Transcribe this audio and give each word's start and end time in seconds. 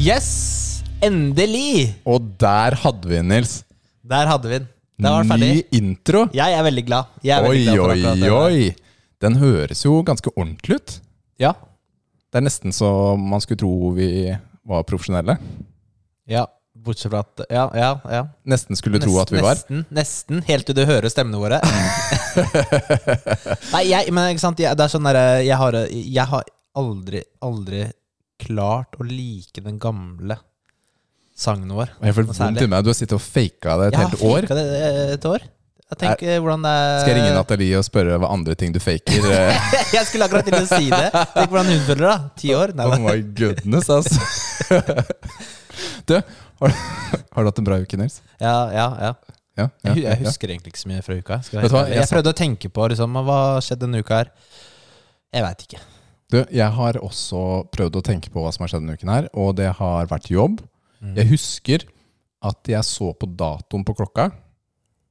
Yes! 0.00 0.39
Endelig! 1.04 1.94
Og 2.08 2.20
der 2.40 2.76
hadde 2.82 3.08
vi 3.08 3.16
den, 3.16 3.30
Nils. 3.32 3.54
Der 4.04 4.28
hadde 4.28 4.50
vi 4.50 4.58
den. 4.58 4.66
Da 5.00 5.14
var 5.16 5.28
ferdig. 5.30 5.48
Ny 5.54 5.78
intro. 5.78 6.26
Jeg 6.36 6.52
er 6.58 6.64
veldig 6.66 6.82
glad. 6.84 7.08
Er 7.24 7.46
Oi, 7.48 7.62
veldig 7.64 8.02
glad 8.02 8.24
oi, 8.28 8.32
oi. 8.36 8.96
Den 9.20 9.38
høres 9.40 9.84
jo 9.86 9.94
ganske 10.04 10.32
ordentlig 10.34 10.76
ut. 10.76 10.96
Ja. 11.40 11.54
Det 12.30 12.40
er 12.40 12.44
nesten 12.44 12.74
så 12.76 12.90
man 13.16 13.40
skulle 13.40 13.62
tro 13.62 13.94
vi 13.96 14.10
var 14.68 14.84
profesjonelle. 14.88 15.38
ja. 16.30 16.46
Bortsett 16.80 17.10
fra 17.12 17.18
at 17.20 17.42
Ja, 17.52 17.66
ja. 17.76 17.88
ja. 18.08 18.20
Nesten 18.48 18.78
skulle 18.78 18.96
tro 19.02 19.18
at 19.20 19.28
vi 19.28 19.42
var. 19.44 19.58
Nesten, 19.58 19.82
nesten. 19.92 20.38
Helt 20.46 20.64
til 20.64 20.78
du 20.78 20.86
hører 20.88 21.12
stemmene 21.12 21.36
våre. 21.36 21.58
Nei, 23.74 23.82
jeg, 23.90 24.08
men 24.16 24.30
ikke 24.32 24.40
sant 24.40 24.62
jeg, 24.62 24.72
Det 24.78 24.86
er 24.86 24.92
sånn 24.94 25.04
derre 25.04 25.42
jeg, 25.44 26.06
jeg 26.14 26.24
har 26.30 26.48
aldri, 26.80 27.20
aldri 27.44 27.82
klart 28.40 28.96
å 28.96 29.04
like 29.04 29.60
den 29.60 29.76
gamle 29.82 30.38
sangen 31.40 31.72
vår. 31.72 31.94
Jeg 32.04 32.16
får 32.18 32.28
vondt 32.28 32.60
i 32.60 32.68
meg. 32.68 32.84
Du 32.84 32.92
har 32.92 32.98
sittet 32.98 33.16
og 33.16 33.24
faka 33.24 33.78
det 33.80 33.88
et 33.90 33.96
Jeg 33.96 34.00
har 34.02 34.12
helt 34.12 34.28
år. 34.28 34.46
faket 34.50 34.60
det 34.60 35.08
et 35.16 35.26
år. 35.30 35.46
Jeg 35.90 35.98
tenker 35.98 36.36
hvordan 36.44 36.62
det 36.62 36.70
er 36.70 37.00
Skal 37.00 37.10
jeg 37.10 37.16
ringe 37.18 37.30
Nathalie 37.34 37.78
og 37.80 37.82
spørre 37.82 38.18
hva 38.22 38.28
andre 38.30 38.54
ting 38.54 38.70
du 38.70 38.78
faker? 38.78 39.24
Jeg 39.96 40.04
skulle 40.06 40.28
akkurat 40.28 40.46
til 40.46 40.54
å 40.60 40.66
si 40.68 40.86
det. 40.92 41.08
Tenk 41.34 41.50
hvordan 41.50 41.72
hun 41.72 41.82
føler 41.88 42.04
det. 42.06 42.18
Ti 42.44 42.52
år. 42.54 42.74
Nei, 42.78 42.86
oh 42.86 43.02
my 43.08 43.16
goodness, 43.40 43.90
altså. 43.90 44.20
Du, 46.06 46.14
har, 46.14 46.72
har 47.32 47.42
du 47.42 47.48
hatt 47.48 47.58
en 47.62 47.66
bra 47.66 47.78
uke, 47.80 47.96
Nils? 47.98 48.20
Ja, 48.42 48.54
ja, 48.74 48.86
ja. 49.00 49.12
Ja, 49.58 49.64
ja, 49.66 49.66
Jeg, 49.90 50.02
ja, 50.04 50.10
jeg 50.12 50.22
ja. 50.22 50.28
husker 50.28 50.52
egentlig 50.52 50.74
ikke 50.74 50.82
så 50.82 50.90
mye 50.90 51.02
fra 51.04 51.16
uka. 51.16 51.38
Jeg, 51.52 51.70
hva, 51.72 51.82
jeg 51.88 51.98
jeg 51.98 52.10
prøvde 52.12 52.32
å 52.32 52.36
tenke 52.38 52.70
på 52.72 52.86
liksom, 52.92 53.18
hva 53.26 53.38
skjedde 53.64 53.86
denne 53.86 54.02
uka 54.04 54.20
her. 54.22 54.30
Jeg 55.34 55.46
veit 55.46 55.64
ikke. 55.66 55.80
Du, 56.30 56.38
jeg 56.54 56.70
har 56.76 56.98
også 57.02 57.40
prøvd 57.74 57.98
å 57.98 58.02
tenke 58.06 58.30
på 58.30 58.44
hva 58.44 58.52
som 58.54 58.62
har 58.64 58.72
skjedd 58.72 58.84
denne 58.84 58.94
uken 58.98 59.10
her, 59.10 59.26
og 59.34 59.56
det 59.58 59.72
har 59.80 60.10
vært 60.10 60.30
jobb. 60.30 60.60
Mm. 61.00 61.14
Jeg 61.16 61.28
husker 61.32 61.84
at 62.50 62.68
jeg 62.68 62.84
så 62.84 63.10
på 63.16 63.28
datoen 63.36 63.84
på 63.84 63.94
klokka, 63.96 64.30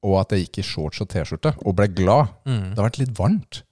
og 0.06 0.20
at 0.22 0.32
jeg 0.36 0.46
gikk 0.48 0.60
i 0.62 0.66
shorts 0.66 1.02
og 1.04 1.10
T-skjorte, 1.12 1.52
og 1.66 1.76
ble 1.76 1.88
glad. 1.92 2.30
Mm. 2.48 2.70
Det 2.72 2.78
har 2.80 2.88
vært 2.90 3.00
litt 3.02 3.16
varmt. 3.18 3.64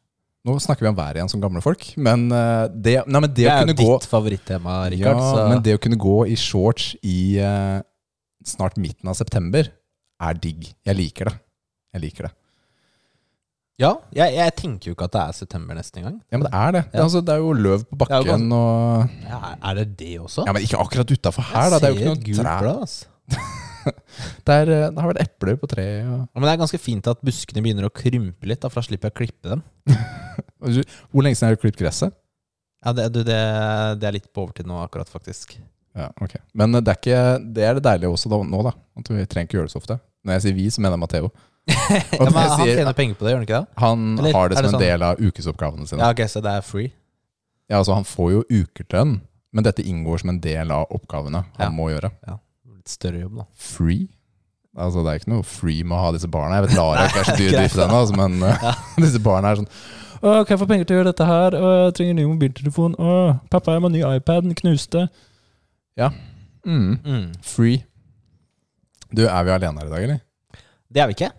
Nå 0.48 0.56
snakker 0.64 0.86
vi 0.86 0.90
om 0.92 0.96
været 0.96 1.18
igjen 1.20 1.30
som 1.32 1.42
gamle 1.44 1.62
folk, 1.62 1.84
men 2.00 2.28
eh, 2.32 2.68
det, 2.72 2.94
nei, 3.08 3.20
men 3.20 3.30
det, 3.34 3.42
Det 3.44 3.48
å 3.50 3.54
er 3.56 3.66
kunne 3.66 3.78
gå 3.82 3.88
ditt 4.00 4.08
favorittema, 4.10 4.76
ja, 4.96 5.14
så- 5.20 5.48
men 5.50 5.62
det 5.66 5.76
å 5.76 5.82
kunne 5.84 5.98
gå 6.00 6.18
i 6.32 6.36
shorts 6.40 6.96
i 7.04 7.38
eh, 7.44 7.82
snart 8.48 8.78
midten 8.78 9.10
av 9.12 9.16
september, 9.20 9.68
er 10.22 10.34
digg. 10.34 10.70
Jeg 10.88 10.96
liker 10.96 11.26
det. 11.32 11.36
Jeg 11.94 12.02
liker 12.06 12.28
det. 12.30 12.34
Ja, 13.78 13.92
jeg, 14.16 14.34
jeg 14.38 14.54
tenker 14.58 14.90
jo 14.90 14.96
ikke 14.96 15.06
at 15.06 15.14
det 15.14 15.22
er 15.22 15.36
september 15.38 15.78
neste 15.78 16.02
gang. 16.02 16.16
Ja, 16.32 16.38
men 16.40 16.48
det 16.48 16.54
er 16.58 16.72
det. 16.74 16.82
Det, 16.88 16.94
Ja. 16.96 17.00
er, 17.00 17.04
altså, 17.06 17.22
det 17.28 17.34
er 17.36 17.44
jo 17.44 17.52
løv 17.54 17.84
på 17.86 17.94
Det 17.98 18.00
bakken 18.08 18.48
og 18.58 19.22
Ja, 19.28 19.40
er 19.70 19.76
det 19.82 19.86
det 20.00 20.16
også? 20.24 20.46
Ja, 20.48 20.56
men 20.58 20.66
ikke 20.66 20.80
akkurat 20.82 21.14
utafor 21.14 21.46
her, 21.52 21.70
da. 21.70 21.80
Det 21.80 21.90
er 21.90 21.94
jo 21.94 22.00
ikke 22.02 22.12
noe 22.16 22.26
gult 22.26 22.42
trær. 22.42 22.72
Altså. 22.82 23.06
Det, 23.88 24.52
er, 24.52 24.68
eh, 24.68 24.90
det 24.92 25.00
har 25.00 25.08
vært 25.14 25.22
epler 25.24 25.56
på 25.62 25.68
treet. 25.72 26.02
Ja, 26.04 26.18
men 26.36 26.44
det 26.44 26.50
er 26.52 26.60
ganske 26.60 26.80
fint 26.82 27.06
at 27.08 27.22
buskene 27.24 27.62
begynner 27.64 27.86
å 27.88 27.92
krympe 27.96 28.50
litt, 28.50 28.60
da, 28.60 28.68
for 28.68 28.82
da 28.82 28.88
slipper 28.90 29.08
jeg 29.08 29.14
å 29.14 29.18
klippe 29.22 29.52
dem. 29.54 29.62
Hvor 31.14 31.24
lenge 31.24 31.38
siden 31.40 31.48
har 31.48 31.56
du 31.56 31.62
klippet 31.62 31.80
gresset? 31.86 32.16
Ja, 32.84 32.92
det, 32.98 33.06
det, 33.16 33.24
det 34.02 34.10
er 34.10 34.16
litt 34.18 34.28
på 34.36 34.44
overtid 34.44 34.68
nå, 34.68 34.76
akkurat, 34.84 35.08
faktisk. 35.08 35.56
Ja, 35.96 36.10
ok. 36.20 36.36
Men 36.58 36.76
det 36.76 36.84
er, 36.84 37.00
ikke, 37.00 37.22
det 37.56 37.64
er 37.70 37.80
det 37.80 37.86
deilige 37.88 38.12
også 38.12 38.30
da, 38.34 38.42
nå, 38.44 38.60
da. 38.68 38.74
At 39.00 39.08
vi 39.14 39.24
trenger 39.24 39.48
ikke 39.48 39.60
gjøre 39.62 39.70
det 39.70 39.76
så 39.78 39.80
ofte. 39.80 39.98
Når 40.28 40.36
jeg 40.36 40.46
sier 40.50 40.58
vi, 40.60 40.68
så 40.74 40.84
mener 40.84 40.98
jeg 40.98 41.04
Matheo. 41.06 41.32
Ja, 41.68 42.24
men 42.24 42.34
han 42.34 42.60
sier- 42.62 42.78
tjener 42.80 42.94
penger 42.96 43.16
på 43.20 43.26
det, 43.28 43.32
gjør 43.34 43.40
han 43.42 43.46
ikke 43.48 43.60
det? 43.60 43.80
Han 43.84 44.04
Eller 44.20 44.34
har 44.38 44.50
det 44.50 44.58
som 44.58 44.64
det 44.64 44.70
en 44.70 44.76
sånn? 44.78 44.86
del 44.86 45.04
av 45.04 45.18
ukesoppgavene 45.20 45.88
sine. 45.90 46.00
Ja, 46.04 46.10
ok, 46.16 46.22
Så 46.32 46.42
det 46.44 46.52
er 46.58 46.62
free? 46.64 46.92
Ja, 47.70 47.78
altså 47.82 47.94
Han 47.98 48.06
får 48.08 48.32
jo 48.32 48.44
ukelønn, 48.50 49.18
men 49.52 49.64
dette 49.68 49.84
inngår 49.84 50.22
som 50.22 50.30
en 50.32 50.40
del 50.40 50.72
av 50.72 50.86
oppgavene 50.96 51.44
han 51.58 51.66
Ja. 51.68 51.70
må 51.70 51.90
gjøre. 51.92 52.12
Ja, 52.28 52.38
Litt 52.76 52.88
større 52.90 53.20
jobb, 53.26 53.36
da. 53.42 53.46
Free? 53.56 54.08
Altså 54.78 55.02
Det 55.04 55.10
er 55.12 55.20
ikke 55.20 55.32
noe 55.34 55.44
free 55.44 55.84
med 55.84 55.98
å 55.98 56.02
ha 56.06 56.12
disse 56.14 56.28
barna. 56.30 56.62
Jeg 56.62 56.68
vet 56.70 56.78
Lara 56.78 57.06
ikke 57.10 57.20
er 57.20 57.24
så 57.32 57.38
dyr 57.42 57.52
Greit, 57.52 57.60
drift 57.72 57.82
ennå, 57.84 58.00
altså, 58.00 58.16
men 58.16 58.40
ja. 58.64 58.74
disse 58.98 59.20
barna 59.20 59.52
er 59.52 59.56
sånn 59.64 59.70
Å, 60.18 60.46
kan 60.46 60.56
jeg 60.56 60.60
få 60.64 60.68
penger 60.70 60.86
til 60.88 60.96
å 60.96 61.00
gjøre 61.02 61.12
dette 61.12 61.26
her? 61.30 61.52
Å, 61.58 61.72
jeg 61.88 61.94
trenger 62.00 62.16
ny 62.18 62.24
mobiltelefon. 62.26 62.96
Å, 62.98 63.40
pappa, 63.52 63.74
jeg 63.76 63.82
må 63.84 63.90
ha 63.92 63.94
ny 63.94 64.16
iPad. 64.18 64.48
Den 64.48 64.56
knuste. 64.58 65.04
Ja. 66.00 66.08
Mm. 66.66 66.96
Mm. 67.06 67.28
Free. 67.46 67.84
Du, 69.14 69.28
er 69.28 69.44
vi 69.46 69.52
alene 69.54 69.78
her 69.84 69.86
i 69.86 69.94
dag, 69.94 70.04
eller? 70.08 70.20
Det 70.90 71.02
er 71.04 71.12
vi 71.12 71.14
ikke. 71.20 71.30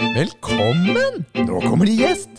Velkommen! 0.00 1.26
Nå 1.44 1.58
kommer 1.60 1.84
det 1.84 1.92
gjest. 1.98 2.38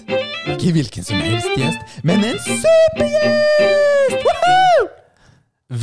Ikke 0.50 0.72
hvilken 0.74 1.06
som 1.06 1.20
helst 1.22 1.52
gjest, 1.60 1.82
men 2.02 2.24
en 2.26 2.40
supergjest! 2.42 4.16
Woohoo! 4.26 4.88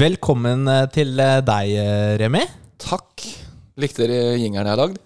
Velkommen 0.00 0.66
eh, 0.72 0.88
til 0.90 1.12
eh, 1.22 1.36
deg, 1.46 1.74
eh, 1.78 2.16
Remi. 2.18 2.40
Takk. 2.82 3.22
Likte 3.78 4.08
dere 4.10 4.34
jingeren 4.42 4.66
jeg 4.66 4.74
har 4.74 4.80
lagd? 4.82 4.98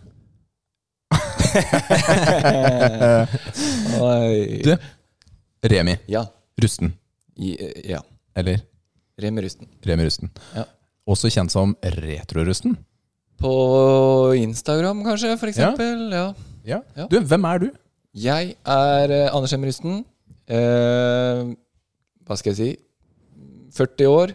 Du. 4.65 4.73
Remi 5.69 5.99
Ja. 6.09 6.25
Rusten. 6.63 6.95
I, 7.37 7.53
ja. 7.91 8.01
Eller 8.33 8.63
Remi 9.21 9.45
Rusten. 9.45 9.69
Remi 9.85 10.09
Rusten. 10.09 10.33
Ja. 10.57 10.65
Også 11.05 11.29
kjent 11.35 11.53
som 11.53 11.77
Retrorusten. 11.85 12.79
På 13.43 13.53
Instagram, 14.41 15.05
kanskje, 15.05 15.37
for 15.37 15.53
eksempel. 15.53 16.09
Ja. 16.09 16.33
Ja. 16.33 16.52
Ja. 16.69 16.81
Du, 17.11 17.19
hvem 17.21 17.45
er 17.49 17.59
du? 17.65 17.69
Jeg 18.15 18.55
er 18.69 19.11
eh, 19.17 19.29
Anders 19.35 19.53
Remi 19.55 19.71
Rusten. 19.71 20.01
Eh, 20.47 21.53
hva 22.29 22.37
skal 22.39 22.53
jeg 22.53 22.59
si? 22.59 22.71
40 23.79 24.11
år. 24.13 24.35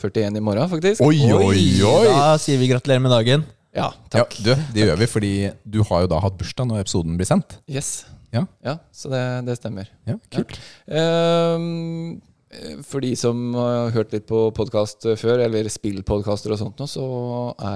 41 0.00 0.38
i 0.38 0.44
morgen, 0.44 0.68
faktisk. 0.70 1.02
Oi, 1.04 1.18
oi, 1.34 1.64
oi! 1.84 2.04
Da 2.08 2.36
sier 2.40 2.56
vi 2.60 2.70
gratulerer 2.70 3.02
med 3.04 3.12
dagen. 3.12 3.42
Ja, 3.76 3.90
Ja, 4.10 4.22
takk. 4.24 4.32
du, 4.42 4.54
det 4.74 4.86
gjør 4.86 4.96
vi 4.98 5.06
fordi 5.06 5.32
du 5.68 5.82
har 5.86 6.06
jo 6.06 6.08
da 6.10 6.18
hatt 6.24 6.38
bursdag 6.40 6.66
når 6.70 6.80
episoden 6.86 7.18
blir 7.20 7.28
sendt. 7.28 7.58
Yes. 7.70 8.06
Ja. 8.32 8.46
så 8.94 9.10
det, 9.12 9.20
det 9.46 9.56
stemmer. 9.58 9.90
Ja, 10.08 10.14
kult. 10.32 10.56
Ehm, 10.86 12.20
for 12.82 12.98
de 13.04 13.12
som 13.18 13.52
har 13.54 13.92
hørt 13.94 14.10
litt 14.14 14.24
på 14.26 14.40
podkast 14.56 15.06
før, 15.20 15.42
eller 15.44 15.68
spillpodkaster 15.70 16.50
og 16.54 16.58
sånt, 16.58 16.80
nå, 16.82 16.86
så 16.90 17.04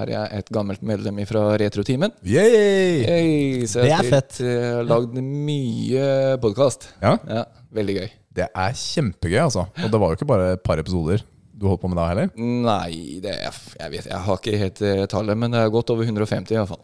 er 0.01 0.11
jeg 0.11 0.39
et 0.41 0.49
gammelt 0.55 0.83
medlem 0.83 1.21
fra 1.29 1.45
Retroteamen. 1.61 2.11
Yay! 2.27 3.05
Hey, 3.07 3.61
så 3.71 3.85
Det 3.85 3.91
jeg 3.91 3.95
er 3.95 4.01
har 4.01 4.09
spilt, 4.09 4.41
eh, 4.43 4.81
lagd 4.89 5.15
mye 5.21 6.09
podkast. 6.43 6.89
Ja, 7.01 7.15
Ja, 7.29 7.45
veldig 7.73 7.95
gøy. 8.01 8.09
det 8.35 8.49
er 8.51 8.75
kjempegøy, 8.75 9.39
altså. 9.45 9.67
Og 9.83 9.89
det 9.91 9.99
var 10.01 10.11
jo 10.11 10.19
ikke 10.19 10.27
bare 10.33 10.51
et 10.57 10.63
par 10.63 10.77
episoder 10.83 11.23
du 11.55 11.69
holdt 11.69 11.79
på 11.85 11.87
med 11.87 11.95
da 11.95 12.09
heller. 12.09 12.29
Nei, 12.35 13.19
det 13.23 13.31
er, 13.31 13.55
jeg 13.79 13.91
vet 13.93 14.09
Jeg 14.11 14.19
har 14.25 14.37
ikke 14.41 14.57
helt 14.59 14.81
eh, 14.83 15.05
tallet, 15.07 15.37
men 15.39 15.51
det 15.55 15.61
er 15.63 15.71
godt 15.71 15.89
over 15.95 16.03
150 16.03 16.51
i 16.51 16.59
hvert 16.59 16.67
fall. 16.73 16.83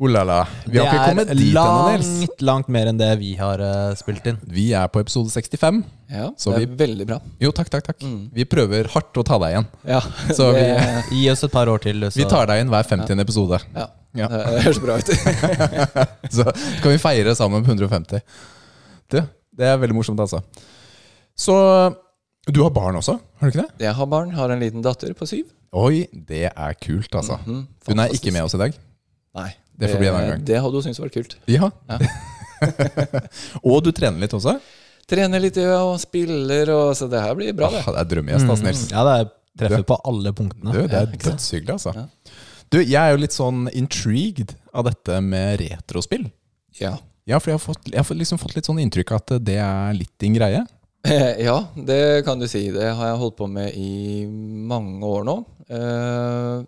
Oh 0.00 0.08
la 0.08 0.22
la. 0.24 0.38
Vi 0.64 0.78
har 0.80 0.86
ikke 0.88 1.00
kommet 1.10 1.28
dit 1.28 1.50
ennå, 1.52 1.62
Nils. 1.92 2.06
langt, 2.24 2.42
langt 2.48 2.68
mer 2.72 2.88
enn 2.88 2.96
det 2.96 3.10
vi 3.20 3.34
har 3.36 3.60
uh, 3.60 3.90
spilt 3.98 4.24
inn. 4.30 4.38
Vi 4.48 4.70
er 4.72 4.86
på 4.88 5.02
episode 5.02 5.28
65. 5.28 5.82
Ja, 6.08 6.30
Så 6.40 6.54
det 6.54 6.62
er 6.62 6.70
vi- 6.70 6.78
veldig 6.86 7.06
bra. 7.10 7.18
Jo, 7.38 7.50
takk, 7.52 7.68
takk, 7.74 7.84
takk. 7.90 8.00
Mm. 8.08 8.30
Vi 8.32 8.46
prøver 8.48 8.88
hardt 8.94 9.20
å 9.20 9.24
ta 9.28 9.36
deg 9.42 9.52
igjen. 9.58 9.66
Ja, 9.90 10.00
Så 10.38 10.46
vi, 10.56 10.64
Gi 11.18 11.26
oss 11.34 11.44
et 11.44 11.52
par 11.52 11.68
år 11.68 11.82
til. 11.84 12.00
Så. 12.08 12.16
vi 12.16 12.24
tar 12.32 12.48
deg 12.48 12.62
inn 12.64 12.72
hver 12.72 12.88
50. 12.88 13.20
episode. 13.26 13.60
ja, 13.76 13.86
Ja. 14.16 14.26
det 14.32 14.62
høres 14.64 14.80
bra 14.82 14.96
ut. 14.98 15.12
Så 16.40 16.48
kan 16.80 16.90
vi 16.94 16.98
feire 16.98 17.36
sammen 17.36 17.62
på 17.62 17.70
150. 17.76 18.24
Du, 19.12 19.20
det 19.60 19.68
er 19.68 19.76
veldig 19.84 19.94
morsomt, 20.00 20.18
altså. 20.24 20.40
Så 21.36 21.54
du 22.48 22.62
har 22.64 22.72
barn 22.72 22.96
også, 22.98 23.18
har 23.38 23.50
du 23.50 23.52
ikke 23.52 23.66
det? 23.68 23.84
Jeg 23.84 23.94
har 24.00 24.06
barn, 24.10 24.32
har 24.32 24.50
en 24.50 24.64
liten 24.64 24.80
datter 24.82 25.12
på 25.14 25.28
syv. 25.28 25.44
Oi, 25.76 26.06
det 26.10 26.46
er 26.50 26.72
kult, 26.80 27.12
altså. 27.14 27.36
Mhm, 27.44 27.66
Hun 27.86 28.00
er 28.02 28.16
ikke 28.16 28.32
med 28.34 28.48
oss 28.48 28.56
i 28.56 28.64
dag. 28.64 28.72
Nei. 29.36 29.50
Det 29.80 29.88
får 29.88 30.02
bli 30.02 30.10
en 30.10 30.18
annen 30.18 30.30
gang. 30.34 30.44
Det 30.50 30.60
hadde 30.60 30.76
hun 30.78 30.86
syntes 30.86 31.00
vært 31.02 31.16
kult. 31.16 31.36
Ja. 31.50 31.70
Ja. 31.88 31.98
og 33.72 33.80
du 33.86 33.90
trener 33.96 34.20
litt 34.20 34.36
også? 34.36 34.58
Trener 35.10 35.42
litt 35.42 35.58
ja, 35.58 35.80
og 35.82 35.96
spiller, 36.02 36.70
og, 36.74 36.92
så 36.98 37.08
det 37.10 37.22
her 37.24 37.34
blir 37.38 37.54
bra, 37.56 37.70
det. 37.72 37.82
Ah, 37.82 37.94
det 37.96 38.04
er 38.04 38.10
drømmegjest, 38.12 38.46
altså, 38.46 38.66
Nils. 38.68 38.86
Mm, 38.86 38.94
ja, 38.94 39.04
det 39.08 39.14
er 39.16 39.30
treffer 39.60 39.86
på 39.88 39.98
alle 40.12 40.32
punktene. 40.36 40.74
Du, 40.76 40.80
det 40.84 40.98
er 41.00 41.08
Ja, 41.08 41.22
dødshyggelig, 41.26 41.76
altså. 41.78 41.94
Ja. 41.96 42.06
Du, 42.70 42.78
jeg 42.78 43.00
er 43.00 43.14
jo 43.16 43.22
litt 43.24 43.34
sånn 43.34 43.64
intrigued 43.74 44.54
av 44.70 44.86
dette 44.86 45.16
med 45.24 45.58
retrospill. 45.64 46.28
Ja. 46.78 46.94
Ja, 47.28 47.38
for 47.38 47.50
jeg 47.50 47.58
har, 47.58 47.62
fått, 47.62 47.88
jeg 47.90 48.02
har 48.02 48.18
liksom 48.18 48.38
fått 48.42 48.54
litt 48.56 48.68
sånn 48.68 48.78
inntrykk 48.82 49.12
av 49.14 49.24
at 49.24 49.32
det 49.46 49.56
er 49.62 49.96
litt 49.96 50.12
din 50.22 50.36
greie. 50.36 50.62
ja, 51.48 51.56
det 51.74 52.22
kan 52.26 52.40
du 52.40 52.46
si. 52.50 52.68
Det 52.74 52.92
har 52.94 53.12
jeg 53.12 53.20
holdt 53.20 53.38
på 53.40 53.48
med 53.50 53.74
i 53.74 54.24
mange 54.28 55.06
år 55.06 55.26
nå. 55.26 55.36
Eh, 55.70 56.62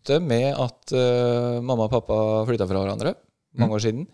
begynte 0.00 0.20
med 0.26 0.54
at 0.56 0.92
uh, 0.96 1.60
mamma 1.62 1.84
og 1.86 1.90
pappa 1.92 2.16
flytta 2.48 2.66
fra 2.68 2.80
hverandre 2.84 3.14
mange 3.58 3.74
år 3.74 3.82
siden. 3.82 4.06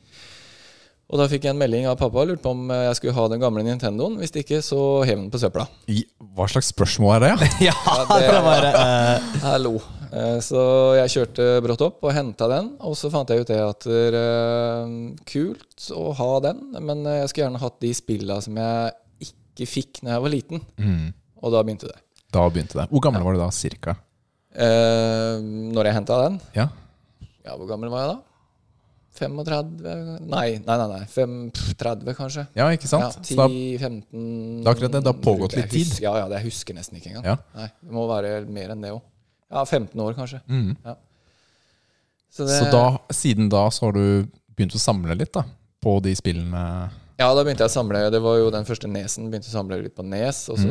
Og 1.06 1.20
da 1.20 1.28
fikk 1.30 1.44
jeg 1.46 1.52
en 1.54 1.58
melding 1.60 1.84
av 1.86 1.98
pappa 2.00 2.18
og 2.24 2.26
lurte 2.32 2.42
på 2.42 2.50
om 2.50 2.64
eh, 2.74 2.80
jeg 2.88 2.96
skulle 2.98 3.12
ha 3.14 3.26
den 3.30 3.38
gamle 3.38 3.62
Nintendoen. 3.62 4.16
Hvis 4.18 4.32
ikke, 4.40 4.58
så 4.64 5.04
hev 5.06 5.20
den 5.20 5.28
på 5.30 5.38
søpla. 5.38 5.68
I, 5.86 6.00
hva 6.34 6.48
slags 6.50 6.72
spørsmål 6.72 7.12
er 7.14 7.20
det? 7.22 7.28
Ja? 7.62 7.74
Ja, 7.86 7.98
det- 8.10 8.24
det 8.32 8.40
var 8.42 8.66
uh... 8.66 9.28
Hallo. 9.44 9.74
Eh, 10.10 10.40
Så 10.42 10.64
jeg 10.98 11.12
kjørte 11.14 11.46
brått 11.62 11.84
opp 11.86 12.02
og 12.02 12.10
henta 12.16 12.48
den, 12.50 12.72
og 12.82 12.96
så 12.98 13.10
fant 13.12 13.30
jeg 13.30 13.44
ut 13.44 13.52
det 13.52 13.60
at 13.62 13.86
det 13.86 14.18
er 14.18 14.90
kult 15.30 15.86
å 15.94 16.08
ha 16.18 16.30
den, 16.48 16.64
men 16.82 17.04
jeg 17.06 17.28
skulle 17.30 17.44
gjerne 17.46 17.62
hatt 17.62 17.78
de 17.86 17.92
spilla 17.94 18.40
som 18.42 18.58
jeg 18.58 19.28
ikke 19.28 19.70
fikk 19.76 20.02
når 20.02 20.16
jeg 20.16 20.24
var 20.26 20.34
liten. 20.34 20.64
Mm. 20.80 21.06
Og 21.44 21.54
da 21.54 21.62
begynte 21.62 21.92
det. 21.92 22.00
Da 22.34 22.48
begynte 22.50 22.80
det. 22.82 22.88
Hvor 22.90 23.04
gammel 23.06 23.22
var 23.22 23.36
du 23.38 23.44
da, 23.44 23.52
cirka? 23.54 23.94
Eh, 24.56 25.42
når 25.76 25.90
jeg 25.90 25.96
henta 25.98 26.16
den 26.24 26.40
Ja. 26.56 26.68
Ja, 27.44 27.54
hvor 27.56 27.68
gammel 27.68 27.90
var 27.92 28.06
jeg 28.06 28.14
da? 28.14 28.22
35? 29.16 29.70
Nei, 30.28 30.58
nei, 30.60 30.76
nei. 30.76 30.86
nei. 30.90 31.02
35, 31.08 32.14
kanskje. 32.18 32.46
Ja, 32.56 32.66
ikke 32.74 32.88
sant? 32.90 33.16
Ja, 33.16 33.24
Så 33.24 33.36
da, 33.38 33.46
10-15 33.48 34.02
Det 34.60 34.66
er 34.66 34.72
akkurat 34.74 34.92
det, 34.96 35.02
det 35.06 35.12
har 35.12 35.20
pågått 35.24 35.56
litt 35.56 35.70
tid. 35.72 35.92
Ja, 36.04 36.16
ja, 36.20 36.26
det 36.28 36.42
jeg 36.42 36.50
husker 36.50 36.76
nesten 36.76 36.98
ikke 37.00 37.14
engang. 37.14 37.24
Ja. 37.32 37.36
Nei, 37.56 37.68
Det 37.80 37.96
må 37.96 38.04
være 38.10 38.34
mer 38.50 38.74
enn 38.74 38.84
det 38.84 38.92
òg. 38.92 39.00
Ja, 39.52 39.64
15 39.64 40.02
år 40.02 40.16
kanskje. 40.18 40.42
mm. 40.48 40.76
Så, 42.36 42.44
det, 42.44 42.58
så 42.58 42.66
da, 42.68 42.82
siden 43.16 43.48
da 43.48 43.62
så 43.72 43.86
har 43.86 43.94
du 43.96 44.26
begynt 44.56 44.74
å 44.76 44.80
samle 44.80 45.14
litt 45.16 45.32
da, 45.32 45.46
på 45.80 45.94
de 46.04 46.12
spillene. 46.18 46.60
Ja, 47.16 47.30
da 47.32 47.40
begynte 47.46 47.64
jeg 47.64 47.70
å 47.70 47.76
samle. 47.78 48.02
Det 48.12 48.20
var 48.20 48.36
jo 48.42 48.50
den 48.52 48.66
første 48.68 48.90
Nesen. 48.92 49.30
Begynte 49.32 49.48
å 49.48 49.54
samle 49.54 49.78
litt 49.80 49.94
på 49.96 50.04
Nes. 50.04 50.42
Mm. 50.52 50.66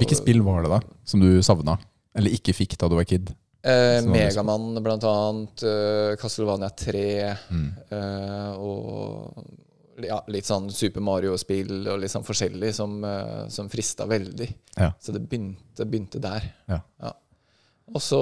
Hvilke 0.00 0.18
spill 0.18 0.42
var 0.42 0.64
det 0.66 0.72
da, 0.72 0.80
som 1.06 1.22
du 1.22 1.28
savna? 1.46 1.76
Eller 2.14 2.36
ikke 2.36 2.54
fikk 2.54 2.76
da 2.78 2.88
du 2.90 2.96
var 2.98 3.08
kid? 3.08 3.32
Eh, 3.64 4.04
Megamann, 4.04 4.76
blant 4.84 5.04
annet. 5.08 5.62
Uh, 5.64 6.14
Castlevania 6.20 6.68
3. 6.68 7.04
Mm. 7.48 7.68
Uh, 7.88 8.50
og 8.60 10.04
ja, 10.04 10.18
litt 10.28 10.44
sånn 10.44 10.68
Super 10.74 11.04
Mario-spill 11.06 11.86
og 11.88 12.02
litt 12.02 12.12
sånn 12.12 12.26
forskjellig 12.26 12.74
som, 12.76 12.98
uh, 13.06 13.46
som 13.52 13.70
frista 13.72 14.04
veldig. 14.10 14.50
Ja. 14.76 14.90
Så 15.00 15.14
det 15.16 15.22
begynte, 15.24 15.86
begynte 15.88 16.20
der. 16.22 16.44
Ja. 16.68 16.82
Og 17.94 18.00
så 18.04 18.20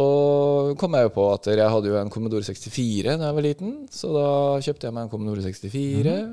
kom 0.79 0.95
jeg 0.99 1.09
jo 1.09 1.15
på 1.17 1.27
at 1.33 1.51
jeg 1.51 1.75
hadde 1.75 1.91
jo 1.91 1.99
en 1.99 2.11
Commodore 2.13 2.47
64 2.47 3.17
da 3.19 3.29
jeg 3.29 3.37
var 3.37 3.47
liten, 3.47 3.75
så 3.95 4.11
da 4.15 4.29
kjøpte 4.63 4.89
jeg 4.89 4.95
meg 4.95 5.07
en 5.07 5.13
Commodore 5.13 5.45
64. 5.45 6.17
Mm. 6.23 6.33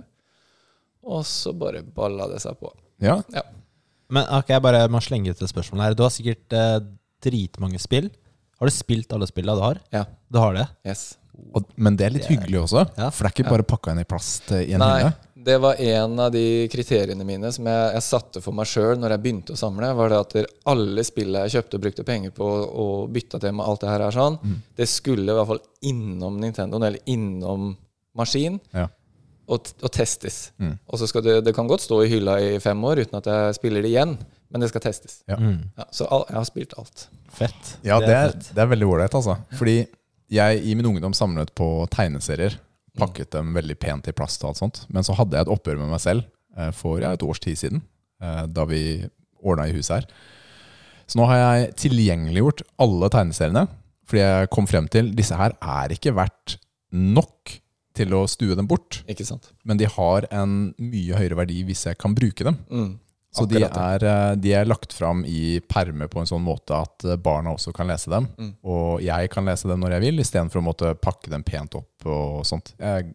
Og 1.09 1.25
så 1.25 1.53
bare 1.57 1.81
balla 1.81 2.29
det 2.29 2.41
seg 2.43 2.57
på. 2.61 2.71
Ja, 3.01 3.21
Men 4.09 4.25
ok, 4.35 4.49
jeg 4.51 4.65
bare 4.65 4.87
må 4.91 4.99
slenge 5.01 5.31
ut 5.31 5.41
et 5.41 5.49
spørsmål 5.49 5.85
her. 5.85 5.97
Du 5.97 6.01
har 6.03 6.13
sikkert 6.13 6.57
dritmange 7.23 7.79
spill. 7.79 8.09
Har 8.59 8.67
du 8.67 8.71
spilt 8.75 9.11
alle 9.15 9.27
spillene 9.29 9.55
du 9.57 9.63
har? 9.63 9.79
Ja. 9.95 10.05
Du 10.29 10.37
har 10.39 10.53
det? 10.53 10.67
Yes. 10.85 11.15
og, 11.55 11.63
men 11.79 11.95
det 11.95 12.05
er 12.05 12.11
litt 12.17 12.25
hyggelig 12.27 12.59
også, 12.65 12.81
Ja. 12.97 13.09
for 13.15 13.23
det 13.23 13.29
er 13.29 13.35
ikke 13.37 13.49
bare 13.53 13.63
pakka 13.63 13.91
inn 13.93 14.01
i 14.01 14.07
plast 14.09 14.51
eh, 14.51 14.65
i 14.67 14.73
en 14.75 14.81
Nei, 14.83 14.97
hylle. 14.99 15.13
det 15.47 15.55
var 15.63 15.79
en 15.79 16.19
av 16.19 16.33
de 16.33 16.67
kriteriene 16.67 17.23
mine 17.23 17.47
som 17.55 17.63
jeg, 17.71 17.93
jeg 17.95 18.03
satte 18.03 18.41
for 18.43 18.51
meg 18.57 18.67
sjøl 18.67 18.99
når 18.99 19.13
jeg 19.15 19.21
begynte 19.23 19.55
å 19.55 19.59
samle. 19.61 19.93
Var 19.95 20.09
det 20.11 20.19
at 20.19 20.35
alle 20.67 21.05
spillene 21.07 21.45
jeg 21.47 21.55
kjøpte 21.55 21.79
og 21.79 21.85
brukte 21.85 22.03
penger 22.03 22.31
på 22.35 22.43
og 22.83 23.07
bytta 23.15 23.39
til 23.39 23.55
med 23.55 23.65
alt 23.71 23.85
det 23.85 23.89
her, 23.93 24.01
er 24.09 24.11
sånn, 24.19 24.37
Mm. 24.43 24.57
det 24.75 24.89
skulle 24.91 25.31
i 25.31 25.35
hvert 25.39 25.47
fall 25.53 25.63
innom 25.93 26.39
Nintendo, 26.43 26.75
eller 26.83 26.99
innom 27.07 27.77
maskin 28.19 28.59
Ja. 28.73 28.89
Og, 29.49 29.69
og 29.81 29.91
testes. 29.93 30.51
Mm. 30.61 30.75
Og 30.87 31.01
så 31.01 31.07
skal 31.09 31.25
det, 31.25 31.37
det 31.47 31.53
kan 31.57 31.69
godt 31.69 31.83
stå 31.83 32.01
i 32.05 32.09
hylla 32.11 32.37
i 32.41 32.51
fem 32.63 32.83
år 32.85 33.03
uten 33.03 33.19
at 33.19 33.29
jeg 33.29 33.57
spiller 33.57 33.85
det 33.85 33.91
igjen, 33.91 34.15
men 34.49 34.63
det 34.63 34.69
skal 34.71 34.83
testes. 34.85 35.21
Ja. 35.29 35.37
Mm. 35.41 35.61
Ja, 35.77 35.87
så 35.95 36.07
all, 36.09 36.25
jeg 36.29 36.37
har 36.37 36.49
spilt 36.49 36.75
alt. 36.79 37.05
Fett. 37.33 37.75
Ja, 37.85 37.99
det 38.03 38.13
er, 38.13 38.33
fett. 38.33 38.51
det 38.55 38.63
er 38.63 38.71
veldig 38.73 38.89
ålreit, 38.89 39.17
altså. 39.17 39.37
Fordi 39.57 39.77
jeg 40.29 40.63
i 40.65 40.75
min 40.77 40.89
ungdom 40.91 41.15
samlet 41.17 41.53
på 41.57 41.69
tegneserier. 41.93 42.59
Pakket 42.99 43.31
dem 43.31 43.53
veldig 43.55 43.77
pent 43.79 44.09
i 44.11 44.13
plast 44.15 44.43
og 44.43 44.51
alt 44.51 44.59
sånt. 44.59 44.81
Men 44.91 45.05
så 45.07 45.15
hadde 45.17 45.37
jeg 45.37 45.47
et 45.47 45.53
oppgjør 45.53 45.79
med 45.79 45.93
meg 45.93 46.01
selv 46.03 46.25
eh, 46.57 46.71
for 46.75 47.01
ja, 47.01 47.13
et 47.15 47.23
års 47.23 47.39
tid 47.41 47.57
siden, 47.57 47.83
eh, 48.21 48.43
da 48.51 48.65
vi 48.67 48.81
ordna 49.39 49.69
i 49.69 49.75
huset 49.77 49.99
her. 49.99 50.09
Så 51.09 51.17
nå 51.17 51.25
har 51.29 51.39
jeg 51.39 51.69
tilgjengeliggjort 51.85 52.65
alle 52.83 53.09
tegneseriene, 53.13 53.65
fordi 54.09 54.25
jeg 54.25 54.49
kom 54.53 54.67
frem 54.69 54.89
til 54.91 55.13
disse 55.17 55.37
her 55.37 55.55
er 55.57 55.93
ikke 55.95 56.13
verdt 56.17 56.57
nok 56.91 57.55
til 57.99 58.15
å 58.17 58.23
stue 58.31 58.55
dem 58.57 58.67
bort. 58.69 59.01
Ikke 59.11 59.27
sant? 59.27 59.51
Men 59.67 59.79
de 59.81 59.89
har 59.91 60.27
en 60.31 60.57
mye 60.79 61.19
høyere 61.19 61.37
verdi 61.43 61.61
hvis 61.67 61.85
jeg 61.89 61.99
kan 62.01 62.15
bruke 62.17 62.47
dem. 62.47 62.57
Mm. 62.71 62.89
Så 63.35 63.45
de 63.45 63.61
er, 63.61 64.03
eh, 64.09 64.35
de 64.41 64.53
er 64.57 64.65
lagt 64.65 64.93
fram 64.95 65.21
i 65.27 65.59
permer 65.69 66.09
på 66.09 66.21
en 66.21 66.29
sånn 66.29 66.41
måte 66.41 66.73
at 66.73 67.05
eh, 67.05 67.19
barna 67.21 67.53
også 67.53 67.73
kan 67.75 67.89
lese 67.91 68.09
dem. 68.09 68.25
Mm. 68.39 68.53
Og 68.65 69.03
jeg 69.05 69.29
kan 69.33 69.45
lese 69.45 69.69
dem 69.69 69.83
når 69.83 69.97
jeg 69.97 70.05
vil, 70.07 70.23
istedenfor 70.23 70.63
å 70.63 70.65
måtte 70.65 70.95
pakke 70.97 71.29
dem 71.29 71.45
pent 71.45 71.77
opp 71.77 72.09
og 72.09 72.41
sånt. 72.49 72.73
Jeg, 72.81 73.11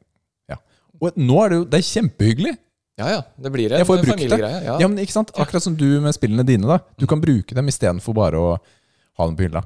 ja. 0.52 0.60
Og 1.02 1.18
nå 1.18 1.40
er 1.42 1.50
det 1.50 1.58
jo 1.58 1.66
Det 1.72 1.80
er 1.80 1.88
kjempehyggelig! 1.90 2.54
Ja 2.94 3.08
ja, 3.10 3.22
det 3.42 3.50
blir 3.50 3.72
en 3.74 3.82
det. 3.82 3.86
familiegreie. 3.88 4.58
Ja. 4.62 4.76
Ja, 4.78 4.86
men 4.86 5.02
ikke 5.02 5.16
sant? 5.16 5.32
Akkurat 5.34 5.64
som 5.64 5.74
du 5.74 5.88
med 6.00 6.14
spillene 6.14 6.44
dine. 6.46 6.68
da 6.70 6.78
Du 6.94 7.08
kan 7.10 7.18
bruke 7.18 7.56
dem 7.56 7.66
istedenfor 7.66 8.14
bare 8.14 8.38
å 8.38 8.52
ha 8.54 9.26
dem 9.26 9.34
på 9.34 9.48
hylla. 9.48 9.64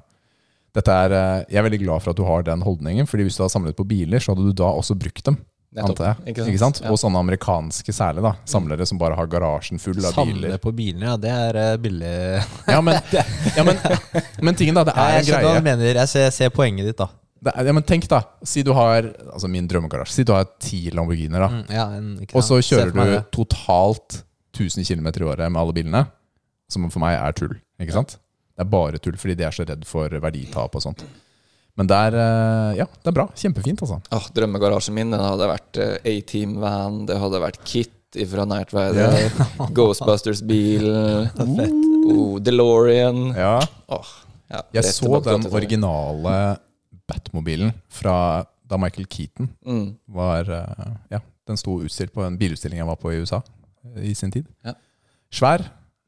Dette 0.79 0.95
er, 0.95 1.15
eh, 1.19 1.45
jeg 1.51 1.59
er 1.61 1.65
veldig 1.69 1.83
glad 1.85 2.03
for 2.05 2.13
at 2.15 2.19
du 2.21 2.25
har 2.29 2.45
den 2.47 2.63
holdningen, 2.65 3.07
Fordi 3.11 3.27
hvis 3.27 3.39
du 3.39 3.45
hadde 3.45 3.55
samlet 3.57 3.77
på 3.79 3.87
biler, 3.89 4.23
så 4.23 4.35
hadde 4.35 4.47
du 4.49 4.53
da 4.63 4.69
også 4.79 4.95
brukt 4.99 5.25
dem. 5.27 5.39
Nettopp. 5.77 6.23
Ikke 6.25 6.41
sant? 6.41 6.49
Ikke 6.49 6.61
sant? 6.63 6.79
Ja. 6.81 6.91
Og 6.95 6.97
sånne 6.97 7.21
amerikanske 7.21 7.93
særlig. 7.93 8.23
da 8.25 8.31
Samlere 8.49 8.87
som 8.89 8.97
bare 9.01 9.19
har 9.19 9.27
garasjen 9.29 9.77
full 9.83 9.99
av 10.01 10.15
Samle 10.17 10.39
biler. 10.49 10.61
på 10.65 10.73
bilene, 10.73 11.11
ja. 11.11 11.17
Det 11.21 11.33
er 11.35 11.59
eh, 11.61 11.75
billig. 11.85 12.13
Ja, 12.73 12.79
men, 12.81 12.97
ja, 13.59 13.65
men, 13.67 13.77
men 14.49 14.57
tingen 14.57 14.79
da, 14.79 14.87
det 14.89 14.95
Ja, 14.97 15.09
er 15.11 15.19
jeg 15.19 15.35
en 15.35 15.45
greie. 15.45 15.65
mener. 15.67 15.99
Jeg 16.01 16.09
ser, 16.15 16.31
ser 16.33 16.55
poenget 16.57 16.89
ditt, 16.89 16.97
da. 17.03 17.11
Det 17.39 17.53
er, 17.53 17.69
ja, 17.69 17.75
men 17.77 17.85
tenk 17.87 18.09
da, 18.11 18.23
si 18.43 18.65
du 18.67 18.73
har 18.75 19.13
Altså 19.29 19.47
min 19.53 19.69
drømmegarasje. 19.71 20.17
Si 20.17 20.25
du 20.27 20.33
har 20.35 20.49
ti 20.59 20.89
Lamborghiner, 20.91 21.45
da. 21.45 21.51
Mm, 21.53 21.67
ja, 21.77 21.85
en, 22.01 22.09
Og 22.33 22.43
så 22.49 22.59
kjører 22.65 22.97
meg 22.97 23.13
du 23.13 23.19
totalt 23.45 24.23
1000 24.57 24.89
km 24.89 25.07
i 25.21 25.29
året 25.29 25.53
med 25.53 25.61
alle 25.61 25.77
bilene. 25.77 26.07
Som 26.73 26.89
for 26.91 27.05
meg 27.05 27.15
er 27.21 27.37
tull. 27.37 27.55
Ikke 27.81 27.95
sant? 27.95 28.17
Det 28.59 28.65
er 28.67 28.71
bare 28.73 28.99
tull 28.99 29.15
fordi 29.21 29.37
de 29.39 29.45
er 29.47 29.55
så 29.55 29.65
redd 29.69 29.85
for 29.87 30.11
verditap 30.23 30.75
og 30.75 30.83
sånt. 30.83 31.05
Men 31.79 31.87
det 31.87 31.95
er, 32.09 32.15
eh, 32.19 32.71
ja, 32.81 32.87
det 32.91 33.13
er 33.13 33.15
bra. 33.15 33.29
Kjempefint, 33.39 33.85
altså. 33.87 34.01
Åh, 34.17 34.25
drømmegarasjen 34.35 34.97
min 34.97 35.13
den 35.15 35.23
hadde 35.23 35.47
vært 35.47 35.79
eh, 35.79 35.93
A-Team 36.11 36.57
Van, 36.59 37.05
det 37.07 37.21
hadde 37.23 37.39
vært 37.45 37.61
Kit 37.63 37.95
fra 38.33 38.47
Night 38.51 38.73
Rider, 38.75 39.15
Ghostbusters-bil, 39.79 40.87
oh, 42.11 42.39
DeLorean 42.43 43.29
Ja, 43.37 43.59
oh, 43.95 44.11
ja, 44.51 44.63
jeg 44.75 44.91
så 44.91 45.21
den 45.23 45.45
originale 45.53 46.35
Batmobilen 47.09 47.71
fra 47.93 48.45
da 48.69 48.77
Michael 48.81 49.07
Keaton 49.07 49.53
Mm. 49.65 49.95
var 50.13 50.51
eh, 50.51 50.95
Ja, 51.15 51.21
den 51.47 51.57
sto 51.61 51.79
utstilt 51.85 52.13
på 52.13 52.25
en 52.27 52.37
bilutstilling 52.41 52.81
jeg 52.83 52.89
var 52.91 52.99
på 53.01 53.13
i 53.15 53.21
USA 53.23 53.39
i 54.03 54.11
sin 54.19 54.33
tid. 54.35 54.45
Ja. 54.67 54.75
Svær. 55.33 55.63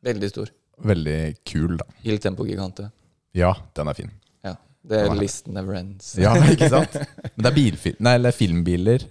Veldig 0.05 0.29
stor. 0.33 0.51
Veldig 0.87 1.19
kul, 1.45 1.77
da. 1.81 1.85
Il 2.09 2.19
Tempo 2.23 2.45
Gigante. 2.49 2.89
Ja, 3.37 3.53
den 3.77 3.89
er 3.91 3.95
fin. 3.99 4.11
Ja. 4.47 4.55
Det 4.87 5.01
er 5.05 5.15
List 5.19 5.47
Never 5.53 5.77
Ends. 5.79 6.15
Ja, 6.19 6.33
ikke 6.51 6.69
sant? 6.75 6.95
Men 6.97 7.45
det 7.45 7.51
er 7.51 7.57
bilfil 7.59 7.97
nei, 8.01 8.15
eller 8.19 8.33
filmbiler 8.35 9.05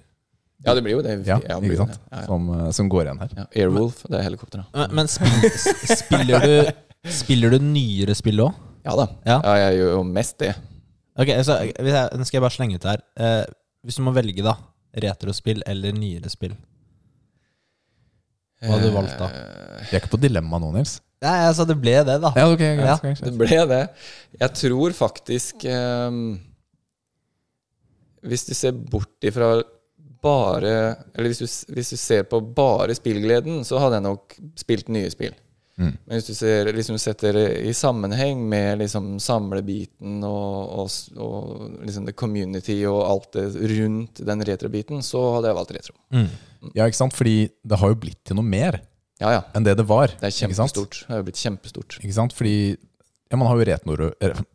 Ja, 0.66 0.74
det 0.76 0.82
blir 0.84 0.98
jo 0.98 1.04
det. 1.06 1.14
ja, 1.28 1.38
ikke 1.40 1.78
sant? 1.80 1.94
det. 1.94 2.00
Ja, 2.12 2.18
ja. 2.20 2.26
Som, 2.28 2.50
eh, 2.58 2.72
som 2.76 2.90
går 2.92 3.06
igjen 3.08 3.22
her. 3.22 3.36
Ja, 3.38 3.46
Airwolf, 3.64 4.02
det 4.10 4.18
er 4.20 4.26
helikopteret. 4.28 4.66
Men, 4.76 4.96
men 4.98 5.08
spill, 5.12 5.46
spiller, 5.94 6.44
du, 6.44 7.12
spiller 7.22 7.54
du 7.56 7.60
nyere 7.64 8.16
spill 8.18 8.42
òg? 8.48 8.58
Ja 8.88 8.96
da. 8.98 9.06
Ja. 9.28 9.38
Ja. 9.46 9.54
jeg 9.68 9.78
gjør 9.80 9.94
jo 9.98 10.02
mest 10.10 10.38
det. 10.42 10.52
Ok, 11.20 11.30
så 11.48 11.60
hvis 11.68 11.94
jeg, 11.96 12.18
Nå 12.18 12.26
skal 12.28 12.38
jeg 12.40 12.44
bare 12.48 12.56
slenge 12.58 12.76
ut 12.80 12.86
her. 12.90 13.02
Eh, 13.20 13.46
hvis 13.86 14.00
du 14.00 14.04
må 14.08 14.12
velge, 14.16 14.44
da. 14.44 14.58
Retrospill 15.04 15.62
eller 15.70 15.94
nyere 15.96 16.32
spill? 16.34 16.56
Hva 18.60 18.74
hadde 18.76 18.90
du 18.90 18.96
valgt 18.98 19.16
da? 19.20 19.28
Eh, 19.32 19.84
Vi 19.92 19.96
er 19.96 20.02
ikke 20.02 20.12
på 20.18 20.20
dilemma 20.20 20.60
nå, 20.60 20.74
Nils. 20.76 20.98
Nei, 21.20 21.40
altså, 21.50 21.66
det 21.68 21.76
ble 21.80 21.98
det, 22.08 22.16
da. 22.24 22.32
Ja, 22.38 22.46
ok, 22.48 22.62
greit, 22.62 22.86
Ja, 22.86 22.96
greit, 23.04 23.24
Det 23.26 23.34
ble 23.36 23.66
det. 23.74 23.82
Jeg 24.40 24.56
tror 24.62 24.96
faktisk 24.96 25.66
um, 25.68 26.38
Hvis 28.24 28.48
du 28.48 28.54
ser 28.56 28.72
bort 28.72 29.28
ifra 29.28 29.58
bare 30.24 30.72
Eller 31.16 31.32
hvis 31.32 31.44
du, 31.44 31.76
hvis 31.76 31.92
du 31.94 32.00
ser 32.00 32.26
på 32.28 32.42
bare 32.42 32.96
spillgleden, 32.96 33.62
så 33.68 33.80
hadde 33.80 34.00
jeg 34.00 34.08
nok 34.08 34.34
spilt 34.60 34.90
nye 34.92 35.12
spill. 35.12 35.36
Mm. 35.80 35.94
Men 35.96 36.18
hvis 36.18 36.28
du 36.28 36.36
ser, 36.36 36.68
liksom 36.76 36.98
setter 37.00 37.38
det 37.38 37.46
i 37.70 37.72
sammenheng 37.78 38.42
med 38.52 38.82
liksom 38.82 39.14
samlebiten 39.24 40.20
og, 40.28 40.74
og, 40.84 40.90
og 41.24 41.86
liksom 41.86 42.10
the 42.10 42.16
community 42.20 42.82
og 42.90 43.00
alt 43.06 43.30
det 43.38 43.46
rundt 43.78 44.20
den 44.28 44.44
retrobiten, 44.50 45.00
så 45.06 45.24
hadde 45.38 45.54
jeg 45.54 45.60
valgt 45.62 45.76
retro. 45.78 45.96
Mm. 46.12 46.28
Ja, 46.76 46.84
ikke 46.84 47.00
sant? 47.00 47.16
Fordi 47.16 47.38
det 47.64 47.80
har 47.80 47.94
jo 47.94 48.02
blitt 48.04 48.20
til 48.28 48.36
noe 48.42 48.48
mer 48.48 48.82
Ja, 49.20 49.32
ja. 49.36 49.42
enn 49.54 49.64
det 49.68 49.76
det 49.78 49.86
var. 49.90 50.08
Det 50.20 50.30
er 50.30 50.36
kjempestort. 50.36 51.02
Det 51.06 51.12
har 51.14 51.20
jo 51.22 51.28
blitt 51.28 51.42
kjempestort. 51.42 51.98
Ikke 52.00 52.14
sant? 52.16 52.34
Fordi 52.34 52.54
ja, 53.30 53.38
man 53.38 53.48
har 53.50 53.60
jo 53.60 53.66
retro, 53.68 54.12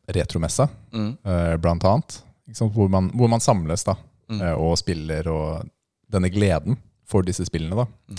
retromessa, 0.09 0.69
Mm. 0.93 1.17
eh, 1.25 1.57
blant 1.57 1.85
annet. 1.85 2.23
Hvor, 2.59 2.89
man, 2.91 3.11
hvor 3.15 3.29
man 3.29 3.41
samles 3.41 3.85
da, 3.85 3.95
Mm. 4.31 4.41
eh, 4.41 4.55
og 4.57 4.79
spiller, 4.81 5.29
og 5.29 5.69
denne 6.11 6.31
gleden 6.33 6.79
for 7.05 7.23
disse 7.23 7.45
spillene. 7.45 7.77
da. 7.77 7.85
Mm. 8.09 8.19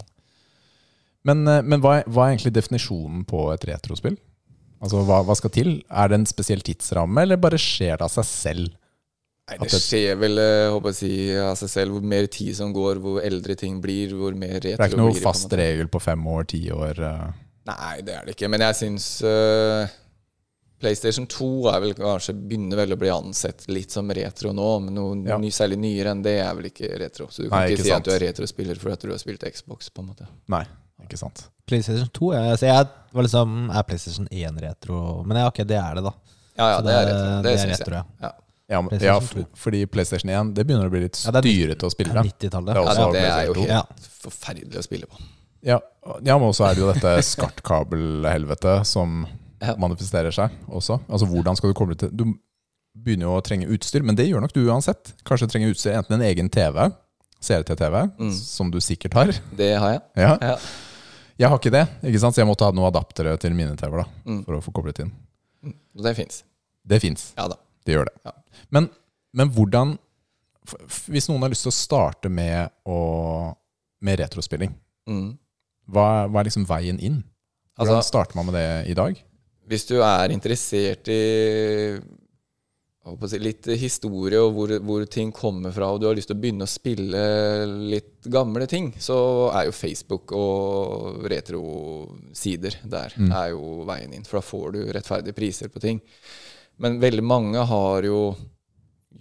Men, 1.25 1.47
eh, 1.47 1.61
men 1.63 1.81
hva, 1.81 1.99
er, 1.99 2.03
hva 2.09 2.27
er 2.27 2.35
egentlig 2.37 2.53
definisjonen 2.53 3.25
på 3.25 3.51
et 3.53 3.65
retrospill? 3.65 4.17
Altså, 4.81 5.01
hva, 5.07 5.23
hva 5.25 5.35
skal 5.35 5.49
til? 5.49 5.71
Er 5.89 6.07
det 6.09 6.19
en 6.19 6.25
spesiell 6.29 6.61
tidsramme, 6.61 7.21
eller 7.23 7.37
bare 7.41 7.57
skjer 7.57 7.97
det 7.97 8.01
av 8.05 8.11
seg 8.13 8.25
selv? 8.29 8.75
Nei, 9.47 9.57
det 9.61 9.69
det- 9.69 9.79
skjer 9.81 10.15
vel 10.17 10.39
eh, 10.41 10.69
håper 10.73 10.89
jeg 10.89 10.95
si, 10.97 11.09
av 11.37 11.55
seg 11.59 11.69
selv. 11.69 11.91
Hvor 11.93 12.01
mer 12.15 12.25
tid 12.33 12.55
som 12.57 12.71
går, 12.73 12.97
hvor 13.03 13.19
eldre 13.21 13.55
ting 13.55 13.79
blir, 13.81 14.15
hvor 14.17 14.33
mer 14.35 14.55
retro 14.57 14.77
Det 14.77 14.79
er 14.79 14.89
ikke 14.89 14.97
noe 14.97 15.11
blir 15.11 15.19
det, 15.19 15.23
på 15.23 15.29
fast 15.33 15.53
regel 15.53 15.87
på 15.93 16.01
fem 16.01 16.23
år, 16.27 16.47
ti 16.49 16.63
år? 16.73 16.99
eh. 16.99 17.27
Nei, 17.69 18.01
det 18.01 18.13
er 18.15 18.25
det 18.25 18.35
ikke. 18.35 18.49
Men 18.49 18.61
jeg 18.61 18.75
syns 18.77 19.05
uh, 19.25 19.87
PlayStation 20.81 21.25
2 21.29 21.47
er 21.71 21.79
vel 21.81 21.93
kanskje 21.97 22.33
begynner 22.35 22.77
vel 22.81 22.93
å 22.93 22.97
bli 22.99 23.09
ansett 23.13 23.63
litt 23.71 23.93
som 23.95 24.09
retro 24.13 24.51
nå. 24.53 24.67
Men 24.85 24.93
noe 24.97 25.15
Ja. 25.29 25.37
ny, 25.41 25.49
særlig 25.49 25.77
nyere 25.81 26.11
enn 26.13 26.21
det 26.25 26.35
er 26.43 26.53
vel 26.57 26.65
ikke 26.69 26.89
retro. 26.99 27.27
Så 27.29 27.43
du 27.45 27.49
kan 27.49 27.59
Nei, 27.61 27.69
ikke, 27.71 27.79
ikke 27.79 27.85
si 27.87 27.89
sant. 27.93 28.07
at 28.07 28.09
du 28.09 28.11
er 28.17 28.25
retrospiller 28.27 28.75
fordi 28.81 28.93
at 28.93 29.01
du 29.01 29.09
har 29.13 29.17
spilt 29.21 29.45
Xbox. 29.53 29.89
på 29.89 30.01
en 30.03 30.09
måte 30.11 30.27
Nei, 30.49 30.63
ikke 31.05 31.17
sant. 31.17 31.45
PlayStation 31.65 32.09
2 32.13 32.33
jeg, 32.35 32.59
jeg 32.61 32.87
var 33.13 33.23
liksom 33.23 33.71
Er 33.73 33.83
PlayStation 33.83 34.27
1 34.29 34.61
retro? 34.61 35.23
Men 35.25 35.37
ja, 35.37 35.47
ok, 35.47 35.63
det 35.65 35.77
er 35.81 35.95
det, 35.95 36.03
da. 36.03 36.13
Ja, 36.57 36.69
ja, 36.69 36.77
Så 36.77 36.83
det 36.85 36.93
er 36.93 37.05
retro. 37.05 37.25
Det, 37.25 37.43
det 37.43 37.51
det 37.51 37.59
syns 37.61 37.87
jeg. 37.87 38.03
ja. 38.21 38.31
Ja. 38.67 38.75
Ja, 38.75 38.81
men, 38.81 38.99
ja, 38.99 39.19
for, 39.21 39.45
fordi 39.55 39.85
PlayStation 39.85 40.29
1 40.33 40.53
det 40.55 40.63
begynner 40.65 40.87
å 40.87 40.89
bli 40.89 41.01
litt 41.03 41.19
Ja, 41.23 41.31
det 41.31 41.43
er 41.45 41.75
å 41.85 41.89
spille. 41.93 42.13
90-tallet. 42.13 42.73
Det 42.73 42.75
er 42.75 42.81
Ja, 42.81 43.11
det 43.11 43.21
er 43.21 43.45
jo 43.45 43.53
helt 43.53 43.69
Ja. 43.69 43.83
forferdelig 44.23 44.79
å 44.79 44.83
spille 44.83 45.05
på. 45.05 45.21
Ja, 45.61 45.79
ja, 46.23 46.37
men 46.37 46.47
også 46.49 46.65
er 46.69 46.73
det 46.75 46.81
jo 46.81 46.91
dette 46.93 47.21
skartkabelhelvete 47.23 48.85
som 48.85 49.27
Ja. 49.61 49.75
manifesterer 49.75 50.31
seg 50.33 50.49
også. 50.69 50.99
Altså 51.09 51.25
hvordan 51.29 51.55
skal 51.55 51.69
du 51.71 51.73
koble 51.73 51.95
til 51.97 52.09
Du 52.09 52.25
begynner 52.97 53.27
jo 53.27 53.37
å 53.37 53.43
trenge 53.43 53.67
utstyr, 53.67 54.01
men 54.03 54.15
det 54.15 54.27
gjør 54.29 54.41
nok 54.41 54.53
du 54.53 54.65
uansett. 54.67 55.13
Kanskje 55.25 55.47
du 55.47 55.51
trenger 55.53 55.69
utstyr, 55.73 55.93
enten 55.97 56.13
en 56.13 56.21
egen 56.21 56.49
TV, 56.49 56.91
CRT-TV, 57.41 58.11
Mm. 58.17 58.31
som 58.33 58.71
du 58.71 58.77
sikkert 58.79 59.13
har. 59.13 59.27
Det 59.55 59.77
har 59.77 59.91
jeg. 59.91 60.01
Ja. 60.15 60.37
Ja. 60.41 60.57
Jeg 61.37 61.49
har 61.49 61.59
ikke 61.59 61.71
det, 61.71 61.87
ikke 62.03 62.19
sant? 62.19 62.33
så 62.35 62.37
jeg 62.39 62.47
måtte 62.47 62.63
ha 62.63 62.71
noen 62.71 62.87
adaptere 62.93 63.37
til 63.37 63.51
mine 63.53 63.75
TV-er 63.75 63.97
da, 63.97 64.05
Mm. 64.25 64.45
for 64.45 64.53
å 64.55 64.63
få 64.63 64.71
koblet 64.73 64.99
inn. 65.01 65.11
Det 65.95 66.15
fins. 66.15 66.43
Det 66.87 67.01
fins. 67.01 67.33
Ja 67.37 67.47
da. 67.49 67.55
Det 67.85 67.93
gjør 67.95 68.09
det. 68.09 68.15
Ja. 68.25 68.31
Men, 68.73 68.89
men 69.33 69.49
hvordan 69.53 69.97
Hvis 71.13 71.27
noen 71.29 71.43
har 71.45 71.51
lyst 71.53 71.67
til 71.67 71.69
å 71.69 71.77
starte 71.77 72.29
med, 72.33 72.71
å, 72.89 72.99
med 74.01 74.19
retrospilling, 74.23 74.73
Mm. 75.05 75.35
hva, 75.93 76.25
hva 76.25 76.39
er 76.41 76.47
liksom 76.47 76.63
veien 76.65 76.97
inn? 76.99 77.19
Hvordan 77.77 77.99
Altså, 77.99 78.07
starter 78.09 78.35
man 78.39 78.47
med 78.49 78.55
det 78.57 78.89
i 78.89 78.95
dag? 78.97 79.19
hvis 79.67 79.85
du 79.85 79.95
er 80.01 80.29
interessert 80.33 81.07
i 81.09 81.99
si, 83.29 83.37
litt 83.41 83.65
historie 83.77 84.39
og 84.41 84.53
hvor, 84.55 84.73
hvor 84.85 85.05
ting 85.09 85.31
kommer 85.33 85.73
fra, 85.73 85.91
og 85.93 86.01
du 86.01 86.07
har 86.07 86.15
lyst 86.17 86.29
til 86.31 86.37
å 86.37 86.41
begynne 86.41 86.65
å 86.65 86.69
spille 86.69 87.21
litt 87.91 88.25
gamle 88.33 88.65
ting, 88.69 88.91
så 89.01 89.17
er 89.53 89.67
jo 89.67 89.75
Facebook 89.77 90.33
og 90.37 91.25
retrosider 91.29 92.77
der 92.89 93.13
Mm. 93.17 93.31
er 93.31 93.49
jo 93.53 93.83
veien 93.85 94.13
inn. 94.13 94.23
For 94.25 94.39
da 94.39 94.45
får 94.45 94.71
du 94.73 94.79
rettferdige 94.93 95.35
priser 95.37 95.69
på 95.69 95.79
ting. 95.81 96.01
Men 96.81 96.99
veldig 97.01 97.23
mange 97.23 97.63
har 97.69 98.07
jo 98.07 98.19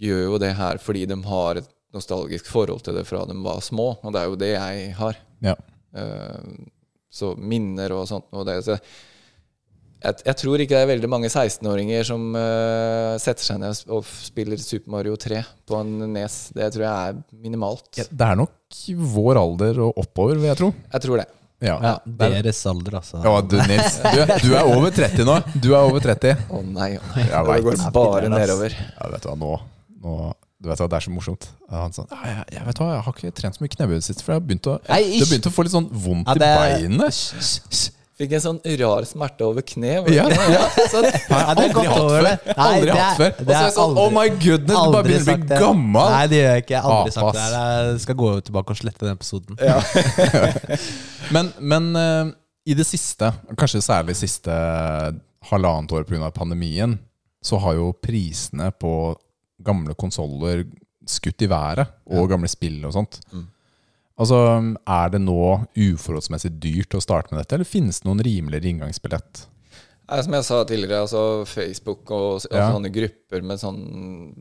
gjør 0.01 0.25
jo 0.27 0.43
det 0.43 0.53
her 0.59 0.81
fordi 0.83 1.05
de 1.11 1.19
har 1.29 1.61
et 1.61 1.71
nostalgisk 1.95 2.49
forhold 2.51 2.83
til 2.83 2.97
det 2.99 3.07
fra 3.07 3.23
de 3.29 3.37
var 3.45 3.61
små, 3.63 3.95
og 4.03 4.15
det 4.15 4.21
er 4.21 4.31
jo 4.31 4.39
det 4.39 4.53
jeg 4.57 4.95
har. 4.99 5.19
Ja. 5.45 5.55
Uh, 5.95 6.65
så 7.15 7.35
minner 7.39 7.95
og 7.95 8.09
sånt. 8.11 8.27
Og 8.35 8.43
det, 8.49 8.57
så 8.67 8.75
jeg, 8.75 10.17
jeg 10.27 10.37
tror 10.41 10.61
ikke 10.61 10.75
det 10.75 10.83
er 10.83 10.91
veldig 10.91 11.11
mange 11.13 11.31
16-åringer 11.31 12.09
som 12.09 12.27
uh, 12.35 13.15
setter 13.23 13.47
seg 13.47 13.63
ned 13.63 13.85
og 13.95 14.03
spiller 14.05 14.61
Super 14.61 14.97
Mario 14.97 15.15
3 15.21 15.45
på 15.69 15.79
en 15.79 15.95
nes. 16.17 16.41
Det 16.57 16.73
tror 16.75 16.87
jeg 16.89 17.15
er 17.15 17.23
minimalt. 17.47 17.87
Ja, 18.01 18.09
det 18.11 18.33
er 18.33 18.43
nok 18.43 18.83
vår 19.15 19.41
alder 19.41 19.81
og 19.87 20.03
oppover, 20.03 20.41
vil 20.41 20.51
jeg 20.51 20.61
tro. 20.61 20.75
Jeg 20.91 21.07
tror 21.07 21.23
det. 21.23 21.31
Ja. 21.65 21.77
Ja, 21.83 21.93
deres 22.21 22.61
alder, 22.71 22.99
altså. 23.01 23.21
Ja, 23.25 23.35
du, 23.41 23.57
Nils, 23.71 23.99
du, 24.05 24.19
er- 24.23 24.33
du 24.45 24.51
er 24.55 24.69
over 24.69 24.91
30 24.93 25.25
nå. 25.29 25.37
Du 25.65 25.71
er 25.73 25.81
over 25.81 26.01
30. 26.05 26.35
Å 26.53 26.63
nei, 26.69 26.91
å 27.01 27.05
nei. 27.15 27.25
Det 27.25 27.65
går 27.69 27.79
bare 27.97 28.29
nedover. 28.35 28.77
Ja, 29.01 29.09
vet 29.15 29.23
du 29.25 29.29
hva, 29.31 29.37
nå, 29.45 29.53
nå 30.05 30.17
Du 30.65 30.69
vet 30.71 30.81
hva, 30.81 30.87
Det 30.89 30.97
er 30.97 31.05
så 31.05 31.11
morsomt. 31.13 31.49
Han 31.71 31.93
sånn, 31.93 32.07
ja, 32.13 32.21
jeg, 32.31 32.45
jeg 32.59 32.67
vet 32.69 32.79
hva, 32.81 32.87
jeg 32.95 33.03
har 33.09 33.17
ikke 33.19 33.33
trent 33.41 33.57
så 33.59 33.65
mye 33.65 33.73
knebøy 33.75 33.97
i 33.97 34.01
det 34.01 34.07
siste, 34.07 34.23
for 34.25 34.33
jeg 34.33 34.41
har 34.41 34.47
begynt 34.49 34.69
å, 34.71 34.77
jeg, 34.89 35.11
du 35.19 35.25
har 35.25 35.31
begynt 35.33 35.49
å 35.51 35.53
få 35.57 35.65
litt 35.67 35.75
sånn 35.75 35.89
vondt 36.05 36.31
Ja, 36.31 36.35
det- 36.41 36.53
i 36.55 36.89
beinet. 36.89 37.19
Fikk 38.15 38.31
en 38.37 38.43
sånn 38.45 38.59
rar 38.79 39.03
smerte 39.11 39.43
over 39.43 39.65
kne. 39.67 39.97
Ja, 40.15 40.29
ja, 40.31 40.61
sånn. 40.93 41.09
Ja, 41.09 41.55
det 41.59 41.65
er 41.65 41.73
Aldri 41.75 41.87
hatt 41.89 41.97
før. 41.99 42.27
Nei, 42.29 42.55
Aldri 42.55 42.87
det 42.87 42.95
hatt 42.95 43.09
er- 43.09 43.19
før. 43.19 43.33
det 43.39 43.43
Og 43.43 43.49
så 43.49 43.57
er 43.59 43.65
det 43.65 43.75
sånn, 43.75 43.97
oh 44.05 44.11
my 44.15 44.27
goodness, 44.37 44.79
du 44.79 44.93
bare 44.95 45.07
begynner 45.09 45.35
å 45.35 45.39
bli 45.41 45.49
det. 45.51 45.59
gammel. 45.65 46.13
Nei, 46.15 46.21
det 46.31 46.39
gjør 46.39 46.53
jeg 46.55 46.63
ikke. 46.65 46.75
Jeg 46.77 46.85
har 46.85 46.95
aldri 47.01 47.15
sagt 47.17 47.27
Apas. 47.27 47.41
det. 47.57 47.65
Jeg 47.91 48.05
skal 48.05 48.19
gå 48.23 48.29
tilbake 48.47 48.77
og 48.77 48.79
slette 48.85 49.09
den 49.09 49.17
episoden. 49.19 49.59
Men, 51.35 51.51
men 51.59 51.91
uh, 51.97 52.31
i 52.69 52.75
det 52.77 52.85
siste, 52.87 53.31
kanskje 53.59 53.81
særlig 53.85 54.15
siste 54.19 54.53
halvannet 55.51 55.93
år 55.97 56.05
pga. 56.09 56.31
pandemien, 56.37 56.99
så 57.45 57.59
har 57.61 57.75
jo 57.79 57.91
prisene 58.01 58.71
på 58.81 58.93
gamle 59.65 59.95
konsoller 59.99 60.65
skutt 61.09 61.43
i 61.45 61.49
været, 61.51 61.91
og 62.15 62.29
gamle 62.31 62.49
spill 62.49 62.79
og 62.89 62.95
sånt. 62.97 63.19
Mm. 63.33 63.47
Altså, 64.17 64.37
Er 64.87 65.09
det 65.11 65.21
nå 65.25 65.67
uforholdsmessig 65.75 66.53
dyrt 66.63 66.95
å 66.95 67.01
starte 67.03 67.33
med 67.35 67.41
dette, 67.43 67.57
eller 67.57 67.65
finnes 67.67 67.99
det 68.01 68.07
noen 68.09 68.23
rimeligere 68.23 68.71
inngangsbillett? 68.71 69.47
Som 70.23 70.37
jeg 70.37 70.45
sa 70.45 70.61
tidligere, 70.69 71.01
altså 71.07 71.45
Facebook 71.49 72.11
og, 72.13 72.45
og 72.45 72.53
Ja. 72.53 72.71
sånne 72.71 72.93
grupper 72.93 73.43
med 73.43 73.59
sånn 73.59 74.35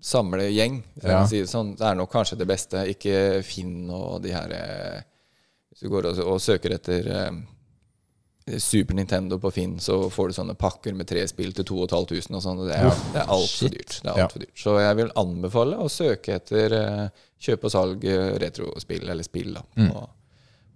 samlegjeng, 0.00 0.82
Ja. 1.02 1.26
si 1.26 1.40
det 1.40 1.48
sånn, 1.50 1.76
det 1.76 1.84
er 1.84 1.94
nok 1.98 2.10
kanskje 2.12 2.38
det 2.38 2.46
beste. 2.46 2.84
Ikke 2.88 3.42
Finn 3.44 3.90
og 3.90 4.22
de 4.22 4.30
her 4.32 4.50
eh, 4.52 5.02
Hvis 5.72 5.80
du 5.82 5.88
går 5.90 6.06
og, 6.06 6.18
og 6.26 6.40
søker 6.40 6.72
etter 6.74 7.06
eh, 7.06 7.30
Super 8.62 8.94
Nintendo 8.98 9.38
på 9.42 9.50
Finn, 9.52 9.76
så 9.82 9.98
får 10.10 10.28
du 10.30 10.36
sånne 10.38 10.54
pakker 10.58 10.94
med 10.96 11.06
tre 11.10 11.22
spill 11.28 11.52
til 11.56 11.64
2500 11.68 12.36
og 12.38 12.42
sånn. 12.44 12.60
og 12.62 12.68
Det 12.70 12.76
er, 12.78 12.88
det 13.14 13.22
er 13.22 13.32
altfor 13.34 13.72
dyrt. 13.74 13.96
Det 14.02 14.12
er 14.12 14.22
alt 14.24 14.32
for 14.36 14.44
dyrt. 14.44 14.54
Så 14.62 14.76
jeg 14.80 14.96
vil 15.00 15.10
anbefale 15.22 15.78
å 15.84 15.88
søke 15.92 16.36
etter 16.38 16.76
eh, 16.78 17.24
kjøp 17.48 17.64
og 17.68 17.74
salg 17.74 18.04
eh, 18.08 18.30
retrospill, 18.42 19.04
eller 19.08 19.26
spill, 19.26 19.52
da, 19.58 19.62
Mm. 19.76 19.90
på, 19.92 20.04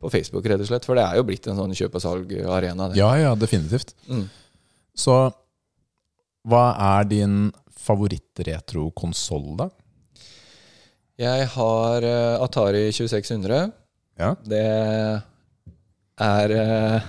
på 0.02 0.10
Facebook, 0.16 0.46
rett 0.50 0.60
og 0.64 0.68
slett. 0.72 0.84
For 0.88 0.98
det 0.98 1.04
er 1.06 1.16
jo 1.20 1.26
blitt 1.28 1.46
en 1.48 1.56
sånn 1.60 1.74
kjøp 1.78 1.94
og 2.00 2.04
salg-arena. 2.04 2.90
Ja, 2.98 3.12
ja, 3.20 3.34
definitivt. 3.38 3.94
Mm. 4.08 4.26
Så 4.94 5.16
hva 6.48 6.64
er 6.98 7.04
din 7.06 7.36
favoritt-retro-konsoll, 7.82 9.56
da? 9.60 9.68
Jeg 11.22 11.46
har 11.54 12.02
uh, 12.06 12.42
Atari 12.42 12.88
2600. 12.90 13.70
Ja. 14.18 14.32
Det 14.44 14.62
er 16.22 16.52
eh, 16.54 17.06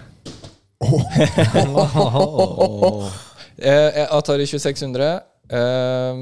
eh, 3.58 4.08
Atari 4.12 4.46
2600, 4.50 5.10
eh, 5.50 6.14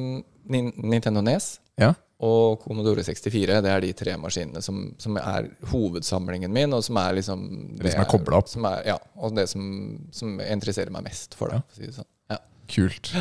Nintendo 0.52 1.22
NES 1.22 1.60
Ja. 1.80 1.94
og 2.22 2.60
Commodore 2.66 3.04
64. 3.04 3.62
Det 3.64 3.72
er 3.72 3.82
de 3.86 3.92
tre 3.98 4.16
maskinene 4.20 4.62
som, 4.62 4.82
som 5.02 5.18
er 5.18 5.48
hovedsamlingen 5.72 6.52
min, 6.54 6.74
og 6.74 6.84
som 6.86 6.98
er 7.02 7.14
liksom 7.20 7.46
Det 7.80 7.94
som 7.94 8.02
er 8.04 8.10
kobla 8.12 8.38
opp. 8.42 8.50
Som 8.52 8.66
er, 8.70 8.82
ja, 8.92 8.98
og 9.18 9.36
det 9.38 9.48
som, 9.50 9.64
som 10.12 10.40
interesserer 10.44 10.92
meg 10.94 11.04
mest 11.08 11.36
for 11.40 11.48
det. 11.54 11.62
Ja. 11.62 11.62
si 11.78 11.88
det 11.88 11.96
sånn. 12.00 12.10
ja. 12.34 12.38
Kult. 12.72 13.14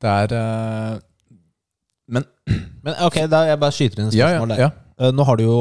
Det 0.00 0.10
er 0.24 0.28
uh... 0.36 0.98
Men 2.10 2.24
Men 2.84 2.94
ok, 3.04 3.16
da 3.30 3.44
jeg 3.50 3.58
bare 3.60 3.74
skyter 3.76 4.00
inn 4.00 4.08
et 4.08 4.14
ja, 4.16 4.30
ja, 4.32 4.38
spørsmål 4.40 4.54
der. 4.56 4.60
ja. 4.66 5.10
Nå 5.12 5.24
har 5.28 5.36
du 5.36 5.42
jo 5.44 5.58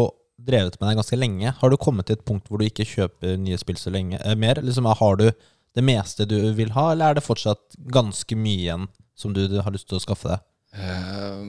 drevet 0.48 0.80
med 0.80 0.90
det 0.90 0.98
ganske 1.00 1.20
lenge. 1.20 1.54
Har 1.60 1.70
du 1.74 1.78
kommet 1.78 2.08
til 2.10 2.18
et 2.18 2.26
punkt 2.26 2.48
hvor 2.50 2.62
du 2.62 2.66
ikke 2.68 2.88
kjøper 2.88 3.38
nye 3.42 3.58
spill 3.62 3.78
så 3.80 3.92
lenge 3.94 4.20
eh, 4.24 4.36
mer? 4.40 4.62
Liksom, 4.64 4.88
har 5.00 5.20
du 5.20 5.28
det 5.76 5.84
meste 5.86 6.26
du 6.26 6.38
vil 6.58 6.72
ha, 6.76 6.92
eller 6.94 7.12
er 7.12 7.20
det 7.20 7.26
fortsatt 7.26 7.76
ganske 7.94 8.36
mye 8.40 8.64
igjen 8.64 8.88
som 9.20 9.36
du 9.36 9.44
har 9.60 9.72
lyst 9.76 9.90
til 9.92 10.00
å 10.00 10.04
skaffe 10.04 10.32
deg? 10.32 10.46
Eh, 10.80 11.44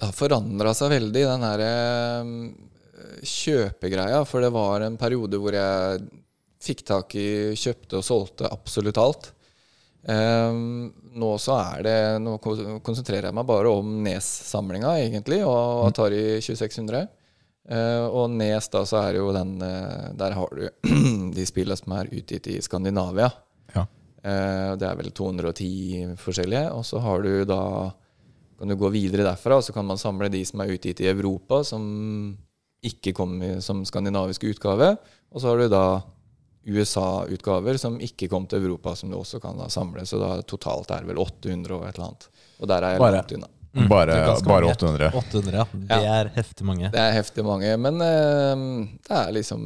Det 0.00 0.06
har 0.08 0.16
forandra 0.16 0.72
seg 0.76 0.94
veldig, 0.94 1.26
den 1.28 1.44
her 1.48 1.64
eh, 1.66 2.32
kjøpegreia. 3.26 4.22
For 4.28 4.44
det 4.44 4.52
var 4.54 4.86
en 4.86 4.98
periode 5.00 5.40
hvor 5.40 5.56
jeg 5.56 6.06
fikk 6.60 6.82
tak 6.88 7.14
i, 7.16 7.28
kjøpte 7.56 8.00
og 8.00 8.04
solgte 8.06 8.50
absolutt 8.52 9.00
alt. 9.00 9.30
Eh, 10.08 10.56
nå 11.20 11.30
så 11.42 11.56
er 11.60 11.82
det 11.84 11.96
Nå 12.24 12.38
konsentrerer 12.40 13.28
jeg 13.28 13.36
meg 13.36 13.48
bare 13.48 13.72
om 13.72 13.98
Nes-samlinga, 14.04 14.94
egentlig, 15.02 15.42
og 15.44 15.88
Atari 15.90 16.38
2600. 16.40 17.08
Eh, 17.68 18.06
og 18.08 18.30
Nes, 18.32 18.68
da, 18.72 18.84
så 18.88 19.02
er 19.04 19.18
jo 19.20 19.28
den 19.36 19.58
uh, 19.62 20.10
Der 20.16 20.32
har 20.34 20.54
du 20.56 20.64
de 21.36 21.44
spillene 21.46 21.76
som 21.78 21.92
er 21.98 22.08
utgitt 22.10 22.48
i 22.50 22.58
Skandinavia. 22.64 23.28
Ja. 23.74 23.84
Uh, 24.24 24.72
det 24.80 24.88
er 24.88 24.96
vel 24.98 25.10
210 25.12 26.16
forskjellige. 26.20 26.70
Og 26.74 26.86
så 26.88 27.02
har 27.04 27.22
du 27.26 27.44
da 27.48 27.60
kan 28.60 28.68
du 28.68 28.76
gå 28.76 28.90
videre 28.92 29.24
derfra, 29.24 29.56
og 29.56 29.64
så 29.64 29.72
kan 29.72 29.86
man 29.88 29.96
samle 29.96 30.28
de 30.28 30.42
som 30.44 30.60
er 30.60 30.74
utgitt 30.74 31.00
i 31.00 31.06
Europa, 31.08 31.62
som 31.64 31.84
ikke 32.84 33.14
kom 33.16 33.38
som 33.64 33.80
skandinavisk 33.88 34.44
utgave. 34.50 34.90
Og 35.32 35.40
så 35.40 35.48
har 35.48 35.62
du 35.62 35.70
da 35.72 35.84
USA-utgaver 36.68 37.78
som 37.80 37.96
ikke 38.04 38.28
kom 38.28 38.44
til 38.50 38.60
Europa, 38.64 38.92
som 38.96 39.08
du 39.10 39.16
også 39.16 39.40
kan 39.40 39.56
da 39.56 39.68
samle. 39.72 40.04
Så 40.04 40.20
da 40.20 40.34
totalt 40.42 40.90
er 40.92 41.04
det 41.04 41.08
vel 41.14 41.22
800 41.22 41.72
og 41.78 41.86
et 41.88 41.96
eller 41.96 42.10
annet. 42.10 42.28
Og 42.60 42.68
der 42.68 42.84
er 42.84 42.94
jeg 42.96 43.00
Bare- 43.00 43.16
langt 43.16 43.32
unna. 43.38 43.48
Bare, 43.70 44.14
er 44.16 44.26
ganske 44.26 44.50
bare 44.50 44.66
800. 44.72 45.10
800, 45.14 45.54
ja. 45.54 45.64
Det 45.86 45.98
er 46.10 46.30
heftig 46.34 46.66
mange. 46.66 46.90
Det 46.90 46.98
er 47.02 47.12
heftig 47.14 47.44
mange, 47.46 47.76
men 47.78 48.00
uh, 48.02 48.64
det 49.06 49.18
er 49.20 49.30
liksom 49.36 49.62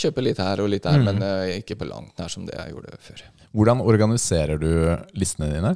kjøper 0.00 0.24
litt 0.24 0.40
her 0.40 0.62
og 0.64 0.70
litt 0.72 0.86
der, 0.86 1.02
men 1.04 1.20
uh, 1.20 1.44
ikke 1.58 1.76
på 1.76 1.88
langt 1.90 2.16
nær 2.16 2.32
som 2.32 2.46
det 2.48 2.56
jeg 2.56 2.72
gjorde 2.72 2.96
før. 3.04 3.22
Hvordan 3.52 3.82
organiserer 3.84 4.60
du 4.62 4.70
listene 5.18 5.50
dine? 5.52 5.74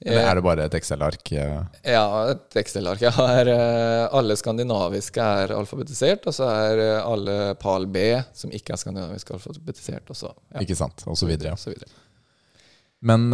Eller 0.00 0.22
Eh, 0.22 0.28
er 0.30 0.38
det 0.38 0.42
bare 0.46 0.64
et 0.64 0.74
Excel-ark? 0.78 1.32
eh? 1.36 1.56
Ja, 1.92 2.04
et 2.30 2.56
Excel-ark. 2.56 3.02
Alle 3.10 4.36
skandinaviske 4.36 5.20
er 5.20 5.52
alfabetisert, 5.52 6.24
og 6.30 6.32
så 6.38 6.46
er 6.48 6.80
alle 7.02 7.34
PAL 7.60 7.84
B 7.84 8.06
som 8.32 8.54
ikke 8.54 8.72
er 8.72 8.80
skandinavisk 8.80 9.34
alfabetisert, 9.36 10.08
og 10.08 10.16
så 10.16 10.30
ja, 10.54 10.62
Ikke 10.62 10.78
sant? 10.78 11.04
Og 11.04 11.18
så 11.20 11.28
videre. 11.28 11.52
og 11.52 11.60
så 11.60 11.74
videre. 11.74 11.90
Men 13.02 13.28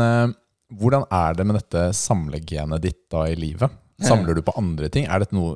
hvordan 0.74 1.04
er 1.14 1.36
det 1.38 1.46
med 1.46 1.60
dette 1.60 1.82
samlegenet 1.94 2.82
ditt 2.82 3.02
da 3.12 3.26
i 3.30 3.36
livet? 3.38 3.70
Samler 4.02 4.36
du 4.36 4.42
på 4.44 4.54
andre 4.58 4.90
ting? 4.92 5.06
Er 5.08 5.22
dette 5.22 5.36
noe, 5.36 5.54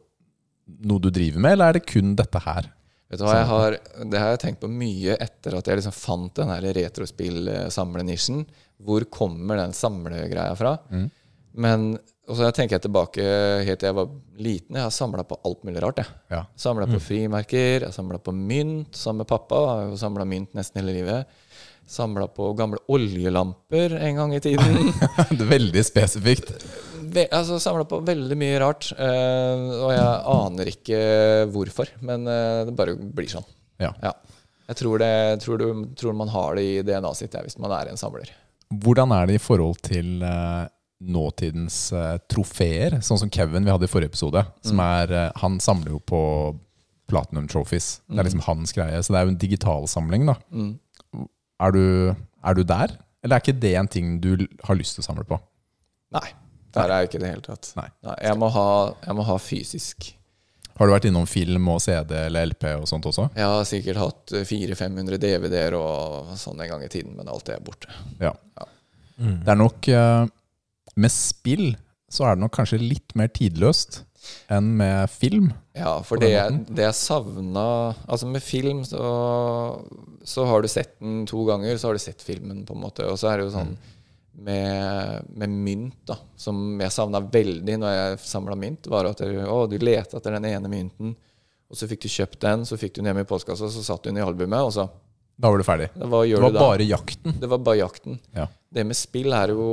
noe 0.86 1.02
du 1.02 1.10
driver 1.12 1.42
med, 1.42 1.56
eller 1.56 1.70
er 1.70 1.78
det 1.78 1.88
kun 1.88 2.14
dette 2.18 2.42
her? 2.44 2.70
Vet 3.10 3.18
du 3.18 3.24
hva, 3.26 3.34
jeg 3.40 3.48
har, 3.50 3.76
Det 4.06 4.20
har 4.22 4.28
jeg 4.36 4.42
tenkt 4.44 4.60
på 4.62 4.70
mye 4.70 5.16
etter 5.18 5.56
at 5.58 5.66
jeg 5.66 5.80
liksom 5.80 5.96
fant 5.96 6.38
den 6.38 6.52
retrospill-samlenisjen. 6.62 8.44
Hvor 8.86 9.04
kommer 9.10 9.58
den 9.58 9.74
samlegreia 9.76 10.54
fra? 10.58 10.76
Men 11.58 11.92
og 12.30 12.36
så 12.38 12.46
tenker 12.54 12.76
jeg 12.76 12.84
tilbake 12.84 13.22
helt 13.66 13.80
til 13.82 13.88
jeg 13.88 13.96
var 13.96 14.10
liten. 14.38 14.76
Jeg 14.78 14.86
har 14.86 14.92
samla 14.94 15.24
på 15.26 15.38
alt 15.46 15.64
mulig 15.66 15.80
rart. 15.82 15.98
jeg. 15.98 16.06
Ja. 16.30 16.44
Samla 16.54 16.86
på 16.86 17.00
frimerker, 17.02 17.88
jeg 17.88 17.96
samla 17.96 18.20
på 18.22 18.34
mynt 18.36 18.94
sammen 18.94 19.24
med 19.24 19.30
pappa. 19.32 19.58
Jeg 19.80 19.88
har 19.90 19.98
samla 20.04 20.26
mynt 20.30 20.54
nesten 20.54 20.78
hele 20.78 20.94
livet. 20.94 21.40
Samla 21.86 22.28
på 22.30 22.52
gamle 22.58 22.78
oljelamper 22.88 23.96
en 23.98 24.16
gang 24.20 24.34
i 24.34 24.40
tiden. 24.40 24.92
det 25.30 25.40
er 25.40 25.50
veldig 25.50 25.82
spesifikt. 25.84 26.52
Ve 27.10 27.24
altså 27.34 27.58
Samla 27.62 27.86
på 27.90 27.98
veldig 28.06 28.36
mye 28.38 28.58
rart. 28.62 28.92
eh, 28.94 29.64
og 29.80 29.90
jeg 29.94 30.10
aner 30.34 30.70
ikke 30.70 31.00
hvorfor, 31.50 31.90
men 32.06 32.28
eh, 32.30 32.64
det 32.68 32.76
bare 32.78 32.94
blir 32.94 33.30
sånn. 33.32 33.46
Ja. 33.82 33.90
Ja. 34.04 34.14
Jeg 34.70 34.78
tror, 34.78 35.00
det, 35.02 35.40
tror, 35.42 35.58
du, 35.58 35.86
tror 35.98 36.14
man 36.14 36.30
har 36.30 36.54
det 36.54 36.62
i 36.62 36.82
DNA-et 36.86 37.18
sitt 37.18 37.34
ja, 37.34 37.42
hvis 37.42 37.58
man 37.58 37.74
er 37.74 37.90
en 37.90 37.98
samler. 37.98 38.30
Hvordan 38.70 39.10
er 39.16 39.26
det 39.26 39.40
i 39.40 39.42
forhold 39.42 39.80
til 39.82 40.22
eh, 40.22 40.68
nåtidens 41.10 41.88
trofeer? 42.30 43.00
Sånn 43.02 43.18
som 43.18 43.32
Kevin 43.34 43.66
vi 43.66 43.72
hadde 43.74 43.88
i 43.88 43.90
forrige 43.90 44.12
episode. 44.12 44.44
Som 44.62 44.78
er, 44.84 45.16
han 45.42 45.58
samler 45.64 45.96
jo 45.96 45.98
på 46.06 46.20
Platinum 47.10 47.48
Trophies. 47.50 47.98
Det 48.06 48.20
er 48.20 48.28
liksom 48.28 48.44
hans 48.46 48.72
greie. 48.76 49.02
Så 49.02 49.10
det 49.12 49.18
er 49.18 49.26
jo 49.26 49.34
en 49.34 49.42
digital 49.42 49.88
samling. 49.90 50.28
da. 50.30 50.36
Mm. 50.54 50.76
Er, 51.60 51.74
du, 51.76 52.14
er 52.42 52.56
du 52.56 52.62
der? 52.64 52.94
Eller 53.20 53.36
er 53.36 53.44
ikke 53.44 53.60
det 53.60 53.74
en 53.76 53.90
ting 53.90 54.14
du 54.22 54.32
har 54.64 54.78
lyst 54.78 54.96
til 54.96 55.04
å 55.04 55.08
samle 55.10 55.26
på? 55.28 55.36
Nei, 56.16 56.30
der 56.74 56.88
er 56.88 57.02
jeg 57.02 57.10
ikke 57.10 57.20
i 57.20 57.24
det 57.24 57.34
hele 57.34 57.44
tatt. 57.44 57.68
Nei. 57.76 57.86
jeg, 58.08 58.38
må 58.40 58.48
ha, 58.54 58.70
jeg 59.04 59.18
må 59.18 59.26
ha 59.28 59.36
fysisk. 59.42 60.08
Har 60.80 60.88
du 60.88 60.94
vært 60.94 61.10
innom 61.10 61.26
film 61.28 61.68
og 61.68 61.82
CD 61.84 62.14
eller 62.16 62.48
LP 62.48 62.64
og 62.78 62.86
sånt 62.88 63.04
også? 63.10 63.26
Jeg 63.36 63.52
har 63.52 63.66
sikkert 63.68 64.00
hatt 64.00 64.32
400-500 64.32 65.20
DVD-er 65.20 65.76
og 65.76 66.30
sånn 66.40 66.62
en 66.64 66.70
gang 66.72 66.84
i 66.86 66.88
tiden, 66.92 67.12
men 67.18 67.28
alt 67.28 67.44
det 67.50 67.58
er 67.58 67.66
borte. 67.66 67.92
Ja. 68.22 68.32
Ja. 68.56 68.68
Det 69.20 69.52
er 69.52 69.58
nok 69.60 69.84
eh, 69.92 70.22
Med 70.96 71.12
spill 71.12 71.74
så 72.08 72.24
er 72.24 72.38
det 72.38 72.40
nok 72.40 72.54
kanskje 72.56 72.78
litt 72.80 73.12
mer 73.18 73.28
tidløst 73.28 74.00
enn 74.52 74.72
med 74.76 75.10
film. 75.12 75.52
Ja, 75.76 75.98
for 76.06 76.20
det, 76.20 76.32
det 76.68 76.84
jeg 76.84 76.96
savna 76.98 77.64
Altså, 78.06 78.26
med 78.28 78.42
film 78.44 78.82
så, 78.84 79.00
så 80.26 80.44
har 80.50 80.62
du 80.62 80.68
sett 80.68 80.96
den 80.98 81.24
to 81.30 81.44
ganger, 81.48 81.78
så 81.78 81.88
har 81.90 81.96
du 81.96 82.02
sett 82.02 82.22
filmen, 82.22 82.64
på 82.68 82.76
en 82.76 82.84
måte. 82.84 83.06
Og 83.08 83.18
så 83.20 83.30
er 83.30 83.40
det 83.40 83.48
jo 83.48 83.54
sånn 83.54 83.74
med, 84.40 85.26
med 85.36 85.50
mynt, 85.50 85.98
da, 86.08 86.16
som 86.38 86.78
jeg 86.80 86.94
savna 86.94 87.20
veldig 87.20 87.76
når 87.80 87.96
jeg 87.96 88.20
samla 88.24 88.56
mynt, 88.56 88.88
var 88.92 89.08
at 89.10 89.20
du, 89.20 89.36
å, 89.44 89.64
du 89.68 89.76
lette 89.82 90.16
etter 90.16 90.36
den 90.36 90.48
ene 90.48 90.70
mynten, 90.72 91.14
og 91.70 91.78
så 91.78 91.86
fikk 91.90 92.06
du 92.06 92.10
kjøpt 92.10 92.40
den, 92.42 92.64
så 92.66 92.78
fikk 92.80 92.96
du 92.96 93.02
den 93.02 93.10
hjemme 93.10 93.26
i 93.26 93.28
postkassa, 93.28 93.68
så 93.70 93.84
satt 93.84 94.02
du 94.04 94.10
den 94.10 94.20
i 94.22 94.24
albumet, 94.24 94.62
og 94.66 94.72
så 94.74 94.88
Da 95.40 95.50
var 95.50 95.60
du 95.60 95.64
ferdig. 95.64 95.90
Hva 95.96 96.22
Det 96.26 96.40
var 96.40 96.52
da? 96.52 96.60
bare 96.60 96.86
jakten. 96.88 97.36
Det 97.40 97.48
var 97.48 97.60
bare 97.64 97.80
jakten. 97.80 98.18
Ja. 98.36 98.48
Det 98.70 98.84
med 98.86 98.98
spill 98.98 99.32
er 99.32 99.52
jo 99.54 99.68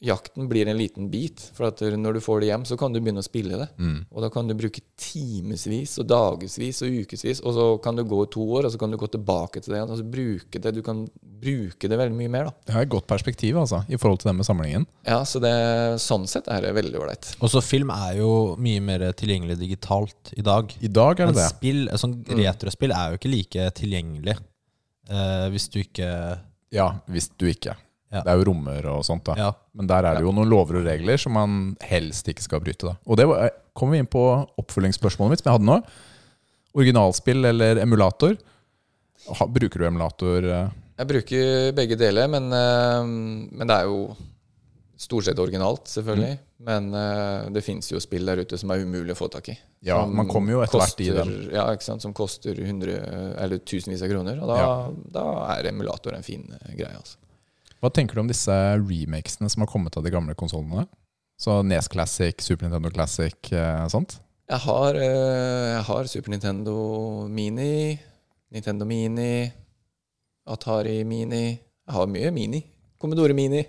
Jakten 0.00 0.46
blir 0.48 0.68
en 0.70 0.78
liten 0.78 1.10
bit. 1.12 1.42
For 1.52 1.68
at 1.68 1.82
når 1.84 2.16
du 2.16 2.20
får 2.24 2.40
det 2.40 2.46
hjem, 2.48 2.62
så 2.64 2.76
kan 2.80 2.92
du 2.94 3.00
begynne 3.02 3.20
å 3.20 3.26
spille 3.26 3.58
det. 3.60 3.66
Mm. 3.76 3.98
Og 4.08 4.24
da 4.24 4.30
kan 4.32 4.48
du 4.48 4.54
bruke 4.56 4.80
timevis 4.96 5.98
og 6.00 6.06
dagevis 6.08 6.80
og 6.86 6.94
ukevis. 7.02 7.42
Og 7.44 7.52
så 7.56 7.66
kan 7.84 7.98
du 7.98 8.04
gå 8.08 8.22
to 8.32 8.46
år, 8.56 8.64
og 8.64 8.72
så 8.72 8.80
kan 8.80 8.92
du 8.92 8.96
gå 9.00 9.10
tilbake 9.12 9.60
til 9.60 9.74
det 9.74 9.80
igjen. 9.80 9.92
Og 9.92 10.00
så 10.00 10.06
bruke 10.14 10.62
det. 10.64 10.72
Du 10.78 10.80
kan 10.86 11.02
bruke 11.20 11.90
det 11.92 11.98
veldig 12.00 12.16
mye 12.16 12.32
mer, 12.32 12.48
da. 12.48 12.54
Det 12.64 12.76
har 12.76 12.86
et 12.88 12.92
godt 12.96 13.08
perspektiv 13.12 13.60
altså, 13.60 13.82
i 13.92 14.00
forhold 14.00 14.22
til 14.22 14.30
det 14.30 14.36
med 14.40 14.48
samlingen. 14.48 14.88
Ja, 15.08 15.20
så 15.28 15.42
det, 15.44 15.52
sånn 16.00 16.24
sett 16.30 16.48
er 16.52 16.64
det 16.64 16.72
veldig 16.80 16.96
ålreit. 17.00 17.34
Og 17.44 17.52
så 17.52 17.60
film 17.64 17.92
er 17.92 18.16
jo 18.22 18.32
mye 18.60 18.80
mer 18.84 19.04
tilgjengelig 19.20 19.58
digitalt 19.60 20.32
i 20.36 20.44
dag. 20.46 20.72
I 20.80 20.88
dag 20.88 21.20
er 21.20 21.28
Men 21.28 21.36
det 21.36 21.44
det. 21.44 21.52
spill, 21.52 21.84
sånn 22.00 22.16
retrospill 22.40 22.96
er 22.96 23.12
jo 23.12 23.20
ikke 23.20 23.34
like 23.36 23.68
tilgjengelig 23.76 24.38
eh, 25.10 25.46
hvis 25.52 25.68
du 25.72 25.80
ikke 25.84 26.10
Ja, 26.72 26.90
hvis 27.10 27.28
du 27.36 27.48
ikke. 27.50 27.76
Ja. 28.12 28.22
Det 28.26 28.32
er 28.32 28.38
jo 28.40 28.44
rommer 28.50 28.86
og 28.90 29.04
sånt. 29.06 29.22
da. 29.24 29.34
Ja. 29.38 29.50
Men 29.74 29.86
der 29.86 30.04
er 30.04 30.14
det 30.18 30.22
jo 30.26 30.32
noen 30.34 30.48
lover 30.50 30.80
og 30.80 30.86
regler 30.86 31.16
som 31.16 31.32
man 31.32 31.76
helst 31.80 32.26
ikke 32.26 32.42
skal 32.42 32.60
bryte. 32.60 32.86
da. 32.90 32.96
Og 33.06 33.16
det 33.16 33.26
var- 33.28 33.50
kommer 33.74 33.92
vi 33.92 33.98
inn 34.02 34.06
på 34.10 34.24
oppfølgingsspørsmålet 34.58 35.30
mitt 35.30 35.42
som 35.44 35.52
jeg 35.52 35.60
hadde 35.60 35.68
nå. 35.70 35.82
Originalspill 36.74 37.44
eller 37.46 37.76
emulator? 37.82 38.36
Ha, 39.28 39.46
bruker 39.46 39.78
du 39.82 39.86
emulator? 39.86 40.44
eh? 40.44 40.68
Jeg 41.00 41.08
bruker 41.08 41.72
begge 41.76 41.96
deler, 41.96 42.28
men, 42.28 42.52
eh, 42.52 43.04
men 43.56 43.66
det 43.66 43.76
er 43.76 43.84
jo 43.88 44.16
stort 45.00 45.24
sett 45.24 45.38
originalt, 45.38 45.86
selvfølgelig. 45.88 46.38
Men 46.60 46.90
eh, 46.94 47.48
det 47.54 47.62
fins 47.64 47.88
jo 47.90 47.98
spill 48.00 48.26
der 48.28 48.42
ute 48.44 48.58
som 48.60 48.70
er 48.70 48.82
umulig 48.84 49.14
å 49.14 49.16
få 49.16 49.30
tak 49.32 49.48
i. 49.48 49.58
Ja, 49.82 50.04
man 50.04 50.28
kommer 50.28 50.52
jo 50.52 50.60
etter 50.60 50.78
hvert 50.82 51.00
i 51.00 51.08
den. 51.16 51.30
Ja, 51.54 51.68
ikke 51.72 51.86
sant? 51.86 52.02
Som 52.04 52.12
koster 52.12 52.54
100 52.54 53.38
eller 53.40 53.58
tusenvis 53.64 54.02
av 54.04 54.10
kroner. 54.12 54.42
Og 54.42 54.48
da, 54.52 54.56
Ja. 54.60 54.90
da 55.10 55.24
er 55.56 55.68
emulator 55.72 56.12
en 56.14 56.22
fin 56.22 56.44
eh, 56.52 56.74
greie. 56.76 56.94
altså. 56.96 57.16
Hva 57.80 57.88
tenker 57.88 58.16
du 58.18 58.20
om 58.20 58.28
disse 58.28 58.52
remakesene 58.76 59.48
som 59.48 59.64
har 59.64 59.70
kommet 59.70 59.96
av 59.96 60.04
de 60.04 60.12
gamle 60.12 60.34
konsollene? 60.36 60.84
Så 61.40 61.62
Nes 61.64 61.88
Classic, 61.88 62.36
Super 62.44 62.68
Nintendo 62.68 62.90
Classic, 62.92 63.36
eh, 63.52 63.86
sånt? 63.88 64.18
Jeg 64.50 64.60
har, 64.66 64.94
eh, 64.94 65.68
jeg 65.76 65.84
har 65.88 66.10
Super 66.10 66.34
Nintendo 66.34 66.74
Mini, 67.28 67.98
Nintendo 68.52 68.84
Mini, 68.84 69.50
Atari 70.46 71.04
Mini. 71.04 71.46
Jeg 71.56 71.96
har 71.96 72.06
mye 72.06 72.30
Mini. 72.30 72.60
Commodore 73.00 73.32
Mini. 73.32 73.62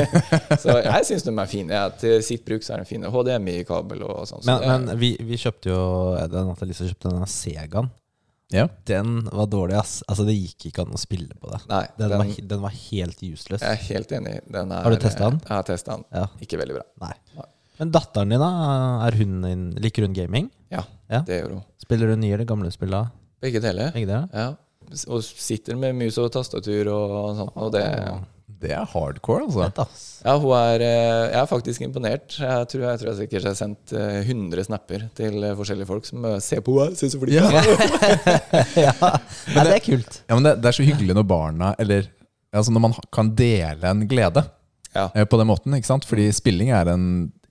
så 0.62 0.76
jeg 0.84 1.06
syns 1.08 1.24
de 1.24 1.32
er 1.32 1.48
fine. 1.48 1.72
Ja, 1.72 1.88
til 1.88 2.18
sitt 2.22 2.44
bruk 2.44 2.66
så 2.66 2.74
er 2.74 2.82
de 2.82 2.90
fine. 2.90 3.08
HDMI-kabel 3.08 4.04
og 4.04 4.26
sånn. 4.28 4.44
Så 4.44 4.50
Men, 4.50 4.60
det 4.60 4.72
men 4.90 5.00
vi, 5.00 5.14
vi 5.24 5.38
kjøpte 5.40 5.72
jo 5.72 5.84
den 6.28 6.50
Annelise 6.52 6.90
kjøpte 6.90 7.14
denne 7.14 7.30
Segaen. 7.32 7.88
Ja. 8.54 8.68
Den 8.88 9.24
var 9.32 9.48
dårlig, 9.50 9.74
ass. 9.80 9.96
Altså, 10.08 10.24
det 10.28 10.36
gikk 10.38 10.68
ikke 10.70 10.84
an 10.86 10.94
å 10.94 11.00
spille 11.00 11.34
på 11.40 11.50
det. 11.52 11.60
Nei, 11.70 11.82
Den, 11.98 12.08
den, 12.14 12.18
var, 12.22 12.32
den 12.54 12.62
var 12.64 12.74
helt 12.78 13.22
useless. 13.26 13.62
jeg 13.64 13.70
er 13.74 13.82
helt 13.90 14.12
enig. 14.20 14.36
Den 14.54 14.72
er, 14.72 14.82
Har 14.86 14.94
du 14.94 15.00
testet 15.02 15.24
den? 15.26 15.40
Jeg 15.44 15.54
har 15.56 15.66
testa 15.68 15.96
den. 15.98 16.04
Ja. 16.14 16.26
Ikke 16.46 16.60
veldig 16.62 16.78
bra. 16.78 16.84
Nei. 17.08 17.12
Nei. 17.40 17.48
Men 17.80 17.90
datteren 17.90 18.30
din, 18.30 18.38
da? 18.44 18.50
Er 19.08 19.16
hun 19.18 19.40
din 19.42 19.64
liker 19.82 20.06
hun 20.06 20.14
gaming? 20.14 20.50
Ja, 20.70 20.84
Ja. 21.10 21.20
det 21.26 21.40
gjør 21.42 21.56
hun. 21.58 21.64
Spiller 21.82 22.14
hun 22.14 22.20
nye 22.22 22.36
eller 22.38 22.46
gamle 22.48 22.70
spill 22.72 22.94
da? 22.94 23.04
Begge 23.42 23.60
deler. 23.60 23.90
Begge 23.92 24.06
deler? 24.08 24.28
Ja. 24.32 24.52
Og 25.10 25.24
sitter 25.24 25.76
med 25.80 25.96
mus 25.98 26.16
og 26.22 26.30
tastatur 26.32 26.88
og 26.92 27.36
sånt. 27.40 27.56
Og 27.58 27.72
det, 27.74 27.82
Det 28.64 28.72
er 28.72 28.86
hardcore, 28.88 29.44
altså. 29.46 29.84
Ja, 30.24 30.34
hun 30.40 30.54
er, 30.56 30.80
eh, 30.86 31.24
jeg 31.34 31.38
er 31.42 31.48
faktisk 31.50 31.84
imponert. 31.84 32.36
Jeg 32.40 32.68
tror 32.72 32.84
jeg, 32.86 33.00
tror 33.02 33.10
jeg 33.10 33.18
sikkert 33.22 33.48
har 33.50 33.56
sendt 33.58 33.92
eh, 33.92 34.22
100 34.24 34.64
snapper 34.70 35.04
til 35.18 35.36
eh, 35.44 35.52
forskjellige 35.58 35.88
folk 35.90 36.08
som 36.08 36.24
eh, 36.30 36.38
ser 36.44 36.62
på 36.64 36.78
henne. 36.80 36.96
Syns 36.96 37.16
hun 37.18 37.24
flink 37.26 37.36
ja. 37.44 38.88
ja. 38.88 38.94
Men 39.52 39.68
det 39.68 39.76
er 39.76 39.84
kult. 39.84 40.20
Ja, 40.28 40.38
men 40.38 40.46
det, 40.48 40.54
det 40.64 40.70
er 40.72 40.78
så 40.78 40.86
hyggelig 40.86 41.16
når 41.18 41.26
barna 41.28 41.74
Eller 41.82 42.08
altså 42.54 42.72
når 42.72 42.84
man 42.86 42.96
kan 43.12 43.32
dele 43.36 43.90
en 43.90 44.04
glede 44.08 44.44
Ja. 44.94 45.08
eh, 45.12 45.24
på 45.28 45.40
den 45.40 45.50
måten. 45.50 45.74
ikke 45.76 45.90
sant? 45.92 46.04
Fordi 46.08 46.28
spilling 46.32 46.70
er 46.72 46.88
en 46.94 47.08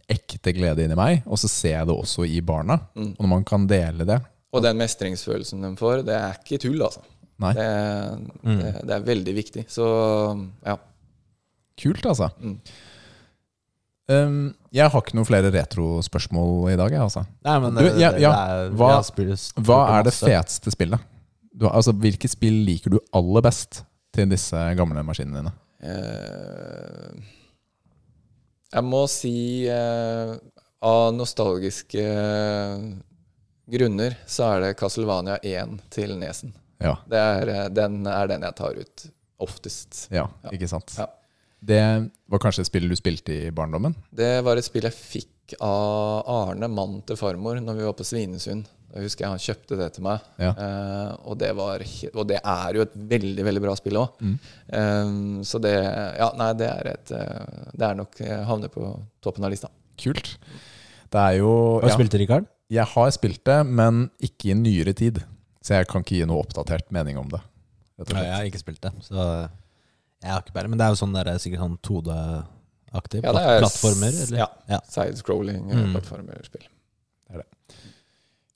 ekte 0.10 0.52
glede 0.56 0.84
inni 0.84 0.96
meg, 1.00 1.22
og 1.30 1.38
så 1.40 1.48
ser 1.52 1.78
jeg 1.78 1.88
det 1.90 1.96
også 1.96 2.26
i 2.28 2.42
barna. 2.44 2.80
Mm. 2.96 3.14
Og 3.18 3.22
når 3.24 3.32
man 3.38 3.44
kan 3.48 3.68
dele 3.70 4.06
det 4.08 4.20
Og 4.54 4.62
den 4.66 4.78
mestringsfølelsen 4.82 5.62
de 5.64 5.72
får, 5.80 6.04
det 6.08 6.16
er 6.18 6.36
ikke 6.42 6.60
tull, 6.66 6.82
altså. 6.86 7.02
Nei, 7.42 7.50
Det, 7.58 7.70
det, 8.46 8.72
det 8.88 8.94
er 8.96 9.06
veldig 9.08 9.34
viktig. 9.36 9.64
Så 9.74 9.86
ja. 10.64 10.76
Kult, 11.80 12.06
altså. 12.06 12.30
Mm. 12.40 12.58
Um, 14.12 14.40
jeg 14.76 14.90
har 14.92 15.00
ikke 15.02 15.16
noen 15.16 15.26
flere 15.30 15.50
retrospørsmål 15.54 16.74
i 16.74 16.76
dag, 16.80 16.92
jeg, 16.92 17.02
altså. 17.06 17.24
Nei, 17.48 17.56
men 17.64 17.78
Du, 17.80 17.86
ja, 18.02 18.10
ja. 18.20 18.32
er, 18.34 18.70
Hva- 18.76 19.00
Hva 19.64 19.78
er 19.98 20.04
det 20.10 20.14
feteste 20.18 20.74
spillet? 20.76 21.00
Du, 21.56 21.68
altså, 21.70 21.94
hvilket 21.94 22.34
spill 22.34 22.64
liker 22.68 22.92
du 22.92 23.00
aller 23.16 23.42
best 23.46 23.84
til 24.14 24.28
disse 24.30 24.58
gamle 24.76 25.04
maskinene 25.08 25.40
dine? 25.40 25.54
Eh, 25.84 27.24
jeg 28.74 28.84
må 28.90 29.04
si 29.12 29.34
uh, 29.70 30.36
av 30.84 31.14
nostalgiske 31.16 32.04
grunner 33.74 34.16
så 34.28 34.50
er 34.58 34.66
det 34.66 34.72
Castlevania 34.80 35.38
1 35.46 35.78
til 35.94 36.16
Nesen. 36.20 36.52
Ja, 36.84 36.98
Det 37.08 37.20
er, 37.22 37.48
eh, 37.54 37.68
den 37.72 38.02
er 38.08 38.28
den 38.28 38.42
jeg 38.44 38.56
tar 38.60 38.76
ut 38.76 39.06
oftest. 39.40 40.08
ja, 40.12 40.28
Ja. 40.44 40.50
ikke 40.52 40.68
sant? 40.68 40.92
Ja. 40.98 41.08
Det 41.64 41.84
var 42.32 42.42
kanskje 42.44 42.66
et 42.66 42.70
spill 42.70 42.90
du 42.92 42.96
spilte 43.00 43.36
i 43.48 43.52
barndommen? 43.56 43.96
Det 44.12 44.36
var 44.44 44.60
et 44.60 44.68
spill 44.68 44.88
jeg 44.90 44.96
fikk 44.98 45.56
av 45.64 46.24
Arne, 46.32 46.70
mann 46.72 47.02
til 47.08 47.20
farmor, 47.20 47.60
når 47.64 47.78
vi 47.78 47.86
var 47.88 47.96
på 47.98 48.08
Svinesund. 48.08 48.68
Jeg 48.94 49.08
husker 49.08 49.26
jeg 49.26 49.32
han 49.34 49.42
kjøpte 49.42 49.78
det 49.80 49.88
til 49.96 50.06
meg. 50.06 50.26
Ja. 50.38 50.52
Uh, 50.54 51.30
og, 51.32 51.38
det 51.42 51.50
var, 51.58 51.82
og 52.14 52.28
det 52.30 52.38
er 52.38 52.78
jo 52.78 52.84
et 52.86 52.94
veldig 53.14 53.46
veldig 53.48 53.64
bra 53.64 53.74
spill 53.80 53.98
òg. 54.04 54.20
Mm. 54.22 55.40
så 55.48 55.62
det 55.64 55.74
Ja, 55.74 56.30
nei, 56.38 56.52
det 56.60 56.68
er 56.70 56.90
et 56.92 57.14
eh, 57.16 57.64
Det 57.74 57.88
er 57.88 57.98
nok 57.98 58.20
jeg 58.22 58.44
havner 58.48 58.70
på 58.74 58.92
toppen 59.24 59.48
av 59.48 59.54
lista. 59.54 59.72
Kult. 60.00 60.36
Det 61.14 61.22
er 61.22 61.40
jo 61.40 61.50
Har 61.80 61.88
du 61.88 61.94
ja, 61.94 61.98
spilt 61.98 62.14
det, 62.14 62.22
Rikard? 62.22 62.46
Jeg 62.74 62.86
har 62.94 63.10
spilt 63.14 63.42
det, 63.50 63.60
men 63.66 64.08
ikke 64.24 64.54
i 64.54 64.58
nyere 64.58 64.94
tid. 64.98 65.24
Så 65.64 65.80
jeg 65.80 65.90
kan 65.90 66.06
ikke 66.06 66.20
gi 66.20 66.30
noe 66.30 66.44
oppdatert 66.44 66.94
mening 66.94 67.18
om 67.22 67.30
det. 67.34 67.42
Nei, 68.04 68.24
jeg 68.26 68.34
har 68.36 68.48
ikke 68.50 68.62
spilt 68.62 68.82
det. 68.84 68.94
Så 69.06 69.26
jeg 70.24 70.32
har 70.32 70.42
ikke 70.42 70.54
bare 70.56 70.70
Men 70.72 70.80
det 70.80 70.86
er 70.88 70.94
jo 70.96 71.00
sånn 71.04 71.14
der, 71.16 71.30
sikkert 71.44 71.60
sånn 71.66 71.78
2D-aktig. 71.84 73.24
Ja, 73.24 73.34
det 73.36 73.44
er 73.44 73.60
plattformer? 73.66 74.16
Eller? 74.26 74.38
Ja. 74.40 74.48
Ja. 74.72 74.80
Side-scrolling 74.90 75.68
Mm. 75.70 75.96
er 77.34 77.44
det. 77.44 77.48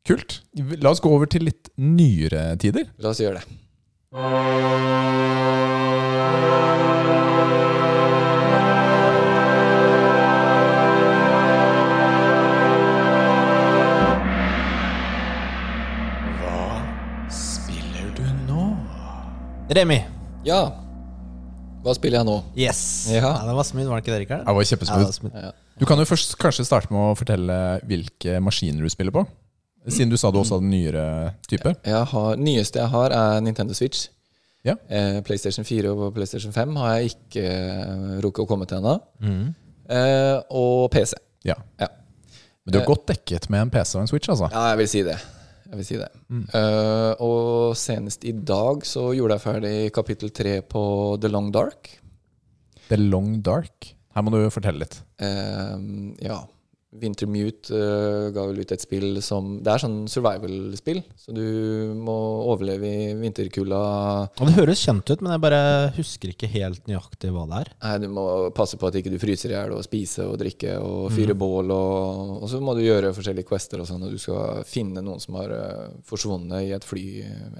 Kult. 0.08 0.40
La 0.82 0.90
oss 0.96 1.02
gå 1.04 1.12
over 1.12 1.26
til 1.28 1.44
litt 1.44 1.70
nyere 1.78 2.56
tider. 2.58 2.88
La 3.04 3.10
oss 3.12 3.20
gjøre 3.20 3.42
det. 3.42 3.58
Hva 16.40 16.60
spiller 17.34 18.12
du 18.18 18.26
nå? 18.48 18.66
Remi. 19.76 20.00
Ja. 20.48 20.62
Hva 21.88 21.96
spiller 21.96 22.20
jeg 22.20 22.28
nå? 22.28 22.38
Yes. 22.60 22.82
Ja. 23.16 23.32
det 23.48 23.56
var 23.56 23.64
smooth, 23.68 23.88
var 23.88 24.02
det 24.02 24.04
ikke 24.04 24.14
det, 24.14 24.22
Rikard? 24.26 24.44
Det 24.44 24.56
var 24.58 24.70
kjempesmooth. 24.72 25.42
Ja. 25.48 25.52
Du 25.78 25.86
kan 25.88 26.02
jo 26.02 26.08
først 26.10 26.36
kanskje 26.42 26.66
starte 26.68 26.92
med 26.92 27.00
å 27.00 27.16
fortelle 27.16 27.58
hvilke 27.88 28.42
maskiner 28.44 28.84
du 28.84 28.92
spiller 28.92 29.16
på. 29.16 29.24
Siden 29.88 30.12
du 30.12 30.18
sa 30.20 30.34
du 30.34 30.42
også 30.42 30.58
hadde 30.58 30.68
nyere 30.68 31.04
type. 31.48 31.72
Jeg 31.88 32.08
har, 32.12 32.40
nyeste 32.42 32.82
jeg 32.82 32.92
har, 32.92 33.14
er 33.16 33.44
Nintendo 33.46 33.78
Switch. 33.78 34.10
Ja. 34.68 34.76
Eh, 34.92 35.22
PlayStation 35.24 35.64
4 35.64 35.94
og 35.94 36.10
PlayStation 36.18 36.52
5 36.52 36.76
har 36.82 36.98
jeg 36.98 37.14
ikke 37.14 37.46
eh, 37.46 38.18
rukket 38.26 38.44
å 38.44 38.50
komme 38.50 38.68
til 38.68 38.82
ennå. 38.82 38.98
Mm. 39.24 39.46
Eh, 39.88 40.36
og 40.60 40.90
PC. 40.92 41.16
Ja. 41.48 41.56
Ja. 41.80 41.88
Men 42.68 42.76
du 42.76 42.82
er 42.82 42.90
godt 42.90 43.08
dekket 43.08 43.48
med 43.54 43.64
en 43.64 43.72
PC 43.72 43.96
og 43.96 44.04
en 44.04 44.12
Switch, 44.12 44.28
altså. 44.34 44.50
Ja, 44.52 44.66
jeg 44.74 44.82
vil 44.82 44.92
si 44.92 45.06
det. 45.08 45.16
Jeg 45.68 45.80
vil 45.80 45.88
si 45.88 46.00
det. 46.00 46.10
Mm. 46.32 46.44
Uh, 46.54 47.14
og 47.24 47.78
senest 47.80 48.24
i 48.28 48.34
dag 48.36 48.86
så 48.88 49.10
gjorde 49.18 49.38
jeg 49.38 49.46
ferdig 49.46 49.76
kapittel 49.96 50.32
tre 50.36 50.60
på 50.64 50.82
The 51.22 51.32
Long 51.32 51.52
Dark. 51.56 51.92
The 52.88 53.00
Long 53.00 53.42
Dark. 53.44 53.94
Her 54.16 54.26
må 54.26 54.34
du 54.34 54.48
fortelle 54.54 54.86
litt. 54.86 55.00
Uh, 55.22 56.14
ja. 56.24 56.40
Wintermute 57.02 57.74
uh, 57.74 58.30
ga 58.36 58.46
vel 58.50 58.62
ut 58.62 58.74
et 58.74 58.84
spill 58.84 59.20
som 59.26 59.58
Det 59.64 59.74
er 59.74 59.84
sånn 59.84 59.98
survival-spill. 60.12 61.02
Så 61.20 61.36
du 61.36 61.44
må 61.98 62.16
overleve 62.52 62.88
i 62.88 63.10
vinterkulda. 63.20 63.82
Det 64.38 64.56
høres 64.58 64.84
kjent 64.84 65.10
ut, 65.12 65.24
men 65.24 65.36
jeg 65.36 65.44
bare 65.44 65.62
husker 65.98 66.34
ikke 66.34 66.52
helt 66.52 66.88
nøyaktig 66.90 67.34
hva 67.34 67.46
det 67.50 67.62
er. 67.64 67.74
Nei, 67.84 67.96
du 68.04 68.08
må 68.14 68.28
passe 68.56 68.80
på 68.80 68.90
at 68.90 69.00
ikke 69.00 69.14
du 69.14 69.20
fryser 69.22 69.54
i 69.54 69.58
hjel, 69.58 69.76
og 69.78 69.86
spise 69.86 70.28
og 70.28 70.38
drikke 70.42 70.78
og 70.84 71.12
fyre 71.16 71.38
bål. 71.38 71.74
Og, 71.76 72.38
og 72.42 72.48
så 72.52 72.62
må 72.64 72.78
du 72.78 72.86
gjøre 72.86 73.14
forskjellige 73.18 73.50
quester 73.50 73.84
og 73.84 73.90
sånn, 73.90 74.08
og 74.08 74.16
du 74.16 74.22
skal 74.22 74.64
finne 74.68 75.04
noen 75.06 75.24
som 75.24 75.40
har 75.40 75.54
uh, 75.54 75.86
forsvunnet 76.08 76.68
i 76.68 76.74
et 76.78 76.88
fly, 76.88 77.06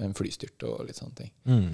en 0.04 0.16
flystyrt 0.18 0.68
og 0.68 0.84
litt 0.88 0.98
sånne 1.00 1.22
ting. 1.22 1.32
Mm. 1.48 1.70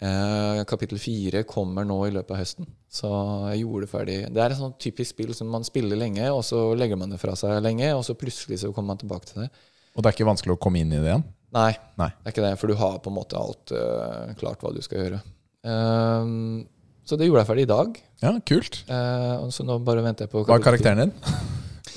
Eh, 0.00 0.62
kapittel 0.64 0.96
fire 0.96 1.42
kommer 1.44 1.84
nå 1.84 1.98
i 2.06 2.12
løpet 2.14 2.32
av 2.32 2.38
høsten, 2.40 2.68
så 2.88 3.08
jeg 3.50 3.66
gjorde 3.66 3.84
det 3.84 3.90
ferdig. 3.90 4.14
Det 4.32 4.40
er 4.40 4.54
et 4.54 4.60
sånt 4.60 4.78
typisk 4.80 5.12
spill 5.12 5.34
som 5.36 5.50
man 5.52 5.66
spiller 5.66 5.98
lenge, 6.00 6.24
og 6.32 6.40
så 6.46 6.70
legger 6.72 6.96
man 6.96 7.12
det 7.12 7.18
fra 7.20 7.34
seg 7.36 7.58
lenge, 7.60 7.90
og 7.92 8.00
så 8.06 8.16
plutselig 8.16 8.62
så 8.62 8.70
kommer 8.72 8.94
man 8.94 9.02
tilbake 9.02 9.28
til 9.28 9.42
det. 9.42 9.50
Og 9.92 10.00
det 10.00 10.08
er 10.08 10.16
ikke 10.16 10.30
vanskelig 10.30 10.54
å 10.56 10.60
komme 10.62 10.80
inn 10.80 10.94
i 10.94 11.02
det 11.02 11.10
igjen? 11.10 11.26
Nei, 11.52 11.72
Nei. 12.00 12.08
det 12.14 12.30
er 12.30 12.32
ikke 12.32 12.44
det, 12.46 12.52
for 12.62 12.72
du 12.72 12.78
har 12.80 12.96
på 13.04 13.10
en 13.10 13.16
måte 13.18 13.36
alt 13.36 13.74
uh, 13.74 14.30
klart 14.40 14.62
hva 14.64 14.72
du 14.72 14.78
skal 14.86 15.02
gjøre. 15.02 15.18
Um, 15.66 16.62
så 17.04 17.18
det 17.20 17.28
gjorde 17.28 17.42
jeg 17.42 17.50
ferdig 17.50 17.66
i 17.66 17.70
dag. 17.72 18.00
Ja, 18.22 18.32
kult. 18.48 18.78
Uh, 18.88 19.50
så 19.52 19.66
nå 19.68 19.76
bare 19.84 20.06
venter 20.06 20.24
jeg 20.24 20.32
på 20.32 20.46
Hva 20.46 20.56
er 20.56 20.64
karakteren 20.64 21.02
din? 21.02 21.12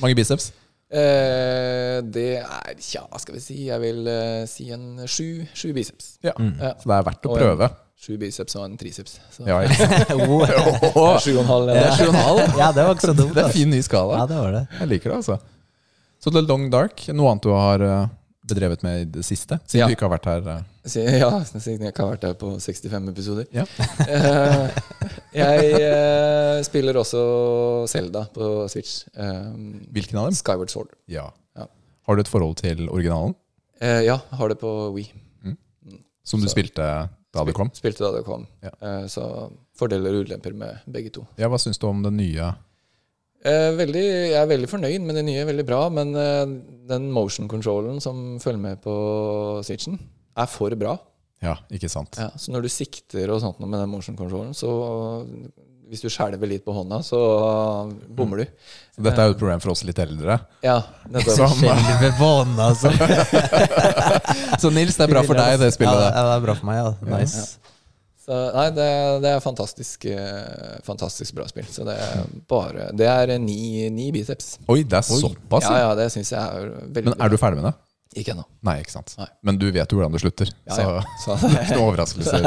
Mange 0.04 0.18
biceps? 0.20 0.50
Det 0.94 2.28
er 2.38 2.76
Tja, 2.78 3.02
skal 3.18 3.34
vi 3.34 3.40
si 3.42 3.56
Jeg 3.66 3.82
vil 3.82 4.10
si 4.46 4.68
en 4.76 5.00
sju, 5.10 5.42
sju 5.58 5.72
biceps. 5.74 6.18
Ja. 6.22 6.36
Mm. 6.38 6.52
Ja. 6.60 6.76
Så 6.78 6.92
det 6.92 7.00
er 7.00 7.08
verdt 7.08 7.30
å 7.30 7.38
prøve. 7.38 7.70
Sju 8.04 8.18
biceps 8.20 8.56
og 8.60 8.66
en 8.68 8.74
triceps. 8.78 9.14
Så. 9.32 9.46
Ja, 9.48 9.62
ikke 9.64 9.78
sant? 9.88 10.10
Sju 11.24 11.38
og 11.38 11.44
en 11.46 11.48
halv. 11.48 11.70
Det 11.72 11.78
er 11.86 11.94
sju 11.96 12.04
og 12.10 12.16
en 12.16 12.20
halv. 12.20 12.42
Ja, 12.62 12.72
det 12.76 12.84
var 12.84 12.98
ikke 12.98 13.08
så 13.08 13.16
dumt. 13.16 13.32
Det 13.38 13.44
er 13.46 13.48
ass. 13.48 13.56
fin 13.56 13.70
ny 13.72 13.80
skala. 13.86 14.18
Ja, 14.20 14.26
det 14.28 14.40
var 14.42 14.52
det. 14.58 14.64
Jeg 14.82 14.90
liker 14.92 15.14
det, 15.14 15.22
altså. 15.22 15.38
Så 16.24 16.32
The 16.36 16.44
Long 16.44 16.66
Dark, 16.72 17.06
noe 17.16 17.32
annet 17.32 17.44
du 17.48 17.54
har 17.56 17.84
eh, 17.88 18.12
bedrevet 18.48 18.84
med 18.84 19.02
i 19.02 19.08
det 19.18 19.24
siste? 19.28 19.58
Siden 19.64 19.82
Ja. 19.86 19.88
du 19.88 19.96
ikke 19.96 20.08
har 20.10 20.14
vært 20.18 20.28
her. 20.34 20.52
eh. 20.58 20.70
Ja, 21.24 21.30
siden 21.48 21.80
jeg 21.86 21.94
ikke 21.94 22.04
har 22.04 22.12
vært 22.18 22.26
her 22.28 22.36
på 22.42 22.50
65 22.60 23.08
episoder. 23.14 23.48
Ja. 23.56 23.64
Eh, 24.04 24.68
jeg 25.40 26.66
spiller 26.68 27.00
også 27.00 27.24
Selda 27.92 28.26
på 28.36 28.50
Switch. 28.72 29.06
Hvilken 29.16 30.20
av 30.20 30.28
dem? 30.28 30.36
Skyward 30.38 30.72
Sword. 30.76 30.92
Ja. 31.08 31.30
Ja. 31.56 31.70
Har 32.08 32.20
du 32.20 32.24
et 32.26 32.32
forhold 32.32 32.58
til 32.60 32.90
originalen? 32.92 33.36
Eh, 33.80 34.04
ja, 34.10 34.20
har 34.36 34.52
det 34.52 34.60
på 34.60 34.72
Wii. 34.96 35.08
Som 36.24 36.40
du 36.44 36.48
Så- 36.48 36.54
spilte 36.56 36.86
da 37.34 37.44
det 37.48 37.56
kom? 37.58 37.72
Spilte 37.74 38.06
da 38.06 38.12
det 38.18 38.26
kom. 38.28 38.46
Ja. 38.64 38.72
Eh, 38.78 39.06
så 39.12 39.24
fordeler 39.78 40.20
og 40.20 40.28
ulemper 40.28 40.54
med 40.58 40.84
begge 40.86 41.12
to. 41.16 41.26
Ja, 41.42 41.50
Hva 41.50 41.58
syns 41.62 41.82
du 41.82 41.88
om 41.90 42.04
det 42.06 42.14
nye? 42.14 42.52
Eh, 43.44 43.72
veldig, 43.76 44.04
jeg 44.32 44.38
er 44.40 44.52
veldig 44.52 44.70
fornøyd 44.72 45.04
med 45.04 45.18
det 45.20 45.26
nye, 45.28 45.48
veldig 45.50 45.66
bra. 45.68 45.82
Men 45.92 46.14
eh, 46.16 46.44
den 46.92 47.10
motion 47.16 47.50
controllen 47.52 48.00
som 48.04 48.38
følger 48.44 48.62
med 48.62 48.84
på 48.86 48.94
Switchen, 49.66 49.98
er 50.38 50.50
for 50.50 50.74
bra. 50.80 50.96
Ja, 51.44 51.58
ikke 51.74 51.90
sant? 51.92 52.16
Ja, 52.22 52.30
så 52.40 52.54
når 52.54 52.64
du 52.64 52.72
sikter 52.72 53.34
og 53.34 53.42
sånt 53.44 53.60
med 53.60 53.76
den 53.76 53.92
motion 53.92 54.16
controllen, 54.16 54.54
så 54.56 54.70
hvis 55.94 56.02
du 56.02 56.10
skjelver 56.10 56.50
litt 56.50 56.64
på 56.66 56.74
hånda, 56.74 57.04
så 57.06 57.20
bommer 58.18 58.42
du. 58.42 58.70
Så 58.96 59.04
dette 59.06 59.22
er 59.22 59.30
jo 59.30 59.36
et 59.36 59.42
problem 59.42 59.62
for 59.62 59.74
oss 59.76 59.84
litt 59.86 60.00
eldre. 60.02 60.40
Ja, 60.66 60.80
nettopp. 61.14 61.54
Skjelver 61.60 62.16
på 62.18 62.30
hånda, 62.40 62.72
altså. 62.72 62.90
så 64.64 64.74
Nils, 64.74 64.98
det 64.98 65.06
er 65.06 65.14
bra 65.14 65.22
for 65.28 65.38
deg, 65.38 65.60
det 65.62 65.70
spillet 65.76 65.94
ja, 65.94 66.08
der. 66.08 66.18
Ja, 66.18 66.26
det 66.32 66.34
er 66.40 66.48
bra 66.48 66.58
for 66.58 66.72
meg. 66.72 66.82
Ja. 66.82 66.96
Nice. 67.14 67.46
Så, 68.24 68.34
nei, 68.56 68.66
det, 68.72 68.90
det 69.22 69.32
er 69.36 69.42
fantastisk, 69.44 70.06
eh, 70.08 70.76
fantastisk 70.88 71.36
bra 71.38 71.46
spill. 71.50 71.68
Så 71.70 71.86
det 71.86 71.98
er 72.00 72.22
bare 72.50 72.88
Det 72.96 73.10
er 73.10 73.36
ni, 73.44 73.90
ni 73.92 74.10
biceps. 74.16 74.56
Oi, 74.72 74.82
det 74.88 75.02
er 75.02 75.06
såpass? 75.06 75.68
Ja, 75.68 75.76
ja. 75.76 75.90
ja, 75.90 75.98
det 76.00 76.08
syns 76.14 76.32
jeg 76.32 76.40
er 76.40 76.72
veldig 76.88 77.12
Men 77.12 77.20
er 77.20 77.34
du 77.34 77.38
ferdig 77.42 77.60
med 77.60 77.68
det? 77.68 77.76
Ikke 78.22 78.32
ennå. 78.34 78.46
Nei, 78.64 78.78
ikke 78.82 78.96
sant. 78.96 79.14
Nei. 79.20 79.28
Men 79.44 79.60
du 79.60 79.68
vet 79.74 79.92
jo 79.92 80.00
hvordan 80.00 80.16
det 80.16 80.24
slutter. 80.24 80.54
Ja, 80.70 80.78
så 80.78 80.88
ja. 80.88 81.06
Så, 81.26 81.38
ikke 81.52 81.78
noe 81.78 81.90
overraskelse. 81.92 82.42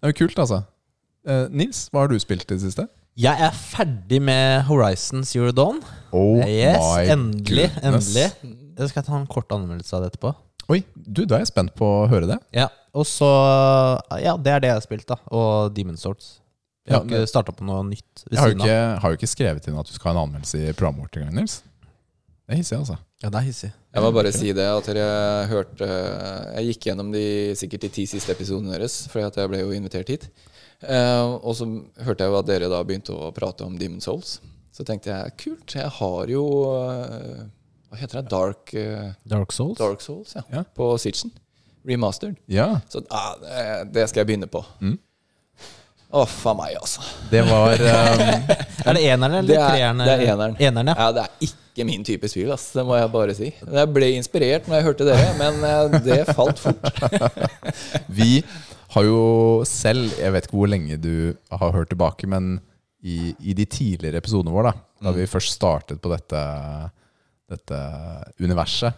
Det 0.00 0.08
er 0.08 0.14
jo 0.14 0.18
kult, 0.22 0.38
altså. 0.40 0.62
Eh, 1.28 1.46
Nils, 1.52 1.88
hva 1.92 2.04
har 2.04 2.12
du 2.12 2.18
spilt 2.22 2.46
i 2.48 2.54
det 2.56 2.62
siste? 2.62 2.86
Jeg 3.20 3.36
er 3.44 3.52
ferdig 3.52 4.20
med 4.24 4.62
Horizon 4.68 5.24
Zero 5.28 5.50
Dawn. 5.52 5.80
Oh 6.16 6.38
yes, 6.46 6.78
my 6.80 7.10
endelig. 7.12 7.66
goodness. 7.74 8.12
Endelig. 8.14 8.68
Jeg 8.80 8.92
skal 8.92 9.04
ta 9.04 9.16
en 9.18 9.26
kort 9.28 9.50
anmeldelse 9.52 9.96
av 9.98 10.04
det 10.06 10.12
etterpå. 10.14 10.30
Oi, 10.70 10.78
du, 10.94 11.24
da 11.26 11.36
er 11.36 11.42
jeg 11.42 11.50
spent 11.50 11.74
på 11.76 11.84
å 11.84 12.06
høre 12.08 12.28
det. 12.30 12.38
Ja, 12.56 12.68
og 12.96 13.04
så 13.08 13.26
Ja, 14.22 14.36
det 14.38 14.52
er 14.54 14.62
det 14.62 14.70
jeg 14.70 14.78
har 14.78 14.84
spilt, 14.86 15.06
da. 15.10 15.18
Og 15.34 15.74
Demon 15.76 15.98
Swords. 16.00 16.38
Jeg 16.86 16.94
har 16.96 17.02
Ja, 17.04 17.06
ikke 17.20 17.28
starta 17.28 17.52
på 17.52 17.66
noe 17.66 17.82
nytt 17.84 18.22
ved 18.24 18.38
Jeg 18.38 18.40
har 18.40 18.48
jo 18.48 18.56
ikke, 18.56 18.78
har 19.02 19.12
jo 19.12 19.18
ikke 19.18 19.28
skrevet 19.34 19.66
inn 19.68 19.76
at 19.82 19.90
du 19.90 19.92
skal 19.92 20.10
ha 20.10 20.14
en 20.16 20.22
anmeldelse 20.30 20.62
i 20.62 20.72
programmet 20.72 21.04
vårt 21.04 21.18
engang, 21.20 21.34
Nils. 21.42 21.58
Det 22.48 22.56
er 22.56 22.62
hissig, 22.62 22.78
altså. 22.78 22.96
Ja, 23.20 23.28
det 23.28 23.36
er 23.42 23.46
hissig. 23.50 23.68
Jeg 23.94 24.02
må 24.06 24.12
bare 24.14 24.32
si 24.32 24.52
det 24.56 24.64
at 24.64 24.86
jeg 24.88 25.48
hørte 25.50 25.86
Jeg 25.90 26.70
gikk 26.70 26.86
gjennom 26.88 27.10
de 27.12 27.24
sikkert 27.58 27.84
de 27.84 27.90
ti 27.98 28.06
siste 28.08 28.32
episodene 28.32 28.72
deres, 28.72 29.02
for 29.10 29.20
jeg 29.20 29.50
ble 29.52 29.60
jo 29.60 29.74
invitert 29.76 30.08
hit. 30.08 30.30
Eh, 30.80 31.26
og 31.44 31.52
så 31.58 31.66
hørte 32.06 32.24
jeg 32.24 32.32
jo 32.32 32.38
at 32.40 32.48
dere 32.48 32.70
da 32.72 32.80
begynte 32.88 33.12
å 33.12 33.28
prate 33.36 33.66
om 33.66 33.74
Demon 33.80 34.00
Souls. 34.00 34.38
Så 34.72 34.86
tenkte 34.88 35.10
jeg 35.12 35.34
kult, 35.42 35.74
jeg 35.76 35.90
har 35.98 36.30
jo 36.30 36.44
eh, 36.86 37.40
Hva 37.90 37.98
heter 38.00 38.20
det? 38.20 38.30
Dark, 38.30 38.72
eh, 38.78 39.10
Dark 39.28 39.52
Souls. 39.52 39.76
Dark 39.80 40.00
Souls 40.04 40.32
ja, 40.38 40.44
Ja. 40.54 40.62
på 40.76 40.92
Sitchen. 41.02 41.32
Remastered. 41.84 42.36
Ja, 42.46 42.80
Så 42.92 43.00
ah, 43.10 43.34
det, 43.88 44.06
skal 44.10 44.20
jeg 44.22 44.28
begynne 44.30 44.48
på. 44.52 44.60
Mm. 44.84 44.98
Å, 46.10 46.24
faen 46.26 46.56
meg, 46.58 46.74
altså. 46.80 47.04
det 47.30 47.40
var 47.46 47.78
um, 47.78 48.20
Er 48.88 48.96
det 48.96 49.02
eneren 49.06 49.36
eller 49.40 49.54
er- 49.54 49.68
treeren? 49.76 50.00
det 50.02 50.14
er 50.16 50.24
eneren. 50.32 50.56
Eneren, 50.58 50.90
ja. 50.90 50.96
Ja, 50.98 51.12
det 51.14 51.22
er 51.22 51.46
ikke 51.46 51.86
min 51.86 52.02
type 52.04 52.28
spill, 52.28 52.50
ass. 52.52 52.64
det 52.74 52.82
må 52.88 52.96
jeg 52.98 53.12
bare 53.14 53.36
si. 53.38 53.52
Jeg 53.62 53.92
ble 53.94 54.08
inspirert 54.16 54.66
når 54.68 54.80
jeg 54.80 54.88
hørte 54.88 55.06
dere, 55.06 55.28
men 55.38 55.94
det 56.04 56.18
falt 56.34 56.58
fort. 56.60 56.82
Vi 58.18 58.40
har 58.90 59.04
jo 59.06 59.18
selv 59.68 60.10
Jeg 60.18 60.32
vet 60.34 60.46
ikke 60.48 60.56
hvor 60.58 60.70
lenge 60.70 60.96
du 61.00 61.12
har 61.50 61.72
hørt 61.76 61.90
tilbake, 61.92 62.26
men 62.30 62.58
i, 63.02 63.34
i 63.40 63.54
de 63.56 63.64
tidligere 63.64 64.18
episodene 64.20 64.52
våre, 64.52 64.72
da 65.00 65.08
da 65.10 65.12
vi 65.16 65.24
først 65.30 65.54
startet 65.56 66.00
på 66.04 66.10
dette, 66.12 66.40
dette 67.48 67.78
universet, 68.44 68.92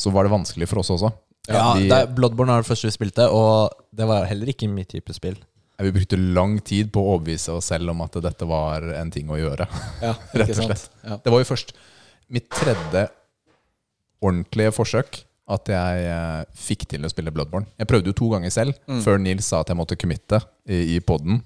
så 0.00 0.10
var 0.10 0.26
det 0.26 0.32
vanskelig 0.34 0.66
for 0.68 0.80
oss 0.82 0.90
også. 0.90 1.12
Ja, 1.46 1.74
Vi- 1.78 1.88
det 1.88 2.00
Bloodborne 2.16 2.50
var 2.56 2.62
det 2.64 2.66
første 2.70 2.88
vi 2.88 2.96
spilte, 2.96 3.28
og 3.30 3.70
det 3.94 4.06
var 4.08 4.24
heller 4.26 4.46
ikke 4.50 4.66
mitt 4.68 4.88
type 4.90 5.12
spill. 5.14 5.36
Vi 5.78 5.90
brukte 5.92 6.16
lang 6.18 6.58
tid 6.64 6.90
på 6.94 7.02
å 7.02 7.14
overbevise 7.14 7.52
oss 7.54 7.66
selv 7.70 7.90
om 7.90 8.00
at 8.02 8.12
dette 8.22 8.46
var 8.46 8.82
en 8.94 9.10
ting 9.10 9.28
å 9.30 9.38
gjøre. 9.38 9.66
Ja, 10.02 10.14
Rett 10.34 10.50
og 10.56 10.64
slett. 10.70 10.88
Ja. 11.04 11.16
Det 11.22 11.30
var 11.34 11.42
jo 11.44 11.48
først 11.52 11.72
mitt 12.34 12.48
tredje 12.50 13.08
ordentlige 14.24 14.72
forsøk 14.74 15.20
at 15.48 15.68
jeg 15.68 16.04
eh, 16.08 16.44
fikk 16.56 16.86
til 16.88 17.04
å 17.04 17.10
spille 17.12 17.30
Bloodborne. 17.34 17.66
Jeg 17.78 17.86
prøvde 17.90 18.06
jo 18.12 18.16
to 18.16 18.30
ganger 18.32 18.50
selv, 18.54 18.78
Mm. 18.88 19.02
før 19.04 19.18
Nils 19.20 19.44
sa 19.50 19.60
at 19.60 19.68
jeg 19.68 19.76
måtte 19.76 19.96
committe 20.00 20.40
i, 20.68 20.96
i 20.96 21.00
poden. 21.00 21.42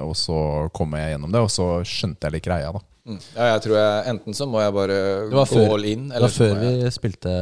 Og 0.00 0.14
så 0.16 0.70
kom 0.72 0.94
jeg 0.96 1.12
gjennom 1.18 1.30
det, 1.34 1.40
og 1.44 1.50
så 1.52 1.66
skjønte 1.84 2.24
jeg 2.24 2.32
litt 2.38 2.44
greia. 2.48 2.72
da 2.72 2.80
Mm. 3.02 3.16
ja, 3.34 3.46
jeg 3.56 3.62
tror 3.64 3.74
jeg 3.74 4.04
enten 4.12 4.32
så 4.38 4.46
må 4.46 4.60
jeg 4.62 4.72
bare 4.72 4.96
Det 5.26 5.34
var 5.34 5.46
gå 5.50 5.56
før- 5.58 5.72
all 5.74 5.84
in, 5.90 6.04
Det 6.08 6.14
eller 6.16 6.28
var 6.28 6.30
så 6.30 6.44
før 6.44 6.54
må 6.54 6.62
jeg 6.70 6.82
vi 6.84 6.90
spilte 6.94 7.32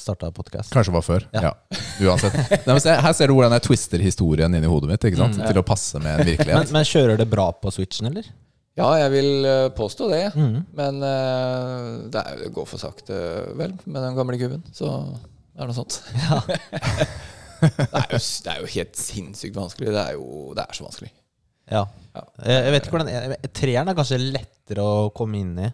starta 0.00 0.30
podkast. 0.32 0.70
Kanskje 0.72 0.90
det 0.90 0.94
var 0.96 1.02
før. 1.04 1.26
Ja. 1.34 1.40
Ja. 1.42 1.52
Uansett. 2.08 2.32
Nei, 2.66 2.72
men 2.72 2.80
se, 2.80 2.94
her 3.04 3.12
ser 3.12 3.26
du 3.28 3.34
hvordan 3.34 3.52
jeg 3.52 3.62
twister 3.66 3.98
historien 4.00 4.54
inn 4.56 4.64
i 4.64 4.66
hodet 4.66 4.88
mitt 4.88 5.04
ikke 5.04 5.20
sant? 5.20 5.36
Mm. 5.36 5.44
til 5.46 5.60
å 5.60 5.62
passe 5.68 6.00
med 6.00 6.08
en 6.08 6.24
Men, 6.24 6.30
virkelighet. 6.32 6.72
men 6.78 6.84
kjører 6.88 7.20
det 7.20 7.28
bra 7.28 7.50
på 7.52 7.70
Switchen, 7.76 8.08
eller? 8.08 8.24
Ja, 8.80 8.88
jeg 9.04 9.10
vil 9.12 9.44
eh, 9.44 9.68
påstå 9.76 10.08
det. 10.10 10.22
Mm. 10.34 10.56
Men 10.74 11.02
eh, 11.04 12.08
det, 12.08 12.24
er, 12.24 12.40
det 12.46 12.52
går 12.56 12.66
for 12.72 12.80
sakte, 12.80 13.20
vel, 13.60 13.76
med 13.84 14.00
den 14.08 14.16
gamle 14.16 14.40
gubben. 14.40 14.64
Så 14.72 14.88
det 15.54 15.62
er 15.62 15.70
noe 15.70 15.76
sånt. 15.76 16.00
det, 17.64 18.00
er 18.00 18.10
jo, 18.12 18.18
det 18.18 18.52
er 18.52 18.58
jo 18.60 18.70
helt 18.74 18.98
sinnssykt 18.98 19.56
vanskelig. 19.56 19.92
Det 19.94 20.02
er 20.02 20.18
jo 20.18 20.52
det 20.56 20.64
er 20.66 20.76
så 20.76 20.86
vanskelig. 20.86 21.10
Ja. 21.70 21.84
Ja. 22.14 22.24
Jeg, 22.44 22.72
vet 22.74 22.84
ikke 22.86 22.98
hvordan 22.98 23.48
Treeren 23.56 23.90
er 23.90 23.96
kanskje 23.96 24.18
lettere 24.20 24.84
å 24.84 25.08
komme 25.16 25.40
inn 25.40 25.54
i. 25.58 25.70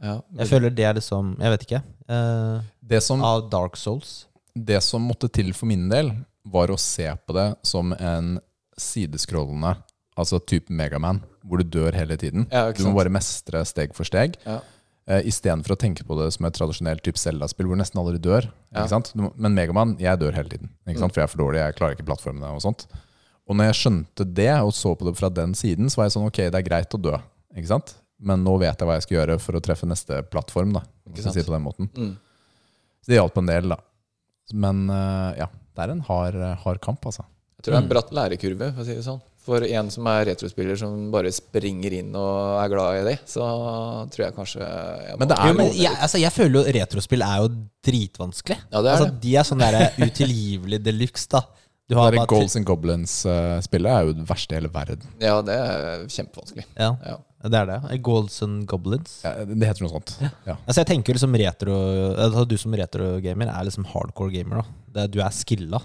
Ja, 0.00 0.16
Jeg 0.40 0.48
føler 0.48 0.72
det 0.72 0.84
er 0.88 0.94
liksom 0.96 1.34
Jeg 1.36 1.52
vet 1.52 1.64
ikke. 1.66 1.78
Uh, 2.08 2.64
Det 2.80 3.02
som, 3.04 3.20
av 3.24 3.44
Dark 3.52 3.76
Souls. 3.76 4.24
det 4.56 4.80
som 4.82 5.04
måtte 5.04 5.28
til 5.28 5.52
for 5.54 5.68
min 5.68 5.90
del, 5.92 6.14
var 6.48 6.72
å 6.72 6.78
se 6.80 7.04
på 7.26 7.36
det 7.36 7.50
som 7.68 7.92
en 7.92 8.38
sideskrollende 8.80 9.74
Altså 10.18 10.40
type 10.42 10.72
Megaman, 10.74 11.20
hvor 11.46 11.60
du 11.60 11.68
dør 11.78 11.94
hele 11.96 12.16
tiden. 12.20 12.48
Ja, 12.50 12.72
Du 12.72 12.82
må 12.88 12.96
bare 12.96 13.12
mestre 13.12 13.62
steg 13.64 13.94
for 13.96 14.04
steg. 14.04 14.34
Ja. 14.44 14.58
Uh, 15.10 15.18
Istedenfor 15.26 15.74
å 15.74 15.78
tenke 15.80 16.04
på 16.06 16.14
det 16.20 16.28
som 16.36 16.46
et 16.46 16.54
tradisjonelt 16.54 17.02
type 17.02 17.18
Zelda-spill 17.18 17.66
hvor 17.66 17.78
nesten 17.80 17.98
aldri 17.98 18.20
dør. 18.22 18.46
Ja. 18.70 18.84
Ikke 18.84 18.92
sant? 18.92 19.10
Men 19.18 19.56
Megaman, 19.56 19.96
jeg 19.98 20.20
dør 20.22 20.36
hele 20.36 20.52
tiden. 20.52 20.70
Ikke 20.86 21.02
sant? 21.02 21.16
For 21.16 21.24
jeg 21.24 21.26
er 21.26 21.32
for 21.32 21.42
dårlig, 21.42 21.62
jeg 21.64 21.78
klarer 21.80 21.98
ikke 21.98 22.06
plattformene 22.12 22.52
og 22.54 22.62
sånt. 22.62 22.86
Og 23.50 23.58
når 23.58 23.72
jeg 23.72 23.78
skjønte 23.80 24.26
det, 24.38 24.52
og 24.62 24.70
så 24.76 24.92
på 24.94 25.08
det 25.08 25.16
fra 25.18 25.32
den 25.34 25.56
siden, 25.58 25.90
så 25.90 25.98
var 25.98 26.06
jeg 26.06 26.14
sånn 26.14 26.28
ok, 26.28 26.38
det 26.54 26.60
er 26.60 26.66
greit 26.68 26.94
å 26.94 27.00
dø. 27.02 27.16
Ikke 27.56 27.72
sant? 27.72 27.96
Men 28.22 28.44
nå 28.46 28.54
vet 28.60 28.78
jeg 28.78 28.86
hva 28.86 28.98
jeg 28.98 29.06
skal 29.08 29.16
gjøre 29.16 29.38
for 29.42 29.58
å 29.58 29.62
treffe 29.64 29.88
neste 29.90 30.20
plattform. 30.30 30.76
da 30.76 30.84
Ikke 31.08 31.24
sant? 31.24 31.34
Si 31.34 31.46
på 31.46 31.56
den 31.56 31.64
måten 31.66 31.90
Mm. 31.96 32.12
Så 33.00 33.08
det 33.08 33.16
hjalp 33.16 33.38
en 33.40 33.48
del, 33.48 33.70
da. 33.72 33.78
Men 34.52 34.82
uh, 34.92 35.32
ja, 35.38 35.46
det 35.48 35.84
er 35.86 35.92
en 35.94 36.02
hard, 36.04 36.36
hard 36.62 36.80
kamp, 36.84 37.06
altså. 37.08 37.24
Jeg 37.56 37.64
tror 37.64 37.74
det 37.74 37.78
er 37.78 37.84
en 37.86 37.88
bratt 37.88 38.10
lærekurve, 38.12 38.68
for 38.76 38.84
å 38.84 38.86
si 38.86 38.96
det 38.98 39.04
sånn. 39.06 39.22
For 39.46 39.64
en 39.64 39.88
som 39.90 40.06
er 40.12 40.26
retrospiller 40.28 40.76
som 40.76 41.06
bare 41.14 41.30
springer 41.32 41.94
inn 41.96 42.10
og 42.18 42.58
er 42.60 42.68
glad 42.72 42.98
i 43.00 43.04
det, 43.08 43.14
så 43.30 43.46
tror 44.12 44.26
jeg 44.26 44.34
kanskje 44.36 44.60
jeg 44.60 45.14
må 45.16 45.22
Men 45.22 45.30
det 45.30 45.38
er 45.38 45.48
Jo, 45.48 45.54
men 45.56 45.70
jeg, 45.78 45.94
altså, 45.96 46.20
jeg 46.20 46.32
føler 46.34 46.58
jo 46.60 46.74
retrospill 46.76 47.24
er 47.24 47.38
jo 47.40 47.48
dritvanskelig. 47.88 48.58
Ja, 48.70 48.82
det 48.84 48.90
er 48.90 48.98
altså, 48.98 49.08
det. 49.08 49.20
De 49.24 49.32
er 49.40 49.48
sånn 49.48 49.64
der 49.64 49.78
utilgivelig 50.04 50.82
de 50.84 50.94
luxe, 50.98 51.26
da. 51.32 51.40
Du 51.90 51.96
har 51.98 52.12
Det 52.14 52.22
Goals 52.30 52.54
and 52.54 52.66
Goblins-spillet 52.68 53.90
er 53.90 54.04
jo 54.06 54.12
det 54.20 54.26
verste 54.28 54.54
i 54.54 54.58
hele 54.60 54.68
verden. 54.70 55.08
Ja, 55.18 55.40
det 55.42 55.56
er 55.58 56.04
kjempevanskelig. 56.06 56.64
Ja, 56.78 56.92
Ja. 57.08 57.16
det 57.48 57.58
er 57.58 57.66
det. 57.66 58.02
Golds 58.06 58.36
and 58.46 58.66
Goblins. 58.70 59.16
Ja, 59.24 59.32
det 59.42 59.66
heter 59.66 59.82
noe 59.82 59.96
sånt. 59.96 60.12
Ja. 60.22 60.54
Altså, 60.68 60.84
jeg 60.84 60.86
tenker 60.92 61.16
liksom 61.16 61.34
retro 61.34 61.74
altså, 62.14 62.44
Du 62.46 62.54
som 62.60 62.76
retrogamer 62.78 63.50
er 63.50 63.64
liksom 63.66 63.88
hardcore 63.90 64.30
gamer. 64.36 64.62
da 64.94 65.00
det, 65.00 65.10
Du 65.16 65.18
er 65.24 65.30
skilla. 65.34 65.80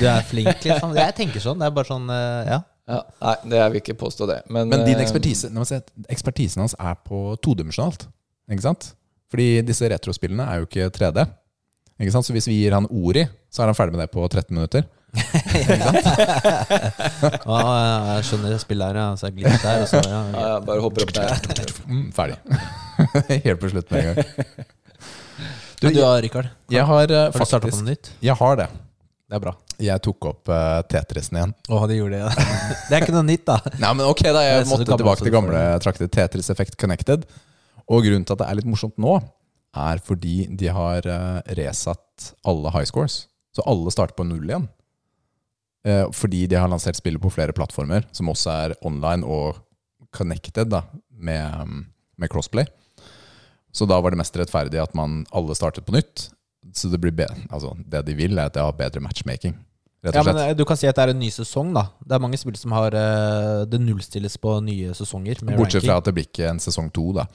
Du 0.00 0.04
er 0.08 0.22
flink, 0.24 0.62
liksom. 0.64 0.94
Jeg 0.96 1.16
tenker 1.18 1.42
sånn. 1.44 1.58
Det 1.60 1.68
er 1.68 1.74
bare 1.76 1.90
sånn 1.90 2.12
eh, 2.14 2.52
Ja. 2.54 2.60
Ja, 2.90 3.04
nei, 3.22 3.34
det 3.52 3.58
jeg 3.60 3.70
vil 3.70 3.80
ikke 3.84 3.94
påstå 4.00 4.26
det. 4.26 4.38
Men, 4.50 4.66
Men 4.72 4.80
din 4.82 4.98
ekspertise 4.98 5.46
ekspertise 5.46 5.54
må 5.54 5.62
jeg 5.62 5.68
si, 5.68 5.76
at 5.78 6.08
ekspertisen 6.10 6.62
hans 6.64 6.72
er 6.74 6.96
på 7.06 7.20
todimensjonalt. 7.44 8.08
Ikke 8.50 8.64
sant? 8.64 8.88
Fordi 9.30 9.60
disse 9.62 9.86
retrospillene 9.92 10.42
er 10.42 10.58
jo 10.58 10.66
ikke 10.66 10.88
3D. 10.96 11.22
Ikke 12.00 12.14
sant? 12.16 12.26
Så 12.26 12.34
hvis 12.34 12.48
vi 12.50 12.56
gir 12.64 12.74
han 12.74 12.88
ord 12.90 13.20
i, 13.20 13.28
så 13.52 13.62
er 13.62 13.70
han 13.70 13.78
ferdig 13.78 13.94
med 13.94 14.02
det 14.02 14.10
på 14.10 14.24
13 14.26 14.50
minutter. 14.56 14.88
Ja, 17.20 17.62
jeg 18.16 18.26
skjønner 18.28 18.58
spillet 18.62 18.90
her, 18.90 18.98
ja. 19.00 19.06
Så 19.18 19.28
jeg 19.28 19.38
glimter 19.38 19.64
der. 19.64 19.82
Og 19.84 19.88
så, 19.90 20.02
ja, 20.06 20.20
ja, 20.34 20.58
bare 20.64 20.82
hopper 20.82 21.06
opp 21.06 21.14
der. 21.14 21.72
Mm, 21.86 22.04
ferdig. 22.16 22.38
Helt 23.46 23.62
på 23.62 23.70
slutt 23.72 23.90
med 23.90 23.98
en 24.00 24.06
gang. 24.10 24.20
Du, 25.80 25.88
du 25.88 25.96
da, 25.96 26.12
Rikard? 26.22 26.50
Jeg 26.70 26.84
har 26.86 27.10
eh, 27.10 27.26
Har 27.30 27.38
du 27.38 27.48
starta 27.48 27.70
på 27.70 27.78
noe 27.78 27.88
nytt? 27.94 28.12
Jeg 28.24 28.36
har 28.38 28.58
det. 28.60 28.68
Det 29.30 29.36
er 29.38 29.42
bra. 29.44 29.52
Jeg 29.78 30.02
tok 30.02 30.26
opp 30.26 30.50
uh, 30.50 30.80
Tetrisen 30.90 31.36
igjen. 31.38 31.52
Å, 31.70 31.84
det 31.86 32.00
gjorde 32.00 32.18
det, 32.18 32.22
ja. 32.24 32.46
Det 32.88 32.96
er 32.96 33.04
ikke 33.04 33.14
noe 33.14 33.28
nytt, 33.28 33.44
da. 33.46 33.60
Nei, 33.84 33.92
men 33.94 34.08
ok 34.10 34.24
da, 34.26 34.40
Jeg 34.42 34.64
måtte 34.66 34.88
gammelt 34.88 35.04
tilbake 35.04 35.26
til 35.26 35.34
gamle 35.36 35.60
trakter. 35.84 36.10
Tetris 36.10 36.50
Effect 36.50 36.74
Connected. 36.80 37.28
Og 37.86 38.02
grunnen 38.02 38.26
til 38.26 38.34
at 38.34 38.42
det 38.42 38.48
er 38.50 38.58
litt 38.58 38.66
morsomt 38.66 38.98
nå, 38.98 39.20
er 39.78 40.02
fordi 40.02 40.48
de 40.58 40.72
har 40.74 41.06
uh, 41.06 41.38
resatt 41.54 42.32
alle 42.42 42.74
high 42.74 42.90
scores. 42.90 43.22
Så 43.54 43.62
alle 43.70 43.94
starter 43.94 44.18
på 44.18 44.26
null 44.26 44.50
igjen. 44.50 44.66
Uh, 45.86 46.10
fordi 46.10 46.42
de 46.50 46.58
har 46.58 46.70
lansert 46.70 46.98
spillet 46.98 47.22
på 47.22 47.30
flere 47.30 47.54
plattformer, 47.54 48.10
som 48.10 48.34
også 48.34 48.56
er 48.66 48.76
online 48.82 49.22
og 49.22 49.62
connected 50.10 50.74
da, 50.74 50.82
med, 51.14 51.54
um, 51.62 51.84
med 52.18 52.34
crossplay. 52.34 52.66
Så 53.70 53.86
da 53.86 54.02
var 54.02 54.10
det 54.10 54.18
mest 54.18 54.34
rettferdig 54.34 54.82
at 54.82 54.98
man 54.98 55.22
alle 55.30 55.54
startet 55.54 55.86
på 55.86 55.94
nytt. 55.94 56.32
Så 56.76 56.90
det 56.92 57.00
blir 57.00 57.12
bedre. 57.16 57.36
altså, 57.50 57.72
det 57.88 58.04
de 58.06 58.14
vil, 58.14 58.38
er 58.38 58.50
at 58.50 58.56
jeg 58.56 58.62
har 58.66 58.72
bedre 58.76 59.00
matchmaking. 59.00 59.54
Rett 60.04 60.14
Ja, 60.16 60.20
og 60.22 60.26
men 60.30 60.36
slett. 60.36 60.50
eh, 60.50 60.56
Du 60.56 60.64
kan 60.64 60.76
si 60.80 60.86
at 60.88 60.96
det 60.96 61.02
er 61.02 61.12
en 61.14 61.18
ny 61.20 61.30
sesong, 61.32 61.74
da. 61.76 61.86
Det 62.04 62.14
er 62.16 62.22
mange 62.24 62.38
spill 62.40 62.56
som 62.56 62.72
har 62.72 62.94
eh, 62.96 63.64
Det 63.68 63.80
nullstilles 63.80 64.36
på 64.40 64.54
nye 64.64 64.94
sesonger. 64.96 65.42
Bortsett 65.56 65.84
fra 65.84 65.98
at 66.00 66.04
det 66.08 66.14
blir 66.16 66.28
ikke 66.28 66.48
en 66.48 66.60
sesong 66.62 66.88
to, 66.92 67.10
da. 67.16 67.26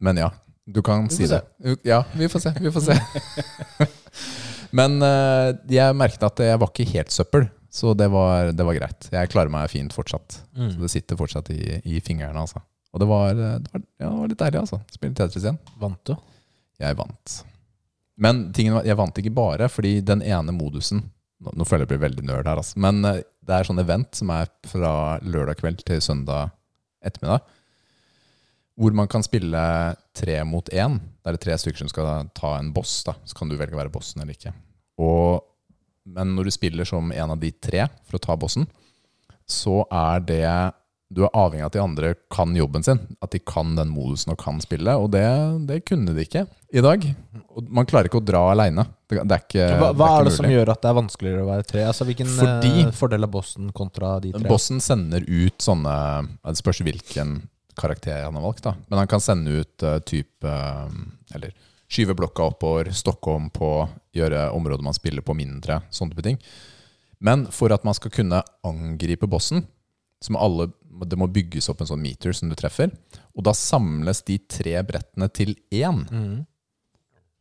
Men 0.00 0.16
ja, 0.20 0.30
du 0.66 0.80
kan 0.82 1.08
si 1.12 1.26
se. 1.28 1.40
det. 1.40 1.76
Ja, 1.84 2.02
vi 2.14 2.28
får 2.28 2.40
se. 2.46 2.54
Vi 2.60 2.72
får 2.72 2.86
se. 2.88 3.88
Men 4.78 4.96
eh, 5.02 5.52
jeg 5.70 5.94
merket 5.96 6.24
at 6.26 6.40
jeg 6.42 6.58
var 6.60 6.72
ikke 6.72 6.88
helt 6.96 7.12
søppel, 7.14 7.48
så 7.70 7.92
det 7.94 8.08
var, 8.10 8.52
det 8.56 8.64
var 8.66 8.74
greit. 8.78 9.08
Jeg 9.12 9.30
klarer 9.30 9.52
meg 9.52 9.68
fint 9.70 9.92
fortsatt. 9.94 10.40
Så 10.54 10.70
mm. 10.72 10.80
det 10.82 10.90
sitter 10.90 11.18
fortsatt 11.20 11.50
i, 11.54 11.80
i 11.84 12.00
fingrene, 12.04 12.40
altså. 12.40 12.62
Og 12.94 13.02
det 13.02 13.08
var, 13.10 13.34
det 13.34 13.70
var, 13.72 13.82
ja, 14.00 14.08
det 14.08 14.18
var 14.18 14.30
litt 14.32 14.40
deilig, 14.40 14.60
altså. 14.64 14.80
Spille 14.94 15.14
Tetris 15.18 15.44
igjen. 15.46 15.58
Vant 15.82 16.00
du? 16.06 16.14
Jeg 16.82 16.96
vant. 16.98 17.36
Men 18.20 18.46
tingen 18.54 18.78
jeg 18.86 18.98
vant 18.98 19.18
ikke 19.18 19.34
bare 19.34 19.68
fordi 19.72 19.98
den 20.06 20.22
ene 20.22 20.54
modusen 20.54 21.08
Nå, 21.44 21.64
føler 21.66 21.82
jeg 21.84 21.90
blir 21.90 22.04
veldig 22.06 22.22
nerd 22.24 22.46
her, 22.48 22.56
altså. 22.56 22.78
Men 22.80 23.04
eh, 23.04 23.18
det 23.44 23.52
er 23.52 23.66
sånn 23.68 23.82
event 23.82 24.16
som 24.16 24.30
er 24.32 24.48
fra 24.64 24.92
lørdag 25.20 25.58
kveld 25.58 25.82
til 25.84 25.98
søndag 26.00 26.54
ettermiddag. 27.04 27.42
Hvor 28.80 28.94
man 28.96 29.10
kan 29.10 29.26
spille 29.26 29.60
tre 30.16 30.38
mot 30.48 30.70
én. 30.72 30.96
Da 31.20 31.28
er 31.28 31.36
det 31.36 31.42
tre 31.44 31.58
stykker 31.60 31.82
som 31.82 31.90
skal 31.92 32.30
ta 32.32 32.54
en 32.56 32.70
boss. 32.72 33.02
da 33.04 33.12
Så 33.28 33.36
kan 33.36 33.50
du 33.50 33.58
velge 33.58 33.76
å 33.76 33.82
være 33.82 33.92
bossen 33.92 34.22
eller 34.22 34.38
ikke. 34.38 34.54
Og, 35.04 35.44
men 36.16 36.32
når 36.32 36.48
du 36.48 36.54
spiller 36.56 36.88
som 36.88 37.12
en 37.12 37.34
av 37.36 37.42
de 37.42 37.52
tre 37.52 37.84
for 38.06 38.16
å 38.16 38.24
ta 38.24 38.38
bossen, 38.40 38.64
så 39.44 39.82
er 39.92 40.24
det 40.24 40.48
Du 41.12 41.20
er 41.26 41.34
avhengig 41.36 41.62
av 41.62 41.68
at 41.68 41.76
de 41.76 41.82
andre 41.82 42.12
kan 42.32 42.54
jobben 42.56 42.82
sin. 42.82 43.00
At 43.22 43.34
de 43.34 43.38
kan 43.38 43.74
den 43.76 43.90
modusen 43.92 44.32
og 44.32 44.38
kan 44.40 44.60
spille. 44.64 44.96
Og 44.98 45.10
det, 45.12 45.24
det 45.68 45.82
kunne 45.88 46.14
de 46.16 46.24
ikke 46.24 46.46
i 46.74 46.82
dag. 46.82 47.04
Og 47.54 47.68
man 47.70 47.86
klarer 47.86 48.08
ikke 48.08 48.22
å 48.22 48.24
dra 48.24 48.40
aleine. 48.50 48.86
Det, 49.10 49.20
det 49.20 49.36
er 49.36 49.44
ikke, 49.44 49.66
Hva, 49.78 49.90
hva 49.92 50.08
det 50.08 50.08
er 50.08 50.14
er 50.16 50.24
det 50.24 50.32
ikke 50.32 50.40
som 50.40 50.54
gjør 50.54 50.72
at 50.74 50.80
det 50.82 50.90
er 50.90 50.98
vanskeligere 50.98 51.44
å 51.44 51.50
være 51.50 51.66
tre? 51.68 51.84
Altså 51.90 52.08
Hvilken 52.08 52.32
Fordi- 52.32 52.86
eh, 52.86 52.94
fordel 52.96 53.28
er 53.28 53.32
bossen 53.36 53.68
kontra 53.76 54.14
de 54.24 54.32
tre? 54.34 54.48
Bossen 54.48 54.80
sender 54.82 55.26
ut 55.28 55.58
sånne 55.62 55.96
Det 56.40 56.56
spørs 56.58 56.82
hvilken 56.88 57.36
karakter 57.78 58.24
han 58.24 58.34
har 58.38 58.42
valgt, 58.42 58.64
da. 58.64 58.74
Men 58.88 59.02
han 59.02 59.10
kan 59.10 59.22
sende 59.22 59.60
ut 59.60 59.82
uh, 59.82 59.98
type 60.06 60.46
uh, 60.46 60.90
Eller 61.34 61.54
skyve 61.90 62.14
blokka 62.16 62.48
oppover, 62.48 62.90
stokke 62.96 63.30
om 63.30 63.50
på, 63.54 63.70
gjøre 64.16 64.48
området 64.56 64.82
man 64.86 64.96
spiller 64.96 65.22
på 65.22 65.34
mindre, 65.36 65.82
sånne 65.94 66.14
type 66.14 66.24
ting. 66.26 66.38
Men 67.22 67.44
for 67.54 67.70
at 67.74 67.84
man 67.86 67.94
skal 67.94 68.10
kunne 68.10 68.40
angripe 68.66 69.28
bossen, 69.30 69.66
så 70.24 70.32
må 70.34 70.40
alle 70.42 70.70
det 71.02 71.18
må 71.18 71.28
bygges 71.32 71.68
opp 71.72 71.82
en 71.82 71.90
sånn 71.90 72.02
meter 72.02 72.34
som 72.36 72.50
du 72.50 72.56
treffer. 72.58 72.92
Og 73.34 73.46
da 73.46 73.54
samles 73.56 74.22
de 74.28 74.38
tre 74.50 74.76
brettene 74.86 75.28
til 75.34 75.54
én. 75.74 76.04
Mm. 76.06 76.36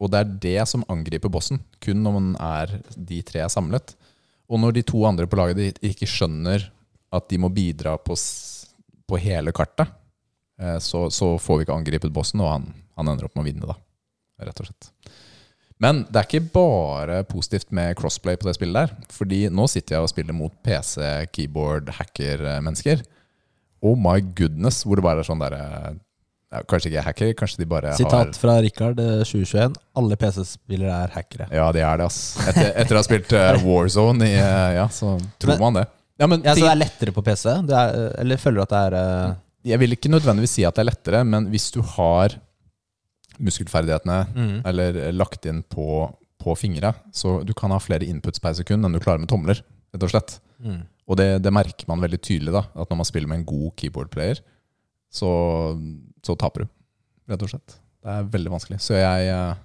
Og 0.01 0.11
det 0.11 0.19
er 0.19 0.31
det 0.45 0.63
som 0.69 0.85
angriper 0.91 1.31
bossen, 1.31 1.61
kun 1.83 2.01
når 2.03 2.15
man 2.17 2.31
er 2.41 2.79
de 2.95 3.21
tre 3.25 3.43
er 3.45 3.51
samlet. 3.53 3.93
Og 4.51 4.59
når 4.59 4.77
de 4.77 4.85
to 4.89 5.03
andre 5.07 5.27
på 5.29 5.39
laget 5.39 5.79
ikke 5.85 6.09
skjønner 6.09 6.65
at 7.13 7.29
de 7.29 7.39
må 7.39 7.51
bidra 7.53 7.95
på, 8.01 8.17
på 9.07 9.21
hele 9.21 9.53
kartet, 9.55 9.91
eh, 10.59 10.79
så, 10.83 11.05
så 11.13 11.35
får 11.39 11.59
vi 11.59 11.67
ikke 11.67 11.77
angrepet 11.77 12.13
bossen, 12.13 12.41
og 12.43 12.51
han, 12.51 12.67
han 12.97 13.13
ender 13.13 13.29
opp 13.29 13.37
med 13.37 13.45
å 13.45 13.49
vinne, 13.51 13.69
da. 13.69 13.77
Rett 14.43 14.59
og 14.59 14.67
slett. 14.67 14.89
Men 15.83 16.03
det 16.07 16.19
er 16.19 16.27
ikke 16.27 16.53
bare 16.55 17.23
positivt 17.27 17.73
med 17.75 17.95
crossplay 17.99 18.37
på 18.39 18.47
det 18.47 18.55
spillet 18.57 18.77
der. 18.77 19.07
Fordi 19.11 19.41
nå 19.51 19.65
sitter 19.71 19.97
jeg 19.97 20.05
og 20.05 20.11
spiller 20.11 20.35
mot 20.37 20.53
PC, 20.63 21.01
keyboard, 21.35 21.89
hacker-mennesker. 21.97 23.03
Oh 23.83 23.97
my 23.99 24.21
goodness, 24.35 24.83
hvor 24.87 24.99
det 24.99 25.03
bare 25.05 25.23
er 25.23 25.27
sånn 25.27 25.41
derre 25.43 25.63
ja, 26.53 26.61
Kanskje 26.69 26.91
ikke 26.91 27.03
hacker, 27.07 27.31
kanskje 27.37 27.63
de 27.63 27.67
bare 27.69 27.91
har 27.91 27.99
Sitat 27.99 28.37
fra 28.39 28.59
Rikard, 28.61 28.99
eh, 29.01 29.23
2021. 29.25 29.75
Alle 29.99 30.17
PC-spillere 30.21 30.99
er 31.05 31.13
hackere. 31.15 31.47
Ja, 31.49 31.65
de 31.73 31.81
er 31.81 31.99
det, 31.99 32.07
ass. 32.11 32.19
Etter, 32.51 32.69
etter 32.83 32.95
å 32.95 33.01
ha 33.01 33.07
spilt 33.07 33.33
eh, 33.37 33.57
Warzone 33.65 34.29
i 34.29 34.37
uh, 34.37 34.69
Ja, 34.77 34.87
så 34.93 35.15
tror 35.41 35.55
Men- 35.55 35.63
man 35.65 35.81
det. 35.81 35.87
Ja, 36.21 36.27
men 36.29 36.43
Ja, 36.45 36.53
Så 36.53 36.61
det 36.61 36.69
er 36.69 36.77
lettere 36.77 37.11
på 37.11 37.23
PC? 37.25 37.49
Det 37.65 37.73
er, 37.73 38.13
eller 38.21 38.37
føler 38.37 38.61
du 38.61 38.63
at 38.67 38.73
det 38.75 38.81
er 38.85 38.95
uh, 38.95 39.35
Jeg 39.65 39.81
vil 39.81 39.95
ikke 39.95 40.11
nødvendigvis 40.13 40.53
si 40.59 40.65
at 40.69 40.77
det 40.77 40.83
er 40.83 40.91
lettere, 40.91 41.23
men 41.25 41.49
hvis 41.49 41.71
du 41.73 41.81
har 41.81 42.37
muskelferdighetene 43.41 44.19
mm. 44.29 44.57
eller 44.69 44.99
lagt 45.17 45.47
inn 45.49 45.63
på, 45.65 46.05
på 46.37 46.53
fingre, 46.55 46.93
så 47.11 47.39
du 47.41 47.55
kan 47.57 47.73
ha 47.73 47.81
flere 47.81 48.05
inputs 48.05 48.39
per 48.39 48.53
sekund 48.53 48.85
enn 48.85 48.93
du 48.93 49.01
klarer 49.01 49.23
med 49.23 49.31
tomler, 49.31 49.63
rett 49.89 50.05
og 50.05 50.13
slett. 50.13 50.37
Mm. 50.61 50.83
Og 51.09 51.17
det, 51.19 51.27
det 51.43 51.51
merker 51.53 51.87
man 51.89 51.99
veldig 52.03 52.19
tydelig, 52.23 52.53
da, 52.55 52.61
at 52.79 52.89
når 52.91 52.99
man 53.01 53.07
spiller 53.09 53.27
med 53.27 53.41
en 53.41 53.47
god 53.49 53.73
keyboard-player, 53.79 54.39
så, 55.13 55.29
så 56.25 56.35
taper 56.39 56.63
du, 56.63 56.71
rett 57.29 57.43
og 57.45 57.51
slett. 57.51 57.75
Det 58.03 58.11
er 58.11 58.29
veldig 58.33 58.51
vanskelig. 58.53 58.79
Så 58.83 58.95
jeg, 58.97 59.27
eh, 59.31 59.59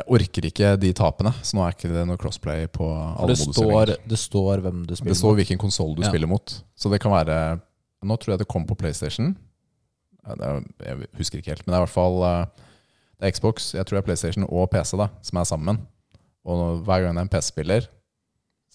jeg 0.00 0.06
orker 0.18 0.46
ikke 0.48 0.74
de 0.80 0.92
tapene. 0.96 1.32
Så 1.44 1.56
nå 1.56 1.64
er 1.66 1.74
ikke 1.74 1.90
det 1.92 2.04
noe 2.08 2.20
crossplay 2.20 2.68
på 2.72 2.86
alle 2.88 3.32
det 3.34 3.40
står, 3.42 3.94
det 4.08 4.18
står 4.20 4.62
hvem 4.64 4.84
du 4.88 4.94
spiller 4.96 5.12
Det 5.12 5.18
står 5.20 5.34
hvilken 5.40 5.60
konsoll 5.60 5.96
du 5.96 6.04
Ja. 6.04 6.08
spiller 6.12 6.30
mot. 6.30 6.54
Så 6.76 6.92
det 6.92 7.00
kan 7.04 7.12
være 7.12 7.60
Nå 8.06 8.14
tror 8.20 8.34
jeg 8.34 8.38
det 8.44 8.46
kom 8.52 8.66
på 8.68 8.76
PlayStation. 8.78 9.32
Er, 10.28 10.60
jeg 10.84 11.08
husker 11.16 11.40
ikke 11.40 11.54
helt, 11.54 11.64
men 11.66 11.72
det 11.72 11.78
er 11.78 11.80
i 11.80 11.86
hvert 11.86 11.94
fall 11.96 12.16
eh, 12.28 12.46
Det 13.18 13.26
er 13.26 13.32
Xbox, 13.34 13.70
jeg 13.74 13.86
tror 13.86 13.96
det 13.96 14.02
er 14.02 14.06
PlayStation 14.06 14.44
og 14.46 14.68
PC 14.70 14.96
da 15.00 15.08
som 15.24 15.40
er 15.40 15.48
sammen. 15.48 15.78
Og 16.46 16.82
hver 16.86 17.02
gang 17.02 17.16
det 17.16 17.22
er 17.24 17.26
en 17.26 17.32
PC-spiller, 17.32 17.88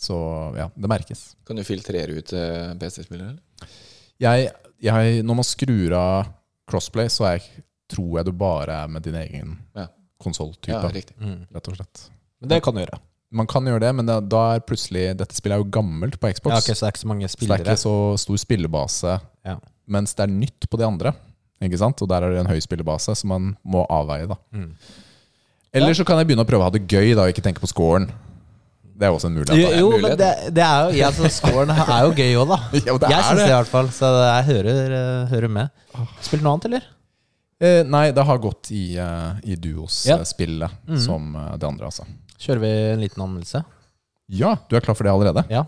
så 0.02 0.18
ja, 0.58 0.66
det 0.74 0.90
merkes. 0.90 1.36
Kan 1.46 1.60
du 1.60 1.64
filtrere 1.68 2.16
ut 2.18 2.32
eh, 2.34 2.72
PC-spillere? 2.82 3.36
eller? 3.36 3.76
Jeg, 4.22 4.50
jeg, 4.82 5.22
når 5.26 5.38
man 5.42 5.48
skrur 5.48 5.94
av 5.98 6.32
crossplay, 6.70 7.10
så 7.14 7.28
er 7.36 7.46
tror 7.92 8.20
jeg 8.22 8.26
du 8.30 8.32
bare 8.38 8.84
er 8.86 8.92
med 8.92 9.04
din 9.06 9.18
egen 9.20 9.56
Ja. 9.76 9.88
konsolltype, 10.22 10.74
Ja, 10.78 10.90
riktig. 10.94 11.16
Mm. 11.20 11.48
rett 11.54 11.68
og 11.68 11.76
slett. 11.76 12.04
Men 12.42 12.50
det 12.54 12.62
kan 12.64 12.74
du 12.78 12.82
gjøre. 12.82 13.00
Man 13.32 13.48
kan 13.48 13.64
gjøre 13.68 13.80
det, 13.84 13.92
men 13.96 14.06
da, 14.10 14.20
da 14.20 14.42
er 14.56 14.64
plutselig 14.68 15.04
Dette 15.18 15.36
spillet 15.38 15.56
er 15.56 15.62
jo 15.64 15.70
gammelt 15.72 16.18
på 16.20 16.32
Xbox. 16.34 16.52
Ja, 16.52 16.60
okay, 16.60 16.74
Så 16.76 16.84
det 16.84 16.88
er 16.90 16.96
ikke 16.96 17.04
så 17.06 17.12
mange 17.12 17.28
Så 17.32 17.38
det 17.40 17.52
er 17.52 17.64
ikke 17.64 17.78
så 17.80 17.94
stor 18.20 18.38
spillebase, 18.42 19.20
Ja. 19.48 19.58
mens 19.88 20.14
det 20.18 20.24
er 20.26 20.34
nytt 20.34 20.68
på 20.70 20.78
de 20.82 20.86
andre. 20.88 21.14
Ikke 21.62 21.78
sant? 21.78 22.02
Og 22.02 22.10
der 22.10 22.24
er 22.26 22.32
det 22.34 22.40
en 22.42 22.50
høy 22.52 22.60
spillebase, 22.60 23.16
som 23.16 23.30
man 23.30 23.58
må 23.66 23.86
avveie. 23.90 24.28
da 24.28 24.36
Mm. 24.52 24.74
Eller 25.74 25.94
så 25.94 26.04
kan 26.06 26.18
jeg 26.18 26.28
begynne 26.28 26.44
å 26.44 26.50
prøve 26.50 26.60
å 26.66 26.68
ha 26.68 26.70
det 26.74 26.88
gøy 26.88 27.14
da, 27.16 27.24
og 27.24 27.30
ikke 27.32 27.44
tenke 27.46 27.62
på 27.64 27.70
scoren. 27.72 28.10
Det 29.02 29.08
er 29.08 29.16
også 29.18 29.30
en 29.32 29.38
mulighet. 29.40 29.58
Jo, 29.58 29.70
jo 29.80 29.88
mulighet. 29.96 30.04
men 30.12 30.18
det, 30.22 30.54
det 30.54 30.64
er 30.68 30.84
jo 30.86 30.98
ja, 31.00 31.08
altså, 31.10 31.30
Scoren 31.34 31.72
er 31.74 32.04
jo 32.06 32.12
gøy 32.14 32.36
òg, 32.38 32.52
da. 32.54 32.58
jo, 32.92 32.98
det 33.02 33.10
jeg 33.10 33.24
syns 33.26 33.40
det, 33.42 33.48
i 33.50 33.56
hvert 33.58 33.72
fall. 33.72 33.90
Så 33.98 34.10
jeg 34.22 34.44
hører, 34.52 34.82
eh, 35.02 35.32
hører 35.34 35.54
med. 35.58 35.72
Spilt 36.22 36.46
noe 36.46 36.54
annet, 36.54 36.68
eller? 36.70 36.86
Eh, 37.62 37.82
nei, 37.86 38.04
det 38.14 38.24
har 38.26 38.40
gått 38.42 38.70
i, 38.74 38.84
uh, 39.02 39.38
i 39.46 39.58
Duos-spillet 39.62 40.78
Mhm. 40.88 41.00
som 41.02 41.34
eh, 41.36 41.52
det 41.62 41.68
andre, 41.68 41.90
altså. 41.90 42.06
Kjører 42.42 42.62
vi 42.64 42.72
en 42.94 43.02
liten 43.04 43.22
anmeldelse? 43.26 43.64
Ja, 44.34 44.56
du 44.70 44.78
er 44.78 44.86
klar 44.86 44.96
for 44.98 45.06
det 45.10 45.12
allerede? 45.14 45.44
Ja. 45.52 45.66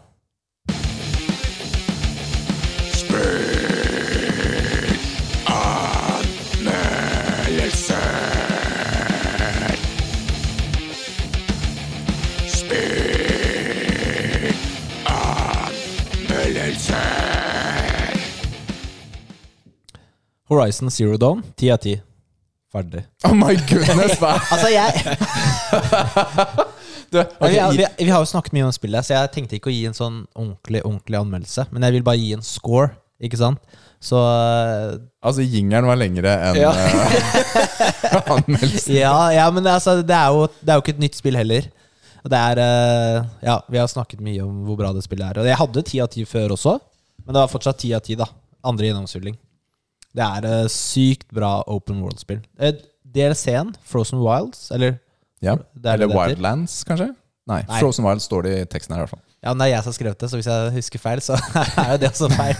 Horizon 20.53 20.89
Zero 20.93 21.17
Dawn, 21.21 21.43
ti 21.59 21.69
av 21.73 21.81
ti. 21.83 21.97
Ferdig. 22.73 23.03
Oh 23.27 23.33
my 23.37 23.53
goodness! 23.69 24.15
Hva? 24.21 24.33
Altså, 24.53 24.69
jeg 24.73 24.89
Du, 27.13 27.19
vi, 27.21 27.57
har, 27.59 27.71
vi, 27.77 27.85
vi 27.99 28.09
har 28.09 28.23
jo 28.23 28.25
snakket 28.25 28.55
mye 28.55 28.65
om 28.65 28.71
spillet, 28.73 29.05
så 29.05 29.13
jeg 29.13 29.29
tenkte 29.35 29.57
ikke 29.59 29.69
å 29.69 29.73
gi 29.73 29.83
en 29.85 29.93
sånn 29.93 30.15
ordentlig 30.33 30.79
ordentlig 30.81 31.19
anmeldelse. 31.19 31.67
Men 31.69 31.85
jeg 31.85 31.93
vil 31.99 32.05
bare 32.07 32.17
gi 32.17 32.31
en 32.33 32.41
score, 32.45 32.87
ikke 33.21 33.37
sant? 33.37 33.61
Så 34.03 34.17
eh, 34.17 34.95
altså, 35.21 35.45
jingeren 35.45 35.85
var 35.87 35.99
lengre 36.01 36.33
enn 36.49 36.57
Ja. 36.57 36.71
eh, 36.73 38.17
anmeldelsen. 38.33 38.97
ja, 38.97 39.13
ja, 39.37 39.45
men 39.53 39.69
altså, 39.69 39.99
det, 40.01 40.17
er 40.17 40.33
jo, 40.33 40.47
det 40.59 40.73
er 40.73 40.79
jo 40.79 40.83
ikke 40.87 40.95
et 40.97 41.03
nytt 41.05 41.19
spill 41.21 41.37
heller. 41.37 41.69
Og 42.23 42.31
Det 42.33 42.39
er 42.39 42.63
eh, 42.65 43.29
Ja, 43.45 43.59
vi 43.69 43.77
har 43.83 43.87
snakket 43.93 44.23
mye 44.25 44.41
om 44.47 44.63
hvor 44.65 44.81
bra 44.81 44.89
det 44.97 45.05
spillet 45.05 45.29
er. 45.29 45.43
Og 45.43 45.47
jeg 45.53 45.59
hadde 45.61 45.85
ti 45.91 46.01
av 46.03 46.09
ti 46.17 46.25
før 46.27 46.57
også, 46.57 46.79
men 47.23 47.29
det 47.35 47.41
var 47.45 47.51
fortsatt 47.53 47.77
ti 47.85 47.93
av 47.93 48.01
ti, 48.03 48.17
da. 48.19 48.25
Andre 48.65 48.89
gjennomspilling. 48.89 49.37
Det 50.13 50.23
er 50.25 50.45
eh, 50.49 50.67
sykt 50.71 51.29
bra 51.33 51.55
open 51.71 52.01
world-spill. 52.03 52.41
Eh, 52.59 52.75
DLC-en, 53.13 53.73
Frozen 53.89 54.21
Wilds, 54.23 54.69
eller 54.71 54.99
Ja. 55.43 55.57
Er 55.83 55.93
Eller. 55.97 56.07
Wildlands, 56.13 56.83
kanskje? 56.87 57.11
Nei, 57.49 57.61
Nei. 57.67 57.79
Frozen 57.81 58.05
Wilds 58.07 58.23
står 58.29 58.45
det 58.47 58.53
i 58.61 58.65
teksten 58.71 58.93
her 58.95 59.01
i 59.01 59.05
hvert 59.05 59.15
fall. 59.17 59.23
Ja, 59.43 59.51
men 59.51 59.59
det 59.59 59.65
er 59.67 59.71
jeg 59.73 59.83
som 59.83 59.91
har 59.91 59.97
skrevet 59.97 60.19
det, 60.23 60.29
så 60.31 60.37
hvis 60.39 60.47
jeg 60.47 60.73
husker 60.77 61.01
feil, 61.03 61.21
så 61.25 61.35
er 61.83 61.89
jo 61.91 61.97
det 61.99 62.09
også 62.13 62.29
feil. 62.31 62.55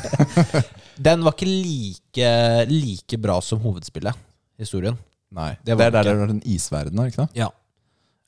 Den 1.08 1.24
var 1.24 1.34
ikke 1.38 1.48
like, 1.48 2.32
like 2.70 3.20
bra 3.24 3.38
som 3.42 3.62
hovedspillet, 3.64 4.18
historien. 4.60 4.98
Nei, 5.34 5.54
Det 5.64 5.78
Det, 5.78 5.86
er 5.86 5.94
der 5.96 6.04
det 6.04 6.12
er 6.14 6.28
den 6.34 6.42
isverdenen, 6.46 7.00
er 7.00 7.14
ikke 7.14 7.24
det? 7.24 7.40
Ja. 7.40 7.48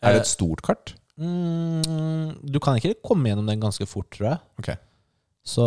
Er 0.02 0.16
det 0.16 0.22
et 0.24 0.32
stort 0.32 0.64
kart? 0.66 0.96
Mm, 1.18 2.32
du 2.44 2.58
kan 2.64 2.78
ikke 2.80 2.96
komme 3.04 3.30
gjennom 3.30 3.48
den 3.48 3.62
ganske 3.62 3.86
fort, 3.90 4.08
tror 4.16 4.30
jeg. 4.32 4.40
Ok. 4.60 4.72
Så 5.46 5.66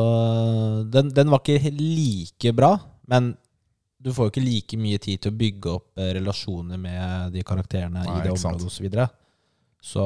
den, 0.90 1.12
den 1.14 1.30
var 1.30 1.44
ikke 1.44 1.70
like 1.70 2.52
bra, 2.56 2.72
men 3.08 3.34
du 4.00 4.12
får 4.14 4.28
jo 4.28 4.30
ikke 4.32 4.44
like 4.44 4.78
mye 4.78 4.98
tid 5.02 5.20
til 5.24 5.32
å 5.32 5.36
bygge 5.40 5.70
opp 5.74 5.98
eh, 5.98 6.12
relasjoner 6.18 6.78
med 6.78 7.32
de 7.34 7.42
karakterene 7.42 8.04
Nei, 8.06 8.18
i 8.20 8.22
det 8.28 8.30
området 8.36 8.68
osv. 8.68 8.76
Så, 8.78 8.84
videre. 8.84 9.08
så 9.82 10.04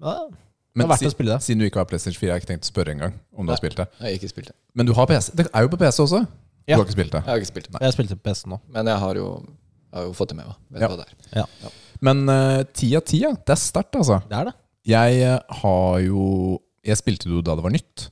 ja, 0.00 0.14
det 0.28 0.76
Men 0.76 0.86
er 0.86 0.90
verdt 0.94 1.02
si- 1.04 1.08
å 1.10 1.12
spille 1.14 1.32
det. 1.34 1.42
Siden 1.44 1.60
du 1.60 1.66
ikke 1.68 1.80
har 1.82 1.88
PlayStation 1.90 2.18
4, 2.20 2.26
jeg 2.28 2.34
har 2.34 2.40
ikke 2.42 2.50
tenkt 2.52 2.66
å 2.68 2.72
spørre 2.72 2.92
engang 2.96 3.14
om 3.36 3.46
du 3.48 3.52
har 3.52 3.60
spilt 3.60 3.76
det. 3.80 3.86
Jeg 4.00 4.06
har 4.08 4.16
ikke 4.18 4.32
spilt 4.32 4.50
det. 4.52 4.56
Men 4.76 4.86
du 4.88 4.92
har 4.96 5.06
PC. 5.08 5.30
Det 5.36 5.46
er 5.52 5.62
jo 5.66 5.70
på 5.72 5.78
PC 5.80 6.02
også. 6.04 6.22
Du 6.66 6.74
har 6.74 6.82
ikke 6.84 6.96
spilt 6.96 7.12
det. 7.14 7.20
Jeg 7.22 7.30
har 7.32 7.40
ikke 7.40 7.52
spilt 7.52 7.70
det. 7.72 7.80
Jeg 7.86 7.94
spilte 7.96 8.16
på 8.18 8.24
PC 8.30 8.48
nå. 8.52 8.58
Men 8.74 8.90
jeg 8.90 8.98
har 9.04 9.14
jo, 9.20 9.26
jeg 9.92 9.96
har 10.00 10.04
jo 10.08 10.12
fått 10.18 10.32
det 10.34 10.36
med 10.40 10.46
meg. 10.50 10.56
Vet 10.76 10.82
Ja. 10.82 10.88
hva 10.88 10.96
det 10.98 11.06
er. 11.40 11.70
Men 12.04 12.28
eh, 12.28 12.62
ti 12.76 12.90
av 12.98 13.04
ti, 13.08 13.22
ja. 13.22 13.30
Det 13.32 13.54
er 13.54 13.60
sterkt, 13.62 13.96
altså. 13.96 14.18
Det 14.28 14.36
er 14.40 14.50
det. 14.50 14.54
Jeg 14.86 15.20
eh, 15.22 15.38
har 15.62 15.98
jo 16.04 16.26
Jeg 16.86 16.96
spilte 17.00 17.26
det 17.28 17.34
jo 17.34 17.40
da 17.42 17.56
det 17.58 17.64
var 17.64 17.72
nytt, 17.74 18.08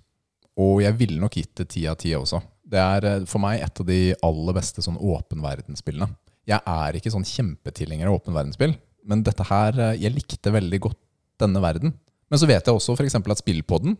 og 0.58 0.80
jeg 0.82 0.96
ville 0.98 1.20
nok 1.20 1.36
gitt 1.36 1.52
det 1.60 1.68
ti 1.70 1.84
av 1.86 1.96
ti 2.00 2.10
også. 2.16 2.40
Det 2.64 2.80
er 2.80 3.06
eh, 3.08 3.26
for 3.28 3.42
meg 3.44 3.62
et 3.64 3.80
av 3.82 3.88
de 3.88 4.00
aller 4.24 4.56
beste 4.56 4.84
sånn 4.84 4.98
åpenverdensspillene. 5.00 6.08
Jeg 6.48 6.60
er 6.68 6.98
ikke 6.98 7.12
sånn 7.12 7.26
kjempetilhenger 7.28 8.10
av 8.10 8.18
åpenverdensspill, 8.18 8.74
men 9.08 9.22
dette 9.24 9.44
her 9.48 9.76
eh, 9.80 9.98
Jeg 10.02 10.14
likte 10.16 10.52
veldig 10.52 10.80
godt 10.88 11.00
denne 11.40 11.60
verden. 11.64 11.94
Men 12.30 12.40
så 12.40 12.48
vet 12.48 12.66
jeg 12.66 12.74
også 12.74 12.96
f.eks. 12.96 13.16
at 13.20 13.40
spillpodden, 13.42 13.96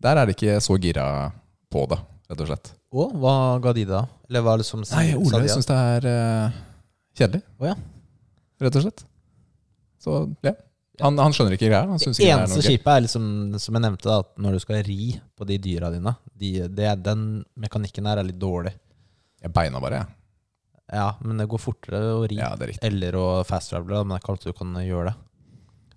der 0.00 0.18
er 0.18 0.26
det 0.26 0.36
ikke 0.36 0.60
så 0.64 0.76
gira 0.80 1.06
på 1.72 1.84
det, 1.90 1.98
rett 2.30 2.44
og 2.44 2.50
slett. 2.50 2.70
Og 2.94 3.14
hva 3.20 3.34
ga 3.62 3.72
de 3.76 3.84
da? 3.88 4.04
Eller 4.30 4.44
hva 4.44 4.54
er 4.54 4.62
det 4.62 4.68
Nei, 4.78 4.86
sa 4.88 5.02
Ole 5.18 5.42
de 5.42 5.50
syns 5.50 5.68
det 5.68 5.76
er 5.76 6.06
uh, 6.08 6.56
kjedelig, 7.18 7.42
Oh, 7.58 7.66
ja. 7.68 7.74
rett 8.62 8.78
og 8.78 8.86
slett. 8.86 9.04
Så 10.02 10.20
ja. 10.46 10.54
Han, 11.02 11.18
han 11.18 11.34
skjønner 11.34 11.56
ikke 11.56 11.68
greia. 11.68 11.88
Han 11.90 11.98
synes 11.98 12.20
det 12.20 12.28
er 12.28 12.36
Eneste 12.36 12.62
skipet 12.62 12.90
er 12.92 13.02
liksom, 13.02 13.24
som 13.58 13.76
jeg 13.76 13.82
nevnte, 13.82 14.06
da, 14.06 14.20
at 14.22 14.30
når 14.44 14.54
du 14.54 14.62
skal 14.62 14.84
ri 14.86 15.14
på 15.34 15.46
de 15.48 15.56
dyra 15.62 15.90
dine 15.90 16.12
de, 16.38 16.52
det, 16.70 16.90
Den 17.02 17.24
mekanikken 17.58 18.06
her 18.06 18.22
er 18.22 18.28
litt 18.28 18.38
dårlig. 18.38 18.74
Jeg 19.42 19.52
beina 19.54 19.82
bare, 19.82 20.04
jeg. 20.04 20.20
Ja, 20.94 21.08
men 21.24 21.40
det 21.40 21.48
går 21.50 21.62
fortere 21.62 22.00
å 22.14 22.22
ri. 22.28 22.38
Ja, 22.38 22.52
det 22.60 22.68
er. 22.68 22.78
Eller 22.86 23.16
å 23.18 23.26
fast 23.48 23.72
travel, 23.72 24.04
men 24.04 24.14
det 24.14 24.20
er 24.20 24.24
ikke 24.24 24.34
alltid 24.36 24.52
du 24.52 24.58
kan 24.60 24.76
gjøre 24.84 25.10
det. 25.10 25.16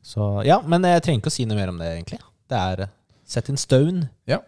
Så 0.08 0.28
ja, 0.48 0.62
men 0.64 0.88
jeg 0.88 1.04
trenger 1.04 1.22
ikke 1.22 1.34
å 1.34 1.38
si 1.38 1.46
noe 1.46 1.60
mer 1.60 1.74
om 1.74 1.82
det, 1.82 1.92
egentlig. 1.98 2.22
Det 2.48 2.58
er 2.58 2.86
eh, 2.88 2.94
set 3.28 3.52
in 3.52 3.60
stone. 3.60 4.08
Ja. 4.30 4.40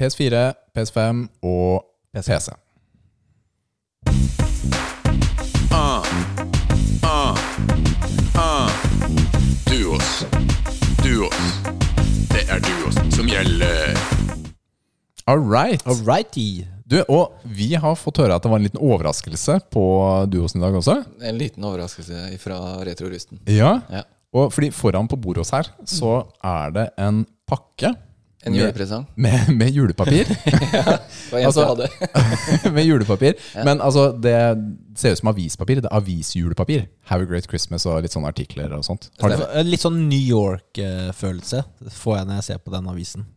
PS4, 0.00 0.46
PS5 0.74 1.26
og 1.44 1.84
PC. 2.16 2.32
PC. 2.32 2.56
Duos. 9.72 10.08
Duos. 11.00 11.44
Det 12.28 12.42
er 12.52 12.58
duos 12.60 12.98
som 13.14 13.24
gjelder. 13.24 13.94
All 15.24 15.40
right. 15.40 15.80
All 15.88 15.96
righty. 16.04 16.66
Du, 16.84 16.98
og 17.08 17.38
vi 17.56 17.70
har 17.80 17.96
fått 17.96 18.20
høre 18.20 18.36
at 18.36 18.44
det 18.44 18.50
var 18.52 18.60
en 18.60 18.66
liten 18.66 18.82
overraskelse 18.84 19.56
på 19.72 19.84
duosen 20.28 20.60
i 20.60 20.64
dag 20.66 20.76
også. 20.76 20.98
En 21.24 21.40
liten 21.40 21.64
overraskelse 21.64 22.36
fra 22.42 22.58
Retrorusten. 22.84 23.40
Ja. 23.48 23.78
Ja. 23.88 24.04
Og 24.36 24.52
fordi 24.52 24.68
foran 24.76 25.08
på 25.08 25.16
bordet 25.16 25.46
hos 25.46 25.54
her, 25.56 25.72
så 25.88 26.18
er 26.44 26.76
det 26.76 26.86
en 27.00 27.24
pakke 27.48 27.94
En 28.44 28.54
julepresang. 28.56 29.04
med, 29.14 29.50
med 29.54 29.70
julepapir. 29.70 30.26
Det 30.46 31.32
var 31.32 31.38
en 31.38 31.46
Altså- 31.46 31.66
hadde. 31.68 31.86
med 32.76 32.84
julepapir. 32.84 33.36
Men 33.64 33.80
altså, 33.80 34.08
det 34.18 34.34
ser 34.98 35.12
ut 35.14 35.18
som 35.20 35.28
avispapir. 35.30 35.80
Det 35.80 35.86
er 35.90 35.94
avisjulepapir. 35.96 36.88
Have 37.12 37.22
a 37.22 37.28
great 37.30 37.46
Christmas 37.48 37.86
og 37.86 38.02
litt 38.02 38.12
sånne 38.12 38.28
artikler 38.32 38.72
og 38.76 38.82
sånt. 38.84 39.10
Har 39.22 39.30
du, 39.30 39.44
Eh, 39.46 39.62
Litt 39.64 39.80
sånn 39.84 40.08
New 40.08 40.18
York-følelse 40.18 41.62
får 42.02 42.18
jeg 42.18 42.26
når 42.28 42.34
jeg 42.40 42.48
ser 42.50 42.58
på 42.66 42.74
den 42.74 42.90
avisen. 42.90 43.28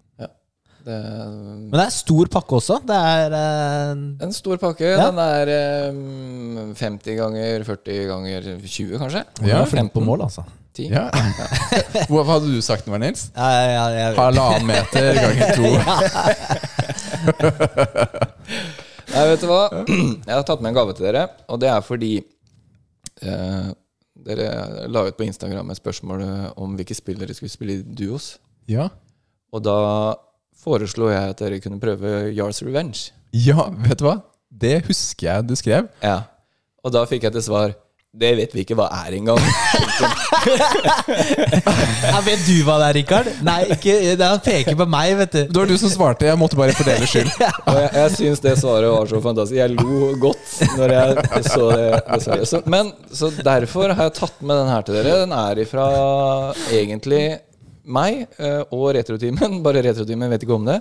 Det, 0.85 0.93
Men 1.01 1.71
det 1.73 1.81
er 1.87 1.93
stor 1.95 2.27
pakke 2.29 2.57
også. 2.59 2.75
Det 2.85 2.93
er 2.93 3.33
uh... 3.33 4.01
en 4.21 4.33
stor 4.37 4.59
pakke. 4.61 4.85
Ja. 4.85 5.07
Den 5.07 5.17
er 5.23 5.49
um, 5.89 6.75
50 6.77 7.15
ganger 7.17 7.63
40 7.65 8.03
ganger 8.11 8.49
20, 8.61 8.91
kanskje? 9.01 9.23
Ja, 9.49 9.63
flink 9.65 9.89
på 9.95 10.03
mål, 10.05 10.27
altså. 10.27 10.43
10. 10.75 10.91
Ja. 10.91 11.05
Hva 12.11 12.23
hadde 12.27 12.51
du 12.51 12.59
sagt 12.65 12.87
nå, 12.89 12.97
Nils? 13.01 13.29
Ja, 13.35 13.47
ja, 13.55 13.69
ja, 13.71 13.83
ja. 14.01 14.09
Halvannen 14.19 14.67
meter 14.69 15.15
ganger 15.21 15.47
to. 15.55 15.71
Nei, 19.15 19.23
vet 19.31 19.41
du 19.43 19.47
hva? 19.47 19.61
Jeg 19.87 20.33
har 20.33 20.43
tatt 20.47 20.61
med 20.63 20.73
en 20.73 20.77
gave 20.77 20.95
til 20.97 21.05
dere, 21.07 21.23
og 21.47 21.59
det 21.61 21.69
er 21.71 21.83
fordi 21.85 22.13
eh, 22.19 23.67
dere 24.27 24.47
la 24.91 25.05
ut 25.07 25.17
på 25.17 25.27
Instagram 25.27 25.71
et 25.71 25.79
spørsmål 25.79 26.23
om 26.59 26.75
hvilke 26.75 26.97
spill 26.97 27.19
dere 27.21 27.35
skulle 27.37 27.53
spille 27.53 27.77
i 27.79 27.83
duos. 27.85 28.33
Ja. 28.67 28.89
Og 29.55 29.63
da 29.63 29.77
foreslo 30.59 31.11
jeg 31.13 31.35
at 31.35 31.39
dere 31.43 31.61
kunne 31.63 31.79
prøve 31.79 32.33
Yars 32.35 32.63
Revenge. 32.65 33.11
ja, 33.31 33.69
vet 33.85 33.99
du 34.01 34.07
hva? 34.09 34.17
Det 34.51 34.79
husker 34.87 35.27
jeg 35.29 35.47
du 35.47 35.55
skrev. 35.59 35.87
Ja. 36.03 36.21
Og 36.85 36.93
da 36.93 37.05
fikk 37.09 37.25
jeg 37.27 37.33
til 37.35 37.43
svar 37.45 37.73
Det 38.15 38.29
vet 38.37 38.53
vi 38.55 38.63
ikke 38.63 38.77
hva 38.79 38.85
er 39.03 39.17
engang. 39.17 39.39
Ja, 42.05 42.21
vet 42.23 42.45
du 42.47 42.61
hva 42.63 42.77
det 42.79 42.85
er, 42.87 42.93
Rikard? 42.95 43.27
Nei, 43.43 43.57
ikke, 43.75 43.95
det 44.15 44.29
han 44.29 44.39
peker 44.43 44.77
på 44.79 44.87
meg, 44.87 45.17
vet 45.19 45.33
du. 45.33 45.41
Det 45.49 45.59
var 45.59 45.67
du 45.67 45.75
som 45.81 45.91
svarte. 45.91 46.29
Jeg 46.29 46.39
måtte 46.39 46.55
bare 46.59 46.75
for 46.77 46.87
deres 46.87 47.09
skyld. 47.11 47.33
Og 47.35 47.79
jeg, 47.81 47.89
jeg 47.97 48.13
syns 48.15 48.43
det 48.45 48.53
svaret 48.61 48.93
var 48.93 49.11
så 49.11 49.19
fantastisk. 49.25 49.59
Jeg 49.59 49.75
lo 49.75 50.13
godt 50.21 50.47
når 50.79 50.95
jeg 50.95 51.43
så 51.49 51.67
det. 51.73 51.89
det. 52.23 52.47
Så, 52.47 52.61
men, 52.71 52.93
så 53.11 53.33
derfor 53.35 53.91
har 53.91 54.07
jeg 54.07 54.15
tatt 54.21 54.39
med 54.39 54.61
den 54.61 54.71
her 54.71 54.87
til 54.87 54.99
dere. 55.01 55.19
Den 55.25 55.35
er 55.35 55.63
ifra 55.65 55.89
egentlig 56.71 57.23
meg 57.85 58.23
eh, 58.39 58.61
og 58.71 58.93
Retrotimen. 58.95 59.59
Bare 59.65 59.83
Retrotimen 59.85 60.31
vet 60.31 60.47
ikke 60.47 60.55
om 60.55 60.71
det. 60.71 60.79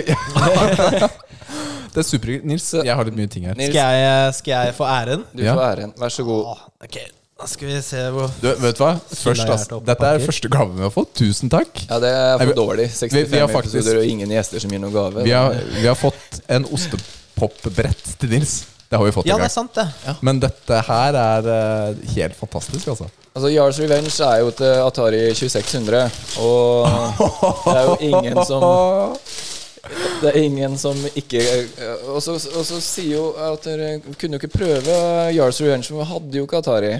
Det 1.94 1.98
er 2.04 2.06
superhyggelig. 2.06 2.46
Nils, 2.46 2.66
jeg 2.84 2.94
har 2.94 3.04
litt 3.08 3.16
mye 3.16 3.26
ting 3.30 3.44
her. 3.48 3.54
Nils, 3.58 3.72
Skal 3.74 3.96
jeg, 4.00 4.34
skal 4.34 4.52
jeg 4.66 4.74
få 4.76 4.84
æren? 4.86 5.24
du 5.34 5.42
Ja. 5.42 5.54
får 5.56 5.64
æren. 5.76 5.92
Vær 5.98 6.08
så 6.14 6.24
god. 6.24 6.44
Åh, 6.52 6.60
ok, 6.84 6.98
da 7.40 7.46
skal 7.46 7.68
vi 7.68 7.80
se 7.82 7.96
hvor 8.14 8.30
Du, 8.40 8.48
vet 8.62 8.76
du 8.78 8.82
hva? 8.84 8.92
Først, 9.10 9.42
jeg 9.70 9.84
dette 9.86 10.04
er 10.06 10.18
første 10.26 10.48
gaven 10.48 10.76
vi 10.76 10.82
har 10.82 10.90
fått. 10.94 11.14
Tusen 11.14 11.50
takk. 11.50 11.86
Ja, 11.90 11.98
det 11.98 12.10
er 12.14 12.38
for 12.38 12.46
vi- 12.46 12.52
dårlig. 12.60 12.88
65 12.90 13.12
vi- 13.12 13.24
vi 13.24 13.38
har 13.38 13.48
faktisk- 13.48 13.74
episoder 13.74 13.98
og 13.98 14.04
ingen 14.06 14.28
gjester 14.28 14.60
som 14.60 14.70
gir 14.70 14.78
noen 14.78 14.92
gave. 14.92 15.24
Vi 15.24 15.30
har, 15.30 15.50
vi 15.80 15.86
har 15.86 15.94
fått 15.96 16.40
en 16.48 16.64
ostepopbrett 16.64 18.18
til 18.20 18.28
Nils. 18.30 18.64
Det 18.90 18.98
har 18.98 19.04
vi 19.04 19.12
fått 19.12 19.26
Ja, 19.26 19.34
en 19.34 19.40
det 19.40 19.50
er 19.50 19.54
gang. 19.54 19.68
sant, 19.70 19.74
det. 19.74 20.16
Men 20.22 20.40
dette 20.40 20.80
her 20.82 21.14
er 21.14 21.46
eh, 21.90 21.94
helt 22.16 22.34
fantastisk, 22.36 22.88
altså. 22.88 23.06
Altså, 23.36 23.48
Jarls 23.54 23.78
Revenge 23.78 24.10
er 24.26 24.40
jo 24.40 24.50
til 24.50 24.66
Atari 24.82 25.32
2600, 25.32 26.10
og 26.40 26.86
det 27.66 27.76
er 27.76 27.84
jo 27.86 27.96
ingen 28.00 28.44
som 28.44 28.60
Det 30.20 30.28
er 30.34 30.42
ingen 30.42 30.74
som 30.78 30.96
ikke 31.16 31.40
Og 32.12 32.18
så, 32.22 32.34
og 32.36 32.64
så 32.68 32.80
sier 32.84 33.14
jo 33.16 33.28
at 33.40 33.64
dere 33.64 33.94
kunne 34.20 34.36
jo 34.36 34.40
ikke 34.42 34.52
prøve 34.52 34.96
Yars 35.36 35.60
Revenge, 35.62 35.86
for 35.88 36.02
vi 36.02 36.08
hadde 36.10 36.40
jo 36.40 36.44
ikke 36.48 36.60
Atari. 36.60 36.92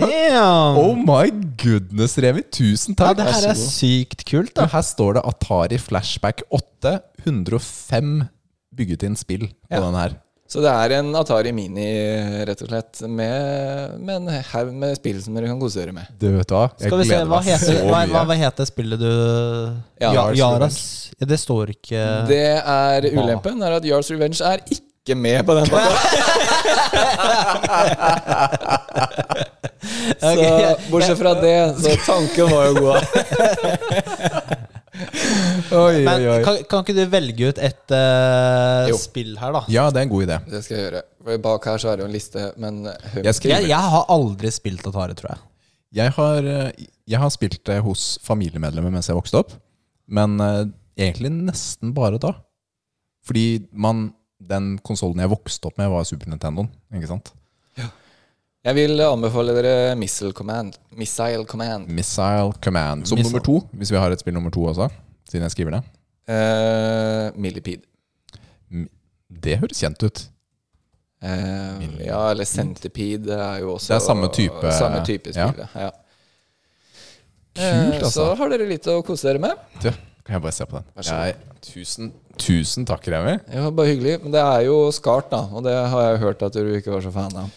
Damn. 0.00 0.78
Oh 0.78 0.94
my 0.96 1.30
goodness, 1.58 2.16
Remi. 2.22 2.42
Tusen 2.54 2.94
Ja, 2.98 3.08
takk. 3.12 3.16
det 3.18 3.26
her 3.34 3.48
er 3.50 3.58
sykt 3.58 4.24
kult, 4.28 4.52
da. 4.56 4.66
Her 4.70 4.84
står 4.86 5.18
det 5.18 5.22
Atari 5.26 5.78
Flashback 5.82 6.42
8. 6.50 6.96
105 7.26 8.28
bygget 8.76 9.02
inn 9.08 9.16
spill 9.18 9.46
på 9.48 9.74
Ja. 9.76 9.80
den 9.82 9.94
her. 9.98 10.14
Så 10.50 10.58
det 10.64 10.70
er 10.72 10.92
en 10.96 11.12
Atari 11.14 11.52
Mini, 11.54 11.84
rett 12.48 12.62
og 12.64 12.68
slett, 12.72 13.00
med, 13.06 13.92
med 14.02 14.16
en 14.16 14.28
haug 14.50 14.72
med 14.74 14.96
spill 14.98 15.20
som 15.22 15.36
dere 15.38 15.46
kan 15.46 15.60
kose 15.62 15.78
dere 15.78 15.92
med. 15.94 16.08
Du 16.18 16.26
vet 16.34 16.50
hva? 16.50 16.64
Jeg 16.74 16.88
Skal 16.90 16.98
vi 16.98 17.04
se, 17.06 17.12
gleder 17.12 17.28
hva 17.30 17.38
meg 17.38 17.46
heter, 17.52 17.66
så 17.70 17.84
hva, 17.86 17.92
hva, 17.92 18.00
mye. 18.10 18.24
hva 18.26 18.36
heter 18.40 18.64
spillet 18.66 18.98
du 18.98 19.10
Ja, 19.12 20.08
Ja, 20.08 20.10
Yars 20.16 20.38
Yaras. 20.40 20.78
Ja, 21.20 21.28
det 21.30 21.38
står 21.38 21.70
ikke 21.76 22.02
Det 22.32 22.40
er 22.58 23.06
ulempen, 23.14 23.62
er 23.62 23.76
at 23.78 23.86
Yars 23.86 24.10
Revenge 24.10 24.42
er 24.42 24.58
ikke 24.74 25.14
med 25.16 25.46
på 25.46 25.54
den 25.60 25.70
pakka. 25.72 25.94
Så 30.20 30.34
Ok. 30.34 30.90
bortsett 30.90 31.18
fra 31.22 31.32
det, 31.40 31.56
så 31.78 31.94
tanken 32.06 32.50
var 32.50 32.66
jo 32.66 32.74
god. 32.84 33.00
Oi, 35.84 36.00
Men 36.04 36.14
oi, 36.20 36.26
oi. 36.32 36.38
kan, 36.44 36.58
kan 36.70 36.82
ikke 36.84 36.94
du 36.96 37.02
velge 37.12 37.50
ut 37.52 37.60
et 37.62 37.94
uh, 37.94 38.88
Jo. 38.90 38.96
spill 39.00 39.32
her, 39.40 39.54
da? 39.56 39.62
Ja, 39.72 39.86
det 39.92 40.02
er 40.02 40.06
en 40.08 40.12
god 40.12 40.26
idé. 40.26 40.38
Det 40.50 40.60
skal 40.66 40.76
jeg 40.76 40.86
gjøre. 40.88 41.02
For 41.24 41.42
Bak 41.44 41.68
her 41.70 41.82
så 41.82 41.90
er 41.92 41.98
det 42.00 42.04
jo 42.04 42.10
en 42.10 42.14
liste, 42.16 42.44
men 42.60 42.82
hun 42.86 43.24
Jeg 43.26 43.36
skriver. 43.38 43.56
Jeg, 43.60 43.70
jeg 43.72 43.90
har 43.94 44.06
aldri 44.16 44.52
spilt 44.54 44.86
Atari, 44.90 45.16
tror 45.18 45.32
jeg. 45.34 45.42
Jeg 46.00 46.14
har, 46.16 46.46
eh, 46.46 46.86
jeg 47.10 47.18
har 47.18 47.32
spilt 47.34 47.60
det 47.66 47.80
hos 47.82 48.04
familiemedlemmer 48.22 48.92
mens 48.94 49.08
jeg 49.10 49.18
vokste 49.18 49.40
opp, 49.42 49.56
men 50.06 50.36
eh, 50.44 50.62
egentlig 51.08 51.32
nesten 51.34 51.90
bare 51.96 52.20
da. 52.22 52.34
Fordi 53.26 53.46
man, 53.72 54.08
den 54.40 54.76
konsollen 54.86 55.20
jeg 55.20 55.32
vokste 55.32 55.68
opp 55.68 55.76
med, 55.80 55.90
var 55.92 56.06
Super 56.08 56.30
Nintendoen. 56.30 56.70
Ikke 56.94 57.10
sant? 57.10 57.32
Jeg 58.64 58.76
vil 58.76 59.00
anbefale 59.00 59.54
dere 59.56 59.94
Missile 59.96 60.32
Command. 60.36 60.74
Missile 60.92 61.44
Command. 61.48 61.88
Missile 61.88 62.52
Command. 62.60 63.06
Som 63.08 63.16
Missile. 63.18 63.32
nummer 63.32 63.44
to, 63.46 63.54
hvis 63.80 63.92
vi 63.92 63.96
har 63.96 64.12
et 64.12 64.20
spill 64.20 64.34
nummer 64.36 64.50
to 64.52 64.64
også. 64.68 64.88
Siden 65.30 65.46
jeg 65.46 65.54
skriver 65.54 65.78
det. 65.78 65.82
Uh, 66.30 67.40
Millipede. 67.40 67.82
Det 69.30 69.56
høres 69.62 69.80
kjent 69.80 70.02
ut. 70.04 70.20
Uh, 71.24 71.82
ja, 72.00 72.20
eller 72.32 72.44
Centipede 72.48 73.32
er 73.36 73.58
jo 73.60 73.74
også 73.74 73.92
Det 73.92 73.96
er 73.96 74.04
samme 74.06 74.28
type- 74.32 74.72
Samme 74.72 75.02
type 75.04 75.32
ja. 75.36 75.48
spill, 75.50 75.66
ja. 75.74 75.90
Kult, 75.90 76.06
Eh, 77.60 77.96
altså. 77.98 78.10
Så 78.10 78.34
har 78.38 78.48
dere 78.48 78.66
litt 78.68 78.86
å 78.86 79.00
kose 79.04 79.26
dere 79.26 79.40
med. 79.42 79.50
Du, 79.82 79.90
kan 80.24 80.36
jeg 80.36 80.42
bare 80.44 80.52
se 80.54 80.64
på 80.70 80.78
den? 80.78 80.84
Jeg, 81.04 81.34
tusen, 81.66 82.12
tusen 82.40 82.86
takk, 82.88 83.04
Remi. 83.12 83.34
Ja, 83.52 83.68
bare 83.74 83.90
hyggelig. 83.92 84.16
Men 84.24 84.32
det 84.34 84.40
er 84.42 84.64
jo 84.66 84.76
Skart, 84.94 85.28
da. 85.32 85.42
Og 85.54 85.62
det 85.66 85.74
har 85.92 86.06
jeg 86.06 86.20
hørt 86.24 86.44
at 86.46 86.56
du 86.56 86.70
ikke 86.78 86.92
var 86.94 87.04
så 87.04 87.12
fan 87.14 87.36
av. 87.36 87.50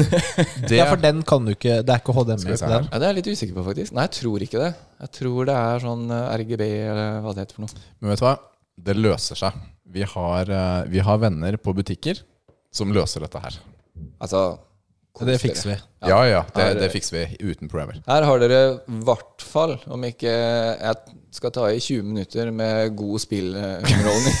Det, 0.68 0.76
Ja, 0.78 0.86
for 0.90 1.00
den 1.02 1.20
kan 1.26 1.44
du 1.46 1.52
ikke 1.54 1.80
Det 1.86 1.92
er 1.94 2.00
ikke 2.02 2.14
HDMI 2.16 2.38
på 2.56 2.70
den. 2.72 2.88
Ja, 2.88 2.98
Det 2.98 3.00
er 3.02 3.08
jeg 3.10 3.18
litt 3.20 3.30
usikker 3.34 3.58
på, 3.58 3.66
faktisk. 3.70 3.94
Nei, 3.96 4.06
jeg 4.08 4.14
tror 4.20 4.44
ikke 4.46 4.62
det. 4.62 4.70
Jeg 5.04 5.12
tror 5.18 5.50
det 5.50 5.58
er 5.60 5.84
sånn 5.84 6.06
eh, 6.16 6.32
RGB, 6.40 6.64
eller 6.92 7.20
hva 7.24 7.34
det 7.36 7.44
heter 7.46 7.58
for 7.58 7.66
noe. 7.66 7.84
men 8.00 8.12
vet 8.14 8.22
du 8.22 8.26
hva? 8.28 8.34
Det 8.90 8.96
løser 8.96 9.40
seg. 9.42 9.60
Vi 9.90 10.04
har, 10.14 10.50
eh, 10.56 10.82
vi 10.92 11.02
har 11.04 11.20
venner 11.20 11.56
på 11.60 11.74
butikker 11.76 12.20
som 12.72 12.92
løser 12.94 13.24
dette 13.26 13.40
her. 13.42 13.56
Altså 14.22 14.44
Det 15.20 15.38
fikser 15.42 15.68
vi. 15.72 15.76
Ja, 16.08 16.20
ja, 16.28 16.44
det, 16.54 16.62
Her- 16.64 16.78
det 16.80 16.90
fikser 16.94 17.16
vi 17.18 17.36
uten 17.50 17.68
problemer. 17.68 17.98
Her 18.06 18.22
har 18.24 18.38
dere 18.40 18.60
i 18.88 19.00
hvert 19.04 19.42
fall, 19.44 19.74
om 19.92 20.04
ikke 20.08 20.30
jeg 20.32 20.94
skal 21.36 21.50
ta 21.54 21.66
i 21.70 21.80
20 21.82 22.02
minutter 22.06 22.50
med 22.54 22.94
god 22.96 23.20
spillunderholdning. 23.20 24.36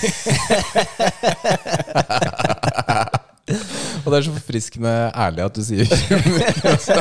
Og 4.00 4.08
det 4.12 4.16
er 4.20 4.24
så 4.26 4.32
forfriskende 4.36 4.92
ærlig 5.18 5.42
at 5.44 5.56
du 5.58 5.62
sier 5.66 5.84
20 5.90 6.20
minutter. 6.36 7.00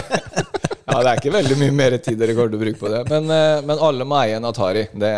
ja, 0.89 0.97
det 0.99 1.09
er 1.11 1.20
ikke 1.22 1.34
veldig 1.38 1.57
mye 1.61 1.76
mer 1.80 1.95
tid 2.03 2.17
dere 2.20 2.36
kommer 2.36 2.51
til 2.53 2.59
å 2.59 2.63
bruke 2.65 2.82
på 2.82 2.91
det. 2.91 3.01
Men, 3.11 3.30
eh, 3.34 3.59
men 3.70 3.84
alle 3.89 4.07
må 4.09 4.17
eie 4.24 4.38
en 4.39 4.47
Atari. 4.49 4.88
Det, 4.91 5.13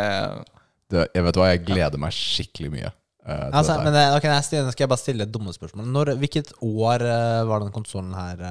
det, 0.92 1.08
Jeg 1.16 1.26
vet 1.28 1.40
hva, 1.40 1.50
jeg 1.54 1.64
gleder 1.72 2.02
meg 2.04 2.12
skikkelig 2.16 2.72
mye. 2.76 2.92
Eh, 3.32 3.48
Altså, 3.58 3.78
men 3.84 3.96
eh, 3.98 4.16
ok, 4.18 4.28
nei, 4.32 4.42
Stine, 4.46 4.72
skal 4.74 4.86
jeg 4.86 4.92
bare 4.94 5.02
stille 5.02 5.26
et 5.28 5.34
dumme 5.34 5.54
spørsmål? 5.56 5.88
Når, 5.96 6.14
hvilket 6.22 6.54
år 6.62 7.06
eh, 7.08 7.42
var 7.50 7.64
den 7.64 7.74
konsollen 7.76 8.14
her? 8.18 8.44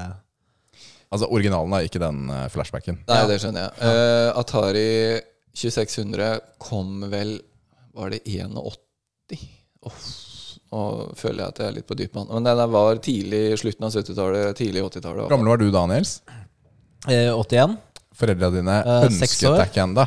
Altså, 1.10 1.26
originalen 1.28 1.74
er 1.76 1.86
ikke 1.88 2.02
den 2.02 2.24
flashbacken. 2.54 3.00
nei, 3.08 3.20
det 3.30 3.40
skjønner 3.42 3.66
jeg. 3.66 3.90
Eh, 3.90 4.40
Atari 4.40 4.88
2600 5.60 6.36
kom 6.62 7.00
vel 7.10 7.40
Var 7.98 8.12
det 8.14 8.20
81? 8.30 8.76
Oh, 9.82 9.96
nå 10.70 10.82
føler 11.18 11.40
jeg 11.42 11.48
at 11.50 11.58
jeg 11.58 11.66
er 11.70 11.76
litt 11.80 11.86
på 11.88 11.96
dypt 11.98 12.14
vann. 12.14 12.28
Men 12.30 12.46
den 12.46 12.60
var 12.70 13.00
tidlig 13.02 13.40
slutten 13.58 13.86
av 13.88 13.94
70-tallet, 13.96 14.52
tidlig 14.58 14.84
80-tallet. 14.86 15.24
Hvor 15.24 15.32
gammel 15.34 15.50
var 15.50 15.58
du 15.62 15.66
da, 15.74 15.82
Nils? 15.90 16.12
Eh, 17.10 17.32
81? 17.34 17.74
Foreldra 18.20 18.50
dine 18.54 18.76
ønsket 19.08 19.46
deg 19.48 19.64
ikke 19.72 19.86
ennå. 19.88 20.06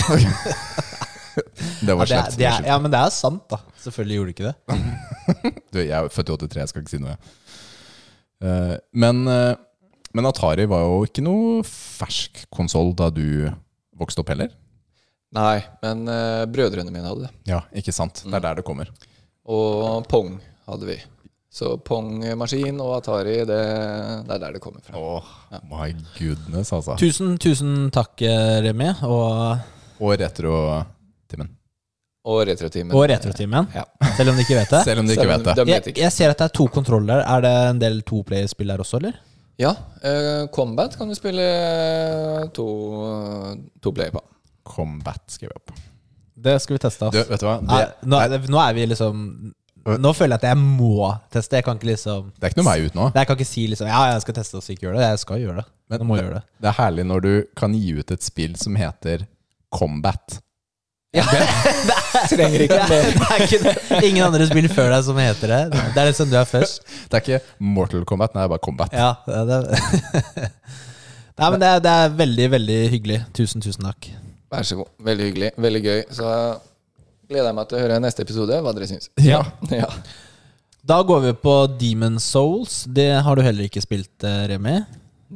det 1.46 1.88
Ja, 1.90 1.96
var 1.96 2.06
det, 2.10 2.18
er, 2.18 2.36
det 2.38 2.46
er, 2.50 2.66
ja, 2.70 2.78
men 2.82 2.92
det 2.92 3.00
er 3.00 3.12
sant, 3.14 3.44
da. 3.50 3.58
Selvfølgelig 3.82 4.16
gjorde 4.20 4.30
du 4.30 4.34
ikke 4.36 4.50
det. 4.50 4.56
Du, 5.70 5.78
jeg 5.78 5.94
er 5.94 6.08
født 6.10 6.32
i 6.34 6.36
83, 6.48 6.60
jeg 6.64 6.70
skal 6.72 6.82
ikke 6.82 6.92
si 6.96 6.98
noe. 7.02 7.16
Eh, 8.42 8.74
men, 8.96 9.20
uh, 9.28 9.52
men 10.16 10.26
Atari 10.30 10.64
var 10.70 10.82
jo 10.86 11.04
ikke 11.06 11.22
noe 11.24 11.60
fersk 11.66 12.44
konsoll 12.52 12.94
da 12.98 13.10
du 13.14 13.46
vokste 14.00 14.24
opp 14.24 14.32
heller. 14.32 14.50
Nei, 15.36 15.60
men 15.84 16.02
uh, 16.10 16.42
brødrene 16.50 16.90
mine 16.90 17.06
hadde 17.06 17.28
det. 17.28 17.32
Ja, 17.52 17.60
ikke 17.76 17.94
sant? 17.94 18.24
Det 18.26 18.34
er 18.40 18.46
der 18.48 18.58
det 18.58 18.66
kommer. 18.66 18.90
Og 19.50 20.02
Pong 20.10 20.38
hadde 20.66 20.88
vi. 20.90 20.98
Så 21.50 21.72
Pong-maskin 21.82 22.76
og 22.82 22.96
Atari, 23.00 23.40
det, 23.42 23.58
det 24.26 24.34
er 24.36 24.42
der 24.42 24.52
det 24.54 24.60
kommer 24.62 24.82
fra. 24.86 24.94
Åh, 24.98 25.30
my 25.66 25.88
goodness, 26.18 26.70
altså. 26.74 26.94
Tusen, 26.98 27.34
tusen 27.42 27.88
takk, 27.94 28.22
Remi. 28.66 28.86
Og, 29.02 29.58
Og 29.98 30.14
retro-timen. 30.22 30.96
Og 32.28 32.42
Retrotimen. 32.46 32.92
og 32.92 33.06
Retrotimen. 33.08 33.68
Ja. 33.74 33.84
Selv 34.18 34.30
om 34.32 34.36
de 34.36 34.42
ikke 34.44 34.58
vet 34.58 34.70
det. 34.74 34.82
Selv 34.88 35.00
om 35.00 35.06
de 35.08 35.14
ikke 35.16 35.28
vet 35.30 35.44
det. 35.46 35.54
de 35.56 35.64
vet 35.64 35.72
Jeg, 35.72 35.86
ikke. 35.94 36.00
jeg 36.04 36.12
ser 36.12 36.30
at 36.34 36.38
det 36.42 36.44
er 36.50 36.54
to 36.58 36.66
kontroller. 36.68 37.22
Er 37.24 37.40
det 37.46 37.52
en 37.70 37.78
del 37.80 38.02
toplayer-spill 38.02 38.68
der 38.74 38.82
også, 38.84 39.00
eller? 39.00 39.16
Ja, 39.60 39.74
Uh, 40.00 40.46
Combat 40.48 40.94
kan 40.96 41.08
du 41.10 41.12
spille 41.12 41.44
to, 42.56 42.66
to 43.84 43.92
player 43.92 44.10
på. 44.14 44.22
Combat, 44.64 45.20
skriver 45.28 45.52
jeg 45.52 45.60
opp. 45.60 45.72
Det 46.40 46.54
skal 46.64 46.76
vi 46.78 46.80
teste. 46.80 47.10
Du, 47.12 47.18
vet 47.28 47.42
du 47.42 47.44
hva? 47.44 47.56
Det, 47.60 47.80
nå, 48.08 48.20
er 48.24 48.46
nå 48.48 48.60
er 48.64 48.76
vi 48.78 48.86
liksom 48.88 49.24
Nå 50.00 50.10
føler 50.16 50.36
jeg 50.36 50.40
at 50.42 50.46
jeg 50.50 50.60
må 50.60 51.10
teste. 51.32 51.56
Jeg 51.58 51.64
kan 51.66 51.76
ikke 51.76 51.88
liksom 51.90 52.30
det 52.36 52.46
er 52.48 52.52
ikke 52.52 52.60
noe 52.62 52.68
vei 52.70 52.86
ut 52.86 52.96
nå. 52.96 53.06
Jeg 53.16 53.28
kan 53.28 53.36
ikke 53.38 53.48
si 53.48 53.62
liksom 53.72 53.88
Ja, 53.88 54.00
jeg 54.14 54.24
skal 54.24 54.36
teste 54.36 54.56
og 54.60 54.64
så 54.64 54.72
ikke 54.74 54.86
gjøre 54.88 55.00
det. 55.00 55.06
Jeg 55.08 55.20
skal 55.26 55.40
gjøre 55.40 55.56
det. 55.60 55.66
Men 55.90 55.98
jeg 56.02 56.08
må 56.08 56.16
det, 56.18 56.24
gjøre 56.24 56.34
det. 56.38 56.42
det 56.64 56.68
er 56.72 56.76
herlig 56.80 57.04
når 57.08 57.24
du 57.26 57.30
kan 57.60 57.76
gi 57.76 57.92
ut 58.00 58.12
et 58.16 58.24
spill 58.24 58.56
som 58.60 58.76
heter 58.80 59.24
Combat. 59.76 60.36
Ja. 61.10 61.24
Trenger 62.30 62.62
ikke 62.62 62.76
det, 62.86 62.98
er, 63.00 63.08
det 63.18 63.28
er 63.34 63.42
ikke 63.46 63.58
det. 63.64 63.72
Ingen 64.06 64.22
andre 64.28 64.46
spill 64.46 64.68
før 64.70 64.92
deg 64.94 65.02
som 65.08 65.16
heter 65.18 65.50
det. 65.50 65.60
Det 65.96 65.98
er 65.98 66.06
liksom 66.12 66.30
du 66.30 66.36
er 66.38 66.46
først. 66.46 66.84
Det 67.10 67.18
er 67.18 67.24
ikke 67.24 67.40
Mortal 67.66 68.04
Kombat, 68.06 68.36
nei, 68.36 68.44
det 68.44 68.46
er 68.46 68.52
bare 68.52 68.62
Combat. 68.62 68.94
Ja, 68.94 69.10
det, 69.26 69.58
det. 69.66 70.50
Nei, 71.40 71.48
men 71.54 71.60
det 71.62 71.68
er, 71.72 71.78
det 71.80 71.92
er 72.02 72.10
veldig, 72.18 72.46
veldig 72.52 72.78
hyggelig. 72.92 73.18
Tusen, 73.32 73.62
tusen 73.64 73.86
takk. 73.88 74.10
Vær 74.52 74.66
så 74.68 74.76
god. 74.76 74.90
Veldig 75.06 75.28
hyggelig. 75.30 75.50
Veldig 75.64 75.80
gøy. 75.86 76.00
Så 76.12 76.32
gleder 77.30 77.48
jeg 77.48 77.56
meg 77.56 77.70
til 77.70 77.78
å 77.78 77.80
høre 77.80 78.00
neste 78.04 78.26
episode, 78.26 78.58
hva 78.60 78.74
dere 78.76 78.90
syns. 78.90 79.08
Ja. 79.24 79.40
Ja. 79.80 79.88
Da 80.90 80.98
går 81.04 81.20
vi 81.26 81.32
på 81.36 81.54
Demon 81.80 82.18
Souls. 82.20 82.82
Det 82.88 83.08
har 83.24 83.36
du 83.36 83.42
heller 83.44 83.66
ikke 83.68 83.82
spilt, 83.84 84.12
eh, 84.24 84.44
Remi. 84.52 84.78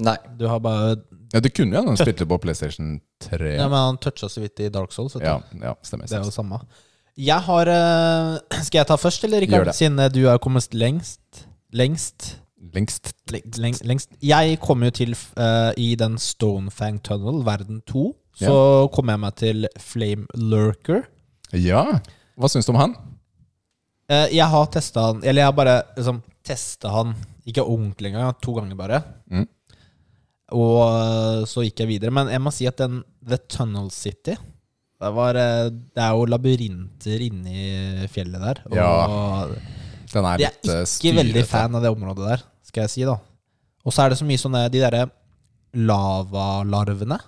Nei. 0.04 0.16
Du 0.38 0.46
har 0.50 0.60
bare 0.64 0.94
Ja, 1.34 1.40
det 1.42 1.50
kunne 1.50 1.74
jo 1.74 1.82
han 1.88 1.98
spilte 1.98 2.26
på 2.30 2.38
PlayStation 2.38 3.00
3. 3.26 3.56
Ja, 3.56 3.66
men 3.66 3.78
han 3.88 3.96
toucha 3.98 4.28
så 4.30 4.42
vidt 4.44 4.60
i 4.62 4.68
Dark 4.70 4.92
Souls. 4.94 5.16
Ja, 5.18 5.40
ja 5.58 5.74
stemmer. 5.82 6.06
Det 6.06 6.14
er 6.14 6.22
jo 6.22 6.30
det 6.30 6.36
samme. 6.36 6.60
Jeg 7.18 7.46
har 7.46 7.70
eh, 7.70 8.60
Skal 8.66 8.80
jeg 8.80 8.88
ta 8.90 8.96
først, 8.98 9.26
eller, 9.26 9.42
Rikard? 9.42 9.70
Siden 9.74 9.98
eh, 10.02 10.10
du 10.14 10.24
har 10.28 10.38
kommet 10.42 10.70
lengst. 10.74 11.44
Lengst. 11.74 12.36
Lengst 12.74 13.12
Leng- 13.30 13.50
leng- 13.58 13.82
lengst. 13.86 14.14
Jeg 14.22 14.58
kom 14.62 14.82
jo 14.86 14.90
til 14.94 15.14
uh, 15.36 15.72
i 15.76 15.94
den 16.00 16.16
Stonefang 16.18 17.00
Tunnel, 17.04 17.42
verden 17.46 17.82
2. 17.90 18.04
Så 18.38 18.54
kom 18.94 19.10
jeg 19.12 19.20
meg 19.22 19.34
til 19.38 19.66
Flame 19.78 20.26
Lurker. 20.34 21.04
Ja. 21.54 21.84
Hva 22.38 22.50
syns 22.50 22.66
du 22.66 22.72
om 22.74 22.80
han? 22.80 22.94
Uh, 24.10 24.26
jeg 24.34 24.46
har 24.50 24.64
testa 24.74 25.00
han 25.06 25.20
Eller 25.24 25.40
jeg 25.44 25.48
har 25.48 25.54
bare 25.56 25.74
liksom 25.96 26.18
testa 26.44 26.90
han 26.92 27.14
Ikke 27.48 27.62
ordentlig 27.62 28.10
engang, 28.10 28.34
to 28.42 28.52
ganger 28.56 28.76
bare. 28.76 28.98
Mm. 29.30 29.46
Og 30.52 30.80
eh, 30.84 31.44
så 31.48 31.64
gikk 31.64 31.84
jeg 31.84 31.92
videre. 31.94 32.12
Men 32.14 32.28
jeg 32.32 32.42
må 32.44 32.52
si 32.52 32.66
at 32.68 32.80
den 32.82 33.00
The 33.24 33.38
Tunnel 33.48 33.88
City 33.94 34.34
det, 34.34 35.10
var, 35.16 35.36
eh, 35.36 35.70
det 35.72 36.02
er 36.04 36.16
jo 36.16 36.26
labyrinter 36.30 37.24
inni 37.26 38.08
fjellet 38.12 38.44
der. 38.44 38.62
Og 38.70 38.76
Ja, 38.78 38.90
Den 40.12 40.28
er 40.28 40.42
jeg 40.44 40.52
er 40.52 40.58
ikke 40.60 40.80
ikke 40.84 41.16
veldig 41.18 41.44
fan 41.50 41.74
av 41.74 41.82
det 41.82 41.90
området 41.90 42.28
der, 42.28 42.44
skal 42.62 42.86
jeg 42.86 42.92
si, 42.92 43.06
da. 43.08 43.16
Og 43.84 43.92
så 43.92 44.04
er 44.04 44.12
det 44.12 44.18
så 44.20 44.24
mye 44.28 44.40
sånne 44.40 44.62
De 44.72 44.80
derre 44.80 45.08
lavalarvene. 45.74 47.18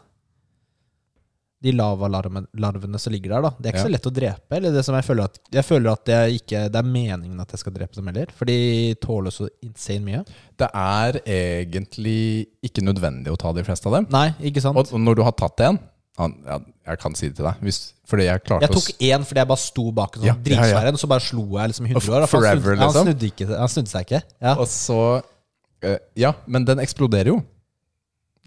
De 1.64 1.72
lavalarvene 1.72 2.98
som 3.00 3.12
ligger 3.14 3.32
der, 3.32 3.42
da. 3.46 3.50
Det 3.58 3.66
er 3.66 3.72
ikke 3.72 3.78
Ja. 3.80 3.84
så 3.88 3.92
lett 3.94 4.06
å 4.06 4.12
drepe. 4.12 4.56
Eller 4.58 4.72
det 4.76 4.84
som 4.84 4.94
jeg 4.94 5.04
føler 5.06 5.24
at 5.24 5.38
Jeg 5.50 5.64
føler 5.64 5.90
at 5.92 6.04
det 6.04 6.18
ikke 6.42 6.68
Det 6.70 6.76
er 6.76 6.82
meningen 6.84 7.40
at 7.40 7.50
jeg 7.50 7.58
skal 7.62 7.72
drepe 7.72 7.94
dem 7.96 8.06
heller. 8.06 8.26
For 8.36 8.44
de 8.44 8.94
tåler 9.00 9.30
så 9.32 9.48
insane 9.64 10.04
mye. 10.04 10.24
Det 10.58 10.68
er 10.74 11.12
egentlig 11.24 12.46
ikke 12.62 12.84
nødvendig 12.84 13.32
å 13.32 13.38
ta 13.40 13.52
de 13.56 13.64
fleste 13.64 13.86
av 13.88 13.92
dem. 13.98 14.06
Nei, 14.12 14.34
ikke 14.50 14.60
sant? 14.60 14.76
Og 14.76 14.92
og 14.92 15.00
når 15.00 15.16
du 15.16 15.22
har 15.22 15.32
tatt 15.32 15.60
en 15.60 15.78
han, 16.18 16.32
ja, 16.46 16.58
Jeg 16.88 16.98
kan 16.98 17.14
si 17.14 17.28
det 17.28 17.36
til 17.36 17.44
deg. 17.44 17.58
Hvis, 17.60 17.92
fordi 18.08 18.24
jeg 18.24 18.44
klarte 18.44 18.62
Jeg 18.62 18.70
tok 18.72 19.00
én 19.04 19.24
fordi 19.26 19.40
jeg 19.42 19.48
bare 19.48 19.58
sto 19.60 19.90
bak 19.92 20.16
en 20.16 20.22
sånn 20.22 20.26
Ja, 20.30 20.34
dritsvær 20.34 20.86
en, 20.88 20.94
og 20.94 21.00
så 21.02 21.08
bare 21.08 21.20
slo 21.20 21.44
jeg 21.58 21.68
liksom 21.72 21.86
100 21.86 21.96
år. 21.96 22.02
for 22.02 22.12
han 22.20 22.28
Forever, 22.28 22.76
snudde, 22.76 22.78
han, 22.78 22.88
liksom. 22.88 23.06
snudde 23.06 23.26
ikke, 23.32 23.46
han 23.58 23.68
snudde 23.68 23.88
seg 23.92 24.06
ikke. 24.06 24.22
Ja, 24.42 24.54
Og 24.56 24.66
så 24.68 25.00
eh, 25.82 25.98
Ja, 26.16 26.32
men 26.46 26.64
den 26.64 26.78
eksploderer 26.78 27.26
jo. 27.34 27.42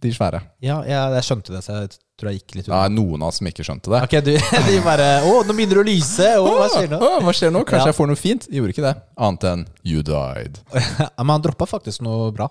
De 0.01 0.10
svære. 0.14 0.41
ja 0.62 0.82
jeg, 0.84 1.14
jeg 1.20 1.24
skjønte 1.28 1.53
det, 1.53 1.64
så 1.64 1.82
jeg 1.82 1.89
tror 2.20 2.30
jeg 2.32 2.42
gikk 2.42 2.56
litt 2.60 2.68
unna. 2.70 2.84
er 2.86 2.94
noen 2.94 3.24
av 3.24 3.32
oss 3.32 3.40
som 3.42 3.48
ikke 3.50 3.66
skjønte 3.66 3.94
det. 3.96 4.02
Ok, 4.06 4.16
du, 4.28 4.32
de 4.70 4.78
bare 4.86 5.08
Å, 5.26 5.34
nå 5.48 5.56
begynner 5.58 5.80
det 5.80 5.84
å 5.84 5.88
lyse! 5.90 6.30
Å, 6.40 6.48
hva 6.60 6.70
skjer 6.76 6.90
nå? 6.94 7.00
Å, 7.00 7.12
hva 7.26 7.34
skjer 7.36 7.54
nå? 7.56 7.64
Kanskje 7.68 7.86
Ja. 7.88 7.92
jeg 7.94 7.98
får 8.00 8.12
noe 8.12 8.20
fint? 8.20 8.48
Gjorde 8.54 8.76
ikke 8.76 8.86
det. 8.86 8.96
Annet 9.30 9.48
enn 9.54 9.66
you 9.88 10.04
died. 10.06 10.62
Ja, 11.00 11.10
men 11.24 11.34
han 11.38 11.46
droppa 11.48 11.68
faktisk 11.70 12.04
noe 12.06 12.30
bra. 12.36 12.50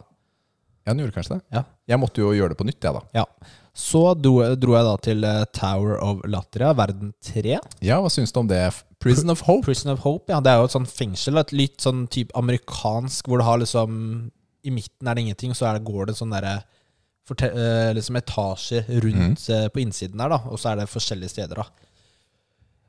Ja, 0.88 0.94
den 0.94 1.02
gjorde 1.04 1.18
kanskje 1.20 1.36
det. 1.36 1.42
Ja. 1.52 1.62
Jeg 1.92 2.00
måtte 2.00 2.22
jo 2.22 2.30
gjøre 2.32 2.54
det 2.54 2.58
på 2.60 2.64
nytt, 2.64 2.80
jeg, 2.80 2.96
da. 2.96 3.02
Ja. 3.20 3.26
Så 3.78 4.00
dro, 4.18 4.38
dro 4.58 4.72
jeg 4.74 4.86
da 4.88 4.94
til 5.04 5.24
eh, 5.28 5.42
Tower 5.54 5.98
of 6.02 6.22
Latria, 6.26 6.72
verden 6.74 7.12
3. 7.28 7.58
Ja, 7.84 7.98
hva 8.02 8.08
syns 8.10 8.32
du 8.34 8.40
om 8.40 8.48
det? 8.50 8.62
Prison 8.98 9.30
of 9.30 9.44
Hope? 9.46 9.66
Prison 9.68 9.92
of 9.92 10.00
Hope, 10.02 10.32
ja. 10.32 10.40
Det 10.42 10.50
er 10.50 10.62
jo 10.62 10.70
et 10.70 10.74
sånt 10.74 10.90
fengsel. 10.90 11.38
Et 11.38 11.52
litt 11.54 11.76
sånn 11.84 12.06
type 12.10 12.32
amerikansk, 12.40 13.28
hvor 13.28 13.38
det 13.42 13.46
har 13.46 13.60
liksom 13.62 13.92
I 14.66 14.72
midten 14.74 15.06
er 15.06 15.14
det 15.14 15.22
ingenting, 15.28 15.52
så 15.54 15.68
er 15.68 15.76
det, 15.78 15.84
går 15.86 16.08
det 16.10 16.16
sånn 16.18 16.32
derre 16.34 16.56
eh, 16.58 16.66
liksom 17.96 18.16
etasjer 18.16 18.88
rundt 19.02 19.44
mm. 19.48 19.70
på 19.74 19.80
innsiden 19.82 20.18
der, 20.18 20.32
da. 20.32 20.38
Og 20.48 20.60
så 20.60 20.72
er 20.72 20.82
det 20.82 20.90
forskjellige 20.92 21.34
steder, 21.34 21.60
da. 21.60 21.88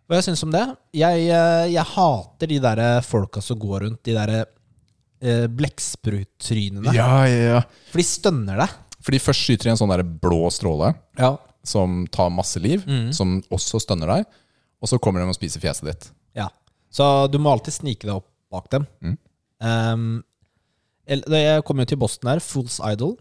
Hva 0.10 0.18
jeg 0.18 0.26
syns 0.26 0.42
om 0.42 0.54
det? 0.54 0.64
Jeg, 0.98 1.28
eh, 1.30 1.66
jeg 1.70 1.86
hater 1.86 2.50
de 2.50 2.56
der 2.64 2.80
folka 3.06 3.44
som 3.46 3.60
går 3.62 3.84
rundt, 3.86 4.00
de 4.08 4.16
der 4.18 4.32
eh, 4.40 5.46
blekksprutrynene. 5.54 6.96
Ja, 6.98 7.28
ja, 7.30 7.44
ja. 7.54 7.60
For 7.92 8.02
de 8.02 8.06
stønner 8.08 8.64
deg. 8.64 8.74
Fordi 9.06 9.20
først 9.22 9.46
skyter 9.46 9.70
de 9.70 9.74
en 9.76 9.80
sånn 9.80 9.94
der 9.94 10.02
blå 10.04 10.50
stråle 10.52 10.96
Ja. 11.20 11.36
som 11.62 12.08
tar 12.10 12.34
masse 12.34 12.58
liv, 12.58 12.82
mm. 12.90 13.12
som 13.14 13.38
også 13.54 13.84
stønner 13.86 14.10
deg. 14.16 14.26
Og 14.82 14.90
så 14.90 14.98
kommer 14.98 15.22
de 15.22 15.30
og 15.30 15.38
spiser 15.38 15.62
fjeset 15.62 15.86
ditt. 15.92 16.10
Ja. 16.38 16.50
Så 16.90 17.28
du 17.30 17.38
må 17.38 17.54
alltid 17.54 17.78
snike 17.78 18.08
deg 18.08 18.16
opp 18.16 18.28
bak 18.50 18.66
dem. 18.74 18.90
Mm. 19.06 19.18
Um, 19.62 20.24
jeg 21.06 21.64
kom 21.68 21.82
jo 21.82 21.86
til 21.86 22.02
Boston 22.02 22.32
her. 22.34 22.42
Fools 22.42 22.80
Idol. 22.82 23.14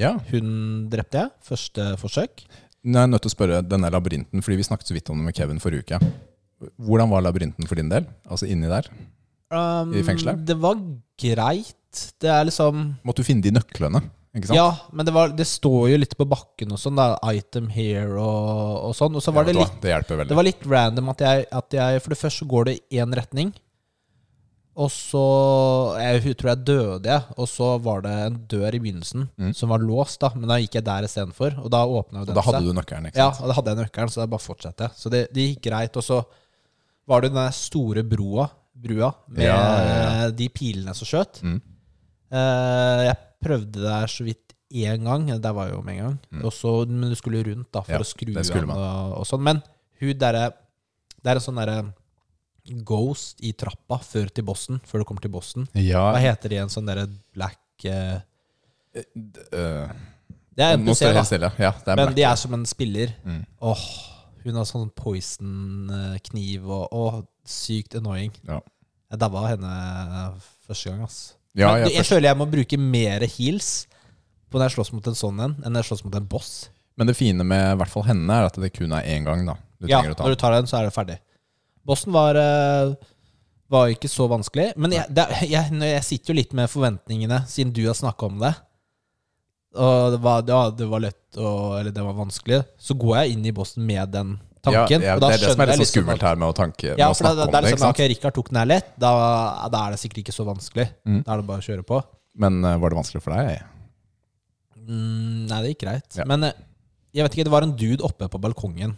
Ja. 0.00 0.14
Hun 0.32 0.50
drepte 0.92 1.24
jeg. 1.24 1.32
Første 1.46 1.92
forsøk. 2.00 2.44
Nå 2.88 2.96
er 2.96 3.04
jeg 3.04 3.12
nødt 3.12 3.24
til 3.26 3.30
å 3.30 3.36
spørre 3.36 3.62
denne 3.66 3.90
labyrinten, 3.92 4.42
fordi 4.44 4.60
vi 4.60 4.64
snakket 4.64 4.88
så 4.88 4.96
vidt 4.96 5.10
om 5.12 5.20
det 5.20 5.28
med 5.28 5.36
Kevin 5.36 5.60
forrige 5.60 5.84
uke. 5.84 6.12
Hvordan 6.80 7.10
var 7.12 7.24
labyrinten 7.24 7.68
for 7.68 7.80
din 7.80 7.90
del? 7.92 8.06
Altså 8.28 8.48
inni 8.48 8.70
der? 8.70 8.88
Um, 9.52 9.92
I 9.96 10.04
fengselet? 10.06 10.40
Det 10.48 10.56
var 10.60 10.80
greit. 11.20 11.76
Det 12.22 12.30
er 12.30 12.46
liksom 12.46 12.82
Måtte 13.04 13.24
du 13.24 13.26
finne 13.26 13.44
de 13.44 13.52
nøklene? 13.52 14.02
Ikke 14.30 14.46
sant? 14.46 14.56
Ja, 14.56 14.68
men 14.94 15.08
det, 15.08 15.12
var, 15.14 15.32
det 15.34 15.46
står 15.50 15.88
jo 15.90 15.98
litt 15.98 16.14
på 16.16 16.26
bakken 16.30 16.70
og 16.70 16.78
sånn. 16.78 16.98
da 17.00 17.16
Item 17.34 17.66
here 17.72 18.14
og, 18.14 18.90
og 18.90 18.94
sånn. 18.96 19.16
Og 19.18 19.24
så 19.24 19.34
var 19.34 19.48
Ja, 19.48 19.52
det 19.52 19.58
litt 19.58 19.80
det. 19.82 20.28
Det 20.30 20.38
var 20.38 20.46
litt 20.46 20.62
random 20.70 21.10
at 21.12 21.24
jeg, 21.26 21.48
at 21.50 21.76
jeg 21.76 22.04
For 22.04 22.14
det 22.14 22.20
første 22.20 22.46
går 22.52 22.70
det 22.70 22.76
i 22.78 23.02
én 23.02 23.16
retning. 23.16 23.50
Og 24.80 24.88
så 24.88 25.22
Jeg 26.00 26.36
tror 26.40 26.50
jeg 26.54 26.60
døde, 26.64 27.04
jeg. 27.10 27.22
Og 27.36 27.48
så 27.50 27.66
var 27.84 28.00
det 28.06 28.12
en 28.26 28.38
dør 28.48 28.74
i 28.76 28.80
begynnelsen 28.80 29.26
Mm. 29.36 29.52
som 29.54 29.68
var 29.72 29.78
låst, 29.84 30.20
da. 30.22 30.30
Men 30.34 30.48
da 30.48 30.56
gikk 30.62 30.78
jeg 30.78 30.84
der 30.86 31.04
istedenfor. 31.08 31.58
Og 31.62 31.70
da 31.70 31.82
åpna 31.84 32.24
den 32.24 32.34
da 32.34 32.40
hadde 32.46 32.62
du 32.64 32.72
nøkkelen, 32.72 33.10
Ja, 33.14 33.28
og 33.28 33.48
da 33.50 33.56
hadde 33.58 33.74
jeg 33.74 33.80
nøkkelen, 33.84 34.08
så 34.14 34.22
det 34.22 34.30
bare 34.30 34.46
fortsatte. 34.46 34.90
Så 34.96 35.10
det, 35.12 35.26
det 35.34 35.48
gikk 35.50 35.62
greit. 35.68 35.96
Og 36.00 36.02
så 36.06 36.22
var 37.06 37.20
det 37.20 37.32
den 37.34 37.52
store 37.52 38.02
broa, 38.06 38.48
brua 38.74 39.12
med 39.28 39.44
Ja, 39.44 39.58
ja, 40.24 40.30
de 40.30 40.48
pilene 40.48 40.94
som 40.96 41.04
skjøt. 41.06 41.42
Mm. 41.42 41.60
Eh, 42.32 43.04
jeg 43.10 43.16
prøvde 43.44 43.82
der 43.82 44.06
så 44.06 44.24
vidt 44.24 44.54
én 44.72 45.02
gang. 45.04 45.26
Der 45.42 45.52
var 45.52 45.66
jeg 45.68 45.74
jo 45.76 45.82
med 45.82 45.96
en 45.98 46.04
gang. 46.04 46.18
Mm. 46.30 46.44
Også, 46.46 46.74
men 46.88 47.10
du 47.10 47.16
skulle 47.18 47.42
rundt 47.44 47.72
da 47.74 47.80
for. 47.82 47.92
Ja, 47.92 47.98
å 47.98 48.04
skru 48.06 48.66
man. 48.66 48.76
og, 48.76 49.18
og 49.20 49.26
sånn. 49.26 49.42
Men 49.42 49.62
hun 50.00 50.14
derre 50.18 50.52
Det 51.20 51.28
er 51.28 51.36
en 51.36 51.44
sånn 51.44 51.58
derre 51.60 51.92
ghost 52.86 53.40
i 53.44 53.52
trappa 53.58 53.98
før 54.04 54.28
til 54.34 54.44
bossen, 54.46 54.80
før 54.86 55.02
du 55.02 55.08
kommer 55.08 55.24
til 55.24 55.32
bossen. 55.34 55.66
Ja, 55.74 56.06
Hva 56.14 56.20
heter 56.22 56.52
de 56.52 56.58
igjen? 56.58 56.70
Sånn 56.72 56.86
derre 56.88 57.06
black 57.34 57.86
uh, 57.86 58.20
Det 58.94 60.64
er 60.64 60.74
en 60.76 60.84
NPC, 60.84 61.02
da. 61.14 61.24
stille. 61.26 61.50
Ja, 61.60 61.72
det 61.78 61.92
er 61.92 61.96
Men 61.96 62.06
black. 62.10 62.16
de 62.18 62.24
er 62.30 62.40
som 62.40 62.54
en 62.56 62.66
spiller. 62.68 63.12
Mm. 63.24 63.42
Åh, 63.70 63.84
hun 64.44 64.58
har 64.60 64.66
sånn 64.68 64.90
poison-kniv 64.96 66.66
og 66.70 66.96
åh, 66.96 67.20
sykt 67.46 67.96
annoying. 68.00 68.32
Ja. 68.48 68.60
Jeg 69.10 69.22
dabba 69.22 69.46
henne 69.50 69.70
første 70.66 70.90
gang, 70.92 71.04
ass. 71.06 71.20
Ja, 71.58 71.72
Men 71.72 71.82
jeg 71.82 71.90
jeg, 71.90 71.96
jeg 71.98 72.06
føler 72.12 72.28
jeg 72.30 72.38
må 72.38 72.46
bruke 72.50 72.78
mer 72.78 73.24
heals 73.26 73.70
på 74.50 74.58
når 74.58 74.68
jeg 74.68 74.76
slåss 74.78 74.92
mot 74.94 75.06
en 75.10 75.18
sånn 75.18 75.40
en, 75.42 75.56
enn 75.64 75.74
når 75.74 75.82
jeg 75.82 75.88
slåss 75.90 76.04
mot 76.06 76.14
en 76.18 76.28
boss. 76.30 76.52
Men 76.98 77.08
det 77.10 77.16
fine 77.18 77.42
med 77.46 77.64
i 77.72 77.78
hvert 77.80 77.90
fall 77.90 78.04
henne 78.06 78.36
er 78.36 78.46
at 78.50 78.58
det 78.60 78.70
kun 78.76 78.92
er 78.94 79.06
én 79.08 79.26
gang. 79.26 79.42
da 79.46 79.56
Du 79.80 79.88
ja, 79.90 80.02
når 80.04 80.34
du 80.34 80.38
tar 80.38 80.54
den, 80.58 80.66
så 80.70 80.78
er 80.80 80.88
det 80.88 80.94
ferdig. 80.94 81.18
Bossen 81.86 82.12
var, 82.14 82.36
eh, 82.36 82.92
var 83.70 83.92
ikke 83.92 84.10
så 84.10 84.26
vanskelig. 84.30 84.72
Men 84.76 84.94
jeg, 84.96 85.06
det, 85.16 85.26
jeg, 85.48 85.72
jeg 85.80 86.04
sitter 86.06 86.32
jo 86.34 86.38
litt 86.40 86.52
med 86.56 86.70
forventningene, 86.72 87.42
siden 87.50 87.72
du 87.76 87.84
har 87.86 87.96
snakka 87.98 88.28
om 88.28 88.38
det. 88.42 88.52
Og 89.80 90.12
det 90.16 90.20
var, 90.24 90.44
ja, 90.50 90.60
det 90.74 90.86
var 90.90 91.02
lett 91.04 91.36
og, 91.38 91.76
Eller 91.78 91.92
det 91.94 92.02
var 92.02 92.16
vanskelig. 92.18 92.64
Så 92.82 92.96
går 92.98 93.20
jeg 93.20 93.36
inn 93.36 93.44
i 93.46 93.52
bossen 93.54 93.84
med 93.86 94.10
den 94.10 94.32
tanken. 94.64 94.98
Ja, 95.04 95.12
ja, 95.12 95.14
og 95.14 95.22
da 95.22 95.28
det 95.30 95.36
er 95.38 95.44
det 95.44 95.52
som 95.54 95.62
er 95.62 95.70
litt 95.70 95.78
så 95.78 95.84
liksom 95.84 95.94
skummelt 95.94 96.24
her 96.26 96.40
med 96.40 96.50
å, 96.50 96.54
tanke, 96.56 96.94
med 96.94 96.98
Ja, 97.00 97.10
å 97.12 97.16
snakke 97.16 97.36
det, 97.38 97.44
om 97.44 97.48
er 97.48 97.52
det. 97.52 97.60
det 97.60 97.70
ikke 97.70 97.78
sånn, 97.78 97.86
sant? 97.86 98.00
ok, 98.00 98.08
Rikard 98.14 98.36
tok 98.36 98.50
den 98.50 98.58
her 98.60 98.70
lett. 98.72 98.88
Da, 99.00 99.12
da 99.72 99.84
er 99.86 99.94
det 99.94 100.00
sikkert 100.02 100.24
ikke 100.24 100.34
så 100.34 100.46
vanskelig. 100.48 100.88
Mm. 101.06 101.20
Da 101.22 101.36
er 101.36 101.42
det 101.44 101.46
bare 101.52 101.62
å 101.62 101.68
kjøre 101.68 101.86
på. 101.86 102.00
Men 102.42 102.58
uh, 102.66 102.74
var 102.82 102.92
det 102.92 102.98
vanskelig 102.98 103.22
for 103.24 103.36
deg? 103.36 103.62
Mm, 104.80 105.46
nei, 105.46 105.60
det 105.62 105.72
gikk 105.74 105.84
greit. 105.86 106.18
Men 106.28 106.48
eh, 106.50 106.58
jeg 107.14 107.26
vet 107.26 107.36
ikke, 107.38 107.46
det 107.48 107.54
var 107.54 107.66
en 107.66 107.76
dude 107.78 108.04
oppe 108.06 108.26
på 108.30 108.40
balkongen 108.42 108.96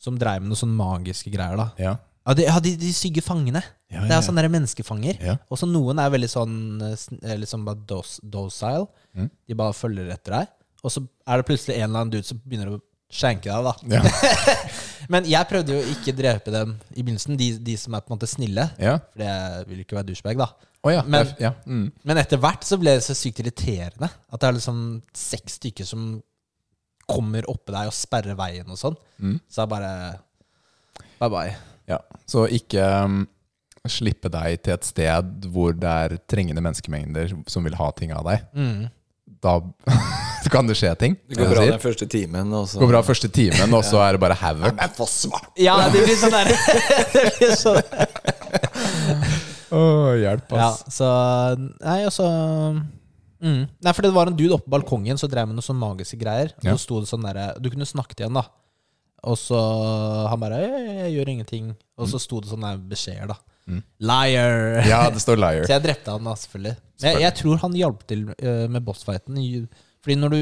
som 0.00 0.18
dreiv 0.18 0.42
med 0.42 0.50
noen 0.52 0.60
sånne 0.62 0.76
magiske 0.78 1.30
greier. 1.32 1.56
da 1.56 1.70
Ja. 1.78 1.96
Ja, 2.26 2.32
de, 2.32 2.42
ja, 2.46 2.58
de, 2.60 2.70
de 2.80 2.90
stygge 2.96 3.20
fangene. 3.20 3.60
Ja, 3.92 4.00
Det 4.00 4.10
ja, 4.14 4.16
er 4.16 4.22
sånne 4.24 4.40
der 4.40 4.48
menneskefanger. 4.48 5.18
Ja. 5.20 5.34
Og 5.52 5.58
så 5.60 5.66
noen 5.68 5.98
er 6.00 6.08
veldig 6.10 6.30
sånn 6.32 6.54
eh, 6.82 6.94
eh, 7.20 7.36
liksom 7.36 7.66
bare 7.66 7.76
dos, 7.86 8.14
docile. 8.24 8.86
Mm. 9.14 9.28
De 9.46 9.54
bare 9.60 9.74
følger 9.76 10.08
etter 10.14 10.38
deg. 10.38 10.48
Og 10.82 10.90
så 10.90 11.02
er 11.28 11.36
det 11.42 11.46
plutselig 11.50 11.76
en 11.76 11.84
eller 11.90 12.00
annen 12.00 12.14
dude 12.14 12.24
som 12.24 12.40
begynner 12.40 12.72
å 12.72 12.80
skjenke 13.12 13.52
deg, 13.52 13.68
da. 13.68 13.74
Ja. 13.92 14.00
Men 15.12 15.28
jeg 15.28 15.48
prøvde 15.50 15.76
jo 15.76 15.82
ikke 15.92 16.14
drepe 16.16 16.50
dem 16.54 16.72
i 16.96 17.02
begynnelsen, 17.04 17.36
de, 17.36 17.50
de 17.60 17.76
som 17.76 17.94
er 17.94 18.00
på 18.04 18.10
en 18.12 18.16
måte 18.16 18.28
snille. 18.30 18.70
Ja. 18.80 18.96
For 19.12 19.24
jeg 19.26 19.66
vil 19.68 19.82
ikke 19.84 19.98
være 20.00 20.08
douchebag, 20.08 20.40
da. 20.40 20.48
Å 20.84 20.92
ja. 20.96 21.02
Men- 21.04 21.26
det 21.28 21.36
er- 21.36 21.42
ja. 21.50 21.52
Mm. 21.68 21.86
Men 22.08 22.20
etter 22.24 22.40
hvert 22.40 22.64
så 22.64 22.80
ble 22.80 22.96
det 22.96 23.04
så 23.04 23.14
sykt 23.16 23.44
irriterende. 23.44 24.08
At 24.32 24.40
det 24.40 24.48
er 24.48 24.56
liksom 24.58 24.80
seks 25.12 25.60
stykker 25.60 25.84
som 25.88 26.22
kommer 27.10 27.46
oppe 27.50 27.72
deg 27.74 27.90
og 27.90 27.94
sperrer 27.96 28.36
veien 28.38 28.68
og 28.70 28.78
sånn. 28.80 28.96
Mm. 29.20 29.38
Så 29.50 29.62
er 29.64 29.70
bare 29.70 29.92
Bye 31.20 31.30
bye. 31.30 31.54
ja. 31.90 31.98
Så 32.26 32.46
ikke 32.52 32.82
um, 33.04 33.22
slippe 33.88 34.30
deg 34.32 34.62
til 34.64 34.74
et 34.78 34.84
sted 34.88 35.46
hvor 35.52 35.74
det 35.76 35.88
er 36.06 36.14
trengende 36.30 36.62
menneskemengder 36.64 37.34
som 37.52 37.64
vil 37.68 37.76
ha 37.78 37.90
ting 37.96 38.12
av 38.16 38.24
deg. 38.28 38.44
Mm. 38.56 38.86
Da 39.44 39.58
kan 40.54 40.68
det 40.68 40.76
skje 40.80 40.92
ting. 41.00 41.14
Det 41.28 41.36
går 41.36 41.50
bra 41.52 41.64
den 41.68 41.80
første 41.82 42.06
timen, 42.08 42.52
og 42.56 42.64
så 42.68 42.78
Det 42.78 42.84
går 42.86 42.92
bra 42.94 43.02
første 43.04 43.28
timen, 43.32 43.74
og 43.76 43.84
så 43.84 44.00
er 44.04 44.16
det 44.16 44.22
bare 44.24 44.36
havoc. 44.40 44.72
Jeg 44.80 44.94
for 44.96 45.10
svart! 45.12 45.50
Ja, 45.60 45.76
det 45.92 46.04
blir 46.06 46.16
sånn 46.20 46.32
der. 46.32 46.52
det 47.14 47.24
blir 47.38 47.54
sånn. 47.60 47.80
Åh, 49.74 50.12
hjelp, 50.20 50.52
Ja, 50.54 50.68
ass. 50.70 50.84
så 50.94 51.08
Nei, 51.58 52.04
og 52.06 52.12
så 52.14 52.28
mm. 53.44 53.62
Nei, 53.84 53.92
for 53.92 54.06
det 54.06 54.12
var 54.16 54.30
en 54.30 54.36
dude 54.38 54.56
oppe 54.56 54.66
på 54.66 54.74
balkongen 54.74 55.20
som 55.20 55.30
drev 55.30 55.48
med 55.50 55.58
noen 55.58 55.68
sånn 55.68 55.80
magiske 55.80 56.18
greier. 56.20 56.54
Og 56.62 56.68
Ja. 56.70 56.74
så 56.74 56.86
sto 56.86 57.00
det 57.00 57.10
sånn 57.12 57.26
derre 57.26 57.54
Du 57.60 57.68
kunne 57.70 57.86
snakke 57.88 58.16
til 58.16 58.26
han, 58.30 58.40
da. 58.40 58.46
Og 59.24 59.38
så 59.40 59.56
han 60.28 60.40
bare 60.40 60.60
jeg, 60.60 60.84
'Jeg 60.98 61.12
gjør 61.16 61.30
ingenting'. 61.32 61.74
Og 61.98 62.08
så 62.08 62.20
sto 62.20 62.40
det 62.40 62.50
sånne 62.50 62.76
beskjeder, 62.88 63.28
da. 63.28 63.38
Mm. 63.66 63.82
Liar! 64.04 64.84
Ja, 64.84 65.08
det 65.10 65.22
står 65.24 65.38
liar. 65.40 65.64
Så 65.68 65.72
jeg 65.72 65.84
drepte 65.86 66.12
han 66.12 66.26
da, 66.26 66.34
selvfølgelig. 66.36 66.76
Jeg, 67.00 67.20
jeg 67.22 67.34
tror 67.38 67.56
han 67.62 67.72
hjalp 67.78 68.02
til 68.06 68.26
eh, 68.36 68.66
med 68.68 68.84
bossfighten. 68.84 69.38
Fordi 70.04 70.16
når 70.20 70.34
du, 70.34 70.40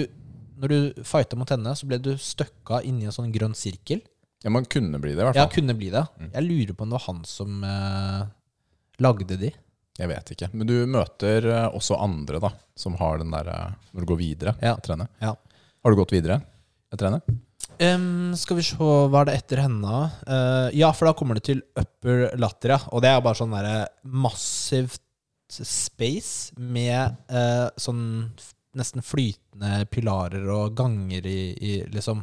når 0.58 0.72
du 0.72 1.04
fighta 1.06 1.38
mot 1.38 1.48
henne, 1.54 1.74
så 1.78 1.86
ble 1.86 2.00
du 2.02 2.16
støkka 2.18 2.82
inni 2.82 3.06
en 3.06 3.14
sånn 3.14 3.30
grønn 3.34 3.54
sirkel. 3.54 4.02
Ja, 4.42 4.50
man 4.50 4.66
kunne 4.66 4.98
bli 4.98 5.14
det, 5.14 5.20
i 5.20 5.26
hvert 5.28 5.36
fall. 5.38 5.44
Ja, 5.46 5.54
kunne 5.54 5.76
bli 5.78 5.92
det. 5.94 6.02
Mm. 6.18 6.30
Jeg 6.34 6.48
lurer 6.48 6.74
på 6.74 6.82
om 6.82 6.90
det 6.90 6.98
var 6.98 7.06
han 7.06 7.22
som 7.30 7.62
eh, 7.68 8.24
lagde 9.06 9.38
de. 9.38 9.52
Jeg 10.00 10.08
vet 10.08 10.30
ikke. 10.34 10.48
Men 10.56 10.66
du 10.70 10.74
møter 10.88 11.46
eh, 11.52 11.68
også 11.76 11.98
andre, 12.00 12.40
da, 12.42 12.50
som 12.78 12.94
har 13.00 13.18
den 13.20 13.32
der 13.34 13.50
Når 13.92 14.00
du 14.04 14.06
går 14.14 14.20
videre 14.22 14.54
Ja. 14.62 14.74
etter 14.78 14.94
henne. 14.96 15.08
Ja. 15.20 15.34
Har 15.84 15.92
du 15.92 15.98
gått 15.98 16.14
videre 16.14 16.40
etter 16.92 17.10
henne? 17.10 17.20
Um, 17.82 18.32
skal 18.36 18.58
vi 18.58 18.62
se, 18.66 18.76
hva 18.78 19.22
er 19.22 19.28
det 19.30 19.34
etter 19.40 19.62
henne? 19.64 20.00
Uh, 20.28 20.68
ja, 20.76 20.90
for 20.94 21.08
da 21.08 21.14
kommer 21.18 21.38
det 21.38 21.44
til 21.48 21.62
Upper 21.78 22.30
Latter, 22.38 22.74
ja. 22.76 22.80
Og 22.92 23.02
det 23.02 23.10
er 23.10 23.22
bare 23.24 23.38
sånn 23.38 23.54
derre 23.54 23.86
massivt 24.04 25.00
space 25.52 26.52
med 26.56 27.16
uh, 27.32 27.68
sånn 27.80 28.30
nesten 28.78 29.04
flytende 29.04 29.82
pilarer 29.92 30.46
og 30.52 30.76
ganger 30.78 31.26
i, 31.28 31.40
i 31.60 31.72
liksom 31.92 32.22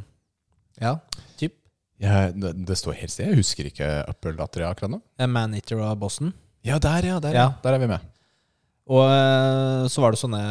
Ja, 0.82 0.95
typ. 1.38 1.53
Ja, 2.01 2.30
det, 2.32 2.53
det 2.65 2.78
står 2.80 2.95
helt 3.01 3.11
stille. 3.13 3.34
Jeg 3.34 3.41
husker 3.43 3.67
ikke 3.70 3.89
Upper 4.09 4.38
Latria 4.38 4.70
akkurat 4.72 4.93
nå. 4.95 5.01
Eh, 5.20 5.28
Maneater 5.30 5.82
og 5.84 5.97
bossen. 6.01 6.32
Ja, 6.66 6.78
der, 6.80 7.05
ja. 7.07 7.20
Der, 7.24 7.34
Ja. 7.34 7.47
der 7.64 7.74
er 7.74 7.80
vi 7.80 7.88
med. 7.88 7.99
Og 8.89 9.05
eh, 9.05 9.86
så 9.88 10.01
var 10.01 10.12
det 10.12 10.20
sånne 10.20 10.41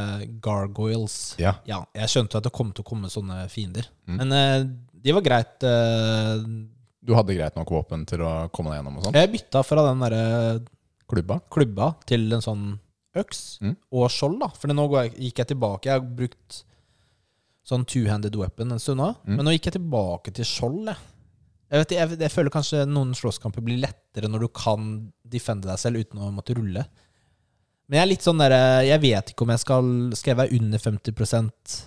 gargoyles. 0.40 1.34
Ja. 1.42 1.56
Ja, 1.66 1.80
jeg 1.94 2.08
skjønte 2.12 2.38
at 2.38 2.44
det 2.46 2.52
kom 2.54 2.70
til 2.72 2.84
å 2.84 2.88
komme 2.88 3.10
sånne 3.10 3.48
fiender. 3.50 3.88
Mm. 4.06 4.16
Men 4.20 4.32
eh, 4.32 4.64
de 5.02 5.12
var 5.16 5.22
greit. 5.26 5.62
eh, 5.66 6.44
Du 7.08 7.14
hadde 7.16 7.34
greit 7.36 7.56
nok 7.56 7.70
våpen 7.72 8.06
til 8.06 8.20
å 8.20 8.48
komme 8.52 8.70
deg 8.70 8.78
gjennom 8.82 8.98
og 8.98 9.04
sånt? 9.08 9.14
jeg 9.16 9.32
bytta 9.32 9.62
fra 9.64 9.84
den 9.88 10.00
derre 10.04 10.60
Klubba? 11.08 11.40
klubba 11.50 11.94
til 12.06 12.32
en 12.36 12.40
sånn 12.44 12.64
øks 13.16 13.58
Mm. 13.62 13.76
og 13.90 14.10
skjold, 14.12 14.38
da. 14.40 14.48
For 14.54 14.68
nå 14.68 14.84
gikk 15.16 15.38
jeg 15.42 15.48
tilbake. 15.48 15.86
Jeg 15.88 15.98
har 16.00 16.00
brukt 16.06 16.62
sånn 17.66 17.84
two-handed 17.84 18.36
weapon 18.36 18.70
en 18.72 18.78
stund 18.78 19.00
nå. 19.00 19.14
Mm. 19.26 19.36
Men 19.36 19.44
nå 19.46 19.50
gikk 19.56 19.64
jeg 19.72 19.78
tilbake 19.80 20.32
til 20.32 20.44
skjold, 20.44 20.84
jeg. 20.86 20.96
Jeg, 21.68 21.82
vet, 21.82 21.92
jeg, 21.98 22.16
jeg 22.24 22.32
føler 22.32 22.52
kanskje 22.54 22.86
noen 22.88 23.12
slåsskamper 23.16 23.64
blir 23.64 23.80
lettere 23.82 24.30
når 24.30 24.46
du 24.46 24.48
kan 24.56 24.88
defende 25.28 25.68
deg 25.68 25.80
selv 25.80 26.00
uten 26.00 26.22
å 26.24 26.30
måtte 26.32 26.56
rulle. 26.56 26.86
Men 27.88 27.98
jeg 27.98 28.04
er 28.04 28.10
litt 28.10 28.24
sånn 28.24 28.40
der, 28.40 28.54
Jeg 28.84 29.00
vet 29.00 29.30
ikke 29.32 29.46
om 29.46 29.50
jeg 29.54 29.60
skal 29.62 29.86
Skal 30.12 30.34
jeg 30.34 30.36
være 30.36 30.58
under 30.58 30.82
50% 30.82 31.78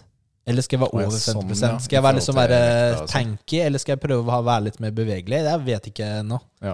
eller 0.49 0.65
skal 0.65 0.77
jeg 0.77 0.81
være 0.81 0.97
over 0.97 1.17
50 1.21 1.57
sånn. 1.59 1.81
Skal 1.85 1.97
jeg 1.99 2.03
være 2.05 2.17
liksom 2.17 2.37
være 2.37 2.61
sånn. 2.97 3.09
tanky, 3.11 3.59
eller 3.61 3.81
skal 3.81 3.93
jeg 3.93 4.01
prøve 4.01 4.25
å 4.25 4.45
være 4.45 4.65
litt 4.67 4.79
mer 4.81 4.95
bevegelig? 4.97 5.41
Jeg 5.45 5.61
vet 5.67 5.89
ikke 5.91 6.07
ennå. 6.21 6.39
Ja. 6.65 6.73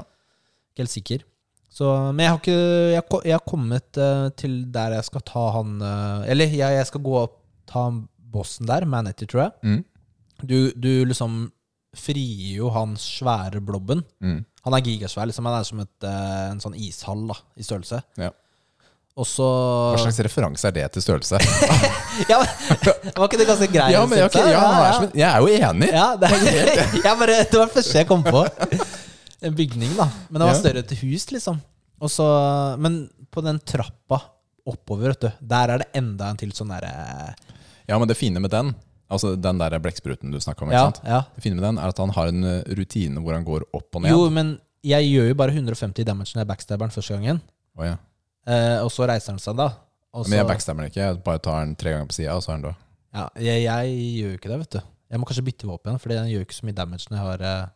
Ikke 0.71 0.85
helt 0.85 0.93
sikker. 0.93 1.25
Så, 1.77 1.89
men 2.15 2.23
jeg 2.23 2.31
har, 2.31 2.39
ikke, 2.39 2.61
jeg, 2.93 3.03
jeg 3.27 3.35
har 3.35 3.43
kommet 3.45 3.99
eh, 4.01 4.29
til 4.39 4.55
der 4.73 4.95
jeg 4.95 5.05
skal 5.05 5.23
ta 5.27 5.43
han 5.53 5.75
eh, 5.83 6.29
Eller 6.31 6.49
jeg, 6.49 6.77
jeg 6.79 6.87
skal 6.89 7.03
gå 7.05 7.17
og 7.19 7.35
ta 7.69 7.83
bossen 8.17 8.69
der, 8.69 8.87
Manetti, 8.89 9.27
tror 9.29 9.43
jeg. 9.43 9.51
Mm. 9.67 9.83
Du, 10.47 10.57
du 10.73 10.91
liksom 11.09 11.37
frigir 11.99 12.61
jo 12.61 12.71
han 12.73 12.95
svære 12.99 13.61
blobben. 13.63 14.03
Mm. 14.23 14.41
Han 14.67 14.75
er 14.75 14.83
gigasvær. 14.85 15.29
Liksom. 15.29 15.47
Han 15.47 15.59
er 15.59 15.67
som 15.67 15.79
et, 15.83 15.95
eh, 16.03 16.43
en 16.51 16.61
sånn 16.63 16.75
ishall 16.75 17.23
da, 17.29 17.37
i 17.57 17.65
størrelse. 17.65 18.01
Ja. 18.19 18.33
Og 19.17 19.25
så 19.25 19.45
Hva 19.95 20.01
slags 20.03 20.19
referanse 20.27 20.67
er 20.69 20.75
det 20.75 20.83
til 20.93 21.01
størrelse? 21.01 21.39
ja, 22.31 22.37
men, 22.37 22.75
Var 23.15 23.23
ikke 23.25 23.39
det 23.41 23.47
ganske 23.49 23.69
greit? 23.71 23.95
ja, 23.95 24.03
men, 24.05 24.21
okay, 24.27 24.51
ja, 24.53 24.61
er 24.61 25.07
jeg 25.17 25.27
er 25.31 25.41
jo 25.41 25.55
enig. 25.57 25.89
Ja, 25.89 26.11
det, 26.21 26.29
er, 26.29 26.83
jeg 27.01 27.17
bare, 27.23 27.39
det 27.49 27.57
var 27.57 27.65
det 27.65 27.75
første 27.79 27.97
jeg 28.03 28.09
kom 28.09 28.25
på. 28.25 28.45
En 29.47 29.53
bygning, 29.53 29.91
da. 29.93 30.07
Men 30.33 30.41
det 30.41 30.45
var 30.49 30.55
større 30.57 30.81
til 30.89 30.97
hus, 31.03 31.27
liksom. 31.29 31.59
Og 32.01 32.09
så, 32.09 32.25
men 32.81 33.03
på 33.29 33.43
den 33.45 33.59
trappa 33.61 34.17
oppover, 34.67 35.11
vet 35.11 35.27
du, 35.27 35.43
der 35.53 35.73
er 35.73 35.83
det 35.83 35.87
enda 35.99 36.31
en 36.31 36.39
til 36.41 36.49
sånn 36.57 36.73
derre 36.73 36.89
Ja, 37.85 37.99
men 37.99 38.09
det 38.09 38.17
fine 38.17 38.41
med 38.41 38.49
den, 38.51 38.73
altså 39.09 39.35
den 39.39 39.59
der 39.61 39.77
blekkspruten 39.83 40.31
du 40.33 40.39
snakka 40.43 40.65
om, 40.65 40.71
ikke 40.71 40.79
ja, 40.79 40.87
sant? 40.91 41.01
ja. 41.07 41.19
Det 41.35 41.43
fine 41.45 41.55
med 41.59 41.63
den 41.63 41.77
er 41.81 41.93
at 41.93 42.01
han 42.03 42.13
har 42.15 42.31
en 42.31 42.43
eh, 42.43 42.63
rutine 42.79 43.21
hvor 43.23 43.33
han 43.37 43.45
går 43.47 43.65
opp 43.73 43.95
og 43.99 44.03
ned. 44.03 44.11
Jo, 44.11 44.27
men 44.33 44.55
jeg 44.87 45.07
gjør 45.11 45.29
jo 45.31 45.37
bare 45.39 45.55
150 45.55 46.05
damage 46.07 46.35
når 46.35 46.43
jeg 46.43 46.49
backstabber 46.51 46.87
den 46.89 46.95
første 46.95 47.17
gangen. 47.17 47.41
Å, 47.77 47.85
ja. 47.87 47.95
Eh, 48.47 48.77
og 48.83 48.91
så 48.93 49.07
reiser 49.09 49.33
han 49.35 49.39
seg, 49.43 49.57
da. 49.59 49.69
Og 50.15 50.27
Men 50.27 50.37
jeg 50.39 50.45
så- 50.45 50.51
backstabber 50.51 50.83
den 50.83 50.91
ikke. 50.91 51.01
Jeg 51.07 51.23
bare 51.23 51.39
tar 51.43 51.63
den 51.65 51.75
tre 51.75 51.91
ganger 51.95 52.07
på 52.11 52.17
sida, 52.19 52.35
og 52.35 52.43
så 52.43 52.51
er 52.53 52.59
den 52.61 52.67
død. 52.69 52.83
Ja, 53.17 53.25
jeg, 53.39 53.63
jeg 53.63 53.97
gjør 54.19 54.31
jo 54.31 54.37
ikke 54.37 54.51
det, 54.53 54.59
vet 54.65 54.75
du. 54.77 54.79
Jeg 55.07 55.19
må 55.19 55.27
kanskje 55.29 55.45
bytte 55.47 55.67
våpen, 55.67 55.99
for 55.99 56.09
den 56.11 56.29
gjør 56.31 56.45
ikke 56.45 56.57
så 56.57 56.65
mye 56.67 56.75
damage 56.77 57.07
når 57.09 57.17
jeg 57.17 57.25
har 57.27 57.43
eh, 57.47 57.67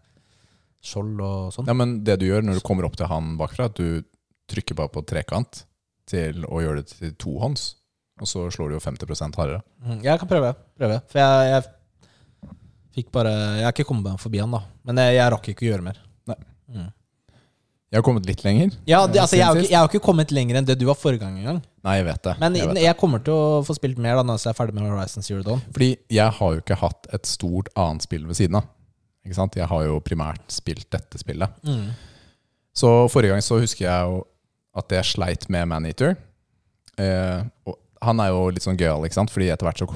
skjold 0.81 1.21
og 1.23 1.51
sånn. 1.55 1.67
Ja, 1.69 1.75
men 1.77 2.03
det 2.03 2.19
du 2.21 2.25
gjør 2.27 2.43
når 2.45 2.59
du 2.59 2.63
kommer 2.65 2.87
opp 2.87 2.97
til 2.99 3.07
han 3.11 3.35
bakfra, 3.39 3.69
at 3.71 3.77
du 3.79 4.01
trykker 4.51 4.75
bare 4.75 4.91
på 4.91 5.03
trekant 5.07 5.63
til 6.11 6.43
å 6.49 6.59
gjøre 6.63 6.81
det 6.81 6.91
til 6.97 7.13
tohånds, 7.21 7.75
og 8.21 8.29
så 8.29 8.45
slår 8.53 8.71
du 8.71 8.77
jo 8.77 8.83
50 8.83 9.35
hardere. 9.39 9.61
Mm, 9.83 9.99
Jeg 10.05 10.21
kan 10.21 10.29
prøve. 10.29 10.53
prøve. 10.77 11.01
For 11.11 11.19
jeg, 11.21 11.51
jeg 11.51 12.55
fikk 12.95 13.11
bare 13.15 13.31
Jeg 13.57 13.65
har 13.65 13.73
ikke 13.75 13.87
kommet 13.89 14.05
meg 14.11 14.21
forbi 14.21 14.41
han, 14.43 14.51
da. 14.53 14.61
Men 14.87 15.01
jeg, 15.01 15.17
jeg 15.17 15.33
rakk 15.33 15.51
ikke 15.53 15.65
å 15.65 15.69
gjøre 15.71 15.85
mer. 15.89 16.01
Nei. 16.29 16.37
Mm. 16.71 16.89
Jeg 17.91 17.99
har 17.99 18.05
kommet 18.07 18.27
litt 18.29 18.41
lenger. 18.45 18.69
Ja, 18.87 19.01
det, 19.03 19.19
altså, 19.19 19.35
jeg, 19.35 19.43
har 19.43 19.57
ikke, 19.59 19.67
jeg 19.73 19.75
har 19.81 19.89
ikke 19.89 20.03
kommet 20.05 20.29
lenger 20.31 20.55
enn 20.61 20.67
det 20.69 20.77
du 20.79 20.85
var 20.87 20.95
forrige 20.95 21.25
gang 21.25 21.41
engang. 21.41 21.57
Nei, 21.83 21.97
jeg 21.99 22.05
vet 22.07 22.21
det. 22.23 22.35
Men 22.39 22.55
jeg 22.55 22.63
jeg, 22.63 22.69
vet 22.71 22.85
det. 22.85 22.93
kommer 23.01 23.23
til 23.25 23.35
å 23.35 23.57
få 23.67 23.75
spilt 23.75 23.99
mer 23.99 24.15
da 24.15 24.23
når 24.23 24.37
jeg 24.39 24.53
er 24.53 24.55
ferdig 24.61 24.77
med 24.77 24.85
Horizon 24.87 25.25
Zero 25.27 25.43
Dawn. 25.43 25.59
Fordi 25.75 25.89
jeg 26.15 26.35
har 26.37 26.53
jo 26.55 26.61
ikke 26.63 26.77
hatt 26.79 27.09
et 27.17 27.27
stort 27.27 27.67
annet 27.75 28.05
spill 28.07 28.23
ved 28.29 28.39
siden 28.39 28.61
av. 28.61 28.69
Ikke 29.27 29.35
sant? 29.37 29.57
Jeg 29.59 29.67
har 29.67 29.83
jo 29.89 29.99
primært 30.05 30.45
spilt 30.55 30.87
dette 30.95 31.19
spillet. 31.19 31.51
Mm. 31.67 31.89
Så 32.79 32.93
forrige 33.11 33.35
gang 33.35 33.43
så 33.43 33.59
husker 33.59 33.83
jeg 33.89 34.07
jo 34.13 34.21
at 34.79 34.95
jeg 34.95 35.09
sleit 35.11 35.49
med 35.51 35.67
Maneater. 35.67 36.15
Eh, 36.95 37.43
og 37.67 37.75
han 38.01 38.21
er 38.23 38.31
jo 38.33 38.49
litt 38.53 38.65
sånn 38.65 38.79
gøyal, 38.79 39.05
ikke 39.05 39.19
sant? 39.19 39.33
Fordi 39.33 39.49
etter 39.53 39.67
hvert 39.67 39.81
så 39.81 39.87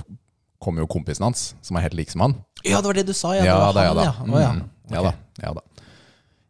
kommer 0.64 0.84
jo 0.84 0.90
kompisen 0.90 1.26
hans, 1.28 1.48
som 1.66 1.78
er 1.78 1.86
helt 1.88 1.98
lik 1.98 2.12
som 2.14 2.24
han. 2.26 2.38
Ja, 2.64 2.80
det 2.80 2.90
var 2.90 2.98
det 2.98 3.08
du 3.10 3.14
sa, 3.18 3.34
ja. 3.38 3.44
Ja, 3.46 3.58
det 3.70 3.74
da, 3.74 3.74
var 3.74 3.84
ja 3.86 3.90
han, 3.90 3.98
da. 3.98 4.06
ja. 4.06 4.14
Å, 4.16 4.44
ja. 4.44 4.54
Mm, 4.54 4.94
ja 4.94 5.04
da. 5.06 5.14
Ja, 5.42 5.52
da. 5.58 5.92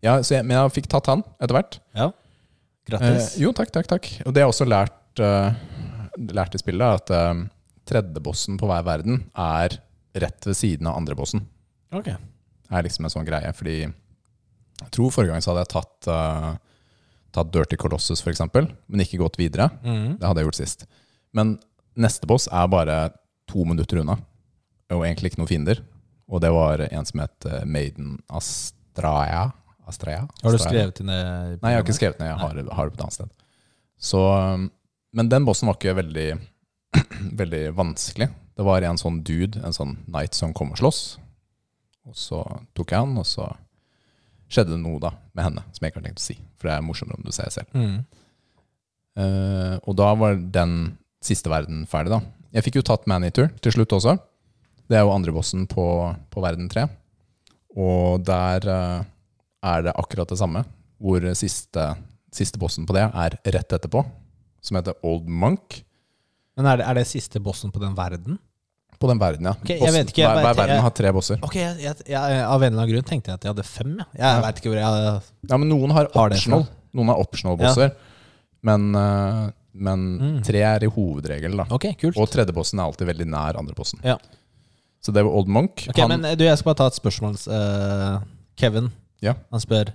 Ja, 0.06 0.14
så 0.22 0.38
jeg, 0.38 0.46
men 0.46 0.58
jeg 0.58 0.76
fikk 0.76 0.92
tatt 0.92 1.10
han 1.12 1.26
etter 1.40 1.58
hvert. 1.58 1.80
ja. 1.98 2.12
Grattis. 2.86 3.32
Eh, 3.34 3.42
jo, 3.42 3.50
takk, 3.58 3.72
takk, 3.74 3.88
takk. 3.90 4.08
Og 4.26 4.34
det 4.34 4.44
har 4.44 4.46
jeg 4.46 4.54
også 4.54 4.68
lært, 4.70 5.18
uh, 5.18 5.56
lært 6.38 6.54
i 6.54 6.62
spillet, 6.62 7.00
at 7.00 7.10
uh, 7.10 7.40
tredjebossen 7.90 8.60
på 8.62 8.70
hver 8.70 8.86
verden 8.86 9.24
er 9.34 9.80
rett 10.22 10.46
ved 10.46 10.58
siden 10.58 10.92
av 10.92 11.00
andrebossen. 11.00 11.48
ok. 11.96 12.14
Det 12.66 12.74
er 12.74 12.86
liksom 12.88 13.06
en 13.06 13.14
sånn 13.14 13.26
greie, 13.28 13.50
fordi 13.54 13.76
jeg 13.86 14.88
tror 14.94 15.12
forrige 15.14 15.36
gang 15.36 15.44
så 15.44 15.52
hadde 15.52 15.64
jeg 15.66 15.72
tatt, 15.74 16.08
uh, 16.10 16.94
tatt 17.36 17.52
Dirty 17.54 17.78
Colossus, 17.78 18.24
eksempel, 18.26 18.70
men 18.86 19.04
ikke 19.04 19.20
gått 19.22 19.38
videre. 19.38 19.68
Mm. 19.86 20.16
Det 20.18 20.26
hadde 20.26 20.42
jeg 20.42 20.50
gjort 20.50 20.62
sist. 20.62 20.86
Men 21.36 21.58
neste 22.00 22.28
boss 22.30 22.48
er 22.48 22.72
bare 22.72 22.98
to 23.50 23.66
minutter 23.68 24.02
unna, 24.02 24.18
og 24.94 25.04
egentlig 25.06 25.34
ikke 25.34 25.42
noen 25.44 25.52
fiender. 25.52 25.82
Og 26.32 26.42
det 26.42 26.50
var 26.54 26.82
en 26.88 27.06
som 27.06 27.22
het 27.22 27.48
eh, 27.50 27.66
Maiden 27.70 28.16
Astraea. 28.34 29.50
Astraea? 29.86 30.26
Har 30.42 30.56
du 30.56 30.62
skrevet 30.62 30.98
det? 30.98 31.06
ned? 31.06 31.60
Nei, 31.62 31.74
jeg 31.74 31.80
har 31.80 31.86
ikke 31.86 31.98
skrevet 32.00 32.22
ned. 32.22 32.32
Jeg 32.32 32.40
har, 32.42 32.62
har 32.78 32.88
det 32.90 32.96
på 32.96 32.98
et 32.98 33.04
annet 33.06 33.18
sted. 33.20 33.36
Så, 34.02 34.22
um, 34.22 34.70
men 35.16 35.30
den 35.30 35.46
bossen 35.46 35.70
var 35.70 35.78
ikke 35.78 35.94
veldig, 36.00 36.30
veldig 37.44 37.62
vanskelig. 37.78 38.32
Det 38.56 38.66
var 38.66 38.88
en 38.88 39.00
sånn 39.00 39.22
dude, 39.28 39.62
en 39.62 39.76
sånn 39.76 39.98
knight, 40.08 40.34
som 40.38 40.56
kom 40.56 40.74
og 40.74 40.82
sloss. 40.82 41.04
Og 42.10 42.18
så 42.18 42.42
tok 42.78 42.96
jeg 42.96 43.06
han, 43.06 43.16
og 43.22 43.28
så 43.30 43.52
skjedde 44.50 44.76
det 44.76 44.82
noe 44.82 45.02
da 45.02 45.12
med 45.36 45.48
henne 45.48 45.64
som 45.74 45.84
jeg 45.84 45.92
ikke 45.92 46.02
har 46.02 46.08
tenkt 46.10 46.22
å 46.22 46.26
si. 46.26 46.38
For 46.58 46.70
det 46.70 46.76
er 46.76 46.86
morsommere 46.86 47.20
om 47.20 47.26
du 47.26 47.34
ser 47.36 47.54
selv. 47.54 47.78
Mm. 47.78 47.98
Uh, 49.16 49.76
og 49.86 49.94
da 50.00 50.10
var 50.18 50.38
den 50.58 50.96
siste 51.26 51.52
verden 51.52 51.84
ferdig, 51.90 52.16
da. 52.16 52.22
Jeg 52.56 52.68
fikk 52.68 52.80
jo 52.80 52.86
tatt 52.88 53.08
Maneater 53.10 53.50
til 53.64 53.76
slutt 53.76 53.94
også. 53.98 54.16
Det 54.86 54.98
er 54.98 55.04
jo 55.04 55.14
andre 55.16 55.34
bossen 55.36 55.66
på, 55.68 55.86
på 56.32 56.44
verden 56.44 56.70
3. 56.72 56.86
Og 57.76 58.22
der 58.24 58.68
uh, 58.70 59.02
er 59.66 59.88
det 59.88 59.96
akkurat 59.98 60.30
det 60.32 60.40
samme, 60.40 60.62
hvor 61.02 61.26
siste, 61.36 61.90
siste 62.34 62.62
bossen 62.62 62.88
på 62.88 62.96
det 62.96 63.08
er 63.10 63.38
rett 63.58 63.76
etterpå, 63.76 64.06
som 64.64 64.80
heter 64.80 64.96
Old 65.04 65.28
Monk. 65.28 65.82
Men 66.56 66.70
er 66.72 66.80
det, 66.80 66.86
er 66.88 67.00
det 67.02 67.08
siste 67.10 67.42
bossen 67.44 67.74
på 67.74 67.82
den 67.84 67.98
verden? 67.98 68.40
På 68.96 69.10
den 69.12 69.20
verden, 69.20 69.50
ja. 69.50 69.56
Okay, 69.60 69.76
Bossen- 69.82 70.08
ikke, 70.08 70.24
hver, 70.24 70.40
hver 70.46 70.56
verden 70.62 70.80
har 70.86 70.94
tre 70.96 71.12
bosser. 71.12 71.42
Ok, 71.44 71.58
jeg, 71.60 71.76
jeg, 71.84 71.98
jeg, 72.08 72.40
Av 72.48 72.62
en 72.62 72.70
eller 72.70 72.80
annen 72.80 72.92
grunn 72.94 73.08
tenkte 73.10 73.34
jeg 73.34 73.42
at 73.42 73.44
jeg 73.44 73.52
hadde 73.52 73.68
fem. 73.68 73.98
Ja. 74.16 74.30
Jeg 74.38 74.44
vet 74.46 74.62
ikke 74.62 74.72
hvor 74.72 74.80
jeg 74.80 75.10
Ja, 75.52 75.58
men 75.60 75.68
noen 75.68 75.96
har 75.98 76.08
Har 76.14 76.32
optional. 76.32 76.64
Noen 76.96 77.12
har 77.12 77.20
optional 77.20 77.60
bosser. 77.60 77.92
Men, 78.66 78.88
eh, 78.96 79.42
men 79.76 80.06
Mm. 80.18 80.38
tre 80.48 80.62
er 80.64 80.84
i 80.84 80.90
hovedregelen, 80.90 81.58
da. 81.60 81.66
Ok, 81.76 81.90
kult. 82.00 82.18
Og 82.18 82.30
tredje 82.32 82.54
bossen 82.56 82.80
er 82.80 82.86
alltid 82.88 83.08
veldig 83.12 83.28
nær 83.28 83.60
andre 83.60 83.76
bossen. 83.76 84.00
Ja. 84.04 84.18
Så 85.04 85.14
det 85.14 85.24
var 85.26 85.36
Old 85.38 85.48
Monk. 85.52 85.84
Ok, 85.92 86.00
men 86.10 86.24
eh, 86.26 86.36
du, 86.40 86.44
Jeg 86.48 86.58
skal 86.58 86.72
bare 86.74 86.80
ta 86.82 86.88
et 86.88 86.98
spørsmål. 86.98 87.36
Uh, 87.48 88.24
Kevin 88.58 88.92
Ja. 89.22 89.36
Han 89.52 89.60
spør 89.62 89.92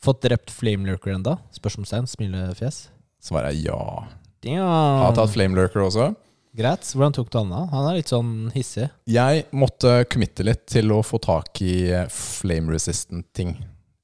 Fått 0.00 0.22
drept 0.22 0.50
Flame 0.54 0.86
Lurker 0.86 1.10
enda? 1.16 1.38
Spørsmålstegn. 1.52 2.06
Smilefjes. 2.06 2.88
svarer 3.20 3.50
er 3.50 3.58
ja. 3.58 4.06
Damn. 4.46 4.62
Har 5.02 5.12
tatt 5.16 5.32
Flame 5.34 5.58
Lurker 5.58 5.82
også. 5.82 6.12
Greit. 6.56 6.86
Hvordan 6.94 7.12
tok 7.16 7.28
du 7.30 7.38
han 7.40 7.50
da? 7.50 7.64
Han 7.72 7.88
er 7.90 7.96
litt 7.98 8.08
sånn 8.12 8.30
hissig. 8.54 8.86
Jeg 9.10 9.44
måtte 9.50 10.04
committe 10.10 10.46
litt 10.46 10.64
til 10.70 10.94
å 10.94 11.00
få 11.02 11.18
tak 11.22 11.60
i 11.66 11.90
eh, 11.90 12.06
flame 12.14 12.72
resistant 12.72 13.26
ting. 13.34 13.56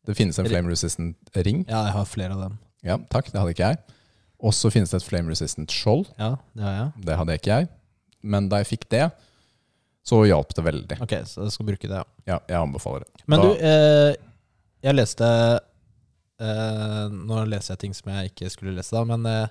Det 0.04 0.16
finnes 0.18 0.36
en 0.42 0.50
flame 0.50 0.68
resistant 0.74 1.16
ring. 1.46 1.62
Ja, 1.70 1.84
jeg 1.86 1.94
har 1.94 2.10
flere 2.10 2.34
av 2.36 2.42
dem. 2.48 2.58
Ja, 2.84 2.98
takk, 3.08 3.30
det 3.32 3.38
hadde 3.40 3.54
ikke 3.54 3.70
jeg. 3.70 3.78
Og 4.45 4.53
så 4.53 4.68
finnes 4.72 4.90
det 4.92 4.99
et 5.01 5.07
flame 5.09 5.32
resistant 5.32 5.72
skjold. 5.72 6.07
Ja, 6.20 6.34
det 6.55 6.64
har 6.66 6.74
jeg. 6.78 7.05
Det 7.09 7.16
hadde 7.16 7.36
ikke 7.38 7.55
jeg. 7.59 7.68
Men 8.22 8.49
da 8.53 8.59
jeg 8.61 8.68
fikk 8.74 8.84
det, 8.92 9.07
så 10.05 10.18
hjalp 10.28 10.53
det 10.57 10.64
veldig. 10.66 10.99
Ok, 11.01 11.14
så 11.28 11.47
jeg 11.47 11.53
skal 11.55 11.66
bruke 11.70 11.88
det, 11.88 11.97
ja. 11.97 12.05
Ja, 12.28 12.38
jeg 12.53 12.59
anbefaler 12.61 13.07
det. 13.07 13.24
Men 13.26 13.40
Da- 13.40 13.47
du, 13.47 13.64
eh, 13.64 14.16
jeg 14.84 14.95
leste 14.99 15.28
eh, 16.40 17.09
Nå 17.14 17.45
leser 17.49 17.74
jeg 17.74 17.82
ting 17.84 17.95
som 17.97 18.12
jeg 18.12 18.32
ikke 18.32 18.51
skulle 18.53 18.74
lese, 18.76 18.92
da, 18.97 19.05
men 19.09 19.24
eh, 19.30 19.49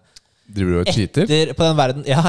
Driver 0.54 0.72
du 0.76 0.80
og 0.84 0.92
cheater? 0.94 1.24
etter, 1.26 1.54
på 1.58 1.64
den 1.70 1.78
verden 1.80 2.06
Ja, 2.14 2.22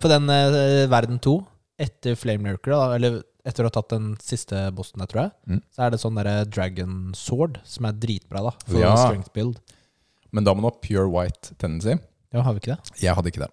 på 0.00 0.10
den 0.10 0.30
eh, 0.34 0.86
verden 0.90 1.20
2, 1.22 1.34
etter 1.80 2.16
Flame 2.18 2.50
Lurker, 2.54 2.74
da, 2.74 2.94
eller 2.96 3.20
etter 3.46 3.64
å 3.64 3.70
ha 3.70 3.74
tatt 3.78 3.92
den 3.94 4.10
siste 4.20 4.66
bossen 4.76 5.00
der, 5.00 5.08
tror 5.08 5.22
jeg, 5.24 5.30
Mm. 5.48 5.60
så 5.72 5.82
er 5.86 5.90
det 5.94 6.00
sånn 6.02 6.16
derre 6.18 6.44
Dragon 6.44 6.96
Sword, 7.16 7.60
som 7.64 7.86
er 7.88 7.92
dritbra, 7.96 8.42
da, 8.50 8.50
for 8.66 8.80
Ja. 8.82 8.94
strength 9.00 9.30
build. 9.32 9.60
Men 10.32 10.46
da 10.46 10.54
må 10.54 10.62
du 10.64 10.68
ha 10.70 10.76
pure 10.84 11.08
white 11.10 11.54
tendency. 11.58 11.96
Ja, 12.30 12.44
har 12.46 12.54
vi 12.54 12.62
ikke 12.62 12.76
det? 12.76 13.00
Jeg 13.02 13.16
hadde 13.18 13.32
ikke 13.32 13.42
det. 13.42 13.50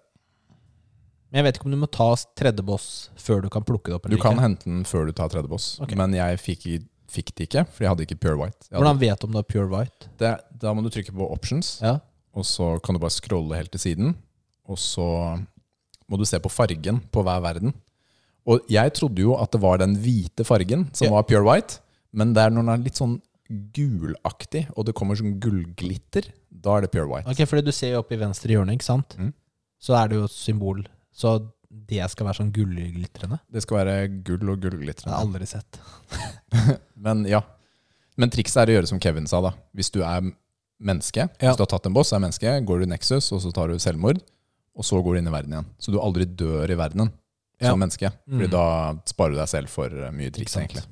Men 1.28 1.40
jeg 1.42 1.46
vet 1.48 1.58
ikke 1.58 1.66
om 1.68 1.74
du 1.74 1.80
må 1.82 1.88
ta 1.92 2.06
tredje 2.38 2.64
boss 2.64 2.86
før 3.20 3.42
du 3.44 3.50
kan 3.52 3.64
plukke 3.66 3.90
det 3.90 3.96
opp. 3.98 4.06
Du 4.08 4.14
eller 4.14 4.22
kan 4.22 4.38
hente 4.40 4.68
den 4.68 4.84
før 4.88 5.08
du 5.08 5.12
tar 5.16 5.28
tredje 5.32 5.50
boss, 5.50 5.74
okay. 5.84 5.98
men 5.98 6.14
jeg 6.16 6.38
fikk, 6.40 6.62
fikk 7.12 7.34
det 7.36 7.48
ikke, 7.50 7.64
for 7.68 7.84
jeg 7.84 7.92
hadde 7.92 8.06
ikke 8.06 8.20
pure 8.22 8.38
white. 8.40 8.70
Hvordan 8.72 9.00
vet 9.02 9.20
du 9.20 9.26
om 9.28 9.34
du 9.34 9.40
har 9.42 9.48
pure 9.48 9.68
white? 9.72 10.08
det, 10.22 10.30
da 10.62 10.72
må 10.72 10.84
du 10.86 10.88
trykke 10.94 11.12
på 11.12 11.28
options, 11.34 11.76
Ja, 11.84 11.98
og 12.38 12.46
så 12.46 12.76
kan 12.84 12.94
du 12.96 13.02
bare 13.02 13.12
scrolle 13.12 13.58
helt 13.58 13.72
til 13.74 13.82
siden, 13.82 14.16
og 14.68 14.78
så 14.80 15.04
må 16.08 16.16
du 16.16 16.24
se 16.28 16.38
på 16.40 16.52
fargen 16.52 17.02
på 17.12 17.24
hver 17.26 17.42
verden. 17.44 17.74
Og 18.48 18.64
jeg 18.72 18.94
trodde 18.96 19.20
jo 19.20 19.34
at 19.36 19.52
det 19.52 19.60
var 19.60 19.80
den 19.82 19.98
hvite 20.00 20.46
fargen 20.48 20.86
som 20.96 21.10
Ja. 21.10 21.16
var 21.18 21.26
pure 21.28 21.44
white, 21.44 21.82
men 22.12 22.32
det 22.32 22.46
er 22.46 22.54
når 22.54 22.64
den 22.64 22.72
er 22.72 22.84
litt 22.86 22.96
sånn 22.96 23.18
gulaktig, 23.48 24.66
og 24.76 24.86
det 24.88 24.94
kommer 24.98 25.16
sånn 25.18 25.38
gullglitter, 25.42 26.28
da 26.50 26.76
er 26.76 26.82
det 26.86 26.90
pure 26.92 27.06
white. 27.08 27.28
ok, 27.30 27.44
fordi 27.48 27.64
du 27.64 27.72
ser 27.72 27.94
jo 27.94 28.00
opp 28.02 28.12
i 28.12 28.18
venstre 28.20 28.52
hjørne, 28.54 28.74
ikke 28.76 28.84
sant? 28.88 29.16
Mm. 29.18 29.32
Så 29.80 29.94
er 29.96 30.08
det 30.10 30.18
jo 30.18 30.24
et 30.26 30.34
symbol. 30.34 30.82
Så 31.14 31.36
det 31.70 32.02
skal 32.10 32.26
være 32.26 32.38
sånn 32.40 32.52
gullglitrende. 32.52 33.38
Det 33.52 33.62
skal 33.62 33.78
være 33.82 34.08
gull 34.24 34.50
og 34.50 34.60
Det 34.60 34.72
har 34.74 35.12
jeg 35.12 35.14
aldri 35.14 35.46
sett. 35.46 35.78
Men 36.96 37.24
ja. 37.28 37.42
Men 38.18 38.30
trikset 38.34 38.62
er 38.64 38.72
å 38.72 38.76
gjøre 38.78 38.88
som 38.90 38.98
Kevin 39.00 39.26
sa, 39.30 39.40
da. 39.44 39.52
Hvis 39.76 39.92
du 39.94 40.00
er 40.02 40.24
menneske, 40.80 41.28
Ja. 41.28 41.50
hvis 41.52 41.56
du 41.56 41.62
har 41.62 41.70
tatt 41.70 41.86
en 41.86 41.94
boss, 41.94 42.12
er 42.12 42.18
menneske, 42.22 42.50
går 42.66 42.78
du 42.78 42.84
i 42.88 42.90
Nexus, 42.90 43.30
og 43.32 43.40
så 43.44 43.52
tar 43.54 43.68
du 43.68 43.78
selvmord, 43.78 44.18
og 44.78 44.84
så 44.86 44.98
går 45.02 45.14
du 45.14 45.18
inn 45.22 45.28
i 45.30 45.34
verden 45.34 45.54
igjen. 45.54 45.66
Så 45.78 45.92
du 45.94 45.98
aldri 46.02 46.24
dør 46.26 46.70
i 46.70 46.74
verdenen 46.78 47.12
Ja. 47.60 47.70
som 47.70 47.78
menneske. 47.80 48.10
Fordi 48.28 48.46
Mm. 48.46 48.50
da 48.50 48.94
sparer 49.06 49.30
du 49.34 49.36
deg 49.38 49.48
selv 49.48 49.68
for 49.68 49.86
eh, 49.86 50.10
mye 50.10 50.30
triks, 50.30 50.56
egentlig. 50.56 50.82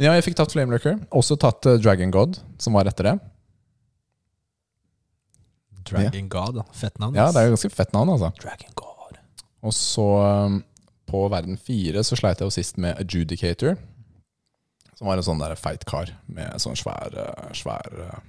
Men 0.00 0.08
ja, 0.08 0.12
jeg 0.16 0.30
fikk 0.30 0.38
tatt 0.38 0.54
Flamelurker. 0.54 0.94
Også 1.12 1.36
tatt 1.36 1.66
eh, 1.68 1.76
Dragon 1.76 2.08
God, 2.14 2.38
som 2.56 2.72
var 2.72 2.88
etter 2.88 3.04
det. 3.04 3.18
Dragon 5.90 6.30
God, 6.32 6.62
da. 6.62 6.64
Fett 6.72 6.96
navn. 7.02 7.18
Ja, 7.18 7.26
ass. 7.26 7.36
det 7.36 7.42
er 7.42 7.50
jo 7.50 7.58
ganske 7.58 7.72
fett 7.74 7.92
navn, 7.92 8.14
altså. 8.14 8.30
Dragon 8.40 8.72
God. 8.80 9.18
Og 9.60 9.74
så 9.76 10.06
um, 10.24 10.62
på 11.10 11.20
verden 11.28 11.58
fire 11.60 12.00
så 12.06 12.16
sleit 12.16 12.40
jeg 12.40 12.48
jo 12.48 12.54
sist 12.54 12.80
med 12.80 12.96
Adjudicator. 12.96 13.76
Som 14.96 15.10
var 15.10 15.20
en 15.20 15.26
sånn 15.26 15.42
der 15.42 15.52
feit 15.60 15.84
kar 15.88 16.14
med 16.32 16.56
sånn 16.64 16.78
svær, 16.80 17.12
uh, 17.20 17.50
svær 17.56 18.00
uh, 18.00 18.20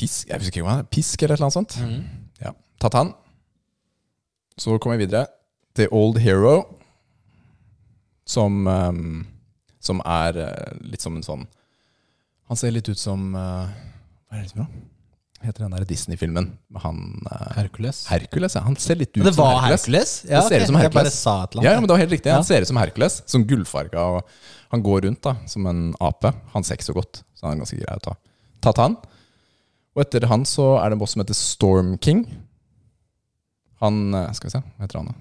Pisk 0.00 0.30
Jeg 0.30 0.40
husker 0.40 0.62
ikke 0.62 0.64
hva 0.64 0.78
det 0.78 0.86
er. 0.86 0.92
Pisk 0.96 1.20
eller 1.20 1.36
et 1.36 1.42
eller 1.42 1.50
annet 1.50 1.58
sånt. 1.58 1.76
Mm. 1.84 2.30
Ja. 2.46 2.54
Tatt 2.80 2.96
han. 2.96 3.12
Så 4.56 4.80
kom 4.80 4.94
jeg 4.96 5.02
videre 5.04 5.26
til 5.76 5.92
Old 5.92 6.16
Hero. 6.24 6.54
Som, 8.24 8.64
um, 8.64 9.26
som 9.80 10.02
er 10.04 10.38
uh, 10.44 10.78
litt 10.84 11.02
som 11.04 11.16
en 11.16 11.24
sånn 11.24 11.44
Han 12.50 12.58
ser 12.60 12.74
litt 12.74 12.88
ut 12.90 13.00
som 13.00 13.30
uh, 13.34 13.68
Hva 14.28 14.38
er 14.38 14.44
det 14.44 14.52
som 14.52 14.64
er? 14.64 14.70
Heter 15.40 15.64
den 15.64 15.72
der 15.72 15.86
Disney-filmen 15.88 16.50
med 16.68 16.82
han 16.84 16.98
uh, 17.24 17.52
Hercules. 17.56 18.02
Hercules, 18.10 18.58
ja. 18.58 18.60
Han 18.66 18.76
ser 18.76 18.98
litt 19.00 19.14
ut 19.14 19.22
Men 19.22 19.30
det 19.30 19.32
som 19.38 19.46
var 19.46 19.62
Hercules. 19.64 19.86
Hercules? 19.86 20.10
Ja, 20.28 20.42
Det 20.42 20.48
ser 20.50 20.64
ut 20.66 20.68
som 20.68 20.76
Hercules. 20.76 20.92
Jeg 20.92 20.98
bare 20.98 21.12
sa 21.16 21.36
et 21.44 21.54
eller 21.54 21.64
Ja, 21.64 21.72
ja, 21.72 21.80
men 21.80 21.88
det 21.88 21.94
var 21.94 22.02
helt 22.02 22.12
riktig. 22.12 22.28
Ja. 22.28 22.40
Han 22.42 22.44
ser 22.44 22.60
ut 22.60 22.68
som 22.68 22.80
Hercules. 22.80 23.16
Som 23.24 23.46
gullfarga. 23.48 24.02
Og 24.04 24.74
han 24.74 24.84
går 24.84 25.06
rundt 25.06 25.22
da, 25.24 25.32
som 25.48 25.64
en 25.70 25.80
ape. 25.96 26.34
Han 26.52 26.66
ser 26.66 26.76
ikke 26.76 26.90
så 26.90 26.96
godt, 26.98 27.22
så 27.32 27.48
han 27.48 27.56
er 27.56 27.62
ganske 27.64 27.80
grei 27.80 27.96
å 27.96 28.04
ta. 28.04 28.14
Tatt 28.68 28.82
han. 28.82 28.98
Og 29.96 30.04
etter 30.04 30.28
han 30.28 30.44
så 30.46 30.74
er 30.82 30.90
det 30.90 30.98
en 30.98 31.02
boss 31.02 31.16
som 31.16 31.24
heter 31.24 31.38
Storm 31.38 31.96
King. 32.04 32.26
Han 33.80 34.14
eh, 34.14 34.28
Skal 34.36 34.50
vi 34.50 34.54
se, 34.58 34.60
hva 34.60 34.84
heter 34.84 35.00
han 35.00 35.08
da? 35.10 35.16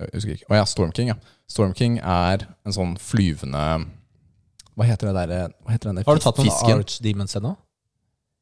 Jeg 0.00 0.12
husker 0.16 0.36
ikke. 0.36 0.48
Å 0.50 0.58
ja, 0.60 0.66
Storm 0.68 0.92
King, 0.96 1.10
ja. 1.12 1.16
Storm 1.50 1.72
King 1.76 1.98
er 2.00 2.46
en 2.64 2.74
sånn 2.76 2.94
flyvende 3.00 3.64
Hva 4.78 4.86
heter 4.88 5.10
det 5.10 5.16
derre 5.18 5.40
Hva 5.64 5.74
heter 5.74 5.90
den 5.90 5.98
der 6.00 6.06
Har 6.08 6.16
du 6.16 6.22
tatt 6.24 6.38
noen 6.40 6.48
fisken? 6.48 6.78
Archdemons 6.84 7.36
ennå? 7.40 7.56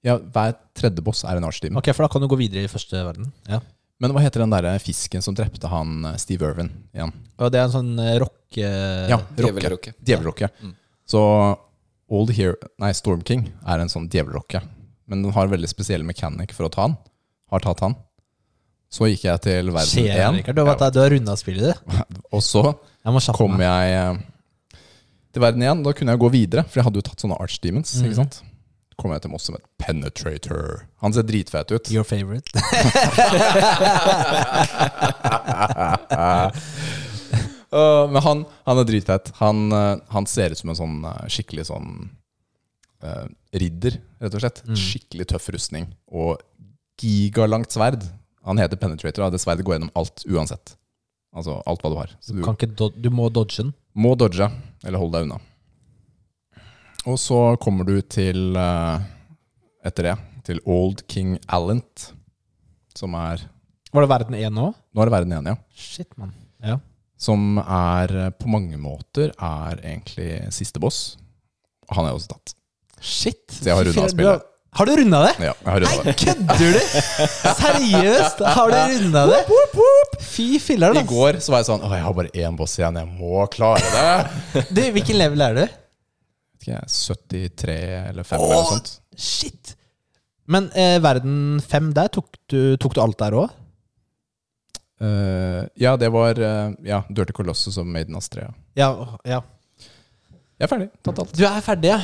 Ja, 0.07 0.15
hver 0.23 0.55
tredje 0.79 1.03
boss 1.03 1.25
er 1.27 1.41
en 1.41 1.45
archdemon. 1.49 1.81
Ok, 1.81 1.89
for 1.91 2.07
da 2.07 2.09
kan 2.13 2.23
du 2.23 2.29
gå 2.31 2.37
videre 2.39 2.63
i 2.63 2.71
første 2.71 3.01
verden. 3.03 3.33
Ja. 3.51 3.59
Men 3.99 4.13
hva 4.15 4.23
heter 4.23 4.45
den 4.45 4.53
derre 4.55 4.77
fisken 4.79 5.25
som 5.27 5.35
drepte 5.35 5.67
han 5.73 6.05
eh, 6.07 6.19
Steve 6.23 6.47
Irwin 6.47 6.69
igjen? 6.95 7.11
Og 7.43 7.51
det 7.51 7.59
er 7.59 7.65
en 7.67 7.73
sånn 7.75 7.91
eh, 7.99 8.13
rock... 8.23 8.37
eh, 8.55 9.09
Ja, 9.11 9.19
rocke. 9.19 9.41
Djevelrokke. 9.43 9.95
Djevelrokke. 10.07 10.51
Mm. 10.63 10.77
Så 11.11 11.23
Old 12.15 12.31
Hero, 12.39 12.55
nei, 12.79 12.93
Storm 12.95 13.25
King 13.27 13.49
er 13.67 13.83
en 13.83 13.91
sånn 13.91 14.07
djevelrokke. 14.13 14.63
Men 15.11 15.25
den 15.27 15.35
har 15.35 15.51
veldig 15.51 15.69
spesiell 15.75 16.07
mechanic 16.07 16.55
for 16.55 16.69
å 16.69 16.73
ta 16.73 16.87
han. 16.87 16.95
Har 17.51 17.65
tatt 17.67 17.83
han. 17.83 17.99
Så 18.89 19.09
gikk 19.11 19.27
jeg 19.27 19.45
til 19.45 19.69
verden 19.69 19.91
Skjer 19.91 20.23
1, 20.25 20.39
Rikard? 20.41 20.57
Du 20.57 20.65
du 20.65 21.01
har 21.03 21.11
runda 21.13 21.37
spillet, 21.37 21.77
du. 21.77 21.97
og 22.35 22.43
så 22.45 22.63
Jeg 23.05 23.35
kom 23.37 23.61
jeg 23.61 23.97
eh, 23.99 24.15
til 25.33 25.45
verden 25.45 25.63
1. 25.63 25.83
Da 25.85 25.93
kunne 25.93 26.15
jeg 26.15 26.23
gå 26.25 26.31
videre, 26.33 26.65
for 26.65 26.81
jeg 26.81 26.89
hadde 26.89 27.03
jo 27.03 27.09
tatt 27.11 27.21
sånne 27.25 27.37
archdemons. 27.41 27.99
Mm. 27.99 28.09
ikke 28.09 28.21
sant? 28.23 28.41
kom 28.99 29.13
jeg 29.15 29.23
til 29.23 29.31
Moss 29.31 29.45
som 29.47 29.55
et 29.55 29.67
penetrator. 29.79 30.81
Han 31.05 31.15
ser 31.15 31.23
dritfet 31.27 31.71
ut. 31.71 31.91
Your 31.95 32.03
favorite. 32.07 32.51
uh, 37.71 38.07
men 38.11 38.23
han, 38.25 38.43
han 38.67 38.81
er 38.83 38.89
dritfett. 38.89 39.31
Han, 39.39 39.71
uh, 39.71 40.03
han 40.11 40.27
ser 40.27 40.51
ut 40.51 40.59
som 40.59 40.71
en 40.75 40.81
sånn 40.81 40.97
uh, 41.07 41.27
skikkelig 41.31 41.65
sånn 41.73 41.91
ridder, 43.55 43.95
rett 44.19 44.35
og 44.35 44.41
slett. 44.43 44.59
Mm. 44.67 44.75
Skikkelig 44.75 45.29
tøff 45.31 45.45
rustning 45.55 45.85
og 46.11 46.43
gigalangt 46.99 47.71
sverd. 47.71 48.03
Han 48.47 48.59
heter 48.61 48.77
Penetrator, 48.81 49.27
og 49.27 49.33
det 49.35 49.41
sverdet 49.43 49.65
går 49.67 49.77
gjennom 49.77 49.91
alt 49.99 50.25
uansett. 50.29 50.77
Altså 51.37 51.59
alt 51.69 51.83
hva 51.85 51.91
du 51.93 51.97
har. 51.99 52.15
Så 52.21 52.33
Du, 52.35 52.43
du 52.43 52.67
do 52.79 52.89
du 52.97 53.11
må 53.11 53.29
dodge 53.29 53.63
den. 53.63 53.75
må 53.95 54.15
dodge, 54.17 54.49
eller 54.85 54.99
holde 54.99 55.19
deg 55.19 55.27
unna. 55.29 55.41
Og 57.07 57.19
så 57.21 57.57
kommer 57.63 57.85
du 57.89 58.01
til, 58.01 58.57
øh, 58.57 59.01
etter 59.87 60.11
det, 60.11 60.17
til 60.45 60.61
Old 60.67 61.05
King 61.09 61.39
Allent, 61.49 62.13
som 62.97 63.15
er 63.15 63.45
Var 63.93 64.05
det 64.05 64.11
verden 64.11 64.35
1 64.35 64.53
nå? 64.53 64.75
Nå 64.75 65.01
er 65.03 65.09
det 65.09 65.13
verden 65.15 65.33
1, 65.33 65.47
ja. 65.49 65.57
Shit, 65.73 66.11
man. 66.19 66.33
Ja. 66.65 66.79
Som 67.19 67.59
er 67.59 68.13
øh, 68.27 68.31
på 68.39 68.49
mange 68.49 68.77
måter 68.79 69.33
er 69.39 69.81
egentlig 69.83 70.53
siste 70.53 70.81
boss. 70.81 71.17
Han 71.91 72.05
er 72.05 72.13
også 72.17 72.35
tatt. 72.35 72.55
Shit. 73.01 73.45
Så 73.51 73.65
jeg 73.71 73.77
har 73.77 73.85
runda 73.89 74.09
spillet. 74.11 74.43
Har- 74.79 74.87
du 74.87 74.93
runda 75.01 75.21
det? 75.27 75.33
Ja, 75.43 75.53
jeg 75.53 75.71
har 75.73 75.81
runda 75.85 76.03
det. 76.07 76.15
Kødder 76.23 76.59
du? 76.75 76.81
Seriøst? 77.59 78.43
Har 78.57 78.73
du 78.73 78.79
runda 78.95 79.25
det? 79.33 79.41
Fy 80.29 80.47
filler, 80.63 80.95
I 80.95 81.01
da. 81.01 81.07
går 81.11 81.41
så 81.43 81.53
var 81.55 81.63
jeg 81.65 81.69
sånn 81.71 81.83
Å, 81.87 81.91
jeg 81.97 82.05
har 82.07 82.15
bare 82.17 82.33
én 82.47 82.57
boss 82.59 82.77
igjen. 82.79 82.99
Jeg 83.03 83.11
må 83.19 83.45
klare 83.53 83.83
det. 83.95 84.65
Du, 84.77 84.83
hvilken 84.95 85.19
level 85.19 85.43
er 85.49 85.59
du? 85.59 85.65
Vet 85.67 86.69
ikke 86.69 86.81
73 86.91 87.77
eller 88.11 88.27
5 88.27 88.39
eller 88.41 88.55
noe 88.55 88.71
sånt. 88.75 88.93
Shit. 89.19 89.75
Men 90.49 90.71
eh, 90.79 90.97
verden 91.05 91.59
5 91.61 91.91
der, 91.97 92.09
tok 92.15 92.31
du, 92.49 92.61
tok 92.81 92.95
du 92.97 93.01
alt 93.05 93.19
der 93.21 93.37
òg? 93.37 93.51
Eh, 95.01 95.63
ja, 95.79 95.93
det 96.01 96.09
var 96.11 96.39
eh, 96.43 96.71
ja, 96.89 97.03
Dirty 97.15 97.35
Colossus 97.37 97.77
og 97.79 97.87
Maiden 97.87 98.17
Astrea. 98.19 98.49
Ja, 98.79 98.91
ja. 99.29 99.43
Jeg 100.59 100.67
er 100.67 100.71
ferdig. 100.73 100.89
Tatt 101.07 101.21
alt. 101.23 101.35
Du 101.39 101.45
er 101.47 101.61
ferdig, 101.63 101.93
ja. 101.93 102.01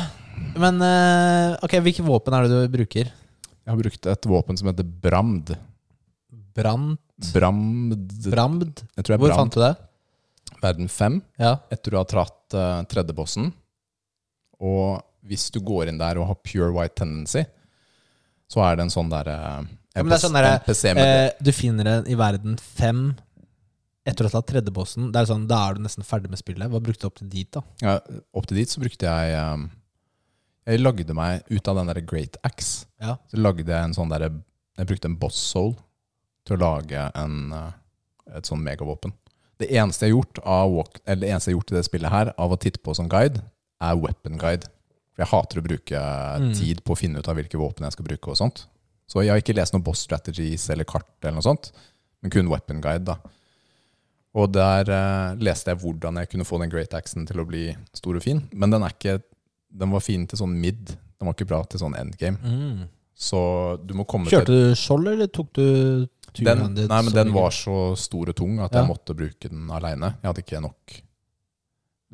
Men 0.61 0.81
eh, 0.87 1.55
ok, 1.67 1.79
hvilke 1.85 2.05
våpen 2.07 2.37
er 2.37 2.47
det 2.47 2.59
du 2.67 2.75
bruker? 2.77 3.11
Jeg 3.65 3.73
har 3.73 3.81
brukt 3.81 4.07
et 4.13 4.29
våpen 4.29 4.59
som 4.61 4.69
heter 4.71 4.85
Bramd. 4.87 5.55
Brand? 6.55 6.99
Bramd 7.33 8.13
Bramd? 8.31 8.83
Jeg 8.95 9.05
tror 9.05 9.15
det 9.15 9.17
er 9.17 9.23
Hvor 9.23 9.33
Bramd. 9.33 9.41
fant 9.41 9.57
du 9.57 9.63
det? 9.65 9.75
Verden 10.65 10.89
5. 10.89 11.19
Ja. 11.41 11.55
Etter 11.75 11.95
du 11.95 11.99
har 11.99 12.09
tratt 12.09 12.57
uh, 12.57 12.83
tredjebossen. 12.91 13.51
Og 14.65 15.01
hvis 15.29 15.49
du 15.55 15.59
går 15.65 15.91
inn 15.91 15.99
der 16.01 16.21
og 16.21 16.29
har 16.31 16.39
pure 16.45 16.71
white 16.77 16.97
tendency, 17.01 17.45
så 18.51 18.63
er 18.67 18.77
det 18.79 18.87
en 18.87 18.93
sånn 18.93 19.11
derre 19.13 19.35
Ja, 19.95 20.03
men 20.03 20.11
det 20.13 20.19
er 20.19 20.25
sånn 20.27 20.37
der, 20.37 20.49
NPC 20.61 20.83
med 20.95 21.05
Eh, 21.09 21.29
du 21.41 21.51
finner 21.57 21.89
den 21.89 22.11
i 22.13 22.17
verden 22.19 22.57
5 22.61 23.07
etter 24.05 24.27
å 24.27 24.29
ha 24.29 24.37
tatt 24.37 24.51
tredjebossen. 24.53 25.09
Det 25.15 25.23
er 25.23 25.31
sånn, 25.31 25.47
Da 25.49 25.63
er 25.69 25.79
du 25.79 25.85
nesten 25.87 26.05
ferdig 26.05 26.29
med 26.31 26.39
spillet. 26.41 26.69
Hva 26.71 26.81
brukte 26.85 27.07
du 27.07 27.09
opp 27.09 27.17
til 27.23 27.31
dit, 27.33 27.49
da? 27.55 27.63
ja, 27.81 27.95
Opp 28.37 28.47
til 28.51 28.61
dit 28.61 28.69
så 28.71 28.83
brukte 28.83 29.09
jeg 29.09 29.39
um, 29.41 29.71
Jeg 30.67 30.81
lagde 30.81 31.15
meg 31.17 31.43
ut 31.51 31.69
av 31.69 31.77
den 31.77 31.91
der 31.91 32.01
Great 32.09 32.37
Axe. 32.47 32.87
Ja. 33.03 33.17
Så 33.29 33.37
lagde 33.41 33.67
jeg 33.69 33.85
en 33.85 33.93
sånn 33.97 34.09
derre 34.13 34.31
Jeg 34.79 34.87
brukte 34.89 35.07
en 35.11 35.19
boss 35.21 35.37
soul 35.39 35.75
til 36.45 36.57
å 36.57 36.61
lage 36.65 37.03
en, 37.15 37.53
uh, 37.53 37.71
et 38.35 38.49
sånn 38.49 38.63
megavåpen. 38.65 39.13
Det 39.61 39.69
eneste 39.71 40.07
jeg 40.09 40.11
har 40.13 40.17
gjort 40.19 40.41
av 40.45 40.73
walk, 40.75 40.99
eller 41.07 41.21
det 41.23 41.29
eneste 41.31 41.51
jeg 41.51 41.55
har 41.55 41.61
gjort 41.61 41.71
i 41.73 41.77
det 41.77 41.85
spillet 41.87 42.11
her, 42.11 42.31
av 42.43 42.51
å 42.53 42.59
titte 42.59 42.81
på 42.83 42.95
som 42.99 43.07
guide, 43.09 43.39
er 43.81 43.95
weapon 44.01 44.37
guide. 44.41 44.67
For 45.15 45.23
jeg 45.23 45.31
hater 45.31 45.61
å 45.61 45.65
bruke 45.69 46.01
Mm. 46.41 46.55
tid 46.59 46.83
på 46.83 46.93
å 46.93 46.99
finne 46.99 47.19
ut 47.23 47.29
av 47.29 47.37
hvilke 47.39 47.57
våpen 47.61 47.85
jeg 47.87 47.93
skal 47.93 48.05
bruke. 48.05 48.29
og 48.29 48.37
sånt. 48.37 48.67
Så 49.07 49.23
jeg 49.23 49.31
har 49.31 49.39
ikke 49.41 49.55
lest 49.55 49.73
noen 49.75 49.85
boss 49.85 50.01
strategies 50.01 50.69
eller 50.71 50.85
kart, 50.85 51.07
eller 51.23 51.35
noe 51.39 51.43
sånt, 51.47 51.71
men 52.21 52.31
kun 52.31 52.49
weapon 52.49 52.81
guide. 52.81 53.05
da. 53.05 53.17
Og 54.35 54.51
der 54.51 54.91
eh, 54.91 55.37
leste 55.39 55.71
jeg 55.71 55.79
hvordan 55.79 56.17
jeg 56.19 56.31
kunne 56.31 56.45
få 56.45 56.59
den 56.59 56.71
great 56.71 56.93
axen 56.95 57.25
til 57.27 57.39
å 57.39 57.47
bli 57.47 57.77
stor 57.95 58.17
og 58.17 58.23
fin. 58.25 58.49
Men 58.53 58.71
den 58.71 58.83
er 58.83 58.91
ikke 58.91 59.23
Den 59.75 59.91
var 59.95 60.03
fin 60.05 60.27
til 60.31 60.39
sånn 60.39 60.55
mid. 60.61 60.95
Den 61.19 61.29
var 61.29 61.35
ikke 61.37 61.49
bra 61.51 61.63
til 61.67 61.81
sånn 61.83 61.97
endgame. 61.99 62.39
Mm. 62.39 62.85
Så 63.15 63.39
du 63.87 63.95
må 63.95 64.05
komme 64.11 64.31
Kjørte 64.31 64.51
til 64.51 64.71
du 64.71 64.79
skjold, 64.79 65.09
eller 65.13 65.31
tok 65.31 65.53
du 65.55 65.65
den. 66.35 66.63
Nei, 66.75 67.01
men 67.07 67.13
den 67.15 67.33
var 67.35 67.55
så 67.55 67.95
stor 67.99 68.33
og 68.33 68.37
tung 68.39 68.59
at 68.59 68.73
Ja. 68.75 68.81
jeg 68.83 68.91
måtte 68.91 69.15
bruke 69.15 69.51
den 69.51 69.69
aleine. 69.71 70.17
Jeg 70.23 70.29
hadde 70.31 70.43
ikke 70.43 70.63
nok 70.65 70.97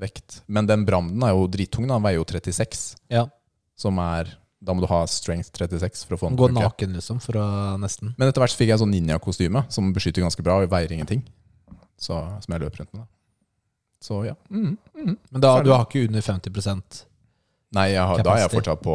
vekt. 0.00 0.42
Men 0.46 0.66
den 0.66 0.84
branden 0.84 1.22
er 1.24 1.32
jo 1.36 1.46
drittung. 1.48 1.88
Den 1.88 2.02
veier 2.04 2.20
jo 2.20 2.24
36. 2.24 2.96
Ja. 3.10 3.26
Som 3.76 3.98
er 3.98 4.36
Da 4.62 4.74
må 4.76 4.82
du 4.82 4.86
ha 4.90 5.06
strength 5.08 5.54
36 5.56 6.04
for 6.04 6.16
å 6.16 6.18
få 6.20 6.28
den 6.28 6.36
Gå 6.36 6.50
naken, 6.52 6.92
liksom, 6.92 7.18
for 7.18 7.32
å 7.40 7.44
nesten 7.80 8.14
Men 8.18 8.28
etter 8.28 8.42
hvert 8.42 8.52
fikk 8.52 8.68
jeg 8.68 8.78
sånn 8.82 8.92
ninjakostyme 8.92 9.62
som 9.72 9.88
beskytter 9.96 10.20
ganske 10.20 10.44
bra 10.44 10.58
og 10.60 10.68
veier 10.68 10.92
ingenting. 10.92 11.22
Så, 11.96 12.12
som 12.44 12.52
jeg 12.52 12.60
løper 12.60 12.82
rundt 12.82 12.92
med. 12.92 13.06
da. 13.06 13.06
Så 14.04 14.18
ja. 14.26 14.34
Mm, 14.50 14.76
mm. 14.96 15.16
Men 15.30 15.40
da, 15.40 15.62
du 15.64 15.70
har 15.72 15.86
ikke 15.86 16.06
under 16.08 16.20
50 16.20 17.06
Nei, 17.76 17.88
har, 17.94 18.22
da 18.26 18.36
er 18.36 18.44
jeg 18.44 18.52
fortsatt 18.54 18.80
på, 18.82 18.94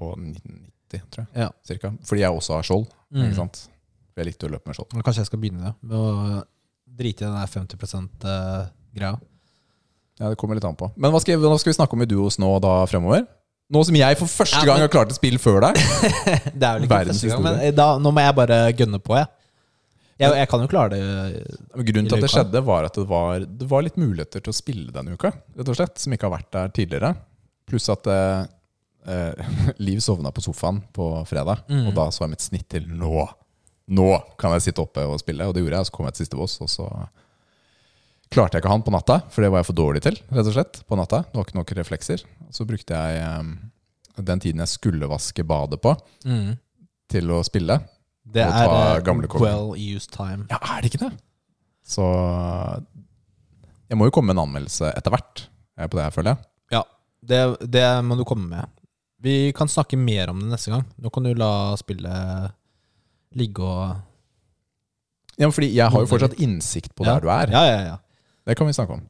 på 0.00 0.10
1990, 0.18 1.04
tror 1.12 1.22
jeg. 1.24 1.30
Ja. 1.44 1.50
Cirka. 1.64 1.92
Fordi 2.04 2.24
jeg 2.24 2.40
også 2.40 2.58
har 2.58 2.66
skjold. 2.68 2.88
Mm. 3.14 3.22
Ikke 3.28 3.38
sant? 3.38 3.62
Jeg 4.14 4.28
likte 4.28 4.48
å 4.48 4.52
løpe 4.52 4.70
med 4.70 4.76
skjold. 4.78 4.98
Kanskje 5.06 5.24
jeg 5.24 5.30
skal 5.30 5.40
begynne 5.42 5.70
det, 5.70 5.72
med 5.90 5.96
å 5.98 6.42
drite 6.94 7.24
i 7.24 7.26
den 7.26 7.38
der 7.38 7.50
50 7.50 7.80
%-greia. 7.80 9.14
Ja, 10.20 10.28
Det 10.30 10.36
kommer 10.38 10.54
litt 10.58 10.66
an 10.68 10.76
på. 10.78 10.90
Men 10.94 11.10
hva 11.10 11.18
skal, 11.22 11.40
hva 11.42 11.56
skal 11.58 11.72
vi 11.72 11.78
snakke 11.80 11.96
om 11.96 12.04
i 12.04 12.10
duos 12.10 12.38
nå 12.38 12.52
da 12.62 12.76
fremover? 12.90 13.24
Nå 13.74 13.80
som 13.88 13.96
jeg 13.96 14.18
for 14.20 14.30
første 14.30 14.60
gang 14.68 14.82
har 14.84 14.92
klart 14.92 15.10
et 15.10 15.16
spill 15.16 15.40
før 15.42 15.64
deg. 15.64 15.80
Det 16.60 16.68
er 16.68 16.76
vel 16.76 16.84
ikke 16.86 17.00
første 17.08 17.32
gang, 17.32 17.42
men 17.48 17.74
da, 17.74 17.88
nå 17.98 18.12
må 18.14 18.22
jeg 18.22 18.36
bare 18.36 18.58
gønne 18.76 19.00
på, 19.02 19.16
jeg. 19.18 19.30
Jeg, 20.20 20.30
jeg 20.38 20.46
kan 20.46 20.62
jo 20.62 20.68
klare 20.70 20.94
det. 20.94 21.54
Men 21.74 21.86
Grunnen 21.88 22.10
til 22.12 22.20
at 22.20 22.22
det 22.22 22.30
skjedde, 22.30 22.60
var 22.68 22.86
at 22.86 22.94
det 23.00 23.06
var, 23.10 23.46
det 23.62 23.66
var 23.66 23.82
litt 23.82 23.96
muligheter 23.98 24.44
til 24.44 24.52
å 24.52 24.54
spille 24.54 24.92
denne 24.94 25.16
uka. 25.16 25.32
Rett 25.58 25.70
og 25.72 25.78
slett, 25.80 25.96
Som 25.98 26.14
ikke 26.14 26.28
har 26.28 26.36
vært 26.36 26.50
der 26.54 26.70
tidligere. 26.76 27.10
Pluss 27.66 27.88
at 27.92 28.06
eh, 28.06 28.44
eh, 29.08 29.54
Liv 29.86 29.98
sovna 30.04 30.30
på 30.32 30.42
sofaen 30.44 30.82
på 30.92 31.08
fredag, 31.28 31.64
Mm. 31.68 31.88
og 31.88 31.94
da 31.96 32.08
så 32.12 32.24
jeg 32.26 32.34
mitt 32.34 32.44
snitt 32.44 32.68
til 32.68 32.86
nå. 32.88 33.26
Nå 33.88 34.08
kan 34.40 34.52
jeg 34.56 34.62
sitte 34.70 34.80
oppe 34.84 35.02
og 35.04 35.18
spille, 35.20 35.44
og 35.46 35.52
det 35.54 35.62
gjorde 35.64 35.76
jeg. 35.82 35.86
Så 35.90 35.92
kom 35.92 36.06
jeg 36.08 36.14
til 36.16 36.24
siste 36.24 36.36
boss, 36.40 36.56
og 36.64 36.68
så 36.72 36.86
klarte 38.32 38.56
jeg 38.56 38.64
ikke 38.64 38.72
han 38.72 38.82
på 38.82 38.90
natta, 38.94 39.18
for 39.30 39.44
det 39.44 39.50
var 39.52 39.60
jeg 39.60 39.68
for 39.68 39.76
dårlig 39.78 40.00
til. 40.02 40.16
rett 40.32 40.48
og 40.48 40.54
slett, 40.56 40.80
på 40.88 40.96
natta. 40.98 41.20
Det 41.28 41.36
var 41.38 41.44
ikke 41.46 41.58
nok 41.60 41.72
reflekser. 41.78 42.24
Så 42.50 42.64
brukte 42.66 42.96
jeg 42.96 43.20
eh, 43.20 44.22
den 44.24 44.40
tiden 44.40 44.62
jeg 44.64 44.72
skulle 44.72 45.06
vaske 45.10 45.44
badet 45.46 45.80
på, 45.84 45.92
Mm. 46.24 46.56
til 47.12 47.30
å 47.30 47.42
spille. 47.44 47.76
Det 48.24 48.40
er 48.42 48.64
eh, 48.96 49.38
well 49.44 49.74
used 49.76 50.10
time. 50.16 50.46
Ja, 50.50 50.56
er 50.64 50.80
det 50.82 50.90
ikke 50.94 51.04
det? 51.04 51.12
Så 51.84 52.02
jeg 53.90 53.98
må 54.00 54.06
jo 54.08 54.14
komme 54.16 54.32
med 54.32 54.38
en 54.40 54.46
anmeldelse 54.48 54.88
etter 54.96 55.12
hvert 55.12 55.44
eh, 55.78 55.86
på 55.86 55.98
det 55.98 56.06
her, 56.06 56.14
føler 56.14 56.32
jeg. 56.34 56.46
Ja, 57.24 57.46
det, 57.56 57.70
det 57.72 57.84
må 58.04 58.16
du 58.18 58.24
komme 58.28 58.48
med. 58.50 58.68
Vi 59.24 59.52
kan 59.56 59.68
snakke 59.68 59.96
mer 59.96 60.28
om 60.30 60.40
det 60.42 60.50
neste 60.52 60.70
gang. 60.74 60.84
Nå 61.00 61.10
kan 61.12 61.24
du 61.24 61.32
la 61.34 61.74
spillet 61.80 62.52
ligge 63.34 63.62
og 63.64 63.96
Ja, 65.40 65.48
fordi 65.50 65.72
jeg 65.74 65.90
har 65.90 66.00
jo 66.04 66.06
fortsatt 66.06 66.36
innsikt 66.38 66.92
på 66.94 67.04
Ja. 67.06 67.14
der 67.16 67.20
du 67.24 67.28
er. 67.32 67.50
Ja, 67.50 67.64
ja, 67.66 67.80
ja. 67.88 67.96
Det 68.46 68.56
kan 68.56 68.66
vi 68.68 68.72
snakke 68.76 68.92
om. 68.98 69.02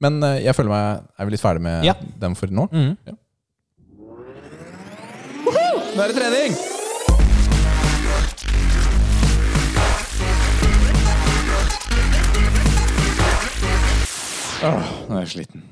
Men 0.00 0.22
eh, 0.22 0.42
jeg 0.44 0.54
føler 0.54 0.70
meg 0.70 1.02
Er 1.18 1.24
vi 1.24 1.30
litt 1.34 1.40
ferdig 1.42 1.60
med 1.64 1.84
Ja. 1.84 1.94
dem 2.20 2.34
for 2.34 2.46
nå? 2.46 2.68
Mm. 2.70 2.96
Nå 5.96 6.02
er 6.04 6.12
det 6.12 6.16
trening! 6.20 6.54
Åh, 14.62 14.88
nå 15.08 15.16
er 15.16 15.22
jeg 15.24 15.30
sliten. 15.34 15.62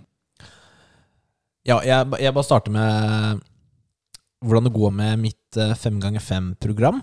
Ja, 1.69 1.83
jeg, 1.85 2.09
jeg 2.25 2.33
bare 2.33 2.47
starter 2.47 2.73
med 2.73 3.45
hvordan 4.45 4.69
det 4.69 4.73
går 4.73 4.93
med 4.95 5.21
mitt 5.21 5.59
fem 5.81 5.99
5x5-program. 6.01 7.03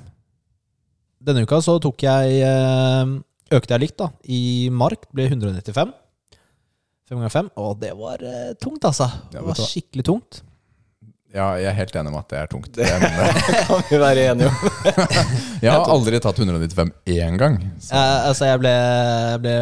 Denne 1.25 1.43
uka 1.45 1.59
så 1.63 1.77
tok 1.81 2.05
jeg 2.05 2.41
eh, 2.45 3.15
Økte 3.53 3.75
jeg 3.75 3.83
likt, 3.83 3.99
da. 4.01 4.07
I 4.25 4.71
mark 4.73 5.05
ble 5.13 5.27
195. 5.29 5.91
5x5. 7.11 7.51
Og 7.61 7.75
det 7.77 7.91
var 7.97 8.23
eh, 8.25 8.55
tungt, 8.57 8.87
altså. 8.89 9.05
Det 9.29 9.43
var 9.45 9.59
skikkelig 9.59 10.05
tungt. 10.07 10.39
Ja, 11.35 11.51
jeg 11.59 11.67
er 11.69 11.75
helt 11.77 11.95
enig 11.99 12.09
om 12.13 12.17
at 12.17 12.29
det 12.31 12.39
er 12.39 12.49
tungt. 12.49 12.71
Det 12.73 12.87
kan 13.67 13.85
vi 13.91 13.99
være 14.01 14.25
enige 14.31 14.49
om. 14.49 14.57
jeg 15.65 15.69
har 15.69 15.85
aldri 15.93 16.21
tatt 16.23 16.41
195 16.41 16.93
én 17.11 17.37
gang. 17.37 17.59
Så. 17.77 17.91
Eh, 17.93 18.17
altså, 18.31 18.49
jeg 18.49 18.63
ble, 18.63 18.73
ble 19.45 19.55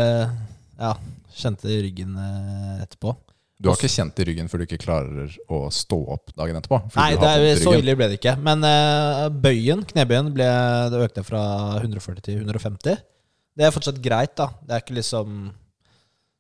Ja, 0.80 0.94
kjente 1.36 1.76
ryggen 1.84 2.16
eh, 2.16 2.84
etterpå. 2.86 3.18
Du 3.64 3.70
har 3.72 3.80
ikke 3.80 3.92
kjent 3.94 4.20
i 4.20 4.28
ryggen 4.28 4.50
før 4.52 4.60
du 4.60 4.66
ikke 4.66 4.82
klarer 4.82 5.34
å 5.48 5.64
stå 5.72 5.98
opp 6.18 6.34
dagen 6.36 6.60
etterpå? 6.60 6.82
Nei, 6.98 7.14
det 7.16 7.30
er, 7.32 7.62
så 7.64 7.78
ille 7.78 7.96
ble 7.96 8.10
det 8.12 8.20
ikke. 8.20 8.36
Men 8.44 8.66
uh, 8.68 9.30
bøyen, 9.32 9.86
knebøyen, 9.88 10.34
ble, 10.36 10.48
det 10.92 11.02
økte 11.06 11.24
fra 11.24 11.44
140 11.80 12.26
til 12.28 12.42
150. 12.44 13.00
Det 13.54 13.66
er 13.66 13.74
fortsatt 13.74 14.02
greit, 14.04 14.36
da. 14.40 14.50
Det 14.66 14.76
er 14.76 14.84
ikke 14.84 14.98
liksom 14.98 15.52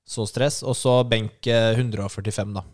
så 0.03 0.25
stress. 0.27 0.61
Og 0.67 0.75
så 0.77 0.97
benk 1.07 1.47
eh, 1.47 1.71
145, 1.77 2.55
da. 2.57 2.65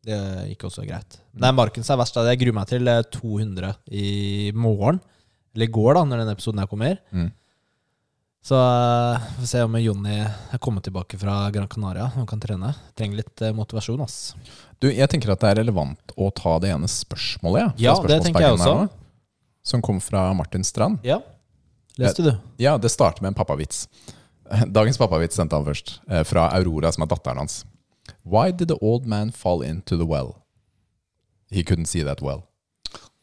Det 0.00 0.20
gikk 0.54 0.64
også 0.70 0.86
greit. 0.88 1.18
Det 1.36 1.44
er 1.44 1.56
marken 1.56 1.84
er 1.84 2.00
verst. 2.00 2.16
da 2.16 2.30
Jeg 2.30 2.40
gruer 2.40 2.56
meg 2.56 2.70
til 2.70 2.88
eh, 2.88 3.02
200 3.18 3.74
i 4.00 4.08
morgen. 4.56 5.00
Eller 5.54 5.66
i 5.66 5.74
går, 5.74 5.92
da, 5.98 6.06
når 6.06 6.22
denne 6.22 6.36
episoden 6.38 6.62
her 6.62 6.70
kommer. 6.70 7.00
Mm. 7.10 7.28
Så 8.42 8.56
vi 9.36 9.40
får 9.42 9.46
se 9.46 9.62
om 9.62 9.74
Jonny 9.80 10.14
er 10.24 10.58
kommet 10.64 10.84
tilbake 10.86 11.18
fra 11.20 11.50
Gran 11.52 11.68
Canaria 11.68 12.06
og 12.16 12.24
kan 12.30 12.40
trene. 12.40 12.70
Trenger 12.96 13.20
litt 13.20 13.42
eh, 13.44 13.52
motivasjon, 13.56 14.00
ass. 14.00 14.34
Du, 14.80 14.88
jeg 14.88 15.08
tenker 15.12 15.34
at 15.34 15.42
det 15.44 15.50
er 15.50 15.58
relevant 15.60 16.14
å 16.16 16.30
ta 16.32 16.54
det 16.62 16.70
ene 16.72 16.88
spørsmålet. 16.88 17.76
Ja, 17.76 17.92
Ja, 17.92 18.08
det 18.08 18.22
tenker 18.24 18.46
jeg 18.46 18.56
også. 18.56 18.72
nå, 18.78 18.88
Som 19.62 19.82
kom 19.84 20.00
fra 20.00 20.30
Martin 20.34 20.64
Strand. 20.64 21.02
Ja. 21.04 21.20
Leste 22.00 22.24
du? 22.24 22.32
Ja, 22.56 22.78
det 22.80 22.88
starter 22.94 23.20
med 23.22 23.34
en 23.34 23.38
pappavits. 23.42 23.84
Dagens 24.78 24.96
pappavits 24.98 25.36
sendte 25.36 25.58
han 25.60 25.68
først, 25.68 25.98
eh, 26.08 26.24
fra 26.24 26.48
Aurora, 26.56 26.92
som 26.96 27.04
er 27.04 27.12
datteren 27.12 27.42
hans. 27.44 27.64
Why 28.24 28.50
did 28.56 28.68
the 28.72 28.78
old 28.80 29.04
man 29.06 29.30
fall 29.36 29.60
into 29.62 29.98
the 30.00 30.06
well? 30.08 30.38
He 31.52 31.62
couldn't 31.62 31.86
see 31.92 32.02
that 32.02 32.22
well. 32.22 32.46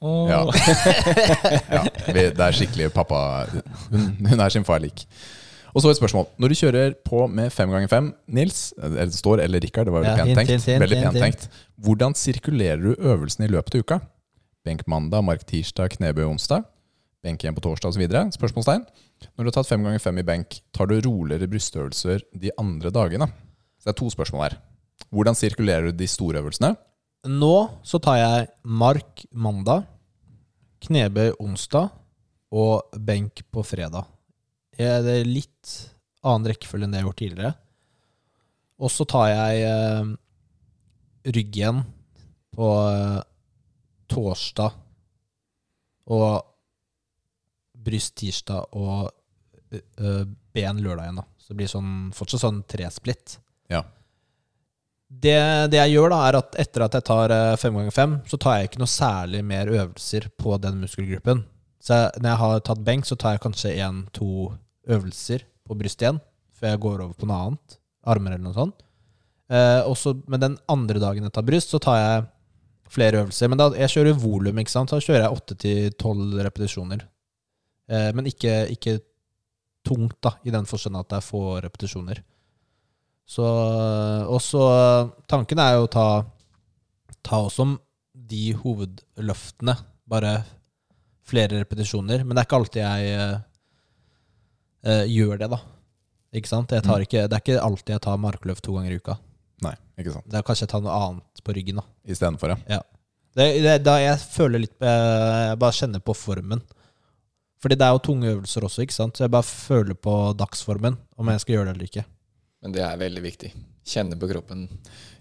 Ja. 0.02 0.44
ja, 1.76 1.82
vi- 2.14 2.30
det 2.38 2.44
er 2.46 2.54
skikkelig 2.54 2.92
pappa 2.94 3.20
Hun, 3.90 4.12
hun 4.30 4.40
er 4.44 4.50
sin 4.54 4.64
far 4.68 4.80
lik. 4.84 5.06
Og 5.74 5.82
så 5.84 5.90
et 5.92 5.98
spørsmål. 6.00 6.26
Når 6.42 6.50
du 6.54 6.56
kjører 6.58 6.94
på 7.06 7.24
med 7.30 7.52
fem 7.54 7.70
ganger 7.70 7.90
fem, 7.92 8.12
Nils, 8.34 8.74
eller 8.82 9.10
det 9.12 9.18
står, 9.18 9.42
eller 9.44 9.62
Rikard, 9.62 9.86
det 9.90 9.94
var 9.94 10.06
veldig 10.06 10.18
Ja, 10.18 10.26
pent 10.26 10.38
tenkt. 10.40 10.52
hint, 10.54 10.66
hint, 10.70 10.82
veldig 10.82 11.02
pent 11.04 11.20
tenkt. 11.22 11.48
Hvordan 11.86 12.16
sirkulerer 12.18 12.82
du 12.82 12.96
øvelsene 12.98 13.46
i 13.46 13.52
løpet 13.54 13.76
av 13.78 13.84
uka? 13.86 14.00
Benk 14.66 14.82
mandag, 14.90 15.22
mark 15.28 15.44
tirsdag, 15.50 15.92
knebøy 15.98 16.26
onsdag. 16.26 16.66
Benk 17.24 17.44
igjen 17.44 17.56
på 17.58 17.62
torsdag 17.66 17.90
osv. 17.94 18.06
Spørsmålstegn. 18.38 18.86
Når 19.38 19.44
du 19.44 19.50
har 19.52 19.56
tatt 19.60 19.70
fem 19.70 19.84
ganger 19.86 20.02
fem 20.02 20.18
i 20.22 20.26
benk, 20.26 20.60
tar 20.74 20.90
du 20.90 20.98
roligere 21.02 21.50
brystøvelser 21.52 22.22
de 22.38 22.52
andre 22.62 22.90
dagene? 22.94 23.28
Så 23.82 23.90
det 23.90 23.94
er 23.96 24.00
to 24.02 24.10
spørsmål 24.14 24.44
her. 24.48 24.58
Hvordan 25.14 25.38
sirkulerer 25.38 25.92
du 25.92 25.98
de 25.98 26.08
store 26.10 26.42
øvelsene? 26.42 26.74
Nå 27.26 27.54
så 27.84 28.00
tar 28.04 28.18
jeg 28.20 28.48
mark 28.64 29.26
mandag, 29.34 29.86
knebøy 30.86 31.32
onsdag 31.42 31.90
og 32.54 32.94
benk 33.04 33.42
på 33.52 33.64
fredag. 33.66 34.06
Jeg- 34.78 35.04
Det 35.04 35.22
er 35.22 35.26
litt 35.26 35.92
annen 36.24 36.46
rekkefølge 36.54 36.84
enn 36.84 36.92
det 36.92 36.98
jeg 37.00 37.04
har 37.06 37.12
gjort 37.14 37.18
tidligere. 37.18 37.56
Og 38.80 38.90
så 38.92 39.06
tar 39.08 39.28
jeg 39.30 39.64
eh, 39.64 40.16
rygg 41.34 41.56
igjen 41.58 41.84
på 42.56 42.68
eh, 42.94 43.24
torsdag 44.08 44.74
og 46.08 46.46
bryst 47.76 48.16
tirsdag 48.16 48.68
og 48.74 49.12
ø, 49.74 49.80
eh, 49.98 50.26
ben 50.54 50.78
lørdag 50.78 51.04
igjen. 51.06 51.16
da 51.16 51.24
Så 51.40 51.48
det 51.50 51.58
blir 51.58 51.68
sånn, 51.68 52.12
fortsatt 52.14 52.40
sånn 52.42 52.64
tresplitt. 52.68 53.40
Ja. 53.70 53.84
Det, 55.08 55.38
det 55.72 55.78
jeg 55.80 55.94
gjør, 55.96 56.10
da 56.12 56.18
er 56.28 56.38
at 56.42 56.56
etter 56.60 56.84
at 56.84 56.96
jeg 56.98 57.06
tar 57.08 57.32
eh, 57.32 57.54
fem 57.60 57.78
ganger 57.80 57.94
fem, 57.96 58.16
så 58.28 58.38
tar 58.44 58.58
jeg 58.60 58.70
ikke 58.70 58.82
noe 58.82 58.92
særlig 58.92 59.44
mer 59.48 59.70
øvelser 59.72 60.28
på 60.36 60.58
den 60.60 60.82
muskelgruppen. 60.84 61.46
Så 61.80 61.96
jeg, 61.96 62.20
når 62.20 62.30
jeg 62.34 62.42
har 62.42 62.64
tatt 62.68 62.82
benk, 62.84 63.08
så 63.08 63.16
tar 63.16 63.38
jeg 63.38 63.44
kanskje 63.46 63.72
én-to 63.80 64.50
øvelser 64.92 65.46
på 65.68 65.78
bryst 65.80 66.04
igjen, 66.04 66.20
før 66.58 66.74
jeg 66.74 66.82
går 66.84 67.06
over 67.06 67.16
på 67.16 67.30
noe 67.30 67.40
annet. 67.46 67.78
Armer 68.08 68.36
eller 68.36 68.44
noe 68.50 68.58
sånt. 68.58 68.84
Eh, 69.50 69.82
og 69.88 69.96
så- 69.96 70.18
men 70.28 70.40
den 70.44 70.58
andre 70.68 71.00
dagen 71.00 71.24
jeg 71.24 71.32
tar 71.34 71.44
bryst, 71.48 71.72
så 71.72 71.80
tar 71.80 71.98
jeg 71.98 72.26
flere 72.90 73.24
øvelser. 73.24 73.48
Men 73.50 73.58
da, 73.58 73.70
jeg 73.70 73.90
kjører 73.90 74.20
volum, 74.20 74.60
ikke 74.60 74.70
sant. 74.76 74.90
Så 74.90 75.00
kjører 75.00 75.24
jeg 75.24 75.38
åtte 75.38 75.58
til 75.58 75.92
tolv 75.92 76.36
repetisjoner. 76.44 77.02
Eh, 77.90 78.12
men 78.12 78.26
ikke, 78.26 78.68
ikke 78.76 79.00
tungt, 79.88 80.20
da, 80.22 80.32
i 80.44 80.52
den 80.52 80.66
forstand 80.66 80.98
at 81.00 81.08
det 81.08 81.18
er 81.18 81.22
få 81.32 81.62
repetisjoner. 81.64 82.20
Så 83.28 83.44
Og 83.44 84.40
så 84.42 84.64
Tanken 85.28 85.60
er 85.60 85.76
jo 85.76 85.88
å 85.88 85.92
ta, 85.92 86.08
ta 87.26 87.42
også 87.44 87.74
de 88.28 88.52
hovedløftene, 88.60 89.76
bare 90.08 90.32
flere 91.28 91.60
repetisjoner. 91.62 92.24
Men 92.24 92.36
det 92.36 92.42
er 92.42 92.48
ikke 92.48 92.60
alltid 92.60 92.82
jeg 92.82 93.12
eh, 93.14 93.38
eh, 94.88 95.04
gjør 95.12 95.44
det, 95.44 95.50
da. 95.54 95.60
Ikke 96.36 96.52
sant? 96.52 96.72
Tar 96.72 97.04
ikke, 97.04 97.28
det 97.28 97.38
er 97.38 97.44
ikke 97.44 97.64
alltid 97.64 97.96
jeg 97.96 98.04
tar 98.04 98.20
markløft 98.22 98.66
to 98.66 98.76
ganger 98.76 98.96
i 98.96 99.00
uka. 99.00 99.18
Nei, 99.66 99.74
ikke 100.00 100.16
sant. 100.18 100.28
Det 100.30 100.40
er 100.40 100.46
kanskje 100.48 100.68
jeg 100.68 100.74
tar 100.74 100.84
noe 100.86 100.98
annet 100.98 101.44
på 101.44 101.56
ryggen. 101.56 101.80
da 101.80 102.14
Istedenfor, 102.14 102.56
ja. 102.70 102.82
det, 103.38 103.48
det, 103.64 103.78
Da 103.86 103.96
jeg 104.02 104.20
føler 104.22 104.64
litt 104.66 104.76
eh, 104.84 105.38
Jeg 105.52 105.62
bare 105.64 105.78
kjenner 105.80 106.04
på 106.04 106.18
formen. 106.18 106.62
Fordi 107.64 107.78
det 107.80 107.88
er 107.88 107.96
jo 107.96 108.04
tunge 108.06 108.36
øvelser 108.36 108.68
også, 108.68 108.84
ikke 108.86 108.94
sant? 108.94 109.18
så 109.18 109.26
jeg 109.26 109.34
bare 109.34 109.48
føler 109.48 109.98
på 109.98 110.14
dagsformen, 110.38 111.00
om 111.18 111.32
jeg 111.34 111.42
skal 111.42 111.56
gjøre 111.56 111.72
det 111.72 111.74
eller 111.74 111.88
ikke. 111.90 112.04
Men 112.64 112.74
det 112.74 112.82
er 112.84 112.98
veldig 113.00 113.24
viktig. 113.24 113.52
Kjenne 113.88 114.18
på 114.20 114.28
kroppen. 114.32 114.66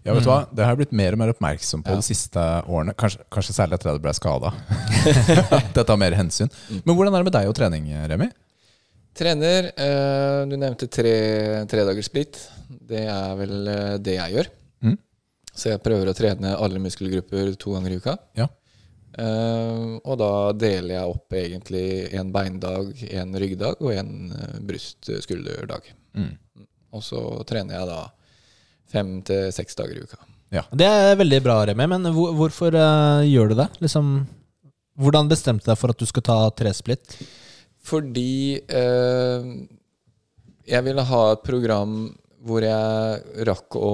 Ja, 0.06 0.14
vet 0.14 0.24
du 0.24 0.30
hva? 0.30 0.40
Det 0.50 0.64
har 0.64 0.72
jeg 0.72 0.80
blitt 0.80 0.94
mer 0.96 1.14
og 1.14 1.20
mer 1.20 1.32
oppmerksom 1.34 1.82
på 1.84 1.92
Ja. 1.94 2.00
de 2.00 2.06
siste 2.06 2.42
årene. 2.66 2.94
Kanskje, 2.98 3.22
kanskje 3.30 3.54
særlig 3.54 3.76
etter 3.76 3.90
at 3.90 3.98
jeg 3.98 4.04
ble 4.06 4.14
skada. 4.16 4.52
Dette 5.76 5.86
har 5.86 6.00
mer 6.00 6.16
hensyn. 6.18 6.50
Men 6.84 6.96
hvordan 6.96 7.14
er 7.14 7.22
det 7.22 7.28
med 7.30 7.36
deg 7.36 7.50
og 7.50 7.56
trening, 7.58 7.88
Remi? 8.10 8.28
Trener, 9.16 9.70
eh, 9.80 10.42
du 10.50 10.56
nevnte 10.60 10.88
tre, 10.92 11.14
tredagers 11.70 12.08
split. 12.10 12.38
Det 12.68 13.06
er 13.08 13.34
vel 13.38 13.68
eh, 13.72 13.96
det 14.02 14.16
jeg 14.18 14.34
gjør. 14.36 14.50
Mm. 14.84 14.96
Så 15.56 15.70
jeg 15.72 15.82
prøver 15.84 16.10
å 16.10 16.16
trene 16.16 16.52
alle 16.56 16.82
muskelgrupper 16.84 17.54
to 17.56 17.72
ganger 17.76 17.94
i 17.94 18.00
uka. 18.02 18.16
Ja. 18.36 18.48
Eh, 19.16 19.84
og 20.04 20.18
da 20.20 20.32
deler 20.52 20.98
jeg 20.98 21.14
opp 21.14 21.32
egentlig 21.38 21.86
en 22.18 22.32
beindag, 22.34 22.92
en 23.08 23.38
ryggdag 23.40 23.80
og 23.80 23.94
en 23.96 24.12
uh, 24.34 24.58
bryst-skulderdag. 24.68 25.88
Mm. 26.18 26.34
Og 26.96 27.04
så 27.04 27.22
trener 27.48 27.78
jeg 27.78 27.90
da 27.90 28.00
fem 28.90 29.18
til 29.26 29.50
seks 29.54 29.78
dager 29.78 29.98
i 29.98 30.04
uka. 30.06 30.20
Det 30.72 30.86
er 30.86 31.18
veldig 31.18 31.40
bra, 31.44 31.56
Remi, 31.68 31.88
men 31.90 32.06
hvor, 32.14 32.30
hvorfor 32.38 32.76
uh, 32.78 33.24
gjør 33.26 33.50
du 33.50 33.56
det? 33.58 33.66
Liksom, 33.82 34.12
hvordan 34.96 35.28
bestemte 35.28 35.66
du 35.66 35.72
deg 35.72 35.80
for 35.80 35.92
at 35.92 36.00
du 36.00 36.06
skal 36.08 36.24
ta 36.24 36.36
tresplitt? 36.56 37.16
Fordi 37.86 38.62
uh, 38.70 39.50
jeg 40.66 40.86
ville 40.86 41.08
ha 41.10 41.22
et 41.32 41.44
program 41.46 41.98
hvor 42.46 42.62
jeg 42.62 43.46
rakk 43.48 43.76
å 43.78 43.92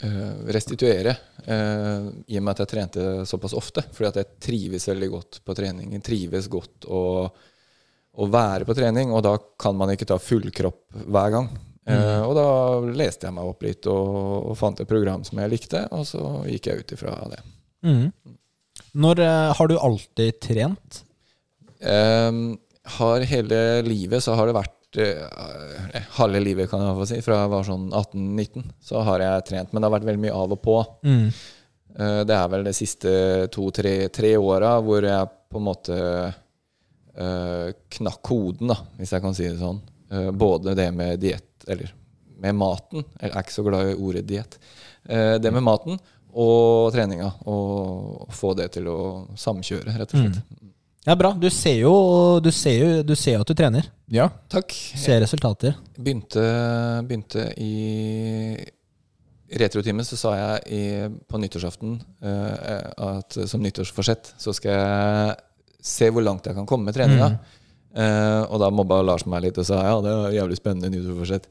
eh, 0.00 0.36
restituere, 0.56 1.12
eh, 1.44 2.06
i 2.32 2.38
og 2.38 2.44
med 2.44 2.52
at 2.54 2.62
jeg 2.62 2.70
trente 2.70 3.04
såpass 3.28 3.56
ofte. 3.56 3.84
Fordi 3.92 4.08
at 4.08 4.20
jeg 4.22 4.40
trives 4.48 4.88
veldig 4.88 5.10
godt 5.12 5.40
på 5.44 5.56
trening. 5.58 5.92
Jeg 5.98 6.06
trives 6.06 6.48
godt 6.52 6.88
å, 6.88 7.02
å 8.16 8.28
være 8.32 8.64
på 8.68 8.74
trening, 8.76 9.12
og 9.12 9.24
da 9.26 9.36
kan 9.60 9.76
man 9.76 9.92
ikke 9.92 10.08
ta 10.08 10.16
full 10.22 10.48
kropp 10.54 11.02
hver 11.04 11.32
gang. 11.34 11.50
Eh, 11.86 12.22
og 12.26 12.32
da 12.34 12.46
leste 12.98 13.28
jeg 13.28 13.36
meg 13.36 13.46
opp 13.46 13.62
litt 13.62 13.86
og, 13.90 14.14
og 14.50 14.56
fant 14.58 14.80
et 14.82 14.90
program 14.90 15.22
som 15.26 15.38
jeg 15.38 15.52
likte, 15.52 15.84
og 15.94 16.06
så 16.08 16.22
gikk 16.48 16.70
jeg 16.70 16.82
ut 16.82 16.94
ifra 16.96 17.14
det. 17.30 17.42
Mm. 17.86 18.06
Når 18.96 19.20
uh, 19.22 19.52
Har 19.54 19.68
du 19.68 19.76
alltid 19.78 20.40
trent? 20.42 21.02
Uh, 21.84 22.56
har 22.96 23.26
hele 23.28 23.60
livet 23.86 24.24
så 24.24 24.34
har 24.38 24.48
det 24.48 24.56
vært 24.56 24.98
eh, 25.02 26.02
Halve 26.16 26.40
livet, 26.40 26.70
kan 26.70 26.84
jeg 26.84 26.96
få 26.96 27.06
si. 27.10 27.20
Fra 27.26 27.40
jeg 27.42 27.52
var 27.52 27.66
sånn 27.66 27.88
18-19, 27.90 28.66
så 28.88 29.02
har 29.06 29.24
jeg 29.24 29.46
trent. 29.50 29.72
Men 29.72 29.82
det 29.82 29.88
har 29.88 29.96
vært 29.98 30.06
veldig 30.08 30.22
mye 30.22 30.36
av 30.38 30.54
og 30.54 30.60
på. 30.62 30.76
Mm. 31.04 31.26
Det 32.28 32.36
er 32.36 32.48
vel 32.52 32.64
de 32.66 32.72
siste 32.76 33.10
to-tre 33.52 33.94
tre 34.12 34.34
åra 34.36 34.74
hvor 34.84 35.04
jeg 35.04 35.30
på 35.50 35.58
en 35.58 35.66
måte 35.66 35.98
eh, 37.16 37.68
knakk 37.98 38.22
koden, 38.26 38.72
da, 38.72 38.78
hvis 38.98 39.14
jeg 39.16 39.24
kan 39.24 39.36
si 39.36 39.48
det 39.48 39.58
sånn. 39.60 39.80
Uh, 40.06 40.30
både 40.30 40.76
det 40.78 40.90
med 40.94 41.18
diett, 41.18 41.64
eller 41.66 41.90
med 42.38 42.54
maten. 42.54 43.02
Jeg 43.18 43.32
er 43.32 43.42
ikke 43.42 43.54
så 43.56 43.64
glad 43.66 43.90
i 43.90 43.96
ordet 43.96 44.22
diett. 44.28 44.54
Uh, 45.08 45.34
det 45.42 45.50
med 45.54 45.64
maten 45.66 45.98
og 46.36 46.92
treninga. 46.94 47.32
Og 47.50 48.30
få 48.36 48.52
det 48.58 48.68
til 48.76 48.86
å 48.92 49.00
samkjøre, 49.38 49.96
rett 49.96 50.14
og 50.14 50.22
slett. 50.22 50.62
Ja, 51.06 51.14
bra. 51.18 51.32
Du 51.38 51.46
ser 51.54 51.76
jo, 51.78 51.94
du 52.42 52.50
ser 52.54 52.78
jo, 52.80 53.02
du 53.06 53.14
ser 53.18 53.36
jo 53.38 53.42
at 53.44 53.50
du 53.50 53.54
trener. 53.58 53.90
Ja. 54.10 54.28
Takk. 54.50 54.74
Ser 54.74 55.20
resultater. 55.22 55.76
Begynte, 55.96 56.42
begynte 57.06 57.48
i 57.62 58.56
retrotimen, 59.54 60.06
så 60.06 60.18
sa 60.18 60.32
jeg 60.34 60.62
i, 60.74 60.82
på 61.30 61.38
nyttårsaften 61.38 62.00
uh, 62.26 63.12
at 63.14 63.38
som 63.46 63.62
nyttårsforsett 63.62 64.32
så 64.42 64.54
skal 64.56 64.74
jeg 64.74 65.36
se 65.86 66.10
hvor 66.10 66.24
langt 66.26 66.46
jeg 66.48 66.56
kan 66.56 66.66
komme 66.68 66.90
med 66.90 66.96
treninga. 66.96 67.36
Eh, 67.96 68.42
og 68.52 68.60
da 68.60 68.68
mobba 68.68 68.98
Lars 69.00 69.22
meg 69.24 69.46
litt 69.46 69.56
og 69.56 69.64
sa 69.64 69.78
ja, 69.80 69.92
det 70.04 70.10
var 70.12 70.34
jævlig 70.34 70.58
spennende 70.58 70.90
nyttårsforsett. 70.92 71.46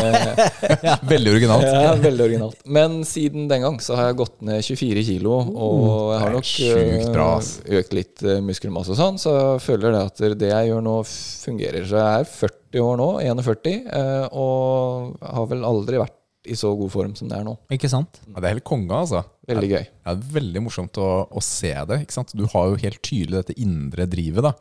Veldig 1.10 1.34
originalt. 1.34 1.66
Ja, 1.68 1.90
veldig 2.00 2.24
originalt. 2.24 2.62
Men 2.64 3.02
siden 3.04 3.44
den 3.50 3.66
gang 3.66 3.76
så 3.84 3.98
har 3.98 4.08
jeg 4.08 4.20
gått 4.22 4.38
ned 4.46 4.64
24 4.64 5.04
kilo, 5.10 5.34
og 5.36 6.14
jeg 6.14 6.22
har 6.22 6.32
nok 6.32 6.48
sjukt 6.48 7.10
bra, 7.12 7.26
eh, 7.42 7.74
økt 7.80 7.92
litt 7.96 8.24
eh, 8.24 8.40
muskelmasse 8.44 8.94
og 8.94 9.00
sånn, 9.02 9.20
så 9.20 9.34
jeg 9.36 9.64
føler 9.66 9.98
det 9.98 10.02
at 10.08 10.24
det 10.40 10.50
jeg 10.54 10.70
gjør 10.70 10.86
nå, 10.86 10.96
fungerer. 11.44 11.84
Så 11.90 12.00
jeg 12.00 12.22
er 12.22 12.32
40 12.32 12.86
år 12.86 12.98
nå, 13.02 13.10
41, 13.28 13.76
eh, 14.00 14.24
og 14.32 15.20
har 15.20 15.52
vel 15.52 15.68
aldri 15.68 16.00
vært 16.00 16.16
i 16.48 16.56
så 16.56 16.72
god 16.72 16.88
form 16.92 17.12
som 17.18 17.28
det 17.28 17.36
er 17.36 17.44
nå. 17.44 17.58
Ikke 17.76 17.90
sant? 17.92 18.22
Ja, 18.30 18.38
det 18.40 18.46
er 18.48 18.56
helt 18.56 18.66
konge, 18.66 18.96
altså. 18.96 19.26
Veldig 19.50 19.70
gøy. 19.70 19.84
Ja, 19.84 20.14
det 20.14 20.20
er 20.20 20.36
veldig 20.36 20.60
morsomt 20.66 20.94
å, 21.00 21.08
å 21.30 21.40
se 21.44 21.72
det. 21.90 21.98
Du 22.32 22.46
har 22.52 22.64
jo 22.70 22.76
helt 22.84 23.02
tydelig 23.06 23.36
dette 23.42 23.58
indre 23.60 24.06
drivet. 24.10 24.46
da. 24.46 24.52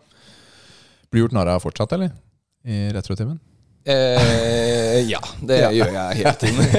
Blir 1.09 1.21
gjort 1.25 1.35
narr 1.37 1.49
av 1.55 1.63
fortsatt, 1.63 1.91
eller? 1.97 2.09
I 2.67 2.89
retrotimen? 2.93 3.39
Eh, 3.89 4.99
ja, 5.09 5.21
det 5.41 5.57
gjør 5.77 5.93
jeg 5.95 6.19
hele 6.19 6.35
tiden. 6.41 6.65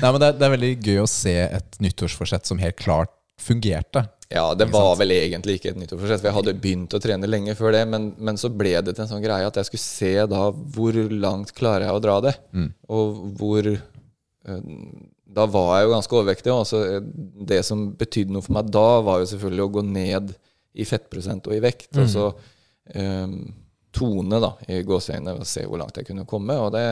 Nei, 0.00 0.12
men 0.12 0.20
det 0.22 0.28
er, 0.30 0.34
det 0.38 0.44
er 0.46 0.54
veldig 0.54 0.72
gøy 0.78 0.98
å 1.02 1.10
se 1.10 1.34
et 1.48 1.70
nyttårsforsett 1.82 2.44
som 2.48 2.62
helt 2.62 2.78
klart 2.80 3.12
fungerte. 3.40 4.00
Ja, 4.30 4.52
det 4.54 4.68
var 4.70 4.94
vel 5.00 5.10
egentlig 5.10 5.56
ikke 5.58 5.72
et 5.72 5.78
nyttårsforsett. 5.80 6.20
For 6.22 6.28
jeg 6.30 6.36
hadde 6.36 6.52
begynt 6.62 6.94
å 6.94 7.00
trene 7.02 7.26
lenge 7.26 7.56
før 7.58 7.74
det, 7.74 7.82
men, 7.90 8.12
men 8.22 8.36
så 8.38 8.46
ble 8.52 8.76
det 8.78 8.94
til 8.94 9.02
en 9.04 9.10
sånn 9.10 9.24
greie 9.24 9.48
at 9.48 9.56
jeg 9.58 9.66
skulle 9.66 9.82
se 9.82 10.12
da 10.30 10.42
hvor 10.76 10.94
langt 11.10 11.50
klarer 11.56 11.88
jeg 11.88 11.96
å 11.98 12.04
dra 12.04 12.20
det. 12.28 12.34
Mm. 12.54 12.68
Og 12.94 13.18
hvor 13.40 13.66
eh, 13.72 14.60
Da 15.30 15.46
var 15.50 15.78
jeg 15.78 15.86
jo 15.86 15.94
ganske 15.94 16.16
overvektig. 16.18 16.54
Eh, 16.80 17.00
det 17.50 17.60
som 17.66 17.90
betydde 17.98 18.34
noe 18.34 18.44
for 18.44 18.56
meg 18.58 18.70
da, 18.74 18.86
var 19.06 19.22
jo 19.22 19.30
selvfølgelig 19.30 19.66
å 19.66 19.72
gå 19.76 19.84
ned 19.86 20.34
i 20.74 20.86
fettprosent 20.86 21.48
og 21.50 21.56
i 21.56 21.62
vekt. 21.62 21.90
Og 21.98 22.08
så 22.10 22.26
um, 22.30 23.36
tone, 23.94 24.40
da, 24.42 24.52
i 24.70 24.82
gåseøynene, 24.86 25.38
og 25.40 25.48
se 25.48 25.64
hvor 25.66 25.82
langt 25.82 25.98
jeg 25.98 26.08
kunne 26.10 26.26
komme. 26.30 26.56
Og 26.62 26.72
det, 26.74 26.84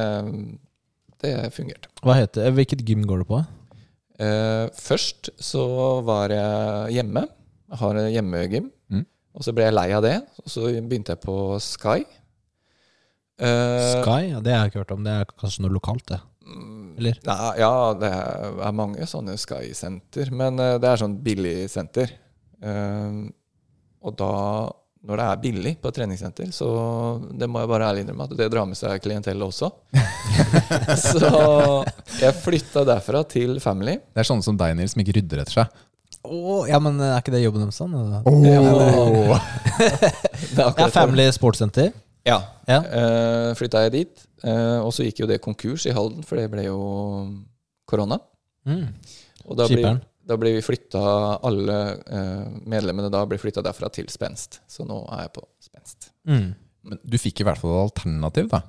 det 1.24 1.34
fungerte. 1.55 1.91
Hva 2.03 2.18
heter, 2.20 2.51
hvilket 2.55 2.84
gym 2.86 3.07
går 3.09 3.24
du 3.24 3.30
på? 3.32 3.43
Uh, 4.18 4.66
først 4.74 5.30
så 5.43 5.66
var 6.07 6.34
jeg 6.34 6.99
hjemme. 6.99 7.26
Jeg 7.68 7.82
har 7.82 8.01
en 8.01 8.11
hjemmegym. 8.14 8.70
Mm. 8.91 9.05
Og 9.39 9.47
så 9.47 9.55
ble 9.55 9.68
jeg 9.68 9.76
lei 9.76 9.91
av 9.95 10.03
det, 10.03 10.16
og 10.43 10.51
så 10.51 10.70
begynte 10.78 11.14
jeg 11.14 11.22
på 11.22 11.36
Sky. 11.62 12.01
Uh, 13.39 14.01
Sky? 14.01 14.32
Ja, 14.32 14.41
det 14.43 14.55
har 14.55 14.66
jeg 14.66 14.72
ikke 14.72 14.82
hørt 14.82 14.95
om. 14.97 15.05
Det 15.07 15.14
er 15.14 15.30
kanskje 15.39 15.66
noe 15.66 15.74
lokalt, 15.76 16.07
det. 16.11 16.18
Eller? 16.99 17.18
Nei, 17.28 17.53
ja, 17.61 17.72
det 17.99 18.11
er 18.11 18.74
mange 18.74 19.07
sånne 19.07 19.36
Sky-senter, 19.38 20.32
men 20.34 20.59
eh, 20.62 20.76
det 20.82 20.90
er 20.90 21.01
sånn 21.01 21.16
billig 21.22 21.57
senter. 21.70 22.11
Eh, 22.59 23.18
og 24.03 24.14
da, 24.18 24.30
når 25.07 25.20
det 25.20 25.26
er 25.28 25.42
billig 25.42 25.74
på 25.82 25.90
et 25.90 25.99
treningssenter, 25.99 26.51
så 26.55 26.68
det 27.38 27.49
må 27.51 27.62
jeg 27.62 27.70
bare 27.70 27.90
ærlig 27.92 28.05
innrømme 28.05 28.26
at 28.28 28.34
det 28.38 28.51
drar 28.53 28.66
med 28.70 28.78
seg 28.78 29.03
klientellet 29.05 29.46
også. 29.46 29.70
så 31.12 31.30
jeg 32.18 32.38
flytta 32.42 32.86
derfra 32.88 33.22
til 33.30 33.59
Family. 33.62 33.99
Det 34.14 34.24
er 34.24 34.30
sånne 34.30 34.46
som 34.46 34.59
deg, 34.59 34.74
Nils, 34.78 34.96
som 34.96 35.05
ikke 35.05 35.18
rydder 35.20 35.44
etter 35.44 35.61
seg. 35.61 35.84
Oh, 36.26 36.64
ja, 36.66 36.80
men 36.82 36.99
er 36.99 37.20
ikke 37.20 37.32
det 37.32 37.44
jobben 37.44 37.62
deres? 37.62 37.78
sånn? 37.78 37.94
Oh. 38.26 38.42
Det 40.49 40.64
er 40.64 40.70
det 40.74 40.82
er. 40.82 40.90
Family 40.94 41.26
Sportscenter. 41.34 41.92
Ja. 42.26 42.38
Ja. 42.68 42.80
Uh, 42.82 43.50
flytta 43.58 43.84
jeg 43.86 43.94
dit. 43.94 44.26
Uh, 44.44 44.84
og 44.84 44.92
så 44.94 45.06
gikk 45.06 45.22
jo 45.22 45.30
det 45.30 45.40
konkurs 45.44 45.86
i 45.88 45.94
Halden, 45.94 46.24
for 46.26 46.40
det 46.40 46.48
ble 46.52 46.66
jo 46.68 46.78
korona. 47.88 48.20
Mm. 48.68 48.86
Og 49.48 49.58
da 49.58 49.68
ble, 49.70 49.92
da 50.28 50.38
ble 50.40 50.54
vi 50.58 50.64
flytta, 50.64 51.02
alle 51.48 51.78
uh, 52.02 52.46
medlemmene 52.68 53.10
da 53.12 53.24
ble 53.28 53.40
flytta 53.40 53.64
derfra 53.64 53.90
til 53.94 54.10
Spenst. 54.12 54.60
Så 54.70 54.86
nå 54.88 55.00
er 55.14 55.26
jeg 55.26 55.34
på 55.38 55.46
Spenst. 55.64 56.10
Mm. 56.28 56.50
Men 56.88 57.00
du 57.02 57.18
fikk 57.20 57.42
i 57.42 57.48
hvert 57.48 57.60
fall 57.60 57.74
et 57.74 57.86
alternativ, 57.88 58.50
da. 58.52 58.62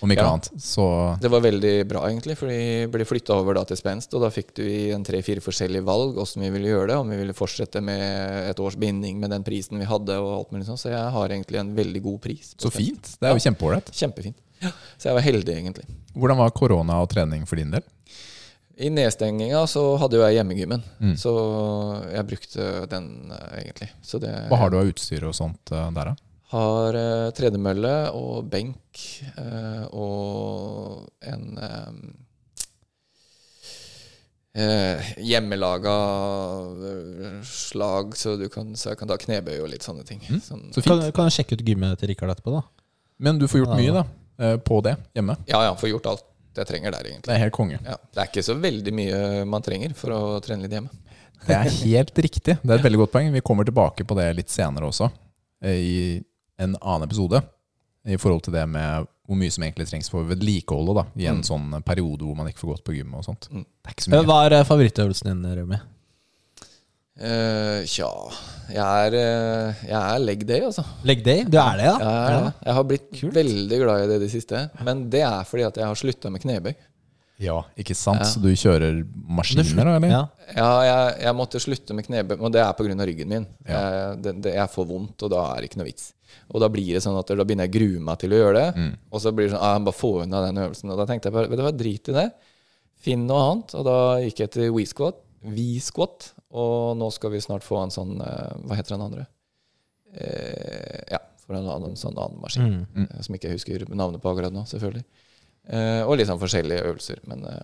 Om 0.00 0.10
ikke 0.14 0.22
Ja. 0.22 0.30
annet. 0.32 0.48
Så 0.58 1.20
Det 1.20 1.30
var 1.30 1.40
veldig 1.40 1.88
bra, 1.88 2.00
egentlig, 2.08 2.36
for 2.38 2.46
vi 2.48 2.86
ble 2.86 3.04
flytta 3.04 3.34
over 3.34 3.54
da 3.54 3.64
til 3.64 3.76
Spenst. 3.76 4.14
Og 4.14 4.20
da 4.22 4.30
fikk 4.30 4.54
du 4.54 4.62
i 4.62 4.90
en 4.92 5.04
tre-fire 5.04 5.40
forskjellige 5.40 5.84
valg 5.84 6.16
åssen 6.16 6.42
vi 6.42 6.50
ville 6.50 6.68
gjøre 6.72 6.88
det. 6.88 6.96
Om 6.96 7.10
vi 7.10 7.16
ville 7.16 7.32
fortsette 7.34 7.82
med 7.82 8.50
et 8.50 8.56
års 8.60 8.76
binding 8.76 9.18
med 9.20 9.30
den 9.30 9.42
prisen 9.44 9.78
vi 9.78 9.84
hadde. 9.84 10.16
og 10.18 10.38
alt 10.38 10.50
mulig 10.52 10.66
sånn. 10.66 10.78
Så 10.78 10.90
jeg 10.90 11.12
har 11.12 11.28
egentlig 11.28 11.58
en 11.60 11.74
veldig 11.76 12.02
god 12.02 12.20
pris. 12.20 12.54
så 12.58 12.70
fint. 12.70 13.16
Det 13.20 13.28
er 13.28 13.34
jo 13.34 13.50
kjempeålreit. 13.50 13.90
Kjempefint. 13.92 14.34
Så 14.98 15.04
jeg 15.10 15.14
var 15.14 15.22
heldig, 15.22 15.54
egentlig. 15.56 15.84
Hvordan 16.16 16.36
var 16.38 16.50
korona 16.50 17.00
og 17.02 17.08
trening 17.10 17.44
for 17.46 17.56
din 17.56 17.70
del? 17.72 17.82
I 18.78 18.88
nedstenginga 18.88 19.66
så 19.68 19.98
hadde 20.00 20.12
jo 20.16 20.22
jeg 20.26 20.36
hjemmegymmen, 20.38 20.82
Mm. 21.00 21.14
så 21.16 22.02
jeg 22.10 22.26
brukte 22.26 22.88
den 22.88 23.30
eh, 23.30 23.60
egentlig. 23.64 23.90
Så 24.02 24.18
det 24.20 24.48
Hva 24.48 24.56
har 24.58 24.70
du 24.70 24.78
av 24.78 24.86
utstyr 24.86 25.22
og 25.28 25.34
sånt 25.34 25.70
eh, 25.72 25.90
der, 25.90 26.04
da? 26.04 26.14
Har 26.52 26.94
eh, 27.00 27.30
tredemølle 27.36 27.94
og 28.16 28.48
benk 28.52 29.00
eh, 29.40 29.84
og 29.92 31.06
en 31.32 31.46
eh, 31.58 31.92
eh, 34.54 35.12
hjemmelaga 35.24 35.94
eh, 36.90 37.38
slag, 37.46 38.16
så, 38.16 38.36
du 38.36 38.48
kan, 38.52 38.74
så 38.76 38.92
jeg 38.92 39.00
kan 39.00 39.10
ta 39.10 39.16
knebøy 39.20 39.58
og 39.62 39.70
litt 39.72 39.86
sånne 39.86 40.04
ting. 40.08 40.20
Mm. 40.28 40.40
Sånn, 40.44 40.66
Så 40.74 40.82
Kan, 40.84 41.00
fint. 41.02 41.14
kan 41.16 41.30
jeg 41.30 41.38
sjekke 41.40 41.58
ut 41.58 41.64
gymmet 41.72 41.98
til 42.02 42.12
Rikard 42.12 42.34
etterpå, 42.36 42.58
da? 42.58 42.64
Men 43.22 43.38
du 43.40 43.46
får 43.48 43.62
gjort 43.64 43.76
Ja. 43.76 43.80
mye, 43.80 43.92
da. 44.00 44.04
eh, 44.44 44.56
På 44.58 44.82
det 44.82 44.96
hjemme. 45.14 45.36
ja, 45.48 45.62
ja, 45.68 45.74
får 45.74 45.88
gjort 45.94 46.06
alt 46.12 46.28
jeg 46.54 46.66
trenger 46.68 46.92
der, 46.92 47.06
egentlig. 47.08 47.30
Det 47.30 47.32
er 47.34 47.44
helt 47.46 47.54
konge. 47.56 47.78
Ja, 47.80 47.96
det 48.12 48.20
er 48.20 48.26
ikke 48.28 48.42
så 48.44 48.54
veldig 48.60 48.92
mye 48.92 49.44
man 49.48 49.62
trenger 49.64 49.94
for 49.96 50.10
å 50.12 50.40
trene 50.44 50.60
litt 50.66 50.74
hjemme. 50.76 50.90
Det 51.46 51.54
er 51.56 51.70
helt 51.88 52.12
riktig. 52.20 52.58
Det 52.60 52.70
er 52.70 52.76
et 52.76 52.84
veldig 52.84 52.98
godt 53.00 53.12
poeng. 53.14 53.32
Vi 53.32 53.40
kommer 53.40 53.64
tilbake 53.64 54.04
på 54.06 54.14
det 54.18 54.26
litt 54.36 54.50
senere 54.52 54.84
også, 54.86 55.08
i 55.64 56.20
en 56.62 56.76
annen 56.80 57.08
episode. 57.08 57.42
I 58.02 58.16
forhold 58.18 58.42
til 58.48 58.54
det 58.56 58.64
med 58.68 59.06
hvor 59.28 59.38
mye 59.38 59.52
som 59.54 59.62
egentlig 59.62 59.86
trengs 59.88 60.08
for 60.10 60.26
vedlikeholdet 60.26 60.96
da, 60.98 61.04
i 61.22 61.28
en 61.30 61.38
Mm. 61.40 61.46
sånn 61.46 61.82
periode 61.86 62.26
hvor 62.26 62.34
man 62.36 62.48
ikke 62.50 62.64
får 62.64 62.72
gått 62.74 62.84
på 62.88 62.96
gym 62.96 63.14
og 63.14 63.22
sånt. 63.24 63.46
Mm. 63.52 63.62
Det 63.64 63.86
er 63.88 63.94
ikke 63.94 64.04
så 64.06 64.10
mye. 64.10 64.24
Hva 64.26 64.38
er 64.46 64.56
eh, 64.58 64.64
favorittøvelsen 64.66 65.30
din, 65.30 65.44
Rømi? 65.60 65.78
Eh, 67.22 67.84
Tja 67.92 68.08
jeg 68.72 68.80
er, 68.80 69.14
eh, 69.20 69.80
jeg 69.84 69.98
er 70.00 70.22
leg 70.22 70.44
day, 70.48 70.62
altså. 70.64 70.82
Leg 71.04 71.20
day? 71.26 71.42
Du 71.44 71.58
er 71.60 71.76
det, 71.76 71.84
ja? 71.84 71.96
Jeg, 72.00 72.36
er, 72.38 72.46
jeg 72.64 72.74
har 72.78 72.84
blitt 72.88 73.10
Kult. 73.18 73.34
veldig 73.36 73.80
glad 73.82 74.04
i 74.04 74.06
det 74.08 74.16
i 74.16 74.22
det 74.22 74.30
siste. 74.32 74.62
Men 74.86 75.02
det 75.12 75.20
er 75.28 75.44
fordi 75.44 75.66
at 75.66 75.76
jeg 75.76 75.84
har 75.90 75.98
slutta 76.00 76.30
med 76.32 76.40
knebøy. 76.40 76.72
Ja, 77.42 77.58
ikke 77.76 77.94
sant? 77.98 78.22
Ja. 78.22 78.28
Så 78.30 78.40
du 78.40 78.48
kjører 78.56 79.02
maskiner, 79.28 79.84
da, 79.84 79.96
eller? 79.98 80.08
Ja. 80.14 80.22
Ja, 80.56 80.70
jeg, 80.86 81.14
jeg 81.26 81.36
måtte 81.36 81.60
slutte 81.60 81.94
med 81.98 82.06
knebøy, 82.06 82.36
og 82.40 82.52
det 82.54 82.62
er 82.64 82.72
pga. 82.78 82.96
ryggen 83.10 83.28
min. 83.28 83.46
Ja. 83.68 83.82
Jeg, 83.82 84.22
det, 84.22 84.34
det, 84.46 84.54
jeg 84.56 84.72
får 84.72 84.88
vondt, 84.88 85.22
og 85.26 85.30
da 85.34 85.42
er 85.52 85.60
det 85.60 85.68
ikke 85.70 85.82
noe 85.82 85.90
vits. 85.90 86.12
Og 86.52 86.60
da 86.62 86.68
blir 86.72 86.92
det 86.96 87.02
sånn 87.04 87.18
at 87.18 87.28
da 87.32 87.44
begynner 87.44 87.68
jeg 87.68 87.72
å 87.72 87.76
grue 87.78 88.00
meg 88.08 88.18
til 88.22 88.32
å 88.34 88.40
gjøre 88.42 88.56
det. 88.58 88.68
Mm. 88.76 88.92
Og 89.10 89.22
så 89.24 89.32
blir 89.32 89.48
det 89.48 89.54
sånn 89.56 89.64
ah, 89.64 89.78
Bare 89.82 89.96
få 89.96 90.12
unna 90.24 90.40
den 90.46 90.62
øvelsen. 90.64 90.90
Og 90.92 90.98
da 91.00 91.06
tenkte 91.08 91.30
jeg 91.30 91.36
bare 91.36 91.50
Vet 91.52 91.60
du 91.60 91.64
hva, 91.66 91.72
drit 91.76 92.10
i 92.12 92.16
det. 92.16 92.26
Finn 93.02 93.26
noe 93.26 93.44
annet. 93.50 93.74
Og 93.80 93.86
da 93.88 93.96
gikk 94.22 94.44
jeg 94.44 94.52
til 94.56 94.72
V-squat. 94.76 95.20
V-squat. 95.42 96.32
Og 96.54 96.96
nå 97.00 97.08
skal 97.14 97.32
vi 97.34 97.40
snart 97.42 97.64
få 97.66 97.80
en 97.82 97.94
sånn 97.94 98.18
eh, 98.22 98.52
Hva 98.68 98.78
heter 98.78 98.94
den 98.96 99.06
andre? 99.08 99.26
Eh, 100.14 101.02
ja, 101.14 101.20
for 101.42 101.56
en, 101.56 101.68
annen, 101.72 101.96
sånn 101.98 102.16
annen 102.18 102.40
maskin. 102.42 102.80
Mm. 102.82 103.06
Mm. 103.06 103.22
Som 103.24 103.36
ikke 103.38 103.48
jeg 103.50 103.58
husker 103.60 103.86
navnet 103.96 104.22
på 104.22 104.32
akkurat 104.32 104.52
nå, 104.54 104.64
selvfølgelig. 104.68 105.04
Eh, 105.72 106.02
og 106.04 106.18
litt 106.18 106.28
sånn 106.28 106.40
forskjellige 106.42 106.84
øvelser. 106.90 107.22
Men 107.30 107.46
eh, 107.48 107.62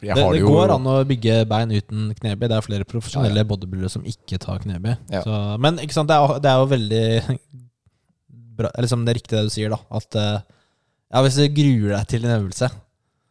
Det, 0.00 0.12
har 0.14 0.32
det 0.32 0.40
jo- 0.44 0.52
går 0.54 0.70
an 0.76 0.86
å 0.86 0.96
bygge 1.08 1.40
bein 1.50 1.72
uten 1.74 2.12
knebøy. 2.20 2.46
Det 2.48 2.56
er 2.56 2.66
flere 2.66 2.86
profesjonelle 2.88 3.42
bodybuildere 3.50 3.90
som 3.90 4.04
ikke 4.06 4.38
tar 4.38 4.62
knebøy. 4.62 4.94
Ja. 5.10 5.24
Men 5.58 5.80
ikke 5.82 5.96
sant, 5.96 6.08
det 6.12 6.14
er, 6.18 6.38
det 6.44 6.52
er 6.52 6.60
jo 6.62 6.68
veldig 6.70 7.38
bra 8.58 8.70
eller 8.74 8.86
liksom 8.86 9.04
Det 9.06 9.12
er 9.14 9.18
riktig 9.20 9.36
det 9.38 9.44
du 9.48 9.52
sier, 9.54 9.72
da. 9.72 9.78
At 9.98 10.18
eh, 10.18 10.38
ja, 11.14 11.22
hvis 11.24 11.38
du 11.38 11.44
gruer 11.56 11.94
deg 11.96 12.06
til 12.10 12.26
en 12.26 12.34
øvelse 12.40 12.68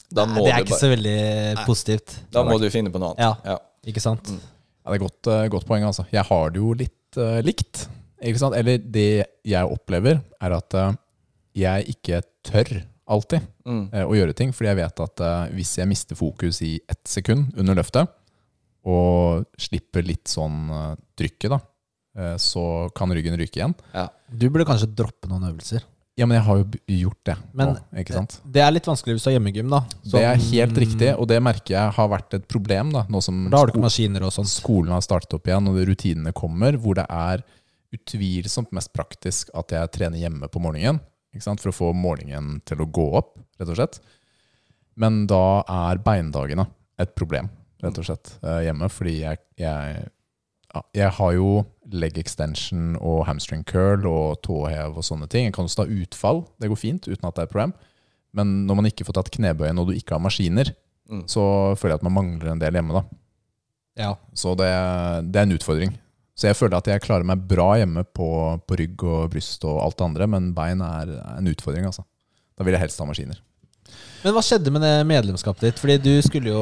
da 0.08 0.24
må, 0.26 0.40
Det 0.46 0.54
er 0.54 0.62
du, 0.62 0.64
ikke 0.64 0.72
bare, 0.72 0.80
så 0.80 0.90
veldig 0.94 1.66
positivt. 1.68 2.14
da 2.32 2.44
må 2.48 2.56
du 2.62 2.70
finne 2.72 2.92
på 2.94 3.00
noe 3.04 3.12
annet. 3.12 3.26
Ja. 3.26 3.56
Ja. 3.58 3.58
Ikke 3.92 4.04
sant? 4.04 4.30
Mm. 4.32 4.40
Ja, 4.40 4.94
det 4.94 4.96
er 4.96 5.04
godt, 5.04 5.28
eh, 5.34 5.48
godt 5.52 5.68
poeng, 5.68 5.84
altså. 5.84 6.06
Jeg 6.16 6.24
har 6.30 6.54
det 6.56 6.62
jo 6.62 6.70
litt 6.80 7.20
uh, 7.20 7.42
likt. 7.44 7.82
Ikke 8.24 8.40
sant? 8.40 8.56
Eller 8.56 8.80
det 8.80 9.26
jeg 9.44 9.68
opplever, 9.68 10.22
er 10.40 10.56
at 10.56 10.78
uh, 10.80 10.94
jeg 11.60 11.92
ikke 11.98 12.22
tør 12.48 12.72
alltid 13.08 13.44
Mm. 13.68 13.90
uh, 13.92 14.06
å 14.08 14.16
gjøre 14.16 14.32
ting. 14.40 14.54
Fordi 14.56 14.70
jeg 14.72 14.80
vet 14.80 15.02
at 15.04 15.22
hvis 15.52 15.74
jeg 15.82 15.92
mister 15.92 16.16
fokus 16.16 16.62
i 16.64 16.78
ett 16.88 17.04
sekund 17.08 17.52
under 17.60 17.76
løftet, 17.76 18.08
og 18.88 19.44
slipper 19.60 20.06
litt 20.08 20.32
sånn 20.32 20.70
trykket, 21.20 21.52
da, 21.52 21.60
så 22.41 22.89
kan 22.97 23.11
ryggen 23.13 23.38
ryke 23.38 23.59
igjen. 23.61 23.76
Ja. 23.93 24.07
Du 24.34 24.49
burde 24.49 24.65
kanskje 24.65 24.89
droppe 24.95 25.30
noen 25.30 25.43
øvelser. 25.51 25.84
Ja, 26.18 26.26
men 26.26 26.39
jeg 26.39 26.45
har 26.47 26.57
jo 26.57 26.65
gjort 26.89 27.20
det 27.30 27.36
Men- 27.53 27.68
nå, 27.76 27.82
ikke 28.01 28.13
sant? 28.15 28.39
Det 28.43 28.59
er 28.63 28.72
litt 28.74 28.88
vanskelig 28.89 29.13
hvis 29.13 29.24
du 29.24 29.30
har 29.30 29.36
hjemmegym, 29.38 29.70
da. 29.70 29.82
Det 30.01 30.15
er 30.24 30.36
Sånn- 30.36 30.49
helt 30.51 30.74
riktig, 30.82 31.11
og 31.20 31.28
det 31.30 31.38
merker 31.45 31.76
jeg 31.76 31.91
har 31.93 32.07
vært 32.09 32.34
et 32.34 32.47
problem, 32.47 32.89
da, 32.91 33.03
nå 33.03 33.22
som 33.22 33.49
Da 33.51 33.57
har 33.59 33.68
du 33.68 33.74
ikke 33.74 33.84
maskiner 33.86 34.24
og 34.26 34.32
sånt. 34.34 34.49
skolen 34.49 34.89
har 34.89 35.01
startet 35.05 35.36
opp 35.38 35.43
igjen, 35.45 35.68
og 35.70 35.78
rutinene 35.86 36.34
kommer, 36.34 36.74
hvor 36.76 36.95
det 36.95 37.05
er 37.07 37.43
utvilsomt 37.93 38.72
mest 38.76 38.91
praktisk 38.93 39.49
at 39.53 39.70
jeg 39.70 39.91
trener 39.95 40.18
hjemme 40.18 40.49
på 40.49 40.59
morgenen, 40.59 40.99
ikke 41.36 41.43
sant? 41.43 41.61
for 41.61 41.70
å 41.70 41.78
få 41.78 41.93
morgenen 41.95 42.61
til 42.65 42.78
å 42.84 42.89
gå 42.91 43.05
opp, 43.20 43.38
rett 43.59 43.70
og 43.70 43.78
slett. 43.78 43.99
Men 44.97 45.28
da 45.30 45.61
er 45.70 45.97
beindagene 46.01 46.65
et 46.97 47.13
problem, 47.15 47.49
rett 47.84 47.97
og 48.01 48.05
slett, 48.09 48.34
eh, 48.43 48.65
hjemme, 48.65 48.89
fordi 48.89 49.20
jeg, 49.22 49.38
jeg, 49.59 50.09
ja, 50.78 50.82
jeg 51.04 51.12
har 51.18 51.34
jo 51.36 51.50
leg 51.92 52.18
extension 52.22 52.96
og 53.00 53.26
hamstring 53.28 53.64
curl 53.68 54.06
og 54.10 54.42
tåhev 54.46 54.98
og 55.00 55.06
sånne 55.08 55.28
ting. 55.32 55.48
Jeg 55.50 55.56
kan 55.58 55.66
også 55.68 55.84
ta 55.84 55.90
utfall, 55.90 56.44
det 56.62 56.70
går 56.72 56.80
fint 56.82 57.08
uten 57.10 57.28
at 57.28 57.36
det 57.38 57.46
er 57.46 57.50
et 57.50 57.54
problem. 57.56 57.74
Men 58.38 58.68
når 58.68 58.76
man 58.82 58.90
ikke 58.90 59.06
får 59.08 59.18
tatt 59.18 59.32
knebøyen 59.34 59.80
og 59.82 59.88
du 59.90 59.96
ikke 59.98 60.16
har 60.18 60.24
maskiner, 60.24 60.74
Mm. 61.08 61.22
så 61.24 61.40
føler 61.80 61.94
jeg 61.94 62.00
at 62.02 62.04
man 62.04 62.16
mangler 62.18 62.50
en 62.52 62.60
del 62.60 62.76
hjemme 62.76 62.92
da. 62.98 63.02
Ja. 63.96 64.10
Så 64.36 64.52
det, 64.60 64.68
det 65.32 65.40
er 65.40 65.46
en 65.48 65.54
utfordring. 65.56 65.94
Så 66.36 66.50
jeg 66.50 66.58
føler 66.60 66.76
at 66.82 66.90
jeg 66.92 67.00
klarer 67.06 67.24
meg 67.24 67.46
bra 67.48 67.78
hjemme 67.80 68.04
på, 68.04 68.28
på 68.68 68.76
rygg 68.82 69.06
og 69.08 69.30
bryst 69.32 69.64
og 69.64 69.80
alt 69.86 69.96
det 70.02 70.04
andre, 70.04 70.28
men 70.28 70.50
bein 70.58 70.84
er 70.84 71.14
en 71.38 71.48
utfordring, 71.48 71.88
altså. 71.88 72.04
Da 72.60 72.68
vil 72.68 72.76
jeg 72.76 72.84
helst 72.84 73.00
ha 73.00 73.08
maskiner. 73.08 73.40
Men 74.26 74.36
hva 74.36 74.44
skjedde 74.44 74.74
med 74.76 74.84
det 74.84 74.92
medlemskapet 75.08 75.64
ditt? 75.70 75.80
Fordi 75.80 75.96
du 76.04 76.12
skulle 76.28 76.52
jo 76.52 76.62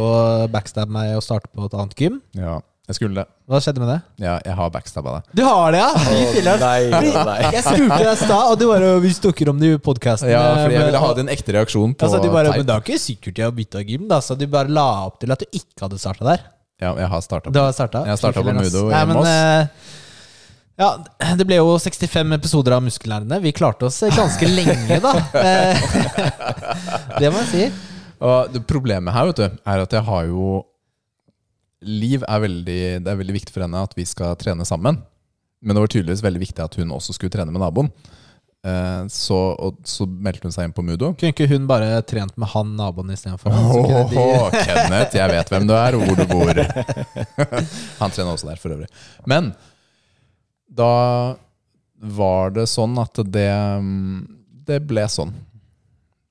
backstabbe 0.53 0.93
meg 0.93 1.16
og 1.18 1.26
starte 1.26 1.49
på 1.49 1.66
et 1.66 1.74
annet 1.82 1.97
gym. 1.97 2.22
Ja, 2.38 2.59
jeg 2.86 2.95
skulle 2.99 3.17
det. 3.17 3.25
Hva 3.49 3.59
skjedde 3.65 3.81
med 3.81 3.89
det? 3.89 3.97
Ja, 4.21 4.36
jeg 4.45 4.55
har 4.59 4.69
backstabba 4.73 5.15
det. 5.17 5.36
Du 5.39 5.41
har 5.47 5.73
det, 5.73 5.79
ja? 5.81 5.88
Fy 6.05 6.19
filler'n. 6.36 6.59
nei, 6.61 6.99
nei. 7.15 7.38
Jeg 7.55 7.63
spurte 7.65 7.97
deg 7.97 8.09
i 8.11 8.15
stad, 8.19 8.43
og 8.51 8.59
du 8.61 8.65
bare 8.69 8.91
Vi 9.01 9.13
snakker 9.17 9.49
om 9.49 9.59
det 9.61 9.71
i 9.73 9.79
podkasten. 9.89 10.29
Ja, 10.29 10.43
fordi 10.59 10.77
jeg 10.77 10.86
ville 10.91 11.01
ha 11.01 11.09
din 11.17 11.31
ekte 11.33 11.55
reaksjon 11.57 11.95
på 11.97 12.05
altså, 12.05 12.19
du 12.21 12.29
bare. 12.33 12.51
Men 12.53 12.67
det 12.69 12.75
er 12.75 12.83
ikke 12.86 12.99
sikkert 13.01 13.41
jeg 13.41 13.47
har 13.49 13.55
bytta 13.57 13.81
gym, 13.89 14.05
da. 14.11 14.19
Så 14.21 14.38
du 14.38 14.45
bare 14.51 14.69
la 14.69 14.86
opp 15.07 15.17
til 15.23 15.33
at 15.33 15.41
du 15.41 15.47
ikke 15.49 15.88
hadde 15.88 15.97
starta 16.01 16.27
der. 16.29 16.45
Ja, 16.83 16.91
jeg 16.99 17.07
har 17.07 17.21
starta 17.23 17.53
Du 17.55 17.59
har 17.63 17.71
starta? 17.73 18.03
Jeg 18.05 18.11
har 18.13 18.19
startet 18.19 18.43
på 18.43 18.53
Mudo 18.53 18.81
Nei, 18.89 18.97
hjemme 18.99 19.15
hos. 19.21 19.27
eh, 19.31 19.93
Ja, 20.75 20.89
det 21.39 21.45
ble 21.47 21.55
jo 21.61 21.77
65 21.79 22.33
episoder 22.36 22.75
av 22.75 22.81
muskellærende. 22.83 23.37
Vi 23.41 23.53
klarte 23.55 23.87
oss 23.87 24.01
ganske 24.12 24.49
lenge, 24.51 24.97
da. 24.99 25.13
Eh, 25.39 25.86
det 27.24 27.32
må 27.32 27.41
jeg 27.45 27.49
si. 27.53 27.67
Og 28.25 28.57
problemet 28.67 29.16
her 29.16 29.29
vet 29.32 29.39
du, 29.39 29.45
er 29.71 29.83
at 29.86 29.95
jeg 29.95 30.03
har 30.09 30.25
jo 30.28 30.57
Liv 31.86 32.24
er 32.25 32.39
veldig, 32.43 32.79
det 33.05 33.12
er 33.12 33.20
veldig 33.20 33.36
viktig 33.37 33.53
for 33.53 33.66
henne 33.66 33.82
at 33.86 33.93
vi 33.97 34.05
skal 34.09 34.36
trene 34.41 34.66
sammen. 34.66 34.97
Men 35.66 35.75
det 35.78 35.82
var 35.83 35.91
tydeligvis 35.93 36.24
veldig 36.25 36.41
viktig 36.41 36.63
at 36.66 36.75
hun 36.82 36.91
også 36.93 37.13
skulle 37.16 37.33
trene 37.33 37.53
med 37.53 37.62
naboen. 37.62 37.89
Eh, 38.66 39.05
Så, 39.13 39.37
og, 39.62 39.78
så 39.86 40.07
meldte 40.09 40.47
hun 40.49 40.53
seg 40.55 40.66
inn 40.67 40.74
på 40.74 40.83
Mudo. 40.86 41.12
Kunne 41.13 41.33
ikke 41.33 41.47
hun 41.51 41.67
bare 41.70 41.99
trent 42.09 42.33
med 42.41 42.49
han 42.55 42.74
naboen 42.79 43.13
istedenfor? 43.13 43.53
Oh, 43.53 44.09
de- 44.09 44.63
Kenneth, 44.66 45.16
jeg 45.17 45.29
vet 45.36 45.53
hvem 45.53 45.67
du 45.70 45.74
er, 45.78 45.97
og 45.97 46.05
hvor 46.09 46.17
du 46.17 46.25
bor. 46.29 46.62
Han 48.01 48.13
trener 48.13 48.33
også 48.33 48.49
der, 48.49 48.59
for 48.62 48.74
øvrig. 48.75 48.89
Men 49.29 49.51
da 50.75 50.91
var 52.17 52.51
det 52.57 52.66
sånn 52.70 52.97
at 53.01 53.21
det, 53.32 53.49
mm, 53.82 54.17
det 54.67 54.82
ble 54.89 55.05
sånn. 55.09 55.32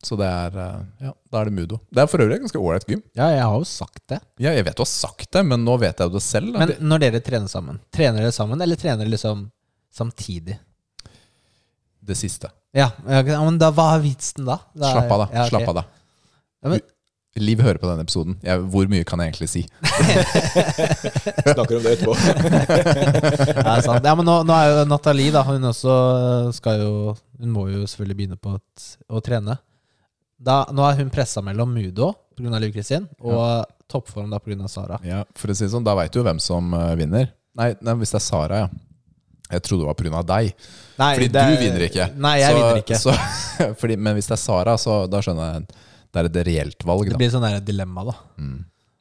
Så 0.04 0.18
det 0.20 0.26
er 0.28 0.58
eh, 0.60 0.82
Ja, 1.08 1.12
da 1.32 1.40
er 1.40 1.48
det 1.50 1.56
Mudo. 1.56 1.78
Det 1.90 2.02
er 2.04 2.10
for 2.10 2.20
øvrig 2.24 2.36
et 2.38 2.44
ganske 2.44 2.60
ålreit 2.60 2.86
gym. 2.90 3.02
Ja, 3.16 3.30
jeg 3.32 3.42
har 3.44 3.56
jo 3.56 3.64
sagt 3.68 4.02
det. 4.12 4.20
Ja, 4.42 4.52
jeg 4.56 4.66
vet 4.68 4.76
du 4.76 4.84
har 4.84 4.90
sagt 4.92 5.30
det, 5.32 5.44
men 5.48 5.64
nå 5.64 5.78
vet 5.80 5.98
jeg 6.02 6.10
jo 6.10 6.16
det 6.18 6.22
selv. 6.26 6.52
da. 6.54 6.64
Men 6.66 6.76
når 6.92 7.04
dere 7.06 7.22
trener 7.24 7.50
sammen, 7.52 7.80
trener 7.94 8.24
dere 8.24 8.36
sammen, 8.36 8.60
eller 8.64 8.80
trener 8.80 9.04
dere 9.04 9.14
liksom 9.16 9.46
samtidig? 9.94 10.58
det, 12.04 12.14
siste. 12.20 12.50
Ja, 12.76 12.90
ja, 13.08 13.22
men 13.44 13.56
da, 13.58 13.70
hva 13.72 13.94
er 13.96 14.02
vitsen 14.04 14.44
da? 14.44 14.58
da 14.76 14.90
er- 14.90 14.92
Slapp 14.98 15.12
av, 15.14 15.22
da. 15.22 15.26
Ja, 15.32 15.44
okay. 15.46 15.48
Slapp 15.54 15.68
av, 15.70 15.78
da. 15.78 15.84
Ja, 16.64 16.68
men, 16.74 16.80
Liv 17.34 17.58
hører 17.58 17.80
på 17.82 17.88
denne 17.88 18.04
episoden. 18.06 18.36
Jeg, 18.46 18.60
hvor 18.70 18.86
mye 18.86 19.02
kan 19.08 19.18
jeg 19.18 19.32
egentlig 19.32 19.48
si? 19.50 19.62
Snakker 21.48 21.80
om 21.80 21.82
det 21.82 21.94
etterpå. 21.96 22.14
Det 23.58 23.64
er 23.64 23.82
sant. 23.82 24.06
Ja, 24.06 24.12
men 24.14 24.28
nå, 24.28 24.36
nå 24.46 24.54
er 24.54 24.68
jo 24.70 24.84
Nathalie, 24.86 25.32
da. 25.34 25.42
Hun 25.48 25.66
også 25.66 25.96
skal 26.54 26.84
jo 26.84 26.92
Hun 27.40 27.50
må 27.50 27.64
jo 27.72 27.82
selvfølgelig 27.90 28.18
begynne 28.20 28.38
på 28.38 28.54
et, 28.54 28.84
å 29.10 29.18
trene. 29.24 29.56
Da, 30.38 30.64
nå 30.74 30.82
er 30.88 30.98
hun 30.98 31.10
pressa 31.14 31.42
mellom 31.44 31.70
Mudo 31.74 32.12
pga. 32.36 32.58
Liv 32.58 32.72
Kristin 32.74 33.06
og 33.22 33.64
toppform 33.90 34.32
da 34.32 34.40
pga. 34.42 34.68
Sara. 34.68 34.98
Ja, 35.06 35.22
for 35.38 35.52
å 35.52 35.56
si 35.56 35.64
det 35.66 35.72
sånn, 35.72 35.84
Da 35.86 35.94
veit 35.98 36.12
du 36.12 36.20
jo 36.20 36.26
hvem 36.26 36.40
som 36.42 36.72
uh, 36.74 36.94
vinner. 36.98 37.30
Nei, 37.54 37.70
nei, 37.80 37.94
hvis 38.00 38.10
det 38.14 38.18
er 38.18 38.26
Sara, 38.26 38.64
ja. 38.64 38.68
Jeg 39.52 39.62
trodde 39.62 39.84
det 39.84 39.90
var 39.92 39.98
pga. 40.00 40.22
deg. 40.26 40.54
Nei, 40.98 41.14
Fordi 41.14 41.28
det 41.30 41.40
er- 41.42 41.50
du 41.54 41.62
vinner 41.62 41.86
ikke. 41.86 42.06
Nei, 42.16 42.36
jeg 42.40 42.50
Så- 42.50 42.58
vinner 42.58 42.82
ikke. 42.82 42.98
Så, 42.98 43.74
fordi, 43.80 43.96
men 43.96 44.16
hvis 44.16 44.26
det 44.26 44.38
er 44.38 44.42
Sara, 44.42 44.76
så 44.80 45.04
da 45.10 45.20
skjønner 45.22 45.52
jeg 45.52 45.66
det 46.14 46.20
er 46.22 46.28
et 46.30 46.46
reelt 46.46 46.84
valg. 46.86 47.08
Det 47.10 47.18
blir 47.18 47.30
sånn 47.32 47.42
der 47.42 47.60
dilemma, 47.60 48.04
da. 48.06 48.14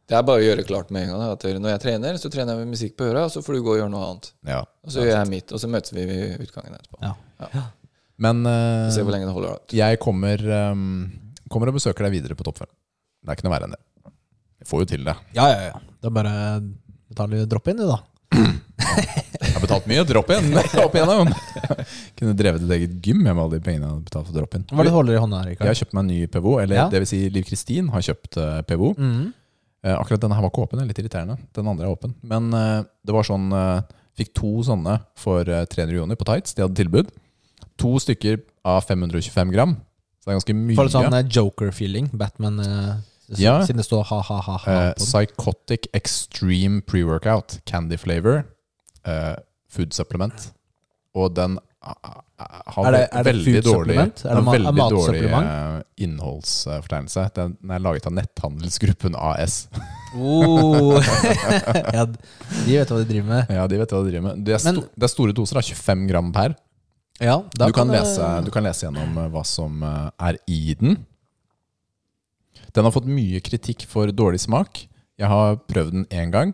Det 0.10 0.18
er 0.18 0.24
bare 0.28 0.42
å 0.42 0.44
gjøre 0.44 0.66
klart 0.68 0.90
med 0.92 1.06
en 1.08 1.14
gang. 1.14 1.22
At 1.32 1.44
når 1.46 1.70
jeg 1.76 1.82
trener, 1.84 2.18
så 2.20 2.30
trener 2.34 2.58
jeg 2.58 2.66
med 2.66 2.74
musikk 2.74 2.96
på 2.98 3.06
øra, 3.08 3.26
og 3.28 3.32
så 3.32 3.44
får 3.46 3.54
du 3.56 3.62
gå 3.64 3.76
og 3.76 3.80
gjøre 3.80 3.92
noe 3.94 4.08
annet. 4.10 4.32
Ja. 4.50 4.64
Og 4.84 4.92
så 4.92 5.06
gjør 5.06 5.16
jeg 5.22 5.30
mitt, 5.32 5.54
og 5.54 5.62
så 5.62 5.70
møtes 5.72 5.94
vi 5.96 6.06
ved 6.10 6.42
utgangen 6.44 6.74
etterpå. 6.76 6.98
Ja. 7.06 7.64
Men 8.24 8.42
uh, 8.46 8.90
Se 8.94 9.02
hvor 9.06 9.14
lenge 9.16 9.30
det 9.30 9.34
holder 9.36 9.56
da. 9.56 9.78
jeg 9.78 10.00
kommer, 10.02 10.44
eh, 10.58 10.74
kommer 11.54 11.70
og 11.72 11.78
besøker 11.78 12.08
deg 12.08 12.16
videre 12.18 12.36
på 12.40 12.46
toppfem. 12.48 12.70
Det 13.24 13.30
er 13.32 13.38
ikke 13.38 13.46
noe 13.48 13.54
verre 13.56 13.70
enn 13.70 13.76
det. 13.78 13.84
Jeg 14.64 14.70
får 14.70 14.82
jo 14.84 14.90
til 14.94 15.06
det. 15.08 15.14
Ja, 15.38 15.46
ja, 15.52 15.62
ja. 15.70 15.80
Det 16.02 16.10
er 16.10 16.16
bare 16.18 16.34
betale 17.14 17.46
drop-in, 17.52 17.80
du, 17.80 17.86
da. 17.90 18.00
Jeg 18.34 19.54
har 19.54 19.62
betalt 19.64 19.86
mye 19.92 20.04
drop-in 20.08 20.48
opp 20.84 20.96
igjennom. 20.98 21.30
Kunne 22.18 22.34
drevet 22.40 22.64
et 22.66 22.74
eget 22.78 22.94
gym 23.06 23.22
med 23.26 23.34
alle 23.36 23.58
de 23.60 23.64
pengene 23.66 23.86
jeg 23.86 23.94
hadde 23.94 24.08
betalt 24.10 24.30
for 24.30 24.38
drop-in. 24.40 24.64
Hva 24.72 24.82
er 24.84 24.90
det 24.90 24.94
holder 24.96 25.18
i 25.18 25.22
hånda, 25.24 25.42
Jeg 25.44 25.54
Rikard? 25.54 25.70
har 25.70 25.80
kjøpt 25.82 25.96
meg 25.98 26.04
en 26.06 26.12
ny 26.14 26.20
PVO, 26.34 26.54
eller 26.64 26.80
Ja. 26.80 26.86
det 26.92 27.02
vil 27.04 27.10
si 27.12 27.22
Liv 27.30 27.46
Kristin 27.48 27.90
har 27.94 28.06
kjøpt 28.08 28.40
eh, 28.42 28.62
PVO. 28.70 28.94
Mhm. 28.98 29.32
Eh, 29.84 29.98
akkurat 30.00 30.22
denne 30.24 30.36
her 30.38 30.46
var 30.46 30.50
ikke 30.54 30.64
åpen, 30.64 30.80
det 30.80 30.86
er 30.86 30.92
litt 30.94 31.02
irriterende. 31.04 31.38
Den 31.54 31.68
andre 31.68 31.86
er 31.90 31.92
åpen. 31.92 32.14
Men 32.24 32.54
eh, 32.56 32.84
det 33.06 33.14
var 33.16 33.24
sånn 33.28 33.50
Fikk 34.14 34.30
to 34.38 34.50
sånne 34.64 35.00
for 35.18 35.42
eh, 35.50 35.64
300 35.66 35.96
joner 35.98 36.16
på 36.16 36.26
tights. 36.30 36.54
De 36.54 36.62
hadde 36.62 36.78
tilbud. 36.78 37.08
To 37.82 37.96
stykker 38.00 38.44
av 38.64 38.84
525 38.86 39.50
gram. 39.56 39.74
Så 40.24 40.30
det 40.30 40.32
er 40.32 40.38
ganske 40.40 40.56
mye. 40.56 40.76
Får 40.78 40.88
litt 40.88 40.96
sånn 40.96 41.18
eh, 41.18 41.26
Joker-feeling. 41.36 42.06
Batman 42.16 42.62
uh, 42.64 42.94
Ja. 43.36 43.58
Siden 43.68 43.82
det 43.82 43.88
står 43.90 44.06
ha-ha-ha. 44.08 44.56
Uh. 44.64 44.94
Psychotic 44.96 45.90
Extreme 45.94 46.80
Pre-Workout. 46.88 47.58
Candy 47.68 47.98
flavor. 48.00 48.46
Uh, 49.04 49.36
food 49.68 49.92
supplement. 49.92 50.54
Og 51.14 51.36
den 51.36 51.60
har 51.84 52.86
Er 52.88 52.92
det- 52.92 53.10
er 53.12 53.24
det 53.24 53.34
veldig 53.36 53.64
dårlig. 53.64 53.98
Er 54.00 54.06
det 54.08 54.44
ma- 54.46 54.54
veldig 54.56 54.90
dårlig 54.96 55.24
eh, 55.28 55.82
innholdsfortegnelse. 55.98 57.26
Den 57.36 57.58
er 57.70 57.80
laget 57.80 58.08
av 58.08 58.14
Netthandelsgruppen 58.14 59.16
AS. 59.20 59.68
Oh. 60.16 60.96
ja, 61.94 62.06
de 62.06 62.78
vet 62.78 62.88
hva 62.90 63.02
de 63.04 63.06
driver 63.12 63.28
med. 63.28 63.52
Ja, 63.52 63.68
de 63.68 63.78
vet 63.78 63.92
hva 63.92 64.00
de 64.06 64.12
driver 64.14 64.30
med. 64.30 64.46
Det 64.46 64.56
er, 64.56 64.64
sto, 64.64 64.72
Men- 64.72 64.88
det 64.96 65.04
er 65.04 65.12
store 65.12 65.34
doser, 65.36 65.60
da, 65.60 65.62
25 65.62 66.08
gram 66.08 66.32
per. 66.32 66.56
Ja, 67.22 67.44
da 67.54 67.68
Du 67.70 67.74
kan, 67.74 67.88
lese, 67.94 68.26
du 68.46 68.50
kan 68.52 68.64
lese 68.66 68.88
gjennom 68.88 69.18
eh, 69.22 69.30
hva 69.34 69.44
som 69.46 69.84
eh, 69.86 70.10
er 70.30 70.38
i 70.50 70.74
den. 70.80 70.98
Den 72.74 72.88
har 72.88 72.92
fått 72.96 73.06
mye 73.10 73.40
kritikk 73.46 73.86
for 73.90 74.10
dårlig 74.10 74.42
smak. 74.42 74.88
Jeg 75.22 75.30
har 75.30 75.60
prøvd 75.70 75.92
den 75.94 76.06
én 76.10 76.32
gang. 76.34 76.54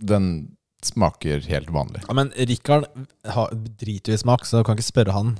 Den 0.00 0.56
smaker 0.86 1.42
helt 1.50 1.68
vanlig. 1.74 2.02
Ja, 2.08 2.14
men 2.16 2.30
Rikard 2.36 2.86
har- 3.34 3.52
driter 3.52 4.12
jo 4.12 4.16
i 4.16 4.22
smak, 4.22 4.46
så 4.48 4.60
du 4.60 4.64
kan 4.64 4.76
ikke 4.78 4.88
spørre 4.92 5.12
han. 5.12 5.34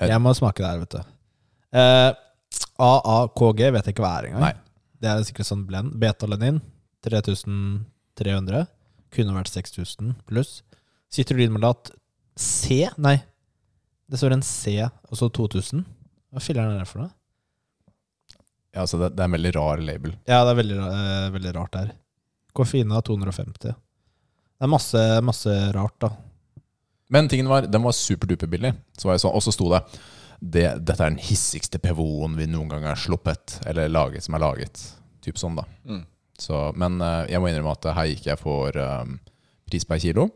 Jeg- 0.00 0.10
Jeg 0.10 0.20
må 0.20 0.34
smake 0.34 0.56
det 0.58 0.66
her, 0.66 0.78
vet 0.78 0.90
du. 0.90 1.02
Eh, 1.72 2.12
AAKG 2.80 3.70
vet 3.72 3.84
jeg 3.86 3.94
ikke 3.94 4.02
hva 4.02 4.18
er 4.18 4.26
engang. 4.30 4.40
Nei. 4.40 4.54
Det 5.00 5.08
er 5.08 5.22
sikkert 5.24 5.46
sånn 5.46 5.66
blend. 5.66 5.94
Betalanin 6.00 6.60
3300. 7.06 8.66
Kunne 9.12 9.34
vært 9.34 9.48
6000 9.50 10.14
pluss. 10.26 10.62
Citrulinmalat 11.10 11.90
C 12.36 12.88
Nei, 12.96 13.22
det 14.10 14.18
står 14.18 14.34
en 14.34 14.44
C 14.44 14.76
og 14.82 15.16
så 15.18 15.28
2000. 15.30 15.84
Hva 16.30 16.42
filler'n 16.42 16.74
er 16.74 16.82
det 16.82 16.90
for 16.90 17.04
noe? 17.04 17.12
Ja, 18.70 18.84
altså 18.84 19.00
det, 19.00 19.12
det 19.16 19.22
er 19.22 19.30
en 19.30 19.34
veldig 19.34 19.52
rar 19.56 19.82
label. 19.82 20.14
Ja, 20.30 20.42
det 20.46 20.52
er 20.52 20.58
veldig, 20.60 20.78
eh, 20.86 21.28
veldig 21.34 21.52
rart 21.56 21.72
der. 21.74 21.92
Koffeina 22.54 23.00
250. 23.06 23.70
Det 23.70 24.66
er 24.66 24.70
masse, 24.70 25.02
masse 25.26 25.54
rart, 25.74 25.96
da. 26.02 26.10
Men 27.10 27.30
tingen 27.30 27.50
var, 27.50 27.66
den 27.66 27.82
var 27.82 27.94
superduper 27.96 28.50
billig. 28.50 28.72
Så 28.98 29.08
var 29.08 29.16
jeg 29.16 29.24
sånn, 29.24 29.34
og 29.34 29.42
så 29.42 29.54
sto 29.54 29.70
det, 29.72 29.80
det 30.40 30.66
Dette 30.78 31.02
er 31.02 31.10
den 31.10 31.22
hissigste 31.22 31.80
PVO-en 31.82 32.36
vi 32.38 32.46
noen 32.50 32.70
gang 32.70 32.86
har 32.86 32.98
sluppet, 32.98 33.58
eller 33.66 33.90
laget, 33.90 34.26
som 34.26 34.38
er 34.38 34.44
laget. 34.44 34.82
Typ 35.24 35.38
sånn, 35.40 35.58
da. 35.58 35.66
Mm. 35.86 36.04
Så, 36.40 36.60
men 36.78 37.02
eh, 37.04 37.32
jeg 37.34 37.42
må 37.42 37.50
innrømme 37.50 37.74
at 37.74 37.90
her 37.98 38.12
gikk 38.12 38.30
jeg 38.30 38.40
for 38.40 38.78
um, 38.78 39.18
pris 39.68 39.84
per 39.86 39.98
kilo, 40.02 40.30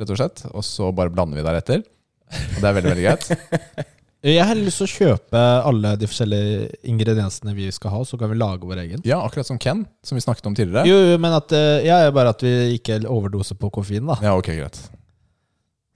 rett 0.00 0.10
og 0.10 0.18
slett. 0.18 0.42
Og 0.50 0.66
så 0.66 0.90
bare 0.94 1.14
blander 1.14 1.38
vi 1.38 1.46
deretter. 1.46 1.86
Og 2.30 2.60
det 2.60 2.68
er 2.68 2.76
veldig, 2.76 2.92
veldig 2.94 3.08
greit. 3.08 3.88
Jeg 4.20 4.44
har 4.44 4.58
lyst 4.58 4.82
til 4.82 4.84
å 4.84 4.92
kjøpe 4.92 5.42
alle 5.64 5.94
de 5.96 6.04
forskjellige 6.04 6.64
ingrediensene 6.92 7.54
vi 7.56 7.70
skal 7.72 7.94
ha, 7.94 8.00
så 8.04 8.18
kan 8.20 8.28
vi 8.28 8.36
lage 8.36 8.68
vår 8.68 8.82
egen. 8.82 9.04
Ja, 9.08 9.22
akkurat 9.24 9.48
som 9.48 9.56
Ken, 9.56 9.86
som 10.04 10.18
vi 10.18 10.20
snakket 10.20 10.50
om 10.50 10.56
tidligere. 10.58 10.84
Jo, 10.90 10.98
jo, 11.08 11.14
men 11.24 11.32
at, 11.38 11.54
eh, 11.56 11.86
ja, 11.86 12.02
bare 12.12 12.34
at 12.34 12.44
vi 12.44 12.52
ikke 12.76 12.98
overdoser 13.08 13.56
på 13.56 13.70
koffein, 13.72 14.04
da. 14.10 14.18
Ja, 14.20 14.34
ok, 14.36 14.50
greit. 14.58 14.76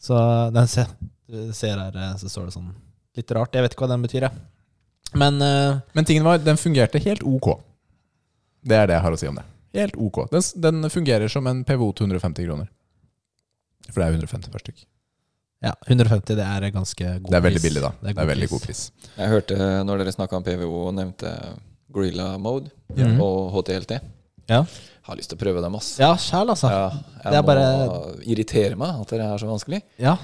Så 0.01 0.17
den 0.57 0.73
ser, 0.73 0.89
ser 1.53 1.77
her, 1.77 1.93
eh, 1.93 2.17
så 2.23 2.33
står 2.33 2.49
det 2.49 2.57
sånn 2.57 2.73
litt 3.21 3.37
rart. 3.37 3.53
Jeg 3.53 3.67
vet 3.67 3.77
ikke 3.77 3.85
hva 3.85 3.93
den 3.93 4.09
betyr, 4.09 4.29
jeg. 4.31 4.41
Men 5.15 5.37
uh, 5.45 5.79
Men 5.93 6.09
tingen 6.09 6.25
var, 6.25 6.41
den 6.43 6.57
fungerte 6.59 6.99
helt 7.05 7.23
ok. 7.23 7.53
Det 8.65 8.81
er 8.81 8.89
det 8.89 8.97
jeg 8.97 9.05
har 9.05 9.15
å 9.15 9.21
si 9.21 9.29
om 9.29 9.37
det. 9.37 9.45
Helt 9.77 10.01
ok. 10.01 10.25
Den, 10.33 10.49
den 10.65 10.91
fungerer 10.91 11.29
som 11.29 11.47
en 11.47 11.61
PVO 11.69 11.93
til 11.93 12.09
150 12.09 12.49
kroner. 12.49 12.73
For 13.91 14.01
det 14.01 14.09
er 14.09 14.17
150 14.17 14.49
per 14.51 14.65
stykk. 14.65 14.85
Ja, 15.65 15.73
150 15.89 16.37
det 16.37 16.45
er 16.45 16.67
ganske 16.75 17.05
god 17.05 17.23
pris. 17.25 17.31
Det 17.33 17.39
er 17.41 17.45
veldig 17.49 17.63
billig, 17.65 17.83
da. 17.85 17.91
Det 18.05 18.13
er, 18.15 18.27
veldig 18.31 18.49
god 18.53 18.63
pris. 18.67 18.83
Jeg 19.17 19.31
hørte 19.33 19.57
når 19.89 20.03
dere 20.03 20.13
snakka 20.15 20.37
om 20.39 20.45
PVO 20.47 20.71
og 20.89 20.95
nevnte 21.01 21.33
Gorilla 21.95 22.35
Mode 22.39 22.71
Mhm. 22.95 23.17
og 23.25 23.53
HTLT. 23.57 23.99
Ja, 24.51 24.65
Har 25.05 25.17
lyst 25.17 25.29
til 25.33 25.37
å 25.39 25.41
prøve 25.41 25.61
dem, 25.65 25.75
ass. 25.77 25.95
ja 25.99 26.13
sjæl, 26.17 26.49
altså. 26.53 26.69
Ja, 26.71 26.91
jeg 27.25 27.33
Det 27.33 27.39
er 27.39 27.43
må 27.43 27.47
bare- 27.47 28.23
irritere 28.25 28.77
meg 28.77 29.01
at 29.01 29.09
det 29.09 29.21
er 29.21 29.39
så 29.39 29.47
vanskelig. 29.49 29.83
Ja. 29.99 30.17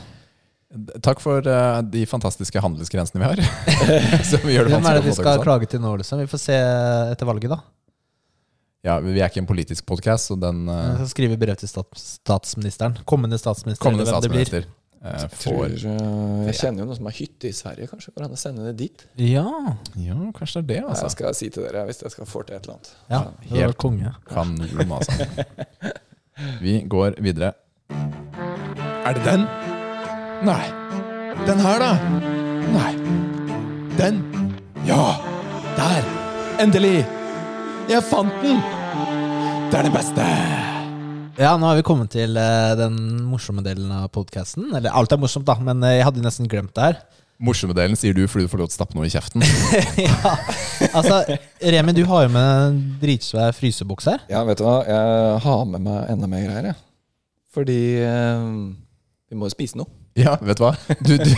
Takk 1.03 1.19
for 1.21 1.41
uh, 1.43 1.81
de 1.83 2.05
fantastiske 2.07 2.61
handelsgrensene 2.63 3.19
vi 3.19 3.27
har. 3.27 3.41
Som 4.31 4.41
gjør 4.47 4.69
det 4.69 4.75
Hvem 4.77 4.87
er 4.87 4.95
det 5.01 5.05
vi 5.09 5.13
skal 5.17 5.39
sånn. 5.41 5.43
klage 5.45 5.67
til 5.69 5.81
nå, 5.83 5.97
liksom? 5.99 6.21
Vi 6.23 6.27
får 6.31 6.39
se 6.45 6.59
etter 7.17 7.27
valget, 7.27 7.51
da. 7.51 7.59
Ja, 8.87 8.99
Vi 9.03 9.19
er 9.21 9.27
ikke 9.29 9.43
en 9.43 9.49
politisk 9.51 9.85
podkast, 9.91 10.31
så 10.31 10.37
den 10.41 10.69
uh... 10.71 10.95
skal 11.03 11.11
skrive 11.11 11.37
brev 11.41 11.57
til 11.61 11.69
stats 11.69 12.21
statsministeren. 12.23 12.95
Kommende 13.05 13.37
statsminister. 13.41 13.83
kommende 13.83 14.07
eller 14.07 14.69
det 15.01 15.13
jeg, 15.15 15.25
eh, 15.25 15.37
Tror, 15.41 15.63
får 15.65 15.87
eh, 15.89 16.47
jeg 16.51 16.57
kjenner 16.59 16.83
jo 16.83 16.87
noen 16.91 16.99
som 16.99 17.07
har 17.09 17.15
hytte 17.17 17.49
i 17.49 17.53
Sverige, 17.57 17.89
kanskje. 17.89 18.13
Går 18.17 18.27
an 18.27 18.37
å 18.37 18.41
sende 18.41 18.67
det 18.69 18.75
dit? 18.83 19.05
Ja. 19.17 19.47
Ja, 19.97 20.19
kanskje 20.37 20.61
det 20.61 20.65
er 20.65 20.69
det, 20.69 20.77
Jeg 20.77 20.89
altså. 20.93 21.09
skal 21.15 21.35
si 21.39 21.49
til 21.49 21.65
dere 21.65 21.87
hvis 21.89 22.03
jeg 22.05 22.13
skal 22.13 22.29
få 22.29 22.43
til 22.45 22.59
et 22.59 22.69
eller 22.69 22.77
annet. 22.77 22.93
ja. 23.09 23.23
ja 23.49 23.65
Helt. 23.65 23.79
konge. 23.81 24.13
Kanon, 24.29 24.93
altså. 24.93 25.27
Vi 26.65 26.81
går 26.89 27.17
videre. 27.21 27.55
Er 27.91 29.17
det 29.17 29.25
den? 29.25 29.47
Nei. 30.45 30.65
Den 31.47 31.61
her, 31.65 31.81
da? 31.81 31.93
Nei. 32.77 32.93
Den? 33.97 34.21
Ja! 34.87 35.17
Der! 35.77 36.05
Endelig! 36.61 37.07
Jeg 37.89 38.03
fant 38.05 38.33
den! 38.45 38.61
Det 39.71 39.81
er 39.81 39.89
det 39.89 39.93
beste! 39.97 40.80
Ja, 41.41 41.55
nå 41.57 41.71
har 41.71 41.79
vi 41.79 41.85
kommet 41.89 42.11
til 42.13 42.37
eh, 42.37 42.71
den 42.77 42.97
morsomme 43.25 43.63
delen 43.65 43.89
av 43.97 44.11
podkasten. 44.13 44.67
Eller 44.77 44.93
alt 44.93 45.15
er 45.15 45.21
morsomt, 45.23 45.47
da, 45.49 45.55
men 45.65 45.81
eh, 45.89 45.95
jeg 45.97 46.05
hadde 46.05 46.25
nesten 46.25 46.51
glemt 46.53 46.75
det 46.77 46.85
her. 46.85 46.99
Morsomme 47.41 47.73
delen 47.73 47.97
sier 47.97 48.13
du 48.13 48.27
fordi 48.29 48.45
du 48.45 48.53
får 48.53 48.61
lov 48.61 48.69
til 48.69 48.77
å 48.77 48.77
stappe 48.77 48.99
noe 48.99 49.09
i 49.09 49.13
kjeften. 49.15 49.41
ja, 50.05 50.35
altså, 50.91 51.23
Remi, 51.65 51.95
du 51.97 52.03
har 52.11 52.27
jo 52.27 52.35
med 52.35 52.51
en 52.67 52.83
dritsvær 53.01 53.57
fryseboks 53.57 54.11
her. 54.13 54.27
Ja, 54.29 54.45
vet 54.45 54.61
du 54.61 54.67
hva? 54.67 54.83
Jeg 54.85 55.41
har 55.47 55.65
med 55.73 55.87
meg 55.87 56.13
enda 56.13 56.29
mer 56.29 56.45
greier, 56.45 56.69
jeg. 56.75 56.79
Fordi 57.57 57.81
eh, 58.05 58.45
vi 59.33 59.41
må 59.41 59.49
jo 59.49 59.57
spise 59.57 59.81
noe. 59.81 59.89
Ja, 60.19 60.35
vet 60.43 60.59
du 60.59 60.65
hva? 60.65 60.73
Du, 61.07 61.15
du, 61.17 61.33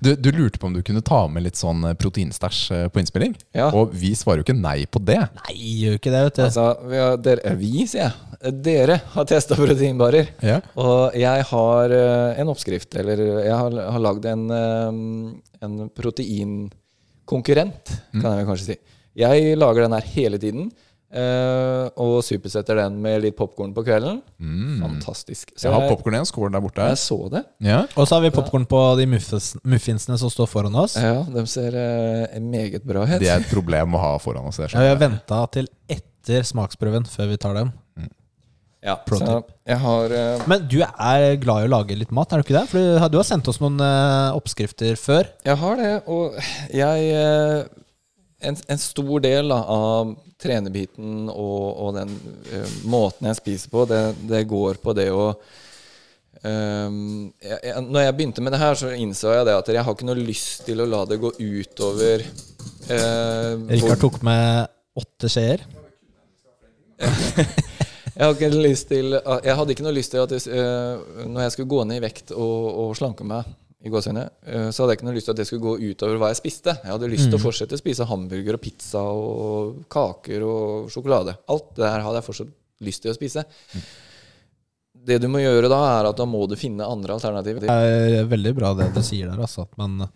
du, 0.00 0.10
du 0.16 0.28
lurte 0.36 0.60
på 0.60 0.68
om 0.68 0.74
du 0.76 0.80
kunne 0.86 1.02
ta 1.04 1.24
med 1.28 1.44
litt 1.44 1.58
sånn 1.58 1.84
proteinstæsj 1.98 2.60
eh, 2.76 2.84
på 2.92 3.02
innspilling. 3.02 3.34
Ja. 3.56 3.68
Og 3.74 3.92
vi 3.98 4.12
svarer 4.16 4.40
jo 4.40 4.46
ikke 4.46 4.56
nei 4.56 4.84
på 4.86 5.02
det. 5.02 5.18
Nei, 5.42 5.56
gjør 5.82 5.98
ikke 5.98 6.12
det, 6.14 6.22
vet 6.28 6.38
du. 6.38 6.44
Altså, 6.46 6.66
vi, 6.86 7.00
har, 7.02 7.18
der 7.26 7.42
eh, 7.48 7.58
vi, 7.58 7.72
sier 7.90 8.06
jeg. 8.06 8.31
Dere 8.50 8.96
har 9.14 9.26
testa 9.30 9.54
proteinbarer. 9.54 10.32
Ja. 10.42 10.60
Og 10.80 11.14
jeg 11.18 11.44
har 11.52 11.94
eh, 11.94 12.40
en 12.42 12.50
oppskrift, 12.50 12.94
eller 12.98 13.20
jeg 13.46 13.54
har, 13.54 13.76
har 13.94 14.02
lagd 14.02 14.26
en, 14.26 14.46
eh, 14.50 15.66
en 15.66 15.76
proteinkonkurrent, 15.94 17.92
kan 18.16 18.26
jeg 18.32 18.40
vel 18.40 18.48
kanskje 18.48 18.72
si. 18.72 18.78
Jeg 19.22 19.52
lager 19.60 19.86
den 19.86 19.94
her 19.98 20.08
hele 20.14 20.40
tiden. 20.42 20.72
Eh, 21.12 21.86
og 22.00 22.22
supersetter 22.24 22.78
den 22.80 22.94
med 23.04 23.18
litt 23.20 23.36
popkorn 23.36 23.74
på 23.76 23.82
kvelden. 23.84 24.22
Mm. 24.40 24.78
Fantastisk. 24.80 25.50
Så 25.52 25.66
Jeg 25.68 25.74
har 25.74 25.84
jeg, 25.84 25.92
popkorn 25.92 26.16
i 26.16 26.20
en 26.22 26.28
skål 26.30 26.54
der 26.54 26.62
borte. 26.64 26.86
jeg 26.88 27.00
så 27.02 27.18
det. 27.34 27.42
Ja. 27.60 27.82
Og 28.00 28.08
så 28.08 28.16
har 28.16 28.24
vi 28.24 28.30
popkorn 28.32 28.64
på 28.70 28.80
de 28.96 29.06
muffins, 29.12 29.50
muffinsene 29.60 30.16
som 30.18 30.32
står 30.32 30.48
foran 30.48 30.78
oss. 30.80 30.96
Ja, 30.96 31.20
de 31.28 31.44
ser 31.52 31.76
eh, 31.76 32.40
meget 32.40 32.86
bra 32.88 33.04
ut. 33.04 33.18
Det 33.20 33.28
er 33.28 33.44
et 33.44 33.52
problem 33.52 33.98
å 33.98 34.00
ha 34.00 34.14
foran 34.24 34.48
oss. 34.48 34.62
Ja, 34.64 34.72
vi 34.72 34.88
har 34.88 34.96
venta 35.04 35.42
til 35.52 35.68
etter 35.92 36.48
smaksprøven 36.48 37.04
før 37.12 37.28
vi 37.34 37.36
tar 37.44 37.60
dem. 37.60 37.74
Ja, 38.82 38.96
Pro 39.06 39.14
så 39.20 39.36
jeg 39.68 39.78
har 39.78 40.10
eh, 40.18 40.40
Men 40.50 40.64
du 40.66 40.80
er 40.82 41.36
glad 41.38 41.62
i 41.62 41.68
å 41.68 41.70
lage 41.70 41.94
litt 41.94 42.10
mat, 42.10 42.32
er 42.34 42.40
du 42.42 42.46
ikke 42.48 42.56
det? 42.58 42.64
For 42.72 42.78
du- 42.82 43.12
du 43.14 43.18
har 43.20 43.28
sendt 43.28 43.46
oss 43.52 43.60
noen 43.62 43.78
eh, 43.78 44.34
oppskrifter 44.34 44.96
før. 44.98 45.28
Jeg 45.46 45.56
har 45.60 45.76
det, 45.78 45.92
og 46.10 46.34
jeg 46.74 47.12
eh, 47.14 47.62
En, 48.42 48.56
en 48.74 48.80
stor 48.82 49.20
del 49.22 49.52
da, 49.54 49.60
av 49.70 50.16
trenerbiten 50.42 51.28
og, 51.30 51.66
og 51.78 51.92
den 51.94 52.10
eh, 52.50 52.72
måten 52.90 53.28
jeg 53.30 53.38
spiser 53.38 53.70
på, 53.70 53.84
det, 53.86 54.00
det 54.26 54.40
går 54.50 54.80
på 54.82 54.90
det 54.98 55.04
å 55.14 55.28
ehm, 56.42 57.28
jeg, 57.38 57.58
jeg, 57.68 57.84
Når 57.86 58.02
jeg 58.08 58.16
begynte 58.18 58.42
med 58.42 58.56
det 58.56 58.60
her, 58.64 58.74
så 58.80 58.90
innså 58.98 59.30
jeg 59.36 59.46
det 59.46 59.54
at 59.60 59.70
jeg 59.70 59.84
har 59.86 59.94
ikke 59.94 60.08
noe 60.10 60.18
lyst 60.26 60.64
til 60.66 60.82
å 60.82 60.88
la 60.90 61.04
det 61.06 61.20
gå 61.22 61.30
utover 61.38 62.26
uh, 62.90 63.62
Rikard 63.70 64.02
tok 64.02 64.18
med 64.26 64.66
åtte 64.98 65.30
skjeer. 65.30 65.62
Jeg, 68.22 68.28
har 68.28 68.36
ikke 68.38 68.62
lyst 68.62 68.86
til, 68.86 69.16
jeg 69.18 69.54
hadde 69.58 69.74
ikke 69.74 69.82
noe 69.82 69.96
lyst 69.96 70.12
til 70.14 70.22
at 70.22 70.30
det, 70.30 70.38
eh, 70.46 71.24
når 71.26 71.48
jeg 71.48 71.54
skulle 71.56 71.72
gå 71.72 71.80
ned 71.90 71.98
i 71.98 72.04
vekt 72.04 72.30
og, 72.36 72.68
og 72.84 72.92
slanke 72.94 73.26
meg, 73.26 73.48
i 73.82 73.90
gåseøyne, 73.90 74.22
eh, 74.46 74.68
så 74.70 74.84
hadde 74.84 74.94
jeg 74.94 75.00
ikke 75.00 75.06
noe 75.08 75.16
lyst 75.16 75.26
til 75.26 75.34
at 75.34 75.40
det 75.40 75.46
skulle 75.48 75.64
gå 75.64 75.90
utover 75.90 76.20
hva 76.20 76.30
jeg 76.30 76.38
spiste. 76.38 76.76
Jeg 76.84 76.92
hadde 76.92 77.10
lyst 77.10 77.26
til 77.26 77.38
å 77.38 77.42
fortsette 77.42 77.74
å 77.74 77.80
spise 77.80 78.06
hamburger 78.06 78.58
og 78.58 78.62
pizza 78.62 79.02
og 79.02 79.82
kaker 79.90 80.44
og 80.46 80.92
sjokolade. 80.92 81.34
Alt 81.50 81.72
det 81.80 81.88
her 81.88 82.04
hadde 82.06 82.20
jeg 82.20 82.28
fortsatt 82.28 82.52
lyst 82.86 83.02
til 83.02 83.10
å 83.10 83.16
spise. 83.16 83.42
Det 85.02 85.18
du 85.18 85.26
må 85.26 85.42
gjøre 85.42 85.66
da, 85.72 85.80
er 85.96 86.12
at 86.12 86.20
da 86.20 86.28
må 86.30 86.44
du 86.46 86.54
finne 86.58 86.86
andre 86.86 87.18
alternativer. 87.18 87.66
Det 87.66 87.74
er 88.22 88.30
veldig 88.30 88.54
bra 88.54 88.70
det 88.78 88.92
du 88.94 89.02
sier 89.02 89.32
der, 89.32 89.42
altså. 89.42 89.66
At 89.66 89.74
man 89.82 90.06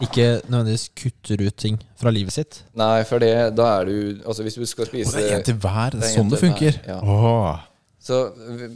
ikke 0.00 0.26
nødvendigvis 0.48 0.88
kutter 0.96 1.42
ut 1.46 1.56
ting 1.60 1.78
fra 2.00 2.10
livet 2.14 2.32
sitt. 2.32 2.60
Nei, 2.78 3.02
for 3.08 3.18
det, 3.22 3.32
da 3.56 3.66
er 3.80 3.84
du 3.90 3.96
Altså, 4.26 4.42
hvis 4.46 4.54
du 4.56 4.64
skal 4.66 4.86
spise 4.88 5.16
det 5.16 5.26
er 5.30 5.38
en 5.38 5.44
til 5.44 5.58
hver. 5.60 5.90
Det 5.96 6.06
er 6.08 6.14
sånn 6.16 6.30
det 6.32 6.40
funker. 6.40 6.78
hver, 6.78 6.94
ja. 6.94 7.00
Åh. 7.02 7.66
Så 8.00 8.16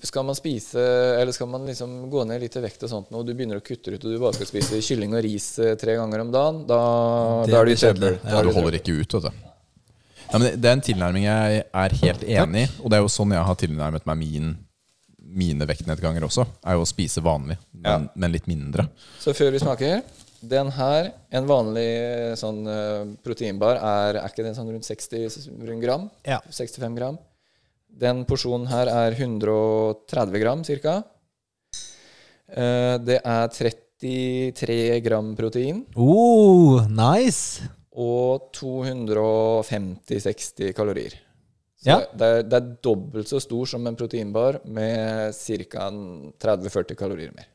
skal 0.04 0.26
man 0.28 0.36
spise 0.36 0.82
Eller 1.16 1.32
skal 1.32 1.48
man 1.48 1.62
liksom 1.64 2.10
gå 2.12 2.26
ned 2.28 2.42
litt 2.44 2.56
i 2.60 2.60
vekt 2.60 2.82
og 2.84 2.90
sånt 2.92 3.10
nå, 3.10 3.22
og 3.22 3.26
du 3.26 3.32
begynner 3.32 3.56
å 3.56 3.64
kutte 3.64 3.94
ut, 3.94 4.02
og 4.04 4.10
du 4.12 4.18
bare 4.20 4.36
skal 4.36 4.50
spise 4.50 4.82
kylling 4.84 5.14
og 5.16 5.22
ris 5.24 5.46
eh, 5.64 5.72
tre 5.80 5.94
ganger 5.96 6.20
om 6.26 6.32
dagen, 6.34 6.58
da, 6.68 6.80
da 7.48 7.60
er 7.62 7.64
du 7.64 7.72
i 7.72 7.78
trøbbel. 7.80 8.18
Ja, 8.20 8.42
du 8.44 8.50
holder 8.52 8.76
ikke 8.80 8.98
ut, 9.00 9.16
vet 9.16 9.30
du. 9.30 9.30
Ja, 10.34 10.38
det- 10.42 10.60
det 10.60 10.68
er 10.68 10.72
en 10.76 10.84
tilnærming 10.84 11.24
jeg 11.24 11.64
er 11.72 11.96
helt 12.02 12.22
enig 12.24 12.66
i, 12.66 12.70
og 12.82 12.90
det 12.92 12.98
er 12.98 13.02
jo 13.06 13.08
sånn 13.16 13.32
jeg 13.32 13.44
har 13.48 13.56
tilnærmet 13.64 14.04
meg 14.06 14.18
min, 14.18 14.52
mine 15.24 15.66
vektnedganger 15.66 16.22
også. 16.28 16.44
Er 16.64 16.76
jo 16.76 16.84
å 16.84 16.88
spise 16.88 17.22
vanlig, 17.24 17.56
men, 17.72 18.10
men 18.14 18.32
litt 18.32 18.46
mindre. 18.46 18.88
Så 19.20 19.32
før 19.34 19.50
vi 19.56 19.58
smaker 19.64 20.02
Den 20.50 20.70
her, 20.76 21.12
en 21.34 21.46
vanlig 21.48 21.86
eh, 21.86 22.34
sånn 22.38 22.66
eh, 22.68 23.04
proteinbar, 23.24 23.76
er, 23.80 24.14
er 24.20 24.28
ikke 24.32 24.44
den 24.46 24.54
sånn 24.56 24.70
rundt 24.72 24.86
60 24.88 25.48
rundt 25.68 25.82
gram? 25.84 26.04
Ja. 26.26 26.40
65 26.50 26.96
gram. 26.98 27.16
Den 27.94 28.24
porsjonen 28.26 28.66
her 28.72 28.86
er 28.90 29.10
130 29.14 30.40
gram 30.42 30.62
ca. 30.66 30.96
Det 33.04 33.18
er 33.24 33.48
33 33.54 35.00
gram 35.06 35.30
protein 35.38 35.84
Oh, 35.96 36.82
nice! 36.90 37.62
og 37.94 38.50
250-60 38.58 40.72
kalorier. 40.74 41.14
Så 41.78 41.86
Ja. 41.88 41.98
det, 42.12 42.26
er, 42.26 42.42
det 42.42 42.56
er 42.58 42.76
dobbelt 42.82 43.28
så 43.30 43.38
stor 43.40 43.66
som 43.70 43.86
en 43.86 43.94
proteinbar 43.96 44.58
med 44.66 45.30
ca. 45.34 45.90
30-40 46.42 46.94
kalorier 46.98 47.30
mer. 47.36 47.46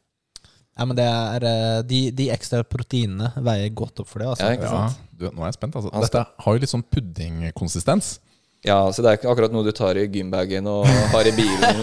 Ja, 0.79 0.85
men 0.87 0.95
det 0.95 1.05
er 1.05 1.43
eh, 1.43 1.81
De, 1.83 1.99
de 2.15 2.29
ekstra 2.31 2.63
proteinene 2.63 3.33
veier 3.43 3.73
godt 3.75 3.99
opp 3.99 4.07
for 4.07 4.23
det, 4.23 4.29
altså. 4.31 4.47
Ja, 4.47 4.55
ikke 4.55 4.71
Ja, 4.71 4.87
du, 5.19 5.25
nå 5.35 5.43
er 5.43 5.51
jeg 5.51 5.57
spent. 5.59 5.75
Altså. 5.75 5.91
Dette 6.05 6.23
har 6.45 6.55
jo 6.55 6.63
litt 6.63 6.71
sånn 6.71 6.85
puddingkonsistens. 6.87 8.13
Ja, 8.67 8.77
så 8.91 9.03
det 9.03 9.11
er 9.11 9.19
ikke 9.19 9.29
akkurat 9.31 9.53
noe 9.55 9.63
du 9.63 9.71
tar 9.75 9.95
i 9.95 10.03
gymbagen 10.11 10.65
og 10.67 10.87
har 11.13 11.27
i 11.27 11.31
bilen. 11.35 11.79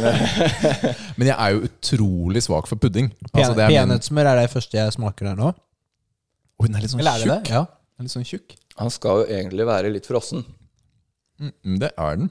Men 1.18 1.30
jeg 1.30 1.36
er 1.36 1.54
jo 1.54 1.62
utrolig 1.70 2.42
svak 2.44 2.68
for 2.68 2.80
pudding. 2.80 3.08
Altså, 3.32 3.54
Peanøttsmør 3.56 4.28
er 4.32 4.42
det 4.42 4.50
første 4.52 4.76
jeg 4.76 4.96
smaker 4.96 5.30
der 5.30 5.38
nå. 5.40 5.52
Oi, 6.56 6.68
den 6.68 6.76
er 6.76 6.84
litt 6.84 6.92
sånn 6.92 7.04
Eller 7.04 7.24
tjukk. 7.24 7.52
Ja. 7.52 7.62
Den 7.96 8.04
er 8.04 8.08
litt 8.08 8.16
sånn 8.16 8.28
tjukk. 8.28 8.56
Han 8.80 8.92
skal 8.92 9.22
jo 9.22 9.28
egentlig 9.38 9.68
være 9.68 9.92
litt 9.92 10.08
frossen. 10.08 10.44
Mm, 11.40 11.78
det 11.80 11.92
er 11.96 12.20
den. 12.20 12.28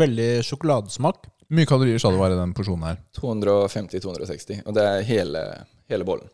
Veldig 0.00 0.30
sjokoladesmak. 0.48 1.28
Hvor 1.52 1.58
mye 1.60 1.68
kalorier 1.68 2.00
sa 2.00 2.08
det 2.08 2.16
var 2.16 2.32
i 2.32 2.36
den 2.38 2.54
porsjonen 2.56 2.86
her? 2.88 3.00
250-260. 3.18 4.62
Og 4.64 4.72
det 4.72 4.84
er 4.88 5.02
hele, 5.04 5.42
hele 5.92 6.06
bollen. 6.08 6.30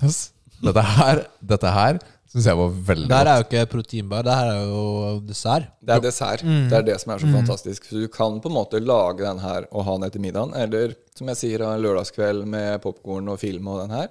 Yes. 0.00 0.30
Dette 0.64 0.84
her, 0.96 1.20
dette 1.44 1.72
her 1.74 1.98
syns 2.30 2.46
jeg 2.48 2.56
var 2.56 2.72
veldig 2.88 3.10
Det 3.10 3.18
her 3.18 3.28
er 3.28 3.42
jo 3.42 3.44
ikke 3.44 3.66
proteinbar, 3.74 4.24
det 4.24 4.38
her 4.38 4.48
er 4.54 4.62
jo 4.70 4.82
dessert. 5.28 5.68
Det 5.84 5.92
er 5.92 6.02
dessert. 6.06 6.46
Det 6.46 6.78
er 6.78 6.88
det 6.88 6.96
som 7.02 7.12
er 7.12 7.20
så 7.20 7.34
fantastisk. 7.34 7.90
Så 7.90 8.00
du 8.00 8.08
kan 8.08 8.40
på 8.40 8.48
en 8.48 8.56
måte 8.56 8.80
lage 8.80 9.26
den 9.26 9.44
her 9.44 9.68
og 9.68 9.84
ha 9.90 9.98
den 9.98 10.08
etter 10.08 10.24
middagen. 10.24 10.56
Eller 10.56 10.96
som 11.18 11.28
jeg 11.34 11.42
sier, 11.42 11.66
ha 11.66 11.76
en 11.76 11.84
lørdagskveld 11.84 12.48
med 12.48 12.80
popkorn 12.80 13.28
og 13.28 13.40
film 13.44 13.68
og 13.68 13.82
den 13.84 13.96
her. 13.98 14.08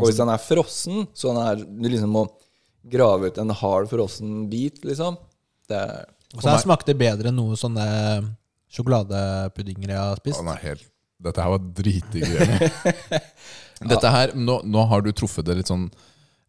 Og 0.00 0.08
hvis 0.08 0.20
den 0.22 0.32
er 0.32 0.40
frossen, 0.40 1.08
så 1.12 1.34
den 1.34 1.44
er, 1.44 1.64
du 1.66 1.88
liksom 1.90 2.16
må 2.16 2.24
grave 2.88 3.28
ut 3.28 3.44
en 3.44 3.52
hard 3.60 3.92
frossen 3.92 4.46
bit, 4.48 4.80
liksom. 4.86 5.20
Det 5.68 5.76
er 5.76 6.06
Og 6.36 6.40
så 6.40 6.54
her 6.54 6.62
smakte 6.62 6.94
det 6.94 7.00
bedre 7.04 7.28
enn 7.28 7.36
noe 7.36 7.58
sånne 7.58 7.84
sjokoladepuddinger 8.78 9.92
jeg 9.92 10.00
har 10.00 10.22
spist. 10.22 10.40
Han 10.40 10.52
er 10.54 10.62
helt, 10.62 10.86
dette 11.26 11.42
her 11.44 11.56
var 11.56 11.72
dritdigg. 11.82 12.28
Dette 13.78 14.10
her, 14.10 14.32
nå, 14.34 14.56
nå 14.66 14.82
har 14.90 15.04
du 15.06 15.12
truffet 15.14 15.46
det 15.46 15.54
litt 15.60 15.68
sånn 15.70 15.84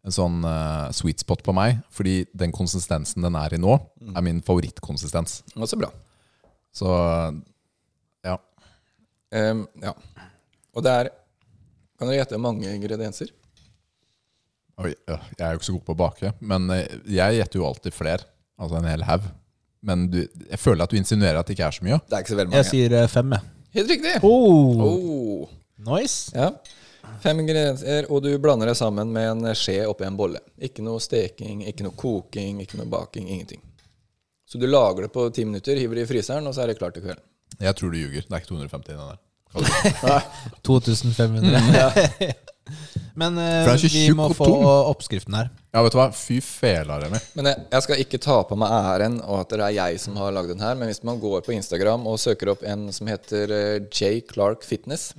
en 0.00 0.14
sånn 0.14 0.38
uh, 0.42 0.88
sweet 0.96 1.20
spot 1.20 1.42
på 1.44 1.52
meg, 1.56 1.80
fordi 1.92 2.24
den 2.36 2.54
konsistensen 2.56 3.24
den 3.24 3.36
er 3.36 3.52
i 3.54 3.60
nå, 3.60 3.74
er 4.14 4.24
min 4.24 4.40
favorittkonsistens. 4.44 5.42
også 5.56 5.76
bra. 5.80 5.90
Så 6.72 6.88
ja. 8.24 8.38
Um, 9.34 9.66
ja. 9.82 9.92
Og 10.74 10.86
det 10.86 10.94
er 10.94 11.10
Kan 12.00 12.08
dere 12.08 12.22
gjette 12.22 12.38
mange 12.40 12.70
ingredienser? 12.72 13.28
Oi, 14.80 14.94
jeg 15.04 15.42
er 15.44 15.50
jo 15.52 15.58
ikke 15.58 15.66
så 15.66 15.74
god 15.74 15.82
på 15.84 15.92
å 15.92 15.98
bake, 16.00 16.30
men 16.40 16.70
eh, 16.72 16.94
jeg 17.12 17.36
gjetter 17.36 17.60
jo 17.60 17.66
alltid 17.68 17.92
flere. 17.92 18.24
Altså 18.56 18.78
en 18.78 18.88
hel 18.88 19.04
haug. 19.04 19.26
Men 19.82 20.08
du, 20.12 20.18
jeg 20.50 20.58
føler 20.60 20.84
at 20.84 20.92
du 20.92 20.98
insinuerer 21.00 21.38
at 21.40 21.46
det 21.48 21.54
ikke 21.56 21.68
er 21.70 21.76
så 21.78 21.84
mye. 21.86 22.00
Det 22.08 22.16
er 22.18 22.24
ikke 22.24 22.32
så 22.34 22.38
veldig 22.40 22.50
mange. 22.52 22.60
Jeg 22.64 22.70
sier 22.70 22.96
eh, 23.00 23.06
fem, 23.08 23.32
jeg. 23.36 23.48
Helt 23.78 23.90
riktig! 23.94 24.12
Oh, 24.26 24.82
Oh. 24.84 25.48
nice. 25.86 26.32
Ja. 26.36 26.50
Fem 27.24 27.40
ingredienser, 27.40 28.06
og 28.12 28.22
du 28.24 28.28
blander 28.42 28.68
det 28.70 28.76
sammen 28.76 29.08
med 29.14 29.30
en 29.30 29.54
skje 29.56 29.78
oppi 29.88 30.04
en 30.06 30.18
bolle. 30.18 30.40
Ikke 30.60 30.84
noe 30.84 31.00
steking, 31.00 31.62
ikke 31.70 31.86
noe 31.86 31.96
koking, 31.98 32.60
ikke 32.64 32.76
noe 32.80 32.90
baking, 32.92 33.28
ingenting. 33.32 33.62
Så 34.50 34.58
du 34.60 34.66
lager 34.68 35.06
det 35.06 35.12
på 35.14 35.28
ti 35.34 35.44
minutter, 35.46 35.78
hiver 35.80 36.00
det 36.00 36.04
i 36.04 36.10
fryseren, 36.10 36.46
og 36.50 36.54
så 36.56 36.64
er 36.64 36.72
det 36.72 36.78
klart 36.80 36.94
til 36.98 37.04
kvelden. 37.06 37.24
Jeg 37.60 37.76
tror 37.78 37.92
du 37.92 37.98
ljuger. 37.98 38.24
Det 38.26 38.32
er 38.36 38.42
ikke 38.42 38.52
250 38.52 38.92
i 38.92 38.98
den 38.98 39.08
der. 39.10 39.18
2500. 40.66 42.34
Men 43.18 43.34
så 43.66 43.88
vi 43.90 44.04
må 44.14 44.28
få 44.36 44.46
oppskriften 44.90 45.34
her. 45.34 45.48
Ja, 45.74 45.82
vet 45.82 45.94
du 45.94 45.98
hva? 45.98 46.08
Fy 46.14 46.36
fela, 46.44 46.98
Remi. 47.02 47.18
Men 47.38 47.48
jeg, 47.50 47.64
jeg 47.72 47.82
skal 47.86 48.02
ikke 48.04 48.20
ta 48.22 48.36
på 48.46 48.58
meg 48.58 48.70
æren 48.74 49.16
og 49.24 49.40
at 49.40 49.54
det 49.54 49.64
er 49.66 49.74
jeg 49.74 50.00
som 50.02 50.16
har 50.20 50.30
lagd 50.36 50.52
den 50.52 50.62
her, 50.62 50.76
men 50.78 50.90
hvis 50.90 51.02
man 51.06 51.18
går 51.22 51.42
på 51.46 51.54
Instagram 51.56 52.06
og 52.10 52.20
søker 52.22 52.52
opp 52.52 52.62
en 52.66 52.88
som 52.94 53.10
heter 53.10 53.50
eh, 53.56 53.80
J. 53.90 54.20
Clark 54.30 54.62
Fitness, 54.66 55.10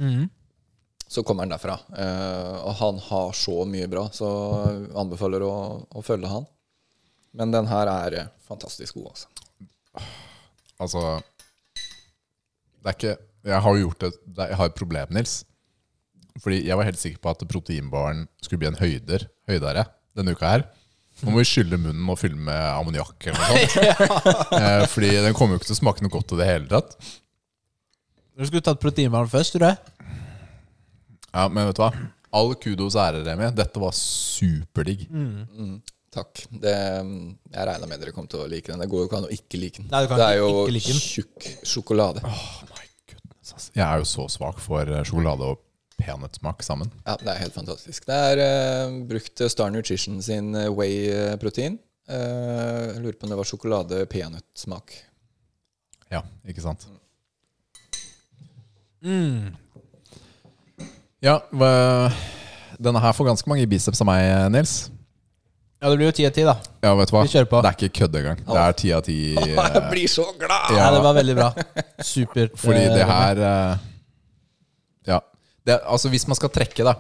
så 1.12 1.24
kommer 1.28 1.44
den 1.44 1.52
derfra. 1.52 1.76
Uh, 1.92 2.64
og 2.70 2.76
han 2.80 3.00
har 3.10 3.34
så 3.36 3.66
mye 3.68 3.88
bra, 3.92 4.06
så 4.16 4.30
anbefaler 4.96 5.44
å, 5.44 5.54
å 5.92 6.04
følge 6.08 6.30
han. 6.32 6.46
Men 7.36 7.52
den 7.52 7.68
her 7.68 7.92
er 7.92 8.16
fantastisk 8.48 8.96
god, 8.96 9.12
altså. 9.12 10.08
Altså 10.82 11.02
Det 12.82 12.88
er 12.90 12.96
ikke 12.96 13.12
Jeg 13.52 13.60
har 13.66 13.76
jo 13.76 13.82
gjort 13.90 14.00
det- 14.06 14.40
Jeg 14.48 14.56
har 14.58 14.66
et 14.72 14.76
problem, 14.80 15.08
Nils. 15.12 15.34
Fordi 16.40 16.62
jeg 16.68 16.78
var 16.80 16.88
helt 16.88 17.02
sikker 17.02 17.20
på 17.24 17.34
at 17.34 17.44
proteinbaren 17.52 18.24
skulle 18.44 18.62
bli 18.64 18.70
en 18.72 18.80
høyder 18.80 19.28
Høydere 19.52 19.84
denne 20.16 20.34
uka 20.36 20.48
her. 20.54 20.64
Nå 21.22 21.34
må 21.34 21.42
vi 21.42 21.48
skylle 21.50 21.78
munnen 21.78 22.08
og 22.10 22.18
fylle 22.18 22.40
med 22.40 22.56
ammoniakk 22.72 23.28
eller 23.30 23.42
noe 23.42 23.68
sånt. 23.70 24.56
Eh, 24.62 24.86
Fordi 24.90 25.10
den 25.26 25.36
kommer 25.38 25.56
jo 25.56 25.62
ikke 25.62 25.70
til 25.70 25.76
å 25.78 25.82
smake 25.82 26.04
noe 26.06 26.14
godt 26.14 26.34
i 26.36 26.40
det 26.40 26.48
hele 26.48 26.68
tatt. 26.72 26.96
Du 28.38 28.46
skulle 28.48 28.64
tatt 28.66 28.80
proteinbaren 28.82 29.30
først, 29.30 29.54
tror 29.58 29.68
jeg. 29.70 30.12
Ja, 31.32 31.48
Men 31.52 31.70
vet 31.70 31.78
du 31.80 31.84
hva? 31.84 31.92
All 32.32 32.54
kudos 32.56 32.96
og 32.96 33.02
ære, 33.04 33.24
Remi. 33.28 33.50
Dette 33.56 33.82
var 33.84 33.96
superdigg. 33.98 35.06
Takk. 36.12 36.42
Det, 36.52 36.72
jeg 36.76 37.68
regna 37.70 37.88
med 37.88 38.02
dere 38.04 38.12
kom 38.16 38.28
til 38.32 38.44
å 38.44 38.48
like 38.52 38.72
den. 38.72 38.82
Det 38.84 38.90
går 38.92 39.04
jo 39.04 39.08
ikke 39.10 39.20
an 39.22 39.28
å 39.30 39.34
ikke 39.36 39.60
like 39.62 39.80
den. 39.84 39.90
Nei, 39.92 40.02
det 40.12 40.26
er 40.26 40.38
jo 40.42 40.50
like 40.72 40.96
tjukk 40.98 41.50
sjokolade. 41.68 42.24
Oh 42.28 42.72
my 42.72 42.88
goodness. 43.12 43.70
Jeg 43.76 43.86
er 43.86 44.02
jo 44.02 44.08
så 44.10 44.26
svak 44.32 44.60
for 44.64 44.88
eh, 44.92 45.04
sjokolade 45.08 45.52
og 45.54 45.62
peanøttsmak 46.00 46.64
sammen. 46.64 46.92
Ja, 47.06 47.16
Det 47.20 47.30
er 47.34 47.40
helt 47.44 47.56
fantastisk. 47.56 48.06
Det 48.08 48.16
er 48.16 48.42
uh, 48.88 49.00
brukt 49.10 49.44
Star 49.52 49.70
Nutrition 49.74 50.22
sin 50.22 50.56
eh, 50.56 50.70
whey-protein. 50.70 51.80
Uh, 52.10 52.16
jeg 52.96 53.02
lurer 53.04 53.20
på 53.20 53.28
om 53.28 53.34
det 53.34 53.40
var 53.42 53.50
sjokolade-peanøttsmak. 53.50 54.96
Ja, 56.12 56.24
ikke 56.48 56.64
sant. 56.64 56.88
Mm. 59.02 59.54
Ja, 61.22 61.38
denne 62.82 63.02
her 63.02 63.14
får 63.14 63.30
ganske 63.30 63.50
mange 63.50 63.68
biceps 63.70 64.02
av 64.02 64.10
meg, 64.10 64.26
Nils. 64.54 64.90
Ja, 65.82 65.90
det 65.90 65.98
blir 65.98 66.12
jo 66.12 66.14
ti 66.14 66.26
av 66.28 66.34
ti, 66.36 66.44
da. 66.46 66.54
Ja, 66.86 66.92
vet 66.94 67.10
du 67.10 67.16
hva? 67.16 67.22
Vi 67.26 67.32
kjører 67.34 67.48
på. 67.50 67.60
Det 67.66 67.70
er 67.72 67.78
ikke 67.80 67.96
kødd 68.04 68.18
engang. 68.20 68.42
Det 68.46 68.58
er 68.62 68.76
ti 68.78 68.90
av 68.94 69.00
ti. 69.06 69.16
Jeg 69.50 69.82
blir 69.90 70.12
så 70.14 70.28
glad! 70.38 70.76
Ja, 70.78 70.92
det 70.94 71.00
var 71.02 71.16
veldig 71.18 71.36
bra. 71.40 71.48
Supert. 72.06 72.54
Fordi 72.62 72.84
eh, 72.84 72.94
det 73.00 73.08
her 73.10 73.42
eh, 73.42 73.72
Ja. 73.72 73.88
Det, 75.68 75.78
altså, 75.86 76.10
hvis 76.10 76.28
man 76.30 76.38
skal 76.40 76.50
trekke 76.54 76.86
da 76.88 76.96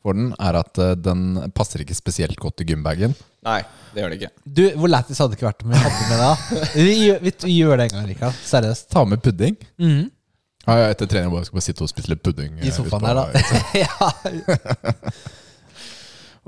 for 0.00 0.16
den, 0.16 0.30
er 0.40 0.56
at 0.62 0.78
eh, 0.80 0.94
den 0.96 1.50
passer 1.54 1.82
ikke 1.84 1.94
spesielt 1.94 2.38
godt 2.40 2.62
i 2.64 2.66
gymbagen. 2.70 3.12
Nei, 3.44 3.58
det 3.94 4.02
gjør 4.02 4.12
det 4.14 4.18
ikke. 4.20 4.30
Du, 4.44 4.62
Hvor 4.80 4.88
lættis 4.92 5.18
hadde 5.20 5.34
det 5.34 5.38
ikke 5.40 5.48
vært 5.50 5.64
om 5.66 5.74
vi 5.74 5.82
hadde 5.82 6.06
med 6.08 6.22
det? 6.24 6.62
Vi, 6.74 6.94
gjør- 7.06 7.20
vi, 7.26 7.32
vi 7.44 7.58
gjør 7.58 7.76
det 7.82 7.84
en 7.90 7.94
gang, 7.98 8.08
Rikard. 8.08 8.40
Seriøst. 8.48 8.88
Ta 8.94 9.04
med 9.08 9.22
pudding. 9.24 9.56
Mhm. 9.80 10.08
Ja, 10.68 10.74
ja, 10.76 10.88
etter 10.92 11.08
trening 11.08 11.30
bare 11.32 11.46
skal 11.48 11.56
bare 11.56 11.64
sitte 11.64 11.82
og 11.86 11.88
spise 11.90 12.10
litt 12.12 12.20
pudding. 12.24 12.58
I 12.60 12.68
eh, 12.68 12.74
sofaen 12.76 13.04
der, 13.04 13.14
da. 13.16 13.24
ja. 13.84 14.10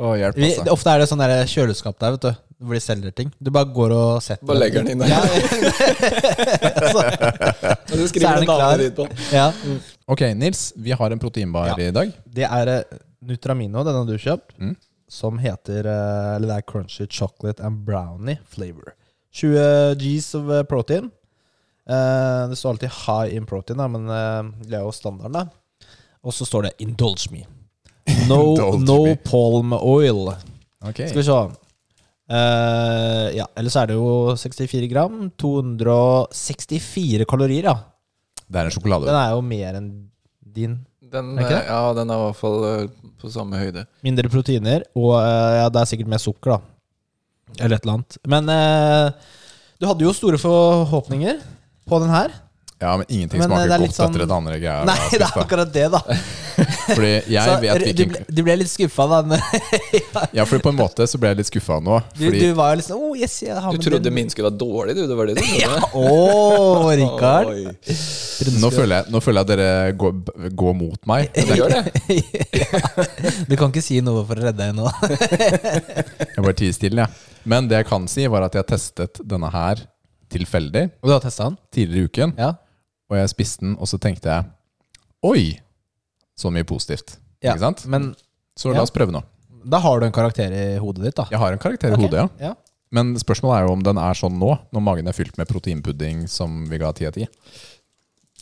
Å, 0.02 0.14
hjelp, 0.16 0.36
vi, 0.40 0.48
altså. 0.56 0.72
ofte 0.72 0.93
er 0.94 1.02
det 1.02 1.06
sånn 1.10 1.20
der 1.20 1.32
kjøleskap 1.52 1.98
der, 2.01 2.14
vet 2.16 2.24
du. 2.24 2.32
Hvor 2.62 2.76
de 2.78 2.80
selger 2.80 3.12
ting. 3.18 3.28
Du 3.43 3.51
bare 3.52 3.66
går 3.74 3.93
og 3.97 4.20
setter 4.22 4.47
Bare 4.47 4.60
legger 4.62 4.84
den 4.86 4.94
inn 4.94 5.01
der. 5.02 5.10
Ja, 5.10 5.18
så, 6.94 7.02
Og 7.02 7.97
så 7.98 8.06
så 8.06 8.22
er 8.22 8.39
den 8.39 8.47
klar. 8.47 8.62
navnet 8.62 8.84
ditt 8.86 8.97
på. 9.01 9.09
ja. 9.34 9.48
Ok, 10.12 10.20
Nils, 10.36 10.72
vi 10.76 10.93
har 10.93 11.10
en 11.14 11.18
proteinbar 11.22 11.72
Ja. 11.72 11.76
i 11.80 11.90
dag. 11.94 12.10
Det 12.26 12.44
er 12.44 12.68
eh, 12.72 12.98
Nutramino, 13.22 13.84
den 13.86 13.94
har 13.97 14.05
du 14.09 14.16
kjøpt, 14.18 14.52
Mm. 14.59 14.74
som 15.09 15.39
heter 15.39 15.86
eh, 15.86 16.36
Eller 16.36 16.48
det 16.48 16.56
er 16.59 16.66
Crunchy 16.72 17.06
Chocolate 17.09 17.60
and 17.64 17.84
Brownie 17.86 18.39
Flavor. 18.44 18.93
20 19.32 19.94
G's 20.01 20.34
of 20.36 20.51
eh, 20.51 20.62
protein. 20.68 21.10
Det 21.86 22.56
står 22.59 22.70
alltid 22.76 22.90
high 23.06 23.34
in 23.36 23.44
protein, 23.47 23.76
men 23.90 24.06
det 24.62 24.76
er 24.78 24.84
jo 24.84 24.93
standarden. 24.94 25.32
da 25.32 25.48
Og 26.22 26.32
så 26.32 26.44
står 26.47 26.62
det 26.68 26.72
'indulge 26.78 27.28
me'. 27.32 27.47
No, 28.28 28.55
Indulge 28.55 28.84
no 28.86 29.05
me. 29.05 29.16
palm 29.16 29.72
oil. 29.72 30.28
Okay. 30.84 31.09
Skal 31.09 31.16
vi 31.18 31.22
se. 31.24 31.32
Uh, 32.30 33.34
ja, 33.36 33.44
ellers 33.56 33.76
er 33.76 33.86
det 33.86 33.94
jo 33.97 34.34
64 34.36 34.89
gram. 34.89 35.30
264 35.36 37.24
kalorier, 37.28 37.64
ja. 37.64 37.74
Det 38.53 38.61
er 38.61 38.69
en 38.69 38.74
sjokolade. 38.74 39.09
Den 39.09 39.16
er 39.19 39.31
jo 39.33 39.43
mer 39.47 39.79
enn 39.79 39.87
din. 40.53 40.74
Den, 41.12 41.31
Er 41.39 41.45
ikke 41.45 41.55
det? 41.57 41.62
eh, 41.65 41.70
ja, 41.73 41.93
den 41.97 42.11
er 42.12 42.20
i 42.20 42.24
hvert 42.27 42.39
fall 42.41 42.59
eh, 42.69 43.11
på 43.20 43.31
samme 43.33 43.59
høyde. 43.61 43.87
Mindre 44.05 44.29
proteiner, 44.33 44.85
og 44.97 45.15
eh, 45.20 45.57
ja, 45.61 45.66
det 45.73 45.81
er 45.83 45.89
sikkert 45.91 46.11
mer 46.12 46.20
sukker, 46.23 46.55
da. 46.57 46.61
Eller 47.61 47.77
et 47.79 47.85
eller 47.87 47.99
annet. 47.99 48.16
Men 48.33 48.49
eh, 48.53 49.33
du 49.81 49.87
hadde 49.89 50.05
jo 50.07 50.12
store 50.16 50.39
forhåpninger 50.41 51.41
på 51.89 51.99
den 52.05 52.12
her. 52.12 52.33
Ja, 52.83 52.97
men 52.99 53.07
ingenting 53.09 53.39
Men, 53.39 53.53
eh, 53.53 53.61
smaker 53.63 53.73
er 53.77 53.83
godt 53.87 53.95
sånn- 53.95 54.11
etter 54.11 54.23
et 54.25 54.33
andre 54.35 54.57
greier. 54.59 54.81
jeg 54.83 54.87
Nei, 54.91 55.09
det 55.13 55.27
er 55.29 55.37
akkurat 55.45 55.73
det, 55.73 55.85
da. 55.93 56.01
Fordi 56.97 57.11
jeg 57.31 57.45
Så, 57.47 57.53
vet 57.63 57.79
du, 57.79 57.85
hvilken 57.87 58.09
ble, 58.13 58.23
du 58.37 58.41
ble 58.45 58.57
litt 58.61 58.71
skuffa, 58.73 59.05
da. 59.09 59.39
Ja, 60.37 60.45
fordi 60.45 60.61
på 60.67 60.73
en 60.73 60.77
måte 60.81 61.07
så 61.09 61.17
ble 61.23 61.31
jeg 61.33 61.39
litt 61.39 61.49
skuffa 61.49 61.79
nå. 61.81 62.01
Du, 62.17 62.25
Fordi 62.27 62.41
du 62.43 62.57
var 62.59 62.75
jo 62.77 62.85
sånn 62.85 62.99
oh, 62.99 63.15
yes, 63.17 63.37
jeg 63.47 63.55
har 63.57 63.73
Du 63.73 63.79
trodde 63.87 64.03
den. 64.09 64.15
min 64.19 64.29
skulle 64.33 64.51
være 64.51 64.59
dårlig, 64.61 64.97
du? 64.99 65.05
Det 65.09 65.17
var 65.17 65.31
det 65.31 65.37
du 65.39 65.43
trodde? 65.47 65.93
oh, 65.95 66.91
Rikard. 66.91 67.53
Nå 68.61 68.71
føler, 68.75 68.97
jeg, 68.99 69.13
nå 69.15 69.23
føler 69.25 69.41
jeg 69.47 69.51
dere 69.53 69.71
går, 70.03 70.51
går 70.65 70.77
mot 70.83 71.09
meg. 71.09 71.31
Du 71.39 71.55
gjør 71.57 71.77
det? 71.79 71.83
Du 73.49 73.55
kan 73.57 73.71
ikke 73.73 73.85
si 73.85 74.01
noe 74.05 74.27
for 74.29 74.37
å 74.43 74.51
redde 74.51 74.59
deg 74.59 74.75
nå. 74.77 74.91
Jeg 75.57 76.43
bare 76.43 76.57
tier 76.59 76.75
stille, 76.77 77.07
jeg. 77.07 77.31
Men 77.49 77.67
det 77.71 77.81
jeg 77.81 77.89
kan 77.89 78.05
si, 78.11 78.27
var 78.31 78.45
at 78.47 78.55
jeg 78.59 78.69
testet 78.71 79.23
denne 79.27 79.49
her 79.55 79.81
tilfeldig 80.33 80.87
Og 81.03 81.09
du 81.11 81.13
har 81.13 81.21
testa 81.25 81.49
den? 81.51 81.57
tidligere 81.75 82.07
i 82.07 82.09
uken. 82.13 82.35
Ja. 82.41 82.53
Og 83.12 83.18
jeg 83.20 83.28
spiste 83.32 83.60
den, 83.66 83.74
og 83.76 83.89
så 83.90 83.98
tenkte 84.01 84.32
jeg 84.32 84.48
Oi! 85.28 85.43
Så 86.39 86.51
mye 86.51 86.64
positivt. 86.66 87.18
ja. 87.44 87.52
Ikke 87.52 87.60
sant? 87.66 87.84
Men 87.93 88.14
Så 88.56 88.70
Ja. 88.72 88.78
la 88.80 88.82
oss 88.86 88.90
prøve 88.93 89.12
nå. 89.14 89.20
da 89.64 89.78
har 89.78 90.01
du 90.01 90.06
en 90.06 90.12
karakter 90.12 90.51
i 90.52 90.78
hodet 90.82 91.05
ditt, 91.05 91.14
da. 91.16 91.26
Jeg 91.30 91.39
har 91.39 91.52
en 91.55 91.59
karakter 91.62 91.89
i 91.93 91.94
okay. 91.94 92.02
hodet, 92.09 92.18
ja. 92.40 92.48
Ja. 92.48 92.55
Men 92.90 93.14
spørsmålet 93.16 93.60
er 93.62 93.66
jo 93.68 93.72
om 93.76 93.82
den 93.86 93.97
er 93.97 94.12
sånn 94.18 94.34
nå, 94.40 94.51
når 94.74 94.82
magen 94.84 95.06
er 95.09 95.14
fylt 95.16 95.39
med 95.39 95.48
proteinpudding 95.48 96.26
som 96.28 96.66
vi 96.68 96.78
ga 96.82 96.90
ti 96.93 97.06
av 97.06 97.12
ti. 97.16 97.26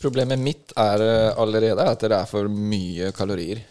Problemet 0.01 0.39
mitt 0.41 0.73
er 0.75 0.99
eh, 1.05 1.33
allerede 1.39 1.85
at 1.87 1.99
det 2.01 2.11
er 2.17 2.25
for 2.25 2.49
mye 2.49 3.11
kalorier 3.15 3.61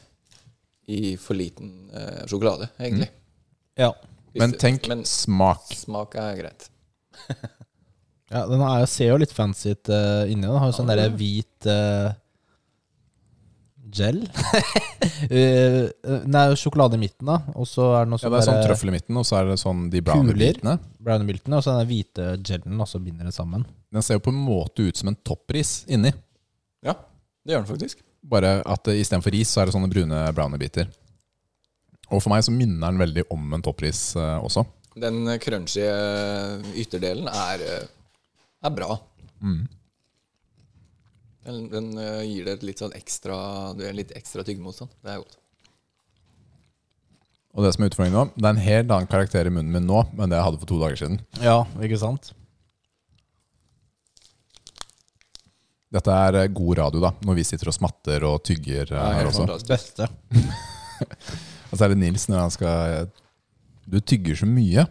i 0.88 1.16
for 1.20 1.34
liten 1.36 1.90
eh, 1.92 2.22
sjokolade, 2.30 2.70
egentlig. 2.78 3.10
Ja. 3.76 3.90
Hvis 4.32 4.40
Men 4.44 4.52
tenk 4.62 4.86
men 4.88 5.04
smak. 5.04 5.66
smak 5.74 6.14
er 6.14 6.36
greit. 6.38 6.70
ja 8.30 8.46
den 8.48 8.64
er, 8.64 8.86
ser 8.90 9.12
jo 9.12 9.20
litt 9.20 9.34
fancy 9.34 9.74
ut 9.74 9.90
uh, 9.92 10.24
inni. 10.30 10.46
Den 10.46 10.58
har 10.62 10.70
jo 10.70 10.76
sånn 10.76 10.90
derre 10.90 11.08
hvit 11.14 11.70
uh, 11.70 12.10
gel. 13.90 14.24
Eh, 15.30 15.86
den 16.00 16.36
er 16.36 16.50
jo 16.50 16.56
sjokolade 16.58 16.96
i 16.96 17.00
midten, 17.00 17.28
da. 17.28 17.38
Og 17.60 17.66
så 17.68 17.84
er 17.96 18.06
det 18.06 18.10
noe 18.12 18.20
sånn 18.20 18.28
Ja, 18.28 18.32
det 18.32 18.38
er 18.40 18.46
sånn 18.46 18.62
trøffel 18.64 18.90
i 18.90 18.94
midten, 18.94 19.18
og 19.20 19.24
så 19.28 19.36
er 19.38 19.50
det 19.50 19.56
sånn 19.60 19.82
de 19.92 20.00
brownie 20.04 20.36
biltene. 20.36 20.74
brownie 21.00 21.28
milten, 21.28 21.54
og 21.56 21.62
så 21.64 21.74
den 21.76 21.88
hvite 21.88 22.26
gelen, 22.46 22.78
og 22.80 22.88
så 22.88 23.00
binder 23.02 23.28
det 23.28 23.34
sammen. 23.36 23.66
Den 23.92 24.04
ser 24.04 24.16
jo 24.16 24.22
på 24.24 24.32
en 24.32 24.40
måte 24.40 24.86
ut 24.86 25.00
som 25.00 25.10
en 25.12 25.18
toppris 25.26 25.72
inni. 25.92 26.12
Ja, 26.86 26.94
det 27.44 27.54
gjør 27.54 27.64
den 27.64 27.70
faktisk. 27.72 28.02
Bare 28.32 28.54
at 28.64 28.88
uh, 28.88 28.96
istedenfor 28.96 29.34
ris, 29.36 29.52
så 29.52 29.62
er 29.62 29.68
det 29.68 29.76
sånne 29.76 29.92
brune 29.92 30.22
brownie-biter. 30.36 30.88
Og 32.10 32.20
for 32.20 32.32
meg 32.32 32.44
så 32.46 32.54
minner 32.54 32.88
den 32.88 33.00
veldig 33.04 33.26
om 33.36 33.56
en 33.56 33.64
toppris 33.64 34.02
uh, 34.18 34.38
også. 34.40 34.64
Den 34.98 35.28
eh, 35.28 35.38
crunchy 35.38 35.84
eh, 35.86 36.70
ytterdelen 36.82 37.28
er, 37.30 37.62
eh, 37.62 37.88
er 38.68 38.74
bra. 38.76 38.96
Mm. 39.40 39.60
Den, 41.46 41.60
den 41.72 41.92
eh, 41.98 42.24
gir 42.28 42.48
det 42.50 42.58
litt 42.66 42.82
sånn 42.82 42.92
ekstra 42.92 43.36
Du 43.72 43.80
er 43.88 43.94
litt 43.96 44.12
ekstra 44.16 44.44
tyggemotstand. 44.44 44.92
Det 45.00 45.14
er 45.14 45.22
godt. 45.22 45.38
Og 47.56 47.64
det 47.66 47.72
som 47.74 47.82
er 47.82 47.90
utfordringen 47.90 48.14
nå, 48.18 48.26
det 48.36 48.46
er 48.46 48.52
en 48.54 48.62
helt 48.62 48.92
annen 48.94 49.10
karakter 49.10 49.48
i 49.48 49.50
munnen 49.50 49.72
min 49.74 49.88
nå 49.88 50.04
enn 50.14 50.30
det 50.30 50.38
jeg 50.38 50.46
hadde 50.46 50.60
for 50.60 50.70
to 50.70 50.78
dager 50.82 51.00
siden. 51.00 51.16
Ja, 51.42 51.56
ikke 51.82 51.98
sant? 51.98 52.30
Dette 55.90 56.14
er 56.28 56.38
eh, 56.44 56.52
god 56.54 56.78
radio, 56.78 57.02
da, 57.02 57.10
når 57.26 57.40
vi 57.40 57.46
sitter 57.48 57.72
og 57.72 57.74
smatter 57.74 58.28
og 58.28 58.44
tygger 58.46 58.92
eh, 58.92 59.00
Ja, 59.00 59.08
her 59.18 59.32
også. 59.32 59.48
Beste. 59.66 60.06
Og 61.70 61.78
så 61.78 61.86
er 61.86 61.92
det 61.92 62.00
Nils 62.02 62.26
når 62.28 62.40
han 62.42 62.52
skal 62.52 63.10
Du 63.88 63.96
tygger 64.02 64.36
så 64.36 64.46
mye. 64.46 64.84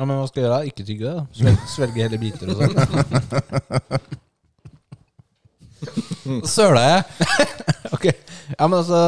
Ja, 0.00 0.06
Men 0.08 0.16
hva 0.16 0.28
skal 0.30 0.40
jeg 0.40 0.46
gjøre? 0.48 0.66
Ikke 0.70 0.84
tygge 0.88 1.04
det? 1.04 1.22
Svelge, 1.36 1.66
svelge 1.68 2.00
hele 2.00 2.18
biter 2.22 2.48
og 2.48 2.56
sånn? 2.56 2.72
Søla 6.54 6.84
jeg? 6.86 7.26
ok. 7.96 8.06
Ja, 8.08 8.64
men 8.64 8.78
altså 8.78 9.00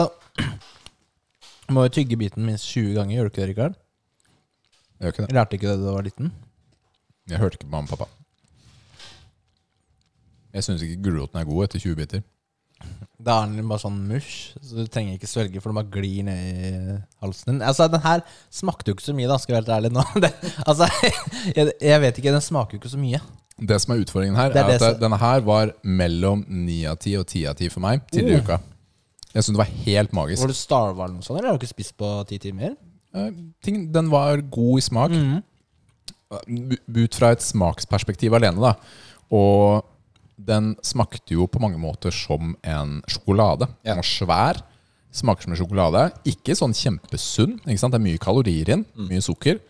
Du 1.64 1.73
må 1.77 1.86
jo 1.86 1.94
tygge 1.97 2.19
biten 2.20 2.44
minst 2.44 2.69
20 2.74 2.93
ganger, 2.98 3.14
gjør 3.16 3.24
du 3.24 3.32
ikke 3.32 3.40
det, 3.40 3.48
Rikard? 3.55 3.78
Jeg 4.98 5.06
gjør 5.06 5.14
ikke 5.14 5.24
det. 5.24 5.36
Lærte 5.39 5.56
ikke 5.56 5.70
det 5.70 5.78
da 5.78 5.86
du 5.86 5.97
var 5.97 6.05
liten? 6.10 6.28
Jeg 7.32 7.40
hørte 7.40 7.56
ikke 7.56 7.70
på 7.70 7.73
mamma 7.73 7.89
og 7.89 7.93
pappa. 7.97 8.12
Jeg 10.52 10.66
syns 10.69 10.85
ikke 10.85 11.01
gulroten 11.09 11.40
er 11.40 11.48
god 11.48 11.64
etter 11.70 11.81
20 11.86 11.97
biter. 12.02 12.20
Da 13.23 13.37
er 13.45 13.53
den 13.53 13.69
bare 13.71 13.79
sånn 13.79 14.01
mush, 14.09 14.57
så 14.59 14.81
du 14.81 14.89
trenger 14.91 15.15
ikke 15.15 15.31
svelge, 15.31 15.61
for 15.63 15.71
den 15.71 15.79
bare 15.79 15.93
glir 15.95 16.25
ned 16.27 16.65
i 16.67 16.73
halsen 17.23 17.53
din. 17.53 17.61
Altså, 17.63 17.87
den 17.93 18.03
her 18.03 18.25
smakte 18.51 18.91
jo 18.91 18.97
ikke 18.97 19.07
så 19.07 19.15
mye, 19.15 19.29
da, 19.31 19.37
skal 19.39 19.55
jeg 19.55 19.61
være 19.61 19.69
helt 19.69 19.77
ærlig 19.77 19.93
nå. 19.95 20.03
Det, 20.25 20.33
altså, 20.67 20.89
jeg, 21.57 21.77
jeg 21.79 22.03
vet 22.03 22.19
ikke, 22.19 22.35
den 22.35 22.45
smaker 22.45 22.77
jo 22.77 22.83
ikke 22.83 22.93
så 22.97 22.99
mye. 22.99 23.23
Det 23.63 23.79
som 23.79 23.95
er 23.95 24.03
utfordringen 24.03 24.39
her, 24.41 24.51
Det 24.51 24.63
er 24.65 24.75
er, 24.75 24.85
at 24.89 24.99
denne 24.99 25.21
her 25.21 25.45
var 25.47 25.71
mellom 25.85 26.43
9 26.49 26.79
av 26.91 26.99
10 26.99 27.21
og 27.21 27.27
10 27.29 27.45
av 27.53 27.61
10 27.61 27.75
for 27.77 27.85
meg 27.85 28.03
tidligere 28.11 28.41
i 28.41 28.47
uka. 28.49 28.59
Jeg 29.33 29.45
syns 29.45 29.55
det 29.55 29.63
var 29.63 29.71
helt 29.87 30.17
magisk. 30.17 30.43
Var 30.43 30.53
du 30.53 30.59
starva 30.59 31.07
eller 31.07 31.21
noe 31.21 31.25
sånt, 31.27 31.39
eller 31.39 31.53
har 31.53 31.57
du 31.57 31.63
ikke 31.63 31.77
spist 31.77 31.95
på 32.01 32.11
ti 32.29 32.41
timer? 32.43 32.75
Eh, 33.15 33.31
den 33.95 34.11
var 34.13 34.43
god 34.53 34.81
i 34.81 34.85
smak. 34.85 35.15
Mm. 35.15 35.41
Ut 36.97 37.17
fra 37.17 37.33
et 37.37 37.45
smaksperspektiv 37.45 38.35
alene, 38.37 38.61
da. 38.61 38.75
Og 39.33 39.85
den 40.47 40.73
smakte 40.85 41.36
jo 41.36 41.47
på 41.51 41.60
mange 41.62 41.81
måter 41.81 42.14
som 42.14 42.55
en 42.62 43.01
sjokolade. 43.10 43.69
Den 43.85 44.01
var 44.01 44.09
svær. 44.09 44.62
Smaker 45.12 45.44
som 45.44 45.55
en 45.55 45.60
sjokolade. 45.60 46.06
Ikke 46.28 46.56
sånn 46.56 46.74
kjempesunn. 46.77 47.59
Ikke 47.66 47.81
sant? 47.81 47.94
Det 47.94 48.01
er 48.01 48.06
mye 48.06 48.23
kalorier 48.23 48.64
i 48.64 48.73
den. 48.73 48.86
Mye 49.10 49.23
sukker. 49.24 49.60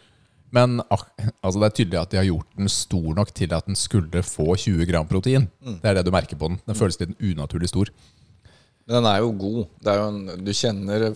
Men 0.52 0.82
altså 0.92 1.56
det 1.58 1.68
er 1.68 1.76
tydelig 1.78 2.00
at 2.02 2.12
de 2.12 2.20
har 2.20 2.28
gjort 2.28 2.58
den 2.58 2.68
stor 2.70 3.12
nok 3.16 3.30
til 3.34 3.54
at 3.56 3.68
den 3.68 3.78
skulle 3.78 4.22
få 4.26 4.52
20 4.52 4.84
gram 4.90 5.08
protein. 5.08 5.48
Det 5.80 5.88
er 5.88 5.98
det 5.98 6.06
du 6.06 6.12
merker 6.12 6.38
på 6.38 6.52
den. 6.52 6.60
Den 6.68 6.78
føles 6.78 7.00
litt 7.00 7.14
unaturlig 7.16 7.72
stor. 7.72 7.90
Men 8.84 8.98
den 8.98 9.08
er 9.08 9.22
jo 9.22 9.32
god. 9.40 9.62
Det 9.80 9.92
er 9.92 10.00
jo 10.02 10.08
en, 10.12 10.44
du 10.44 10.52
kjenner 10.52 11.06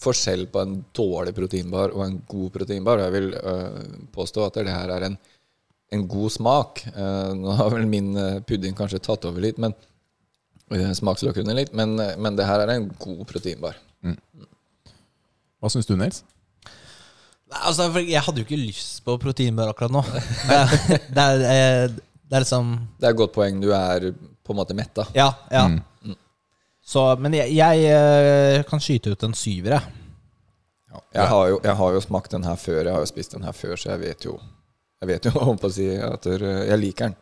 forskjell 0.00 0.46
på 0.52 0.62
en 0.64 0.78
dårlig 0.96 1.32
proteinbar 1.36 1.94
og 1.96 2.04
en 2.04 2.18
god 2.28 2.52
proteinbar. 2.54 3.02
Jeg 3.06 3.14
vil 3.16 3.30
øh, 3.36 3.80
påstå 4.12 4.44
at 4.46 4.60
det 4.60 4.72
her 4.72 4.92
er 4.96 5.08
en, 5.08 5.16
en 5.90 6.06
god 6.08 6.32
smak. 6.32 6.84
Eh, 6.90 7.30
nå 7.36 7.54
har 7.58 7.70
vel 7.74 7.86
min 7.90 8.12
eh, 8.16 8.40
pudding 8.46 8.76
kanskje 8.78 9.02
tatt 9.02 9.26
over 9.28 9.42
litt, 9.42 9.58
men 9.62 9.74
uh, 10.70 10.90
smaksløkene 10.96 11.56
litt, 11.56 11.72
men, 11.76 11.96
eh, 12.02 12.16
men 12.18 12.38
det 12.38 12.46
her 12.48 12.62
er 12.64 12.76
en 12.76 12.90
god 13.00 13.24
proteinbar. 13.30 13.78
Hva 15.60 15.68
syns 15.68 15.88
du, 15.88 15.96
Nils? 15.98 16.22
Nei, 17.50 17.60
altså, 17.66 17.88
jeg 17.98 18.22
hadde 18.22 18.40
jo 18.40 18.46
ikke 18.46 18.60
lyst 18.60 19.02
på 19.04 19.16
proteinbar 19.20 19.72
akkurat 19.72 19.92
nå. 19.92 20.04
Det 20.06 20.56
er, 20.56 20.74
det 21.16 21.24
er, 21.24 21.46
eh, 21.50 21.86
det 22.30 22.38
er 22.38 22.44
liksom 22.46 22.76
Det 22.96 23.08
er 23.08 23.14
et 23.14 23.18
godt 23.18 23.34
poeng. 23.34 23.58
Du 23.60 23.72
er 23.74 24.12
på 24.14 24.54
en 24.54 24.60
måte 24.60 24.76
metta. 24.78 25.04
Ja, 25.16 25.32
ja. 25.50 25.66
Mm. 25.68 26.14
Så, 26.90 27.02
men 27.22 27.34
jeg, 27.36 27.52
jeg 27.54 27.90
eh, 27.90 28.62
kan 28.66 28.82
skyte 28.82 29.12
ut 29.12 29.26
en 29.26 29.34
syver, 29.36 29.76
jeg. 29.76 29.96
Jeg, 31.14 31.26
har 31.30 31.50
jo, 31.52 31.58
jeg 31.62 31.74
har 31.78 31.92
jo 31.94 32.00
smakt 32.02 32.32
den 32.34 32.46
her 32.46 32.56
før, 32.58 32.80
jeg 32.82 32.94
har 32.94 33.02
jo 33.02 33.10
spist 33.10 33.34
den 33.36 33.44
her 33.46 33.54
før, 33.54 33.76
så 33.78 33.92
jeg 33.92 34.00
vet 34.00 34.24
jo 34.26 34.32
Jeg 35.00 35.10
vet 35.10 35.28
jo 35.30 35.32
om 35.50 35.60
på 35.60 35.70
å 35.70 35.74
si 35.74 35.86
at 35.96 36.26
jeg 36.28 36.80
liker 36.80 37.10
den. 37.10 37.18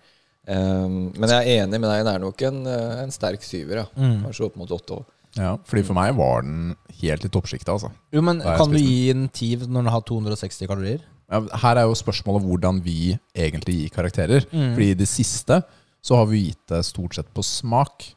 Um, 0.48 1.10
men 1.12 1.28
jeg 1.28 1.44
er 1.44 1.62
enig 1.66 1.76
med 1.76 1.90
deg, 1.90 2.02
den 2.06 2.14
er 2.14 2.22
nok 2.22 2.42
en, 2.48 2.62
eh, 2.72 3.00
en 3.02 3.10
sterk 3.12 3.42
syver. 3.44 3.82
Ja. 3.82 3.86
Mm. 4.00 4.22
Kanskje 4.24 4.46
opp 4.46 4.56
mot 4.56 4.70
åtte 4.72 4.96
år. 4.96 5.06
Ja, 5.36 5.52
fordi 5.68 5.82
for 5.84 5.98
meg 5.98 6.14
var 6.16 6.42
den 6.46 6.72
helt 7.02 7.26
i 7.26 7.30
toppsjiktet, 7.30 7.68
altså. 7.68 7.90
Jo, 8.14 8.22
men 8.24 8.40
kan 8.40 8.72
du 8.72 8.78
gi 8.80 9.10
en 9.12 9.26
TIV 9.28 9.66
når 9.68 9.84
den 9.84 9.92
har 9.92 10.04
260 10.08 10.70
kalorier? 10.70 11.02
Ja, 11.28 11.42
her 11.62 11.82
er 11.82 11.84
jo 11.84 11.98
spørsmålet 12.00 12.46
hvordan 12.48 12.80
vi 12.82 13.12
egentlig 13.36 13.76
gir 13.82 13.92
karakterer. 13.92 14.46
Fordi 14.48 14.88
i 14.94 14.96
det 14.96 15.08
siste 15.10 15.60
så 16.00 16.16
har 16.16 16.30
vi 16.30 16.46
gitt 16.46 16.64
det 16.72 16.80
stort 16.88 17.18
sett 17.18 17.28
på 17.36 17.44
smak. 17.44 18.08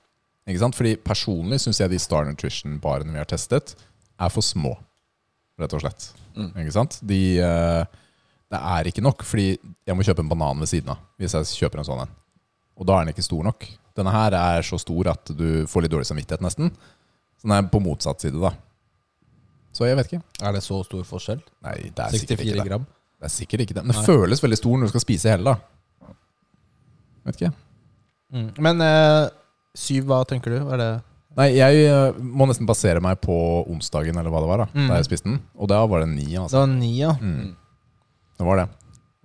Ikke 0.47 0.63
sant? 0.63 0.77
Fordi 0.77 0.95
personlig 1.03 1.59
syns 1.61 1.81
jeg 1.83 1.91
de 1.91 1.99
Star 2.01 2.25
Nutrition-barene 2.29 3.13
vi 3.13 3.21
har 3.21 3.29
testet, 3.29 3.75
er 4.15 4.31
for 4.31 4.45
små. 4.45 4.77
Rett 5.59 5.75
og 5.75 5.83
slett. 5.83 6.11
Ikke 6.47 6.73
sant? 6.73 6.97
De, 7.05 7.21
eh, 7.43 8.00
det 8.51 8.59
er 8.59 8.89
ikke 8.91 9.03
nok, 9.05 9.23
fordi 9.23 9.45
jeg 9.87 9.95
må 9.95 10.03
kjøpe 10.03 10.23
en 10.25 10.31
banan 10.31 10.59
ved 10.59 10.67
siden 10.71 10.91
av 10.93 10.99
hvis 11.21 11.35
jeg 11.37 11.47
kjøper 11.63 11.79
en 11.81 11.87
sånn 11.87 12.01
en. 12.03 12.11
Og 12.81 12.87
da 12.89 12.97
er 12.97 13.05
den 13.05 13.13
ikke 13.13 13.23
stor 13.23 13.45
nok. 13.47 13.67
Denne 13.95 14.11
her 14.15 14.35
er 14.35 14.65
så 14.65 14.79
stor 14.81 15.11
at 15.13 15.31
du 15.37 15.63
får 15.69 15.85
litt 15.85 15.93
dårlig 15.93 16.07
samvittighet, 16.09 16.41
nesten. 16.43 16.71
Så 17.39 17.47
den 17.47 17.55
er 17.57 17.67
på 17.71 17.81
motsatt 17.83 18.23
side, 18.23 18.39
da. 18.41 18.51
Så 19.71 19.87
jeg 19.87 19.95
vet 19.99 20.09
ikke. 20.11 20.21
Er 20.43 20.55
det 20.55 20.63
så 20.65 20.81
stor 20.83 21.03
forskjell? 21.07 21.39
Nei, 21.63 21.77
det 21.95 22.03
er 22.03 22.17
sikkert 22.17 22.43
ikke 22.43 22.57
det. 22.59 22.65
gram? 22.67 22.87
Det 23.21 23.27
er 23.29 23.33
sikkert 23.35 23.63
ikke 23.65 23.75
det. 23.77 23.83
Men 23.85 23.95
det 23.95 24.03
føles 24.07 24.41
veldig 24.43 24.57
stor 24.59 24.77
når 24.81 24.89
du 24.89 24.93
skal 24.95 25.03
spise 25.05 25.31
hele, 25.31 25.53
da. 25.53 26.11
Vet 27.27 27.37
ikke. 27.39 27.51
Mm. 28.33 28.49
Men 28.65 28.81
eh, 28.85 29.29
syv, 29.77 30.05
hva 30.09 30.21
tenker 30.27 30.55
du? 30.55 30.59
Er 30.73 30.81
det 30.81 30.91
Nei, 31.39 31.45
jeg 31.55 31.85
eh, 31.87 32.17
må 32.19 32.43
nesten 32.49 32.67
basere 32.67 32.99
meg 33.03 33.21
på 33.23 33.35
onsdagen, 33.71 34.17
eller 34.19 34.33
hva 34.33 34.41
det 34.43 34.49
var, 34.49 34.63
da 34.65 34.67
Mm. 34.73 34.87
da 34.89 34.97
jeg 34.99 35.07
spiste 35.07 35.29
den. 35.29 35.37
Og 35.55 35.69
da 35.71 35.77
var 35.87 36.03
det 36.03 36.09
ni, 36.11 36.25
Det 36.33 36.41
altså. 36.41 36.65
var 36.65 36.67
ni, 36.73 36.89
ja. 36.99 37.13
Mm. 37.21 37.53
Det 38.41 38.45
var 38.47 38.57
det. 38.63 38.67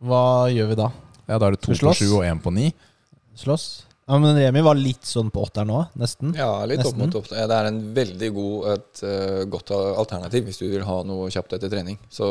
Hva 0.04 0.22
gjør 0.52 0.66
vi 0.74 0.76
da? 0.82 0.90
Ja, 1.26 1.38
Da 1.40 1.46
er 1.48 1.54
det 1.56 1.62
to 1.64 1.72
på 1.72 1.78
slåss? 1.80 2.02
sju 2.04 2.10
og 2.18 2.24
én 2.28 2.40
på 2.44 2.52
ni. 2.52 2.68
Slåss? 3.40 3.64
Ja, 4.06 4.18
men 4.22 4.36
Remi 4.38 4.60
var 4.62 4.76
litt 4.78 5.02
sånn 5.08 5.32
på 5.34 5.40
åtteren 5.42 5.66
nå, 5.72 5.80
nesten. 5.98 6.30
Ja, 6.38 6.60
litt 6.68 6.78
opp 6.84 6.92
Nesten. 6.92 7.00
mot 7.08 7.16
opp. 7.18 7.26
Det 7.32 7.56
er 7.56 7.66
en 7.72 7.80
veldig 7.96 8.28
god, 8.36 8.66
et 8.76 9.00
eh, 9.08 9.40
godt 9.50 9.72
alternativ 9.74 10.44
hvis 10.46 10.60
du 10.60 10.66
vil 10.70 10.84
ha 10.86 10.98
noe 11.08 11.26
kjapt 11.34 11.56
etter 11.56 11.72
trening. 11.72 11.96
Så 12.12 12.28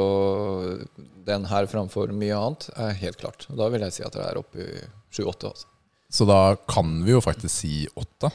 den 1.28 1.44
her 1.50 1.68
framfor 1.68 2.14
mye 2.16 2.38
annet 2.38 2.70
er 2.80 2.94
helt 3.02 3.20
klart. 3.20 3.48
Og 3.52 3.58
da 3.60 3.68
vil 3.74 3.84
jeg 3.84 3.98
si 3.98 4.06
at 4.08 4.16
det 4.16 4.24
er 4.24 4.40
oppe 4.40 4.62
i 4.64 4.70
sju-åtte. 5.18 5.52
Altså. 5.52 5.68
Så 6.16 6.30
da 6.30 6.40
kan 6.70 6.96
vi 7.04 7.12
jo 7.12 7.20
faktisk 7.26 7.52
si 7.52 7.74
åtte. 8.00 8.32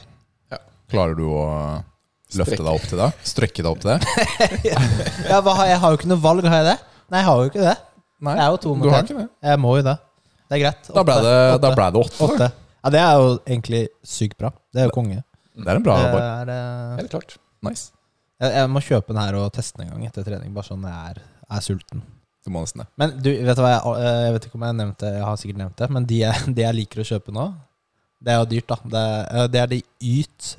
Ja. 0.53 0.61
Klarer 0.93 1.17
du 1.17 1.25
å 1.31 1.45
løfte 2.37 2.59
Strekke. 2.59 2.67
deg 2.67 2.75
opp 2.75 2.89
til 2.93 3.01
det? 3.01 3.11
Strekke 3.33 3.63
deg 3.65 3.71
opp 3.73 3.81
til 3.87 3.95
det? 3.95 4.01
Ja, 5.31 5.41
hva, 5.41 5.55
har 5.63 5.71
jeg 5.73 5.81
har 5.81 5.95
jo 5.95 6.03
ikke 6.03 6.13
noe 6.13 6.21
valg, 6.29 6.45
har 6.45 6.61
jeg 6.61 6.75
det? 6.75 6.79
Nei, 7.11 7.23
jeg 7.25 7.27
har 7.33 7.41
jo 7.41 7.49
ikke 7.55 7.65
det. 7.65 7.79
Nei, 8.21 8.35
Jeg 8.37 8.45
er 8.45 8.51
jo 8.51 8.57
to 8.65 8.75
mot 8.77 8.85
du 8.85 8.91
har 8.93 8.99
en. 9.01 9.07
ikke 9.09 9.19
det. 9.23 9.29
Jeg 9.51 9.59
må 9.63 9.77
jo 9.79 9.83
det. 9.87 9.97
Det 10.51 10.57
er 10.59 10.63
greit. 10.65 10.91
Da 10.95 11.03
ble 11.07 11.15
Åtte. 11.15 11.25
det, 11.25 11.61
da 11.63 11.69
Åtte. 11.71 11.77
ble 11.79 11.87
det 11.95 12.01
åtte. 12.05 12.27
Åtte. 12.27 12.49
Ja, 12.85 12.91
det 12.91 13.01
er 13.01 13.13
jo 13.21 13.29
egentlig 13.47 13.83
sykt 14.05 14.37
bra. 14.39 14.51
Det 14.73 14.83
er 14.83 14.89
jo 14.91 14.95
konge. 14.97 15.23
Det 15.57 15.67
er 15.69 15.77
en 15.77 15.83
bra 15.85 15.97
Det 16.03 16.13
bar. 16.13 16.23
er, 16.23 16.51
eh, 16.55 16.97
Helt 17.01 17.11
klart. 17.11 17.37
Nice. 17.63 17.91
jeg, 18.41 18.53
jeg 18.57 18.69
må 18.73 18.81
kjøpe 18.81 19.13
den 19.13 19.21
her 19.23 19.35
og 19.37 19.53
teste 19.53 19.77
den 19.79 19.87
en 19.89 19.93
gang 19.99 20.07
etter 20.09 20.25
trening, 20.25 20.53
bare 20.55 20.65
sånn 20.65 20.83
jeg 20.89 21.11
er, 21.17 21.23
er 21.51 21.61
sulten. 21.61 22.03
Du 22.45 22.51
må 22.51 22.63
nesten 22.65 22.81
det. 22.81 22.87
Men 22.97 23.11
du, 23.21 23.29
vet 23.45 23.57
du 23.57 23.63
hva 23.63 23.73
jeg, 23.75 23.83
eh, 24.01 24.21
jeg 24.25 24.33
vet 24.37 24.47
ikke 24.49 24.55
om 24.57 24.63
jeg 24.65 24.73
har 24.73 24.79
nevnt 24.81 24.99
det, 24.99 25.11
jeg 25.19 25.25
har 25.29 25.37
sikkert 25.37 25.59
nevnt 25.61 25.77
det, 25.77 25.91
men 25.91 26.07
de 26.09 26.21
jeg, 26.23 26.55
de 26.57 26.63
jeg 26.63 26.75
liker 26.79 27.01
å 27.03 27.09
kjøpe 27.11 27.33
nå, 27.37 27.47
det 28.21 28.33
er 28.33 28.39
jo 28.41 28.49
dyrt, 28.55 28.67
da. 28.69 28.77
Det, 28.85 29.05
er- 29.41 29.49
det 29.49 29.61
er 29.61 29.67
de 29.75 29.83
Yt 30.01 30.57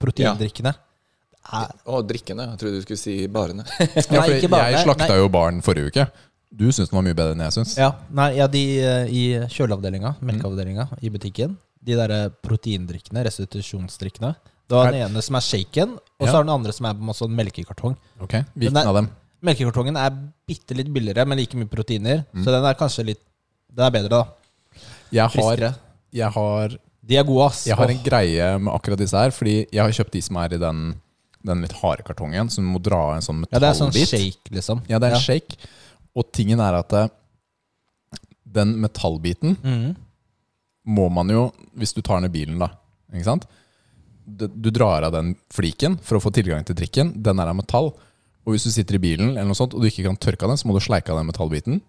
proteindrikkene. 0.00 0.72
Det 0.74 1.58
er- 1.60 1.74
Og 1.86 2.06
drikkene. 2.08 2.46
Jeg 2.50 2.58
trodde 2.58 2.76
du 2.78 2.82
skulle 2.84 2.98
si 3.00 3.26
barene. 3.28 3.64
Ja, 3.80 3.86
Nei, 3.86 4.20
for 4.28 4.34
ikke 4.38 4.50
bare 4.52 4.70
jeg 4.70 4.76
det. 4.78 4.84
slakta 4.86 5.08
Nei. 5.08 5.18
jo 5.20 5.28
baren 5.28 5.60
forrige 5.62 5.90
uke. 5.92 6.06
Du 6.54 6.68
syns 6.70 6.90
den 6.90 6.96
var 6.96 7.02
mye 7.06 7.16
bedre 7.18 7.34
enn 7.34 7.42
jeg 7.48 7.54
syns. 7.56 7.72
Ja, 7.80 7.88
nei, 8.14 8.28
ja, 8.38 8.46
de 8.46 8.60
eh, 8.78 9.06
i 9.10 9.22
kjøleavdelinga, 9.50 10.14
melkeavdelinga 10.22 10.88
i 11.02 11.10
butikken, 11.10 11.56
de 11.84 11.96
derre 11.98 12.20
proteindrikkene, 12.46 13.24
restitusjonsdrikkene. 13.26 14.34
Det 14.68 14.76
var 14.78 14.92
den 14.92 15.02
ene 15.08 15.22
som 15.22 15.36
er 15.36 15.44
shaken, 15.44 15.96
og 15.98 16.24
så 16.26 16.30
Ja. 16.30 16.36
har 16.38 16.44
den 16.44 16.54
andre 16.54 16.72
som 16.72 16.86
er 16.86 16.94
på 16.94 17.00
en 17.02 17.06
måte 17.10 17.20
sånn 17.24 17.34
melkekartong. 17.36 17.96
Ok, 18.20 18.32
Den 18.32 18.46
Hvilken 18.56 18.76
er- 18.78 18.86
av 18.88 18.94
dem? 18.94 19.10
Melkekartongen 19.42 19.96
er 19.96 20.10
bitte 20.48 20.74
litt 20.74 20.88
billigere, 20.92 21.26
men 21.26 21.36
like 21.38 21.54
mye 21.56 21.66
proteiner. 21.68 22.24
Mm. 22.32 22.44
Så 22.44 22.46
den 22.46 22.64
er 22.64 22.74
kanskje 22.74 23.04
litt 23.04 23.20
Den 23.74 23.86
er 23.86 23.90
bedre, 23.90 24.08
da. 24.08 24.24
Jeg 25.10 25.20
har, 25.22 25.28
Friskere. 25.30 25.74
jeg 26.12 26.30
har, 26.32 26.68
De 27.04 27.16
er 27.16 27.24
gode, 27.24 27.46
ass. 27.46 27.64
jeg 27.66 27.76
har 27.76 27.88
en 27.90 27.98
Åh. 27.98 28.04
greie 28.04 28.58
med 28.60 28.72
akkurat 28.72 28.96
disse 28.98 29.12
her. 29.18 29.30
Fordi 29.32 29.66
jeg 29.72 29.82
har 29.82 29.90
kjøpt 29.90 30.12
de 30.12 30.20
som 30.22 30.36
er 30.36 30.54
i 30.54 30.58
den, 30.58 30.94
den 31.44 31.60
litt 31.60 31.72
harde 31.72 32.04
kartongen, 32.04 32.48
som 32.50 32.64
må 32.72 32.80
dra 32.80 33.14
en 33.16 33.20
sånn 33.20 33.44
ja, 33.50 33.58
det 33.58 33.68
er 33.68 33.74
sånn 33.74 33.92
shake, 33.92 34.48
liksom. 34.52 34.80
Ja, 34.88 34.98
det 35.00 35.10
er 35.10 35.16
en 35.16 35.20
shake. 35.20 35.56
Og 36.14 36.30
tingen 36.34 36.62
er 36.62 36.78
at 36.78 36.94
eh, 36.98 37.12
den 38.54 38.76
metallbiten 38.82 39.56
mm. 39.58 39.90
må 40.94 41.08
man 41.12 41.32
jo, 41.32 41.48
hvis 41.74 41.94
du 41.96 42.02
tar 42.04 42.24
i 42.24 42.32
bilen, 42.32 42.60
da 42.62 42.70
Ikke 43.12 43.26
sant? 43.26 43.46
Du, 44.24 44.46
drar 44.70 45.04
av 45.04 45.12
den 45.12 45.34
fliken 45.52 45.98
for 46.00 46.16
å 46.16 46.22
få 46.22 46.30
tilgang 46.32 46.62
til 46.64 46.76
drikken. 46.78 47.10
Den 47.20 47.42
er 47.42 47.50
av 47.50 47.58
metall. 47.58 47.90
Og 48.44 48.54
hvis 48.54 48.64
du 48.64 48.70
sitter 48.72 48.96
i 48.96 49.02
bilen 49.02 49.34
eller 49.34 49.50
noe 49.50 49.58
sånt, 49.58 49.74
og 49.76 49.82
du 49.84 49.88
ikke 49.90 50.06
kan 50.06 50.16
tørke 50.16 50.46
av 50.46 50.54
den, 50.54 50.60
så 50.60 50.68
må 50.68 50.76
du 50.76 50.80
sleike 50.80 51.12
av 51.12 51.20
den 51.20 51.28
metallbiten. 51.28 51.82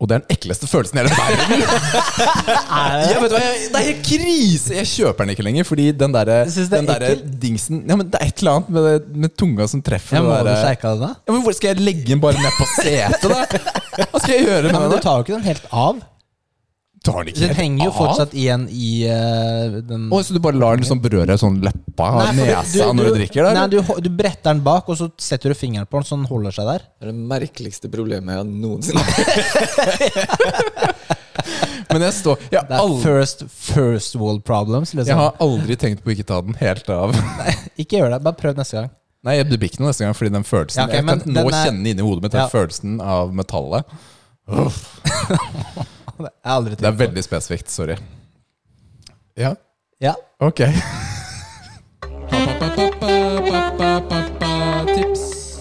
Og 0.00 0.08
det 0.08 0.16
er 0.16 0.22
den 0.22 0.32
ekleste 0.32 0.64
følelsen 0.70 0.96
i 0.96 1.02
hele 1.02 1.12
verden! 1.12 1.60
jeg 3.10 3.20
vet 3.20 3.34
hva, 3.34 3.40
jeg, 3.42 3.56
det 3.68 3.80
er 3.80 3.86
helt 3.90 4.06
krise! 4.06 4.72
Jeg 4.78 4.88
kjøper 4.88 5.26
den 5.26 5.34
ikke 5.34 5.44
lenger, 5.44 5.66
fordi 5.68 5.90
den 5.92 6.14
derre 6.16 6.38
Du 6.48 6.54
det 6.56 6.78
er 6.78 6.86
derre 6.88 7.10
dingsen 7.42 7.82
ja, 7.84 7.98
men 8.00 8.08
Det 8.08 8.16
er 8.20 8.30
et 8.32 8.40
eller 8.40 8.56
annet 8.60 8.70
med, 8.76 8.86
det, 8.88 9.16
med 9.26 9.34
tunga 9.36 9.66
som 9.68 9.82
treffer. 9.84 10.16
Ja, 10.16 10.22
må 10.24 10.32
det 10.38 10.40
du 10.46 10.50
derre- 10.54 10.72
av 10.88 10.96
den, 10.96 11.04
da? 11.04 11.12
ja, 11.28 11.34
men 11.36 11.44
hvor 11.44 11.56
Skal 11.58 11.74
jeg 11.74 11.84
legge 11.84 12.06
den 12.14 12.22
bare 12.24 12.40
ned 12.40 12.56
på 12.56 12.68
setet, 12.78 13.28
da? 13.28 13.44
Hva 14.10 14.22
skal 14.24 14.34
jeg 14.38 14.46
gjøre 14.48 14.62
med 14.70 14.72
Ja, 14.72 14.80
men 14.80 14.88
den? 14.88 14.96
du 14.96 15.04
tar 15.04 15.18
jo 15.20 15.26
ikke 15.26 15.36
den 15.36 15.48
helt 15.50 15.68
av. 15.84 16.00
Tar 17.00 17.22
den 17.24 17.30
ikke 17.32 17.40
Den 17.46 17.54
henger 17.56 17.86
jo 17.86 17.92
fortsatt 17.96 18.34
igjen 18.36 18.66
i 18.68 18.88
uh, 19.08 19.78
den 19.88 20.02
oh, 20.12 20.20
så 20.20 20.34
du 20.36 20.40
bare 20.44 20.58
lar 20.60 20.76
den 20.76 20.82
liksom 20.84 21.00
berøre 21.00 21.36
sånn 21.40 21.56
leppa, 21.64 22.10
Nei, 22.18 22.34
for 22.36 22.74
du, 22.74 22.82
når 22.98 23.08
du 23.08 23.14
drikker? 23.16 23.46
Der? 23.46 23.56
Nei, 23.56 23.62
du, 23.72 23.78
du 24.04 24.10
bretter 24.18 24.50
den 24.50 24.60
bak, 24.66 24.84
og 24.92 24.98
så 25.00 25.08
setter 25.16 25.54
du 25.54 25.56
fingeren 25.56 25.88
på 25.88 25.96
den 25.96 26.04
så 26.10 26.18
den 26.20 26.26
holder 26.28 26.52
seg 26.58 26.68
der. 26.68 26.84
Det 27.00 27.08
er 27.08 27.12
det 27.14 27.22
merkeligste 27.32 27.88
problemet 27.92 28.36
jeg 28.36 28.44
noensinne 28.52 29.00
har. 29.00 29.16
Men 31.90 32.04
jeg 32.04 32.14
står 32.20 32.36
jeg, 32.52 32.60
Det 32.68 32.76
er 32.76 32.82
aldri, 32.84 33.02
first, 33.02 33.44
first 33.50 34.14
world 34.20 34.44
problems. 34.46 34.92
jeg 34.92 35.00
Liksom. 35.00 35.18
har 35.24 35.40
aldri 35.42 35.76
tenkt 35.80 36.04
på 36.04 36.12
å 36.12 36.14
ikke 36.14 36.28
ta 36.28 36.38
den 36.44 36.54
helt 36.60 36.86
av. 36.94 37.16
Ikke 37.80 37.96
gjør 37.98 38.12
det, 38.14 38.20
bare 38.28 38.38
prøv 38.38 38.60
neste 38.60 38.76
gang. 38.76 38.90
Nei, 39.26 39.34
jeg 39.40 39.48
blir 39.50 39.64
ikke 39.68 39.80
noe 39.82 39.90
neste 39.90 40.04
gang, 40.06 40.14
fordi 40.16 40.30
den 40.36 40.46
følelsen 40.48 40.80
Ja, 40.80 40.86
okay, 40.86 41.00
Jeg 41.00 41.08
kan 41.08 41.34
nå 41.34 41.42
er- 41.48 41.64
kjenne 41.66 41.90
inni 41.90 42.04
hodet 42.04 42.22
mitt 42.24 42.32
den 42.36 42.44
Ja. 42.44 42.48
følelsen 42.52 43.00
av 43.04 43.32
metallet. 43.36 43.84
Jeg 46.28 46.48
har 46.50 46.56
aldri 46.60 46.74
Det 46.80 46.88
er 46.90 46.98
veldig 47.06 47.24
spesifikt. 47.24 47.68
Sorry. 47.72 47.96
Ja, 49.40 49.54
Ja. 50.00 50.14
ok. 50.40 50.60
Tips. 54.96 55.58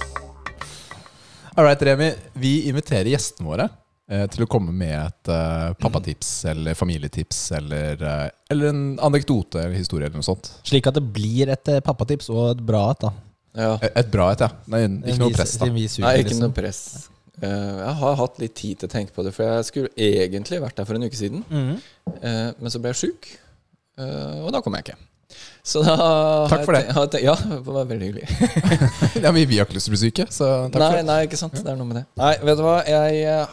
All 1.56 1.64
right, 1.65 1.81
Remi. 1.81 2.14
Vi 2.34 2.69
inviterer 2.69 3.10
gjestene 3.11 3.48
våre 3.49 3.65
eh, 4.11 4.26
til 4.31 4.45
å 4.45 4.49
komme 4.49 4.72
med 4.76 4.94
et 4.95 5.31
eh, 5.34 5.72
pappatips 5.81 6.30
eller 6.52 6.77
familietips 6.77 7.41
eller, 7.60 7.99
eh, 7.99 8.27
eller 8.53 8.72
en 8.72 8.84
anekdote 9.10 9.60
eller 9.64 9.76
historie 9.77 10.07
eller 10.07 10.22
noe 10.22 10.27
sånt. 10.30 10.52
Slik 10.68 10.88
at 10.90 10.98
det 10.99 11.03
blir 11.15 11.52
et 11.53 11.72
eh, 11.73 11.81
pappatips 11.86 12.30
og 12.34 12.53
et 12.53 12.64
bra 12.65 12.86
et. 12.94 13.06
da 13.07 13.11
Ja. 13.60 13.73
Et, 13.81 13.91
et 14.03 14.11
bra 14.14 14.30
et, 14.36 14.45
ja. 14.45 14.49
Nei, 14.72 14.84
ikke 14.88 15.19
noe 15.23 15.36
press, 15.36 15.57
da. 15.60 15.69
Nei, 16.06 16.14
ikke 16.23 16.40
noe 16.40 16.53
press. 16.56 16.84
Eh, 17.41 17.76
jeg 17.80 17.94
har 18.02 18.16
hatt 18.20 18.40
litt 18.41 18.56
tid 18.60 18.80
til 18.82 18.90
å 18.90 18.91
tenke 18.91 19.14
på 19.16 19.24
det, 19.24 19.32
for 19.36 19.48
jeg 19.48 19.68
skulle 19.70 19.91
egentlig 19.95 20.60
vært 20.64 20.76
der 20.80 20.88
for 20.90 20.98
en 20.99 21.06
uke 21.07 21.16
siden. 21.20 21.45
Eh, 22.20 22.49
men 22.60 22.74
så 22.74 22.82
ble 22.84 22.91
jeg 22.91 22.99
sjuk, 23.03 23.30
eh, 23.99 24.41
og 24.44 24.52
da 24.56 24.60
kom 24.66 24.76
jeg 24.76 24.90
ikke. 24.90 24.98
Så 25.64 25.84
da 25.86 25.95
Takk 26.49 26.66
for 26.66 26.74
det. 26.74 26.82
ten- 26.88 26.95
har 26.98 27.07
jeg 27.14 27.24
Ja, 27.24 27.36
det 27.36 27.60
var 27.68 27.86
veldig 27.86 28.07
hyggelig. 28.10 28.28
Ja, 29.24 29.32
men 29.32 29.48
vi 29.48 29.57
har 29.60 29.68
ikke 29.68 29.78
lyst 29.78 29.88
til 29.88 29.94
å 29.94 29.95
bli 29.95 30.03
syke, 30.10 30.26
så 30.34 30.48
takk 30.72 30.82
nei, 30.82 30.90
for 30.90 30.98
det. 30.98 31.06
nei, 31.06 31.20
ikke 31.28 31.38
sant. 31.40 31.53
Det 31.64 31.70
er 31.72 31.78
noe 31.80 31.88
med 31.88 31.99
det. 32.02 32.06
Nei, 32.18 32.34
vet 32.44 32.57
du 32.57 32.64
hva. 32.66 32.78
Jeg 32.90 33.48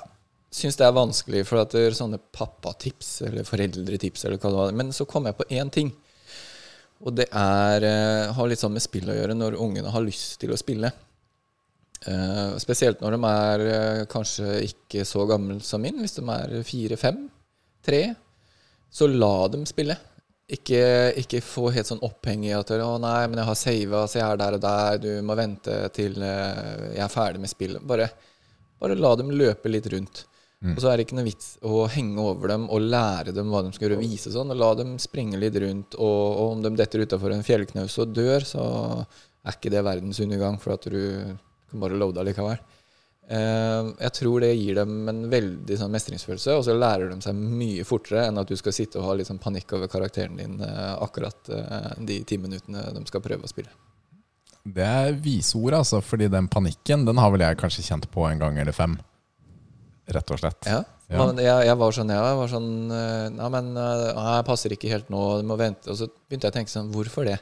syns 0.56 0.78
det 0.80 0.86
er 0.88 0.94
vanskelig, 0.96 1.44
for 1.46 1.60
at 1.60 1.70
det 1.76 1.82
er 1.90 1.96
sånne 1.98 2.18
pappatips 2.32 3.10
eller 3.28 3.44
foreldretips 3.46 4.24
eller 4.24 4.40
hva 4.40 4.50
det 4.54 4.60
var. 4.64 4.72
Men 4.82 4.90
så 4.96 5.04
kom 5.06 5.28
jeg 5.28 5.36
på 5.36 5.46
én 5.52 5.70
ting. 5.70 5.92
Og 7.04 7.12
det 7.14 7.26
er 7.36 7.84
har 8.32 8.48
litt 8.48 8.62
sånn 8.62 8.72
med 8.72 8.82
spill 8.82 9.10
å 9.12 9.14
gjøre 9.18 9.36
når 9.36 9.58
ungene 9.60 9.92
har 9.92 10.00
lyst 10.06 10.38
til 10.40 10.54
å 10.54 10.56
spille. 10.58 10.90
Eh, 12.04 12.56
spesielt 12.60 13.00
når 13.00 13.16
de 13.16 13.30
er 13.30 13.64
uh, 13.66 14.02
kanskje 14.10 14.58
ikke 14.66 15.06
så 15.08 15.24
gamle 15.28 15.58
som 15.64 15.82
min. 15.82 16.02
Hvis 16.02 16.18
de 16.18 16.26
er 16.34 16.58
fire, 16.66 17.00
fem, 17.00 17.24
tre, 17.84 18.02
så 18.92 19.08
la 19.10 19.48
dem 19.52 19.64
spille. 19.68 19.96
Ikke, 20.46 20.78
ikke 21.18 21.42
få 21.42 21.72
helt 21.74 21.88
sånn 21.88 22.04
oppheng 22.06 22.44
i 22.46 22.52
at 22.54 22.68
'Å 22.70 22.92
nei, 23.02 23.26
men 23.26 23.40
jeg 23.40 23.48
har 23.48 23.58
sava, 23.58 24.04
så 24.06 24.20
jeg 24.20 24.28
er 24.28 24.38
der 24.38 24.54
og 24.54 24.62
der. 24.62 24.98
Du 25.02 25.10
må 25.26 25.34
vente 25.34 25.80
til 25.96 26.20
uh, 26.22 26.92
jeg 26.92 27.02
er 27.02 27.12
ferdig 27.12 27.42
med 27.42 27.50
spillet.' 27.50 27.86
Bare 27.86 28.10
Bare 28.76 28.94
la 28.94 29.14
dem 29.16 29.30
løpe 29.32 29.70
litt 29.72 29.86
rundt. 29.88 30.26
Og 30.66 30.80
så 30.80 30.90
er 30.90 30.98
det 30.98 31.06
ikke 31.06 31.16
noe 31.16 31.28
vits 31.28 31.54
å 31.64 31.84
henge 31.92 32.20
over 32.20 32.50
dem 32.50 32.64
og 32.72 32.86
lære 32.90 33.32
dem 33.36 33.48
hva 33.52 33.62
de 33.62 33.70
skal 33.72 33.86
gjøre, 33.86 34.00
vise 34.02 34.32
sånn. 34.34 34.50
Og 34.52 34.58
la 34.60 34.70
dem 34.76 34.94
springe 35.00 35.38
litt 35.40 35.56
rundt, 35.62 35.96
og, 35.96 36.22
og 36.42 36.52
om 36.56 36.62
de 36.64 36.72
detter 36.76 37.04
utafor 37.04 37.32
en 37.32 37.44
fjellknaus 37.46 37.96
og 38.02 38.14
dør, 38.16 38.44
så 38.44 38.64
er 39.46 39.56
ikke 39.56 39.72
det 39.72 39.84
verdens 39.86 40.20
undergang, 40.24 40.58
for 40.60 40.74
at 40.74 40.88
du 40.90 41.00
kan 41.70 41.82
bare 41.82 41.98
loade 41.98 42.22
allikevel. 42.22 42.58
Eh, 43.26 43.88
jeg 44.04 44.12
tror 44.20 44.44
det 44.44 44.52
gir 44.54 44.76
dem 44.78 45.08
en 45.10 45.24
veldig 45.30 45.78
sånn 45.80 45.94
mestringsfølelse, 45.94 46.54
og 46.54 46.62
så 46.66 46.76
lærer 46.78 47.10
de 47.10 47.18
seg 47.24 47.34
mye 47.34 47.86
fortere 47.86 48.28
enn 48.28 48.38
at 48.38 48.50
du 48.50 48.54
skal 48.58 48.74
sitte 48.76 49.00
og 49.00 49.08
ha 49.08 49.16
litt 49.18 49.30
sånn 49.30 49.42
panikk 49.42 49.74
over 49.74 49.90
karakteren 49.90 50.38
din 50.38 50.60
eh, 50.62 50.92
akkurat 51.02 51.50
eh, 51.50 51.90
de 52.06 52.20
ti 52.28 52.38
minuttene 52.38 52.84
de 52.94 53.02
skal 53.10 53.24
prøve 53.24 53.48
å 53.48 53.50
spille. 53.50 53.72
Det 54.66 54.86
er 54.86 55.18
vise 55.22 55.58
ord, 55.58 55.76
altså. 55.78 56.00
Fordi 56.02 56.26
den 56.30 56.48
panikken, 56.50 57.04
den 57.06 57.18
har 57.22 57.30
vel 57.34 57.44
jeg 57.44 57.58
kanskje 57.58 57.84
kjent 57.86 58.08
på 58.10 58.24
en 58.26 58.40
gang 58.42 58.58
eller 58.58 58.74
fem. 58.74 58.96
Rett 60.10 60.30
og 60.34 60.40
slett. 60.42 60.66
Ja. 60.66 60.84
Ja. 61.06 61.20
Men 61.22 61.38
jeg, 61.38 61.66
jeg 61.68 61.78
var 61.78 61.94
sånn, 61.94 62.08
jeg 62.10 62.38
var 62.38 62.48
sånn 62.50 62.70
Nei, 62.90 63.48
men 63.54 63.68
jeg 63.78 64.46
passer 64.48 64.72
ikke 64.74 64.90
helt 64.90 65.12
nå, 65.14 65.20
du 65.38 65.46
må 65.46 65.54
vente. 65.58 65.86
Og 65.92 66.00
så 66.00 66.08
begynte 66.10 66.48
jeg 66.48 66.54
å 66.54 66.56
tenke 66.56 66.72
sånn, 66.72 66.90
hvorfor 66.94 67.28
det? 67.30 67.36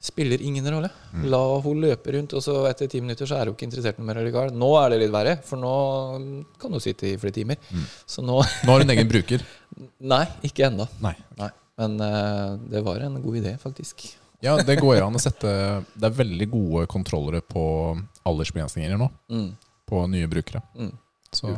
Spiller 0.00 0.40
ingen 0.40 0.64
rolle. 0.72 0.88
La 1.28 1.40
hun 1.60 1.82
løpe 1.82 2.14
rundt, 2.14 2.32
og 2.32 2.40
så 2.40 2.54
etter 2.70 2.88
ti 2.88 3.02
minutter 3.04 3.28
så 3.28 3.36
er 3.36 3.50
hun 3.50 3.56
ikke 3.56 3.66
interessert 3.66 3.98
noe 4.00 4.08
mer 4.08 4.22
likevel. 4.24 4.54
Nå 4.56 4.70
er 4.80 4.94
det 4.94 5.00
litt 5.02 5.12
verre, 5.12 5.34
for 5.44 5.60
nå 5.60 5.72
kan 6.60 6.72
hun 6.72 6.80
sitte 6.80 7.10
i 7.10 7.18
flere 7.20 7.36
timer. 7.36 7.58
Så 8.08 8.24
nå 8.24 8.38
Nå 8.40 8.72
har 8.72 8.80
hun 8.80 8.94
egen 8.94 9.10
bruker. 9.10 9.44
Nei, 10.12 10.22
ikke 10.48 10.70
ennå. 10.70 10.86
Nei. 11.04 11.12
Men 11.80 12.00
uh, 12.00 12.56
det 12.72 12.80
var 12.86 13.04
en 13.04 13.18
god 13.20 13.36
idé, 13.42 13.52
faktisk. 13.60 14.06
Ja, 14.40 14.54
det 14.64 14.78
går 14.80 15.02
an 15.06 15.18
å 15.18 15.20
sette 15.20 15.50
Det 15.92 16.08
er 16.08 16.16
veldig 16.16 16.48
gode 16.48 16.86
kontrollere 16.88 17.42
på 17.44 17.64
aldersbegrensninger 18.28 18.96
nå. 19.00 19.08
Mm. 19.28 19.50
På 19.84 20.06
nye 20.08 20.30
brukere. 20.32 20.62
Mm. 20.78 20.94
Så, 21.28 21.52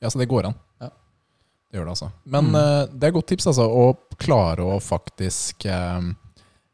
ja, 0.00 0.10
så 0.10 0.20
det 0.20 0.28
går 0.28 0.50
an. 0.50 0.58
Ja. 0.84 0.90
Det 1.70 1.80
gjør 1.80 1.88
det, 1.88 1.94
altså. 1.96 2.10
Men 2.28 2.52
uh, 2.52 2.84
det 2.92 3.08
er 3.08 3.16
godt 3.16 3.30
tips, 3.32 3.48
altså. 3.54 3.64
Å 3.64 4.20
klare 4.20 4.68
å 4.68 4.76
faktisk 4.84 5.64
uh, 5.64 6.12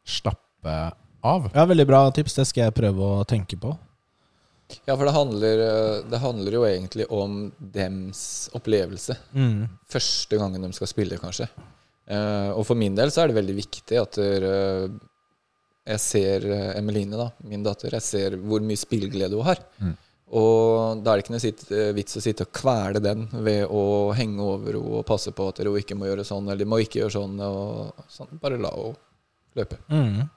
slappe 0.03 0.46
av. 0.63 1.49
Ja, 1.53 1.65
veldig 1.65 1.87
bra 1.87 2.05
tips. 2.11 2.37
Det 2.39 2.47
skal 2.49 2.67
jeg 2.67 2.77
prøve 2.77 3.11
å 3.19 3.25
tenke 3.27 3.59
på. 3.59 3.75
Ja, 4.85 4.95
for 4.97 5.05
det 5.07 5.15
handler, 5.15 5.59
eh, 5.63 6.03
det 6.11 6.19
handler 6.19 6.57
jo 6.57 6.63
egentlig 6.67 7.05
om 7.11 7.51
dems 7.57 8.49
opplevelse. 8.53 9.17
Mm. 9.33 9.67
første 9.87 10.37
gangen 10.37 10.61
de 10.61 10.73
skal 10.73 10.87
spille, 10.87 11.17
kanskje. 11.17 11.47
Eh, 12.07 12.51
og 12.51 12.65
for 12.65 12.75
min 12.75 12.95
del 12.95 13.11
så 13.11 13.23
er 13.23 13.27
det 13.27 13.39
veldig 13.39 13.55
viktig 13.55 13.99
at 13.99 14.17
eh, 14.17 14.87
jeg 15.87 16.03
ser 16.03 16.47
Emeline, 16.75 17.15
da, 17.15 17.29
min 17.47 17.63
datter, 17.63 17.95
jeg 17.95 18.03
ser 18.03 18.37
hvor 18.37 18.59
mye 18.59 18.79
spillglede 18.79 19.39
hun 19.39 19.47
har. 19.47 19.63
Mm. 19.79 19.95
Og 20.35 20.99
da 20.99 21.13
er 21.13 21.15
det 21.15 21.23
ikke 21.23 21.35
noe 21.37 21.39
sitt, 21.39 21.61
vits 21.95 22.17
å 22.19 22.21
sitte 22.23 22.43
og 22.43 22.51
kvele 22.51 22.99
den 22.99 23.29
ved 23.31 23.71
å 23.71 24.11
henge 24.11 24.43
over 24.43 24.75
henne 24.75 24.97
og 24.99 25.05
passe 25.07 25.31
på 25.31 25.45
at 25.47 25.61
hun 25.63 25.77
ikke 25.79 25.95
må 25.95 26.09
gjøre 26.09 26.27
sånn, 26.27 26.49
eller 26.49 26.65
de 26.65 26.67
må 26.67 26.81
ikke 26.83 26.99
gjøre 26.99 27.15
sånn. 27.15 27.39
Og 27.39 28.03
sånn. 28.11 28.35
Bare 28.41 28.59
la 28.59 28.73
henne 28.75 28.97
løpe. 29.55 29.79
Mm. 29.87 30.27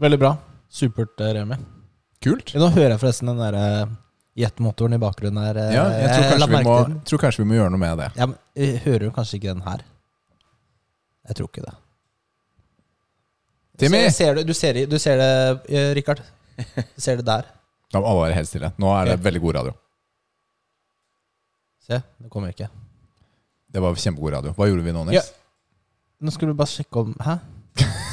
Veldig 0.00 0.18
bra. 0.18 0.32
Supert, 0.74 1.20
eh, 1.22 1.32
Remi. 1.36 1.56
Kult. 2.24 2.54
Nå 2.58 2.68
hører 2.74 2.94
jeg 2.94 3.00
forresten 3.02 3.28
den 3.30 3.38
der 3.42 3.54
eh, 3.58 3.92
jetmotoren 4.42 4.96
i 4.96 4.98
bakgrunnen 5.02 5.42
her. 5.44 5.56
eh, 5.60 5.74
Ja, 5.76 5.84
jeg 5.92 6.08
tror 6.10 6.24
kanskje, 6.32 6.48
vi 6.58 6.64
må, 6.66 6.76
tror 7.10 7.22
kanskje 7.22 7.42
vi 7.44 7.48
må 7.50 7.58
gjøre 7.58 7.70
noe 7.74 7.82
med 7.84 7.98
det. 8.02 8.08
Ja, 8.18 8.26
men 8.26 8.78
hører 8.86 9.04
du 9.06 9.10
kanskje 9.14 9.38
ikke 9.38 9.52
den 9.54 9.62
her. 9.68 9.84
Jeg 11.28 11.36
tror 11.38 11.48
ikke 11.52 11.64
det. 11.68 11.74
Timmy! 13.78 14.00
Se, 14.08 14.10
ser 14.18 14.34
du, 14.38 14.42
du, 14.46 14.54
ser, 14.54 14.80
du 14.86 14.98
ser 15.02 15.18
det, 15.18 15.30
Richard 15.98 16.20
Rikard. 16.20 16.20
Du 16.94 17.00
ser 17.02 17.16
det 17.18 17.26
der. 17.26 17.46
Da 17.94 18.00
må 18.02 18.06
alle 18.10 18.26
være 18.28 18.36
helt 18.40 18.50
stille. 18.50 18.72
Nå 18.78 18.90
er 18.98 19.12
det 19.12 19.16
veldig 19.24 19.40
god 19.42 19.56
radio. 19.60 19.72
Se, 21.86 21.98
det 22.22 22.30
kommer 22.30 22.50
ikke. 22.54 22.68
Det 23.74 23.82
var 23.82 23.94
kjempegod 23.98 24.32
radio. 24.36 24.52
Hva 24.56 24.68
gjorde 24.70 24.84
vi 24.86 24.92
nå, 24.94 25.02
Nils? 25.08 25.16
Ja. 25.18 25.24
Nå 26.24 26.30
skulle 26.34 26.54
du 26.54 26.58
bare 26.58 26.70
sjekke 26.70 27.02
om 27.02 27.14
Hæ? 27.22 27.34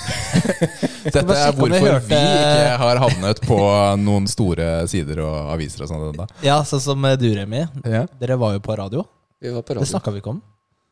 Dette 0.60 1.36
er 1.38 1.56
hvorfor 1.58 1.98
vi 2.08 2.18
ikke 2.20 2.78
har 2.82 3.02
havnet 3.04 3.42
på 3.46 3.58
noen 4.02 4.28
store 4.30 4.70
sider 4.92 5.22
og 5.26 5.52
aviser 5.56 5.84
og 5.86 5.92
sånn. 5.92 6.06
ennå. 6.12 6.28
Ja, 6.46 6.60
sånn 6.68 6.84
som 6.84 7.06
eh, 7.10 7.18
du, 7.20 7.28
Remi. 7.38 7.64
Ja. 7.86 8.06
Dere 8.22 8.38
var 8.42 8.54
jo 8.58 8.64
på 8.66 8.78
radio. 8.80 9.06
Vi 9.42 9.50
var 9.54 9.62
på 9.66 9.74
Det 9.74 9.80
radio. 9.82 9.92
snakka 9.94 10.14
vi 10.16 10.22
ikke 10.24 10.34
om. 10.36 10.42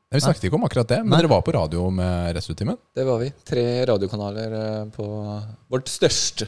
Nei, 0.10 0.18
Vi 0.18 0.24
snakket 0.26 0.48
ikke 0.50 0.58
om 0.58 0.64
akkurat 0.66 0.88
det, 0.90 0.98
men 1.04 1.12
Nei. 1.14 1.20
dere 1.22 1.30
var 1.30 1.44
på 1.46 1.54
radio 1.54 1.84
med 1.94 2.32
Restutimen? 2.34 2.78
Det 2.98 3.04
var 3.06 3.20
vi. 3.22 3.28
Tre 3.46 3.66
radiokanaler 3.92 4.56
eh, 4.62 4.86
på 4.96 5.06
vårt 5.70 5.92
største. 5.92 6.48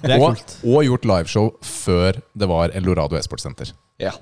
Det 0.00 0.14
er 0.14 0.22
Og, 0.24 0.30
kult. 0.38 0.54
og 0.64 0.80
gjort 0.86 1.04
liveshow 1.10 1.50
før 1.60 2.16
det 2.32 2.48
var 2.48 2.72
Eldorado 2.72 3.18
e-sportsenter. 3.18 3.74
Ja. 4.00 4.14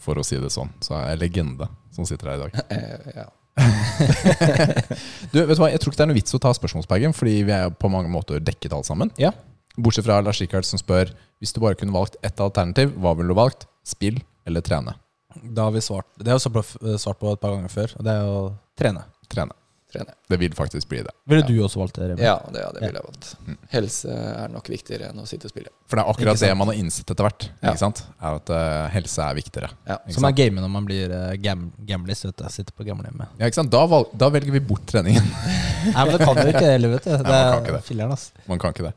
For 0.00 0.20
å 0.20 0.24
si 0.24 0.36
det 0.40 0.50
sånn. 0.52 0.68
Så 0.84 0.92
er 0.98 1.14
jeg 1.14 1.22
legende 1.22 1.70
som 1.96 2.04
sitter 2.08 2.34
her 2.34 2.36
i 2.36 2.42
dag. 2.44 2.60
Eh, 2.76 3.14
ja. 3.16 3.24
Du, 5.32 5.38
vet 5.44 5.54
du 5.54 5.60
hva, 5.60 5.68
Jeg 5.70 5.82
tror 5.82 5.92
ikke 5.92 6.00
det 6.00 6.04
er 6.06 6.10
noe 6.10 6.18
vits 6.18 6.34
å 6.36 6.40
ta 6.42 6.52
spørsmålsbagen, 6.56 7.14
fordi 7.16 7.36
vi 7.46 7.54
er 7.54 7.70
på 7.70 7.90
mange 7.92 8.10
måter 8.12 8.42
dekket 8.42 8.74
alle 8.74 8.88
sammen. 8.88 9.12
Ja. 9.20 9.32
Bortsett 9.78 10.06
fra 10.06 10.18
Lars 10.24 10.40
Rikard 10.42 10.66
som 10.66 10.80
spør 10.80 11.12
hvis 11.40 11.54
du 11.56 11.60
bare 11.62 11.78
kunne 11.78 11.94
valgt 11.94 12.18
ett 12.26 12.40
alternativ, 12.42 12.92
hva 13.00 13.14
ville 13.18 13.32
du 13.32 13.38
valgt? 13.38 13.68
Spill 13.86 14.18
eller 14.48 14.64
trene? 14.64 14.96
Da 15.40 15.68
har 15.68 15.74
vi 15.76 15.80
svart 15.84 16.08
Det 16.18 16.32
har 16.32 16.40
vi 16.42 16.50
på, 16.56 16.64
svart 16.98 17.20
på 17.20 17.32
et 17.32 17.40
par 17.40 17.54
ganger 17.54 17.72
før, 17.72 17.94
og 17.96 18.06
det 18.06 18.16
er 18.18 18.28
å 18.28 18.40
trene. 18.78 19.06
Trene. 19.30 19.54
Trene. 19.90 20.14
Det 20.30 20.36
vil 20.38 20.52
faktisk 20.54 20.88
bli 20.90 21.00
det. 21.02 21.12
Ville 21.26 21.42
du 21.46 21.56
også 21.64 21.80
valgt 21.80 21.96
det, 21.98 22.08
Remi? 22.12 22.22
Ja, 22.22 22.36
det, 22.52 22.60
ja, 22.62 22.68
det 22.74 22.82
ville 22.84 23.00
jeg 23.00 23.06
valgt. 23.08 23.30
Helse 23.72 24.14
er 24.14 24.52
nok 24.52 24.68
viktigere 24.70 25.08
enn 25.10 25.18
å 25.18 25.26
sitte 25.26 25.48
og 25.48 25.54
spille. 25.54 25.72
For 25.90 25.98
det 25.98 26.04
er 26.04 26.12
akkurat 26.12 26.42
det 26.44 26.50
man 26.60 26.70
har 26.70 26.78
innsett 26.78 27.10
etter 27.10 27.26
hvert. 27.26 27.46
Ja. 27.58 27.72
Ikke 27.72 27.82
sant? 27.82 28.02
Er 28.20 28.38
at 28.38 28.52
uh, 28.54 28.86
helse 28.94 29.26
er 29.26 29.38
viktigere. 29.40 29.70
Ja. 29.90 29.98
Som 30.14 30.28
er 30.28 30.36
gamet 30.38 30.62
når 30.62 30.72
man 30.76 30.86
blir 30.86 31.10
uh, 31.10 31.32
gam 31.42 31.68
gamlis. 31.88 32.22
Vet 32.28 32.38
du. 32.38 32.46
Sitter 32.54 32.76
på 32.76 32.86
gamlehjemmet. 32.86 33.34
Ja, 33.40 33.50
ikke 33.50 33.58
sant? 33.58 33.72
Da, 33.74 33.82
valg, 33.90 34.12
da 34.14 34.30
velger 34.30 34.54
vi 34.54 34.62
bort 34.70 34.86
treningen. 34.90 35.26
Nei, 35.94 35.96
men 35.96 36.14
det 36.14 36.20
kan 36.22 36.38
du 36.38 36.44
ikke 36.44 36.66
heller, 36.68 36.94
vet 36.94 37.08
du. 37.08 37.14
Det 37.16 37.24
man 37.26 37.34
kan 37.34 37.56
er 37.56 37.64
ikke 37.64 37.78
det. 37.78 37.86
filleren, 37.90 38.14
ass. 38.14 38.28
Man 38.50 38.62
kan 38.62 38.76
ikke 38.76 38.86
det. 38.90 38.94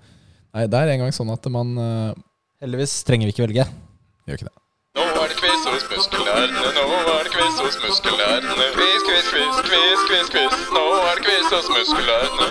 Nei, 0.54 0.68
det 0.70 0.84
er 0.84 0.94
en 0.94 1.06
gang 1.06 1.16
sånn 1.18 1.34
at 1.34 1.50
man 1.54 1.74
uh, 1.80 2.12
Heldigvis 2.64 3.00
trenger 3.08 3.28
vi 3.28 3.34
ikke 3.34 3.48
velge. 3.48 3.66
gjør 4.30 4.38
ikke 4.38 4.52
det. 4.52 4.58
Nå 4.94 5.10
er 5.10 5.34
det 5.34 5.40
quiz 5.42 5.66
hos 5.68 5.90
muskelnerdene, 6.34 6.72
nå 6.74 7.14
er 7.14 7.28
det 7.28 7.34
quiz 7.34 7.60
hos 7.62 7.76
muskelnerdene. 7.84 8.68
Quiz, 8.74 9.04
quiz, 9.08 9.28
quiz, 9.34 9.60
quiz, 9.68 10.04
quiz, 10.10 10.30
quiz. 10.34 10.56
Nå 10.74 10.84
er 10.98 11.20
det 11.20 11.26
quiz 11.28 11.52
hos 11.54 11.68
muskelnerdene. 11.74 12.48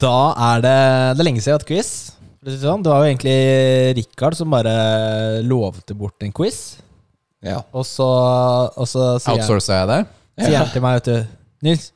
Da 0.00 0.18
er 0.50 0.64
det 0.64 0.76
Det 1.16 1.22
er 1.22 1.28
lenge 1.28 1.40
siden 1.40 1.50
jeg 1.50 1.56
har 1.56 1.62
hatt 1.62 1.70
quiz. 1.70 1.90
Si 2.46 2.52
det 2.52 2.58
sånn. 2.62 2.84
Var 2.84 3.02
jo 3.02 3.10
egentlig 3.10 3.38
Rikard 4.00 4.36
som 4.38 4.52
bare 4.52 4.74
lovte 5.46 5.96
bort 5.96 6.26
en 6.26 6.34
quiz. 6.36 6.60
Ja. 7.44 7.62
Og 7.72 7.86
så, 7.88 8.06
og 8.06 8.88
så 8.90 9.16
sier, 9.20 9.32
han, 9.32 9.40
Outsourcer 9.40 9.80
jeg 9.80 9.88
det? 9.92 10.00
sier 10.42 10.58
han 10.60 10.70
til 10.72 10.82
meg, 10.82 10.96
vet 10.98 11.08
du 11.08 11.66
Nils, 11.66 11.90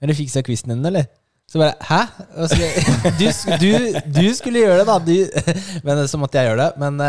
har 0.00 0.10
du 0.10 0.14
fiksa 0.16 0.42
quizen 0.46 0.72
din, 0.72 0.86
eller? 0.88 1.06
Så 1.46 1.60
bare 1.60 1.74
Hæ? 1.86 1.98
Så, 2.48 2.56
du, 3.20 3.26
du, 3.60 3.98
du 4.16 4.24
skulle 4.34 4.64
gjøre 4.64 4.80
det, 4.82 4.86
da. 4.88 4.96
Du, 4.98 5.52
men 5.86 6.06
så 6.10 6.18
måtte 6.18 6.40
jeg 6.40 6.50
gjøre 6.50 6.64
det. 6.64 6.80
Men 6.82 7.04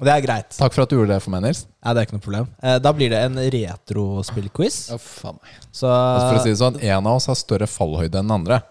eh, 0.00 0.04
det 0.04 0.12
er 0.14 0.24
greit. 0.24 0.50
Takk 0.58 0.74
for 0.74 0.84
at 0.84 0.90
du 0.92 0.96
gjorde 0.98 1.14
det 1.14 1.20
for 1.24 1.34
meg, 1.34 1.44
Nils. 1.46 1.64
Nei, 1.84 1.94
det 1.94 2.02
er 2.02 2.08
ikke 2.08 2.18
noe 2.18 2.24
problem. 2.26 2.48
Eh, 2.62 2.78
da 2.82 2.92
blir 2.96 3.12
det 3.14 3.20
en 3.28 3.40
retrospillquiz. 3.56 4.78
Å, 4.94 5.00
faen 5.00 5.38
meg. 5.40 5.58
Så 5.70 5.88
Altså 5.90 6.28
for 6.28 6.38
å 6.40 6.44
si 6.44 6.54
det 6.54 6.60
sånn, 6.62 6.80
En 6.82 7.06
av 7.10 7.18
oss 7.20 7.30
har 7.30 7.38
større 7.38 7.68
fallhøyde 7.70 8.18
enn 8.20 8.28
den 8.28 8.38
andre. 8.40 8.62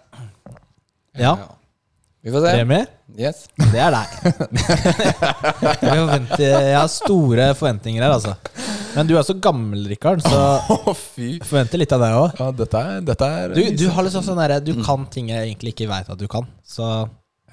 ja, 1.20 1.38
Vi 2.24 2.32
får 2.32 2.45
se. 2.48 2.58
Remi, 2.62 2.84
Yes. 3.14 3.44
det 3.70 3.78
er 3.78 3.94
deg. 3.94 4.08
jeg, 5.84 6.74
har 6.74 6.88
store 6.90 7.52
forventninger 7.60 8.02
her, 8.02 8.14
altså. 8.16 8.34
Men 8.95 9.10
du 9.10 9.14
er 9.18 9.26
så 9.26 9.36
gammel, 9.38 9.84
Rikard, 9.90 10.22
så 10.26 10.40
Å, 10.74 10.94
fy! 10.98 11.36
forventer 11.45 11.82
litt 11.82 11.94
av 11.94 12.02
deg 12.02 12.16
òg. 12.18 12.40
Ja, 12.40 12.48
dette 12.58 12.82
er, 12.82 13.04
dette 13.06 13.30
er 13.38 13.54
Du, 13.58 13.62
du 13.84 13.86
har 13.94 14.06
liksom 14.08 14.26
sånn 14.26 14.40
derre 14.41 14.60
Du 14.66 14.74
kan 14.86 15.06
ting 15.14 15.30
jeg 15.34 15.50
egentlig 15.52 15.76
ikke 15.76 15.90
veit 15.91 16.10
at 16.10 16.20
du 16.20 16.26
kan. 16.32 16.48
Så, 16.66 16.90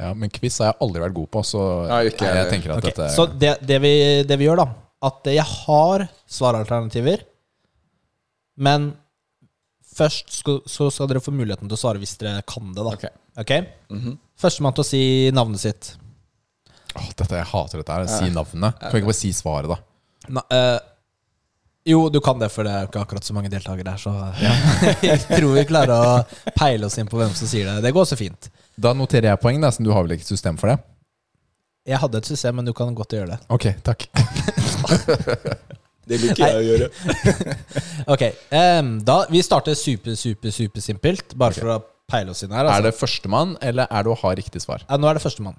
Ja, 0.00 0.14
Men 0.16 0.32
quiz 0.32 0.56
har 0.62 0.70
jeg 0.70 0.80
aldri 0.86 1.02
vært 1.02 1.16
god 1.18 1.28
på, 1.36 1.42
så 1.44 1.64
Nei, 1.90 2.00
ikke 2.08 2.28
jeg, 2.28 2.38
jeg. 2.38 2.50
tenker 2.54 2.72
at 2.72 2.80
okay, 2.80 2.94
dette 2.94 3.08
så 3.12 3.26
det, 3.28 3.52
det, 3.68 3.78
vi, 3.84 3.92
det 4.28 4.38
vi 4.40 4.48
gjør, 4.48 4.62
da 4.62 4.68
At 5.10 5.30
jeg 5.32 5.44
har 5.44 6.06
svaralternativer, 6.30 7.24
men 8.60 8.90
først 9.96 10.32
skal, 10.40 10.60
så 10.68 10.88
skal 10.92 11.10
dere 11.10 11.22
få 11.24 11.34
muligheten 11.34 11.68
til 11.68 11.76
å 11.76 11.80
svare 11.80 12.00
hvis 12.00 12.16
dere 12.20 12.44
kan 12.48 12.72
det. 12.72 12.84
da 12.84 12.92
Ok. 12.94 13.06
okay? 13.42 13.66
Mm 13.90 14.00
-hmm. 14.00 14.18
Førstemann 14.40 14.76
til 14.76 14.84
å 14.84 14.90
si 14.90 15.02
navnet 15.32 15.60
sitt. 15.60 15.96
Åh, 16.94 17.10
dette, 17.16 17.34
Jeg 17.36 17.46
hater 17.46 17.78
dette 17.78 17.92
her. 17.92 18.06
Si 18.06 18.30
navnet. 18.30 18.78
Kan 18.80 18.92
vi 18.92 18.98
ikke 18.98 19.12
bare 19.12 19.22
si 19.22 19.32
svaret, 19.32 19.68
da? 19.68 19.78
Na, 20.28 20.42
uh, 20.52 20.78
jo, 21.84 22.08
du 22.08 22.20
kan 22.20 22.38
det, 22.38 22.50
for 22.52 22.66
det 22.66 22.72
er 22.72 22.84
jo 22.84 22.90
ikke 22.90 23.00
akkurat 23.00 23.24
så 23.24 23.34
mange 23.36 23.50
deltakere 23.52 23.90
her. 23.90 24.00
Så 24.00 24.12
jeg 25.10 25.20
tror 25.28 25.54
vi 25.54 25.64
klarer 25.64 25.94
å 25.94 26.50
peile 26.56 26.86
oss 26.86 26.98
inn 26.98 27.08
på 27.10 27.20
hvem 27.20 27.32
som 27.34 27.48
sier 27.50 27.66
det. 27.66 27.80
Det 27.86 27.92
går 27.92 28.04
også 28.04 28.18
fint. 28.20 28.50
Da 28.80 28.92
noterer 28.96 29.32
jeg 29.34 29.40
poeng, 29.42 29.60
da, 29.60 29.70
du 29.76 29.90
har 29.92 30.06
vel 30.06 30.14
ikke 30.16 30.24
et 30.26 30.32
system 30.32 30.56
for 30.60 30.72
det? 30.72 30.78
Jeg 31.90 31.98
hadde 32.00 32.20
et 32.20 32.28
system, 32.28 32.56
men 32.60 32.68
du 32.68 32.72
kan 32.76 32.92
godt 32.96 33.12
gjøre 33.16 33.34
det. 33.34 33.38
Ok, 33.52 33.66
takk. 33.84 34.06
Det 36.10 36.16
liker 36.18 36.40
jeg 36.42 36.56
å 36.58 36.62
gjøre. 36.64 36.86
Ok, 38.14 38.22
um, 38.56 38.88
da 39.06 39.16
Vi 39.30 39.42
starter 39.46 39.76
super, 39.78 40.16
super, 40.18 40.50
super 40.54 40.82
simpelt, 40.82 41.34
bare 41.38 41.54
for 41.54 41.70
å 41.70 41.76
peile 42.10 42.32
oss 42.32 42.40
inn 42.42 42.50
her. 42.56 42.64
Er 42.64 42.72
Altså. 42.72 42.86
det 42.88 42.94
førstemann, 42.98 43.52
eller 43.62 43.86
er 43.86 44.06
det 44.06 44.10
å 44.10 44.16
ha 44.24 44.32
riktig 44.34 44.62
svar? 44.64 44.82
Ja, 44.88 44.98
nå 44.98 45.06
er 45.10 45.20
det 45.20 45.22
førstemann. 45.22 45.58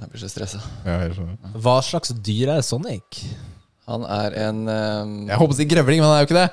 Jeg 0.00 0.10
blir 0.12 0.20
så 0.22 0.28
stressa. 0.32 0.60
Ja. 0.84 0.98
Hva 1.60 1.78
slags 1.84 2.12
dyr 2.24 2.52
er 2.56 2.60
Sonic? 2.64 3.22
Han 3.88 4.04
er 4.06 4.36
en 4.48 4.60
um, 4.68 5.14
Jeg 5.30 5.40
håper 5.40 5.56
å 5.56 5.58
si 5.58 5.66
grevling, 5.70 6.02
men 6.02 6.10
han 6.10 6.18
er 6.18 6.24
jo 6.24 6.28
ikke 6.28 6.40
det. 6.42 6.50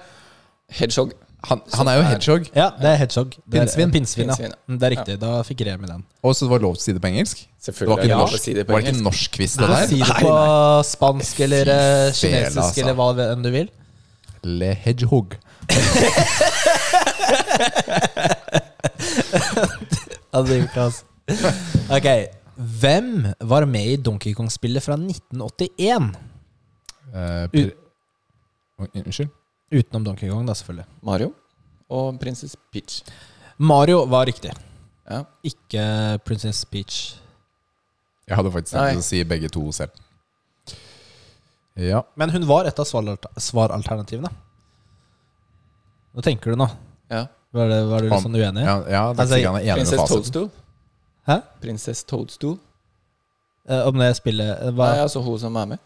hedgehog. 0.79 1.11
Han, 1.45 1.61
han 1.73 1.87
er 1.87 1.95
jo 1.99 2.01
hedgehog. 2.01 2.47
Ja, 2.55 2.69
det 2.81 2.89
er 2.89 2.95
hedgehog. 2.95 3.29
Det 3.29 3.59
er, 3.59 3.59
Pinnsvin. 3.61 3.91
Pinnsvin, 3.91 4.29
ja. 4.29 4.47
Det 4.67 4.83
er 4.83 4.89
riktig. 4.95 5.17
Da 5.21 5.41
fikk 5.45 5.61
Remi 5.67 5.87
den. 5.87 6.03
Og 6.25 6.35
så 6.35 6.47
var 6.49 6.57
det 6.57 6.65
lov 6.65 6.75
til 6.75 6.81
å 6.81 6.85
si 6.87 6.95
det 6.97 7.01
på 7.03 7.11
engelsk. 7.11 7.37
Det 7.37 7.45
var 7.47 7.67
Selvfølgelig 7.67 7.97
ikke 7.97 8.01
det 8.01 8.09
lov 8.09 8.17
å 8.17 8.21
norsk, 8.25 8.47
var 8.71 8.81
det 8.81 8.87
ikke 8.87 9.03
norsk 9.05 9.35
quiz, 9.37 9.53
det 9.53 9.67
der? 9.69 9.85
si 9.87 9.99
det 10.01 10.07
Nei, 10.07 10.21
på 10.23 10.33
spansk 10.89 11.39
eller 11.45 11.71
eh, 11.73 12.09
kinesisk 12.17 12.57
altså. 12.63 12.81
eller 12.81 12.97
hva 12.97 13.27
enn 13.27 13.45
du 13.45 13.51
vil. 13.53 13.69
Le 14.47 14.71
hedgehog. 14.85 15.37
Ikke, 20.37 20.81
altså. 20.83 21.03
Ok, 21.89 22.07
hvem 22.81 23.25
var 23.49 23.65
med 23.65 23.85
i 23.91 23.95
Donkey 23.97 24.33
Kong-spillet 24.37 24.83
fra 24.83 24.93
1981? 24.93 26.11
Uh, 27.09 27.47
per... 27.49 27.71
Unnskyld? 28.93 29.31
Utenom 29.71 30.03
Donkey 30.03 30.29
Kong, 30.31 30.45
da, 30.47 30.55
selvfølgelig. 30.55 30.85
Mario 31.03 31.33
og 31.89 32.19
Princess 32.19 32.55
Peach. 32.71 33.01
Mario 33.57 34.05
var 34.05 34.25
riktig. 34.27 34.51
Ja. 35.07 35.21
Ikke 35.43 35.83
Princess 36.27 36.65
Peach. 36.65 37.15
Jeg 38.27 38.35
hadde 38.35 38.51
faktisk 38.51 38.75
Nei. 38.75 38.89
å 38.99 39.03
si 39.05 39.21
begge 39.23 39.49
to 39.51 39.63
selv. 39.71 39.91
Ja. 41.77 42.01
Men 42.19 42.29
hun 42.33 42.45
var 42.49 42.67
et 42.67 42.79
av 42.79 42.85
svaralter- 42.89 43.31
svaralternativene. 43.39 44.31
Hva 46.13 46.23
tenker 46.25 46.51
du 46.55 46.63
nå? 46.63 46.69
ja. 47.13 47.27
Var, 47.55 47.69
det, 47.71 47.77
var 47.87 48.03
du 48.03 48.09
litt 48.11 48.21
sånn 48.21 48.35
uenig? 48.35 48.63
Ja, 48.67 48.73
ja 48.91 49.01
det 49.15 49.21
er 49.21 49.21
Altså, 49.23 49.27
sikkert 49.31 49.47
han 49.47 49.55
er 49.55 49.61
enig 49.61 49.67
med 49.67 49.77
Princess 49.79 49.99
fasiten. 50.01 50.17
Toadstool. 50.17 50.49
Hæ? 51.29 51.35
Princess 51.63 52.01
Toadstool. 52.03 52.57
Eh, 53.69 53.87
om 53.87 54.01
det 54.03 54.09
spillet 54.19 54.49
eh, 54.51 54.73
var, 54.75 54.91
Nei, 54.97 55.05
altså 55.05 55.21
hun 55.23 55.39
som 55.39 55.55
er 55.61 55.69
med. 55.71 55.79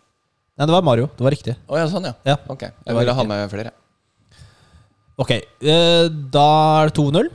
Nei, 0.60 0.68
det 0.68 0.73
var 0.76 0.84
Mario. 0.86 1.07
Det 1.18 1.23
var 1.26 1.34
riktig. 1.34 1.56
Å 1.72 1.80
ja, 1.80 1.86
sånn, 1.90 2.10
ja. 2.10 2.15
Ja. 2.28 2.36
Ok. 2.52 2.65
Jeg 2.68 2.98
ville 2.98 3.14
ha 3.15 3.23
riktig. 3.23 3.30
med 3.32 3.53
flere. 3.53 3.72
Ok, 5.22 5.32
eh, 5.32 6.07
da 6.34 6.48
er 6.82 6.91
det 6.91 6.95
2-0. 6.98 7.30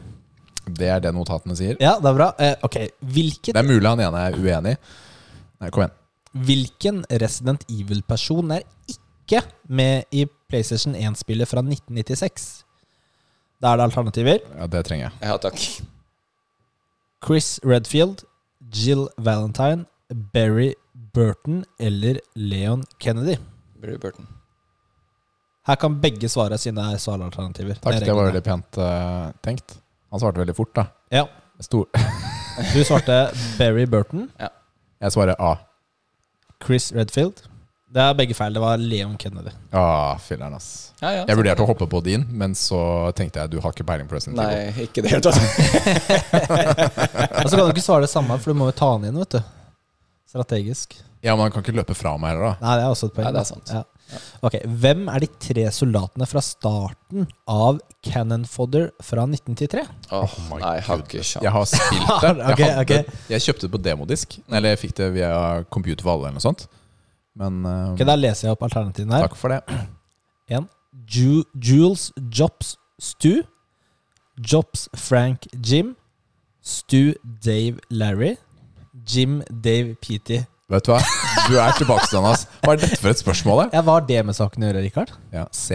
Det 0.76 0.88
er 0.90 1.00
det 1.04 1.12
notatene 1.14 1.54
sier. 1.58 1.76
Ja, 1.80 1.96
det 2.02 2.10
er 2.10 2.16
bra. 2.18 2.32
Eh, 2.42 2.54
ok, 2.66 2.76
hvilken 3.14 3.54
Det 3.54 3.62
er 3.62 3.68
mulig 3.68 3.86
han 3.86 4.02
ene 4.02 4.22
er 4.28 4.38
uenig. 4.38 4.76
Nei, 5.60 5.70
kom 5.70 5.84
igjen. 5.84 5.94
Hvilken 6.46 7.02
Resident 7.22 7.62
Evil-person 7.72 8.50
er 8.58 8.64
ikke 8.90 9.44
med 9.68 10.04
i 10.12 10.26
PlayStation 10.50 10.94
1-spillet 10.98 11.48
fra 11.48 11.62
1996? 11.64 12.64
Da 13.62 13.72
er 13.72 13.80
det 13.80 13.86
alternativer. 13.88 14.42
Ja, 14.58 14.66
det 14.66 14.82
trenger 14.88 15.08
jeg. 15.08 15.20
Ja, 15.30 15.36
takk. 15.40 15.62
Chris 17.24 17.56
Redfield, 17.64 18.26
Jill 18.74 19.06
Valentine, 19.16 19.86
Barry 20.34 20.74
Burton 21.16 21.64
eller 21.80 22.20
Leon 22.36 22.84
Kennedy. 23.00 23.38
Barry 23.80 23.96
Burton. 23.96 24.28
Her 25.66 25.80
kan 25.80 25.96
begge 26.00 26.28
svare 26.30 26.58
sine 26.60 26.84
svaralternativer. 27.00 27.80
Takk, 27.82 28.04
det 28.04 28.14
var 28.14 28.28
veldig 28.28 28.44
pent 28.44 28.78
uh, 28.78 29.32
tenkt. 29.42 29.78
Han 30.12 30.22
svarte 30.22 30.44
veldig 30.44 30.54
fort, 30.54 30.74
da. 30.76 30.86
Ja, 31.10 31.26
Stor. 31.60 31.86
Du 32.72 32.84
svarte 32.84 33.30
Barry 33.58 33.84
Burton. 33.86 34.30
Jeg 35.00 35.12
svarer 35.12 35.36
A. 35.38 35.56
Chris 36.64 36.92
Redfield. 36.92 37.42
Det 37.92 38.00
er 38.02 38.14
begge 38.16 38.34
feil. 38.36 38.54
Det 38.56 38.60
var 38.60 38.80
Leon 38.80 39.16
Kennedy. 39.20 39.52
Ah, 39.76 40.16
filler'n, 40.20 40.56
ass. 40.56 40.92
Ja, 41.00 41.10
ja, 41.18 41.24
Jeg 41.28 41.36
vurderte 41.38 41.64
å 41.64 41.68
hoppe 41.68 41.86
på 41.88 42.00
din, 42.04 42.24
men 42.32 42.56
så 42.56 42.78
tenkte 43.16 43.42
jeg 43.42 43.52
du 43.52 43.58
har 43.60 43.76
ikke 43.76 43.84
peiling 43.88 44.08
på 44.08 44.16
Resident 44.16 44.40
Evil. 44.40 44.72
Nei, 44.72 44.86
ikke 44.88 45.04
det 45.04 45.12
helt, 45.12 45.28
altså. 45.28 45.44
Og 47.44 47.50
så 47.50 47.52
kan 47.52 47.62
du 47.62 47.72
ikke 47.74 47.84
svare 47.84 48.06
det 48.06 48.12
samme, 48.12 48.40
for 48.40 48.52
du 48.52 48.60
må 48.60 48.70
jo 48.70 48.76
ta 48.80 48.90
den 48.96 49.10
inn, 49.10 49.20
vet 49.20 49.36
du. 49.36 49.52
Strategisk. 50.36 50.96
Ja, 51.24 51.32
men 51.34 51.46
han 51.48 51.52
kan 51.56 51.64
ikke 51.64 51.74
løpe 51.74 51.96
fra 51.96 52.12
meg 52.20 52.34
heller, 52.36 52.52
da. 52.52 52.56
Nei, 52.62 52.74
det 52.78 52.84
er 52.86 52.92
også 52.94 53.08
et 53.08 53.14
poeng. 53.16 53.26
Nei, 53.26 53.32
det 53.34 53.40
er 53.42 53.48
sant. 53.48 53.72
Ja. 53.72 53.84
Ok, 54.46 54.54
Hvem 54.84 55.08
er 55.10 55.24
de 55.24 55.28
tre 55.42 55.64
soldatene 55.74 56.26
fra 56.30 56.38
starten 56.44 57.24
av 57.50 57.80
Cannon 58.06 58.44
Fodder 58.46 58.92
fra 59.02 59.24
1993? 59.26 59.82
Åh, 60.14 60.36
my 60.52 60.60
nei, 60.62 60.74
jeg 60.78 60.84
har 60.86 61.02
ikke 61.02 61.24
sjans. 61.26 61.42
Jeg 61.42 61.54
har 61.56 61.66
spilt 61.72 62.12
det. 62.22 62.30
Jeg, 62.52 62.68
hadde, 62.68 62.84
ok. 62.84 63.18
jeg 63.32 63.44
kjøpte 63.48 63.66
det 63.66 63.72
på 63.74 63.80
demodisk. 63.82 64.36
Eller 64.52 64.76
jeg 64.76 64.82
fikk 64.84 64.94
det 65.00 65.08
via 65.16 65.32
Computer 65.74 66.06
for 66.06 66.20
eller 66.20 66.36
noe 66.38 66.44
sånt. 66.44 66.68
Men 67.36 67.58
uh, 67.66 67.90
Ok, 67.96 68.04
Da 68.06 68.14
leser 68.20 68.46
jeg 68.46 68.54
opp 68.54 68.62
alternativene 68.68 69.18
her. 69.18 69.26
takk 69.26 69.40
for 69.40 69.56
det. 69.56 69.62
En. 70.56 70.68
Ju 71.10 71.42
Jules 71.58 72.12
Jobs 72.30 72.76
Stu. 73.02 73.42
Jobs 74.38 74.86
Frank 74.94 75.48
Jim. 75.58 75.96
Stu 76.62 77.14
Dave 77.42 77.82
Larry. 77.90 78.36
Jim 79.06 79.38
Dave 79.50 79.94
Petey. 80.02 80.40
Vet 80.72 80.82
du 80.86 80.90
hva? 80.90 80.98
Du 81.46 81.54
er 81.62 81.70
tilbakestående, 81.78 82.30
ass. 82.34 82.46
Hva 82.64 82.70
er 82.74 82.78
dette 82.82 82.98
for 82.98 83.10
et 83.12 83.20
spørsmål? 83.22 83.56
da? 83.60 83.66
Ja, 83.78 83.82
Hva 83.86 83.92
har 84.00 84.04
det 84.08 84.20
med 84.26 84.34
saken 84.38 84.64
å 84.64 84.66
gjøre, 84.70 84.82
Richard? 84.82 85.10
Ja, 85.34 85.44
C. 85.54 85.66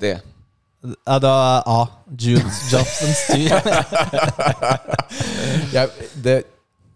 Det. 0.00 0.14
Ja, 0.80 1.16
da 1.20 1.32
A. 1.68 1.80
Jules 2.16 2.56
Johnson 2.72 3.12
Stu. 3.18 3.42
Jeg, 5.76 5.90
det, 6.24 6.36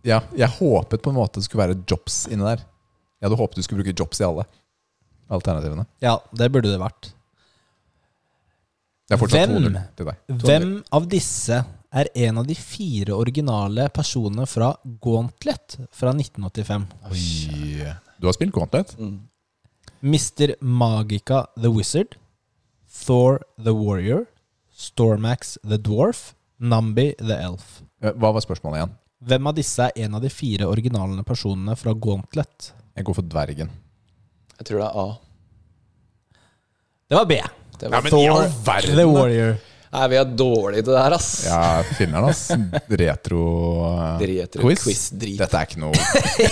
ja, 0.06 0.20
jeg 0.36 0.50
håpet 0.58 1.02
på 1.04 1.12
en 1.12 1.18
måte 1.18 1.40
det 1.40 1.46
skulle 1.46 1.64
være 1.66 1.78
jobs 1.88 2.24
inni 2.32 2.44
der. 2.46 2.62
Jeg 3.20 3.28
hadde 3.28 3.38
håpet 3.40 3.60
du 3.60 3.64
skulle 3.66 3.82
bruke 3.84 3.96
jobs 3.96 4.20
i 4.20 4.26
alle 4.26 4.44
alternativene. 5.32 5.86
ja, 6.04 6.16
det 6.36 6.50
burde 6.52 6.72
det 6.72 6.80
vært. 6.80 7.12
Det 9.08 9.16
er 9.16 9.20
fortsatt 9.20 9.50
Hvem? 9.52 9.68
2-0 9.68 9.78
til 9.98 10.08
deg. 10.08 10.20
Hvem 10.44 10.68
av 10.96 11.06
disse 11.12 11.58
er 11.94 12.08
en 12.26 12.38
av 12.40 12.46
de 12.48 12.54
fire 12.58 13.14
originale 13.14 13.86
personene 13.94 14.46
fra 14.50 14.72
Gauntlet 15.04 15.76
fra 15.94 16.10
1985? 16.14 16.86
Oi. 17.10 17.94
Du 18.18 18.26
har 18.28 18.34
spilt 18.36 18.54
Gauntlet? 18.56 18.94
Mm. 18.98 19.20
Mr. 20.04 20.54
Magica 20.60 21.44
the 21.56 21.70
Wizard, 21.72 22.16
Thor 23.04 23.40
the 23.56 23.72
Warrior, 23.72 24.26
Stormax 24.74 25.56
the 25.62 25.78
Dwarf, 25.78 26.34
Nambi 26.60 27.12
the 27.18 27.38
Elf. 27.40 27.82
Eh, 28.02 28.12
Hva 28.12 28.32
var 28.34 28.44
spørsmålet 28.44 28.80
igjen? 28.82 28.94
Hvem 29.24 29.46
av 29.48 29.54
disse 29.56 29.86
er 29.88 30.04
en 30.04 30.18
av 30.18 30.24
de 30.24 30.28
fire 30.28 30.66
originale 30.68 31.22
personene 31.24 31.76
fra 31.80 31.94
Gauntlet? 31.96 32.72
Jeg 32.94 33.06
går 33.08 33.16
for 33.16 33.30
dvergen. 33.30 33.70
Jeg 34.58 34.66
tror 34.68 34.82
det 34.82 34.88
er 34.90 34.98
A. 35.00 35.06
Det 37.08 37.16
var 37.18 37.24
B. 37.30 37.38
Det 37.78 37.90
var, 37.90 38.02
men 38.04 38.14
i 38.18 38.26
all 38.28 38.44
verden, 38.64 38.96
the. 38.98 39.06
Warrior. 39.08 39.56
Nei, 39.94 40.06
vi 40.10 40.16
er 40.18 40.30
dårlige 40.34 40.82
til 40.82 40.96
det 40.96 41.02
her, 41.04 41.14
ass. 41.14 41.28
Ja, 41.46 41.58
filler'n, 41.94 42.26
ass. 42.26 42.48
Retro-quiz. 43.02 44.32
Retro 44.34 44.72
quiz. 44.82 45.02
Dette 45.14 45.60
er 45.60 45.68
ikke 45.68 45.82
noe 45.84 45.94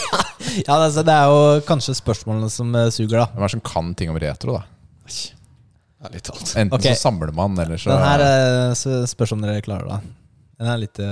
Ja, 0.68 0.76
altså, 0.76 1.02
Det 1.06 1.14
er 1.16 1.30
jo 1.32 1.62
kanskje 1.66 1.96
spørsmålene 1.98 2.50
som 2.52 2.70
eh, 2.78 2.90
suger, 2.94 3.24
da. 3.24 3.26
Hvem 3.32 3.42
er 3.42 3.50
det 3.50 3.56
som 3.56 3.64
kan 3.66 3.90
ting 3.98 4.12
om 4.12 4.20
retro, 4.22 4.60
da? 4.60 4.62
Ja, 5.10 6.10
litt 6.14 6.30
alt. 6.30 6.54
Enten 6.54 6.78
okay. 6.78 6.94
så 6.94 7.08
samler 7.08 7.34
man, 7.34 7.58
eller 7.58 7.82
så 7.82 7.90
Den 7.90 8.06
her 8.06 8.26
eh, 8.28 9.06
spørs 9.10 9.34
om 9.34 9.42
dere 9.42 9.64
klarer 9.64 9.90
det. 9.90 10.14
Den 10.62 10.70
er 10.70 10.82
litt 10.84 11.02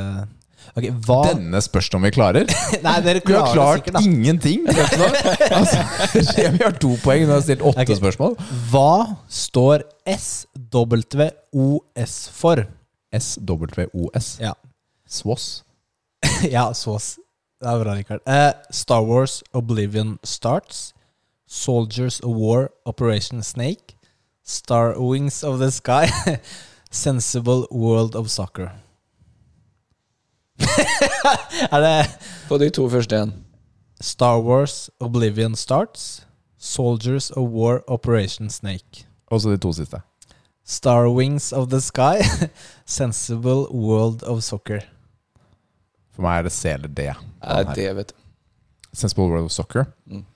Ok, 0.78 0.86
hva 1.06 1.20
Denne 1.26 1.60
spørs 1.64 1.88
om 1.98 2.04
vi 2.06 2.10
klarer. 2.14 2.44
Nei, 2.84 2.98
dere 3.04 3.22
Vi 3.26 3.34
har 3.34 3.54
klart 3.54 3.86
sikkert, 3.86 4.04
ingenting. 4.06 4.66
Du? 4.66 4.70
Altså, 5.60 5.78
vi 6.38 6.62
har 6.62 6.76
to 6.78 6.94
poeng, 7.02 7.26
vi 7.26 7.32
har 7.32 7.40
stilt 7.42 7.62
åtte 7.66 7.82
okay. 7.82 7.96
spørsmål. 7.98 8.36
Hva 8.70 9.16
står 9.26 9.82
SWOS 10.06 12.14
for? 12.36 12.56
SWOS. 13.10 14.38
Ja. 14.40 14.54
SWOS. 15.10 15.64
ja, 16.54 16.72
SWOS. 16.72 17.18
Det 17.60 17.68
er 17.68 17.82
bra, 17.82 17.92
Rikard. 17.98 18.20
Uh, 18.24 18.52
Star 18.70 19.02
Wars 19.04 19.42
Oblivion 19.52 20.18
Starts. 20.24 20.94
Soldiers 21.50 22.20
of 22.20 22.38
War 22.38 22.70
Operation 22.86 23.42
Snake. 23.42 23.96
Star 24.44 24.94
Wings 24.96 25.42
of 25.42 25.58
the 25.58 25.70
Sky. 25.70 26.06
Sensible 26.90 27.66
World 27.70 28.14
of 28.14 28.30
Soccer. 28.30 28.72
er 31.74 31.80
det 31.84 31.94
På 32.48 32.58
de 32.58 32.70
to 32.70 32.88
første 32.90 33.16
igjen. 33.16 33.32
Star 34.00 34.40
Wars 34.40 34.90
Oblivion 35.00 35.56
Starts? 35.56 36.26
Soldiers 36.58 37.30
of 37.30 37.50
War 37.50 37.82
Operation 37.88 38.50
Snake. 38.50 39.06
Og 39.30 39.40
så 39.40 39.50
de 39.50 39.58
to 39.58 39.72
siste. 39.72 40.00
Star 40.64 41.08
Wings 41.08 41.52
of 41.52 41.68
the 41.70 41.80
Sky. 41.80 42.20
Sensible 42.86 43.66
World 43.70 44.22
of 44.22 44.42
Soccer. 44.42 44.80
For 46.14 46.24
meg 46.26 46.38
er 46.40 46.48
det 46.48 46.52
C 46.52 46.74
eller 46.74 46.88
D. 46.88 47.06
Det 47.74 47.88
vet 47.96 48.12
du. 48.12 48.18
Sensible 48.92 49.30
World 49.30 49.48
of 49.48 49.54
Soccer. 49.54 49.84
Mm. 50.06 50.26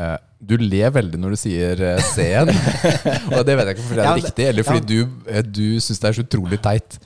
Uh, 0.00 0.16
du 0.40 0.56
ler 0.56 0.90
veldig 0.90 1.18
når 1.20 1.34
du 1.34 1.38
sier 1.38 1.80
eh, 1.86 2.00
C-en. 2.14 2.48
og 3.36 3.44
det 3.46 3.54
vet 3.58 3.68
jeg 3.68 3.76
ikke 3.76 3.84
om 3.84 3.90
det 3.92 4.00
er 4.00 4.08
ja, 4.08 4.14
riktig, 4.18 4.46
eller 4.48 4.66
fordi 4.66 4.80
du, 4.88 5.18
eh, 5.30 5.44
du 5.46 5.66
syns 5.84 6.00
det 6.02 6.08
er 6.08 6.16
så 6.16 6.24
utrolig 6.24 6.58
teit. 6.64 6.96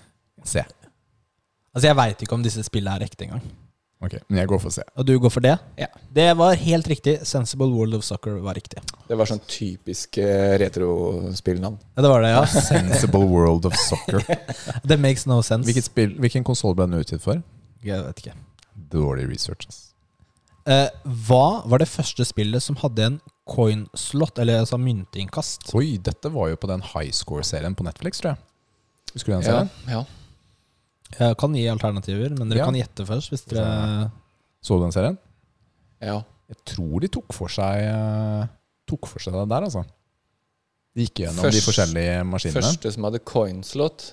C. 0.47 0.63
Altså, 1.77 1.91
jeg 1.91 1.97
veit 1.99 2.23
ikke 2.25 2.37
om 2.39 2.45
disse 2.45 2.63
spillene 2.65 2.97
er 2.97 3.05
ekte 3.05 3.27
engang. 3.29 3.45
Ok, 4.05 4.15
Men 4.29 4.43
jeg 4.43 4.49
går 4.51 4.61
for 4.61 4.73
C. 4.75 4.83
Og 5.01 5.07
du 5.09 5.15
går 5.21 5.33
for 5.33 5.41
det? 5.45 5.55
Ja. 5.81 5.87
Det 6.13 6.27
var 6.37 6.57
helt 6.61 6.89
riktig. 6.89 7.15
Sensible 7.25 7.69
World 7.73 7.95
of 7.97 8.05
Soccer 8.05 8.37
var 8.45 8.57
riktig. 8.59 8.83
Det 9.09 9.17
var 9.17 9.29
sånn 9.29 9.41
typisk 9.49 10.19
eh, 10.21 10.57
retrospillnavn. 10.61 11.79
Ja, 11.97 12.05
det 12.05 12.11
var 12.13 12.25
det, 12.25 12.33
ja. 12.35 12.43
Sensible 12.69 13.25
World 13.29 13.69
of 13.69 13.77
Soccer. 13.81 14.21
That 14.89 15.01
makes 15.01 15.25
no 15.29 15.39
sense. 15.43 15.65
Hvilket 15.69 15.89
spill, 15.89 16.13
hvilken 16.21 16.45
konsoll 16.45 16.77
ble 16.77 16.89
den 16.91 17.01
utgitt 17.01 17.25
for? 17.25 17.41
Jeg 17.85 18.05
vet 18.05 18.21
ikke. 18.25 18.37
Dårlig 18.93 19.31
research. 19.31 19.65
ass. 19.69 19.81
Eh, 20.69 20.89
hva 21.29 21.63
var 21.65 21.81
det 21.81 21.89
første 21.89 22.25
spillet 22.29 22.65
som 22.65 22.77
hadde 22.83 23.09
en 23.13 23.19
coin 23.49 23.87
slot, 23.97 24.41
eller 24.43 24.61
altså 24.65 24.77
myntinnkast? 24.83 25.71
Oi, 25.79 25.97
dette 26.03 26.33
var 26.35 26.51
jo 26.53 26.61
på 26.61 26.69
den 26.69 26.85
high 26.93 27.13
score-serien 27.17 27.77
på 27.79 27.87
Netflix, 27.87 28.21
tror 28.21 28.35
jeg. 28.35 28.45
Husker 29.15 29.33
du 29.33 29.37
den 29.39 29.47
serien? 29.47 29.75
Ja, 29.89 30.01
ja. 30.03 30.26
Jeg 31.19 31.37
kan 31.39 31.55
gi 31.55 31.67
alternativer, 31.71 32.33
men 32.39 32.49
dere 32.51 32.59
Ja. 32.59 32.65
kan 32.65 32.75
gjette 32.75 33.07
først. 33.07 33.31
Hvis 33.31 33.45
dere 33.47 34.11
Så 34.63 34.77
du 34.79 34.83
den 34.83 34.93
serien? 34.93 35.19
ja. 36.03 36.23
Jeg 36.49 36.57
tror 36.65 37.01
de 37.01 37.09
tok 37.09 37.33
for 37.35 37.49
seg 37.51 37.81
eh, 37.83 38.47
Tok 38.87 39.07
for 39.11 39.19
seg 39.19 39.33
det 39.35 39.49
der, 39.51 39.63
altså. 39.67 39.81
De 40.95 41.03
gikk 41.03 41.15
gjennom 41.25 41.43
de 41.43 41.51
Først- 41.51 41.67
forskjellige 41.67 42.21
maskinene. 42.25 42.63
Første 42.63 42.93
som 42.93 43.03
hadde 43.05 43.19
coinslot. 43.19 44.05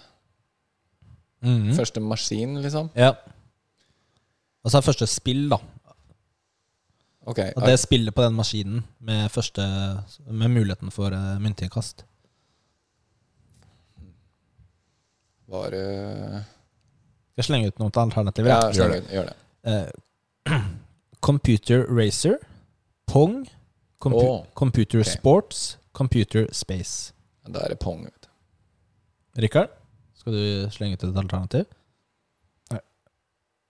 Mhm. 1.44 1.74
Første 1.78 2.02
maskin, 2.02 2.56
liksom. 2.64 2.90
Ja. 2.96 3.12
Altså 4.66 4.82
første 4.82 5.06
spill, 5.08 5.50
da. 5.50 5.58
Ok. 7.28 7.40
Og 7.56 7.62
det 7.68 7.80
spillet 7.80 8.16
på 8.16 8.24
den 8.24 8.34
maskinen 8.34 8.84
med, 9.00 9.30
første, 9.30 9.62
med 10.28 10.50
muligheten 10.50 10.92
for 10.92 11.08
uh, 11.14 11.38
myntinnkast. 11.40 12.04
Var 15.48 15.70
det 15.70 16.44
Skal 17.34 17.42
jeg 17.42 17.50
slenge 17.50 17.70
ut 17.72 17.80
noen 17.82 17.96
alternativer? 17.98 18.50
Ja, 18.50 18.60
Ja. 18.68 18.72
gjør 18.78 18.92
det. 18.94 19.04
Gjør 19.10 19.30
det. 19.32 19.36
Uh, 19.66 20.60
computer 21.20 21.86
Racer, 21.90 22.38
Pong, 23.08 23.48
compu 24.00 24.20
oh, 24.22 24.46
Computer 24.54 25.00
okay. 25.00 25.12
Sports, 25.12 25.78
Computer 25.94 26.46
Space. 26.52 27.14
Da 27.48 27.64
er 27.66 27.74
det 27.74 27.80
pong. 27.80 28.04
Vet 28.06 28.28
du. 28.28 28.30
Rikard, 29.42 29.74
skal 30.14 30.36
du 30.36 30.70
slenge 30.70 30.94
ut 30.94 31.04
et 31.04 31.18
alternativ? 31.18 31.66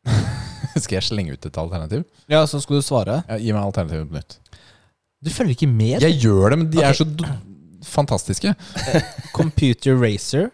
Skal 0.84 0.98
jeg 0.98 1.06
slenge 1.06 1.36
ut 1.38 1.46
et 1.46 1.58
alternativ? 1.58 2.04
Ja, 2.28 2.42
så 2.50 2.60
skal 2.60 2.80
du 2.80 2.84
svare. 2.84 3.22
Ja, 3.30 3.38
gi 3.38 3.54
meg 3.54 3.62
alternativet 3.62 4.10
på 4.10 4.18
nytt. 4.18 4.40
Du 5.24 5.30
følger 5.32 5.56
ikke 5.56 5.70
med. 5.70 6.02
Jeg 6.04 6.18
gjør 6.20 6.50
det, 6.50 6.58
men 6.60 6.72
de 6.74 6.80
okay. 6.82 6.90
er 6.90 6.98
så 6.98 7.06
d 7.08 7.28
fantastiske. 7.88 8.56
Computer 9.38 9.96
Racer, 9.96 10.50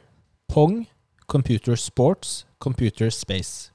Pong, 0.52 0.84
Computer 1.30 1.78
Sports, 1.78 2.46
Computer 2.58 3.10
Space. 3.14 3.72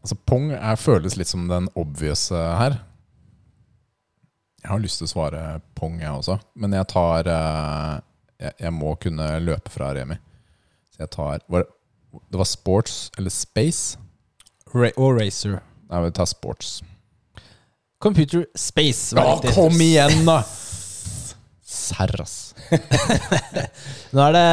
Altså, 0.00 0.16
Pong 0.26 0.50
er, 0.52 0.76
føles 0.80 1.18
litt 1.20 1.28
som 1.28 1.46
den 1.48 1.68
obvious 1.80 2.30
her. 2.32 2.78
Jeg 4.64 4.72
har 4.72 4.80
lyst 4.80 5.00
til 5.00 5.08
å 5.08 5.12
svare 5.12 5.44
Pong, 5.76 5.98
jeg 6.00 6.08
også. 6.08 6.38
Men 6.56 6.72
jeg 6.76 6.88
tar 6.88 7.28
eh, 7.28 8.02
jeg, 8.40 8.54
jeg 8.66 8.72
må 8.72 8.94
kunne 9.00 9.28
løpe 9.44 9.72
fra 9.72 9.92
Remi. 9.96 10.16
Så 10.94 11.04
jeg 11.04 11.12
tar 11.12 11.44
var 11.52 11.64
det, 11.64 11.70
det 12.30 12.40
var 12.40 12.48
sports 12.48 12.98
eller 13.18 13.32
space? 13.34 13.98
Ra 14.74 14.90
og 14.96 15.18
Racer. 15.20 15.58
Nei, 15.90 16.02
vi 16.06 16.12
tar 16.16 16.28
sports. 16.30 16.78
Computer 18.02 18.46
Space. 18.56 19.16
var 19.16 19.40
Ja, 19.44 19.54
kom 19.54 19.80
igjen, 19.80 20.24
da! 20.26 20.42
Serr, 21.74 22.14
ass. 22.22 22.54
Nå 24.14 24.22
er 24.28 24.36
det 24.36 24.44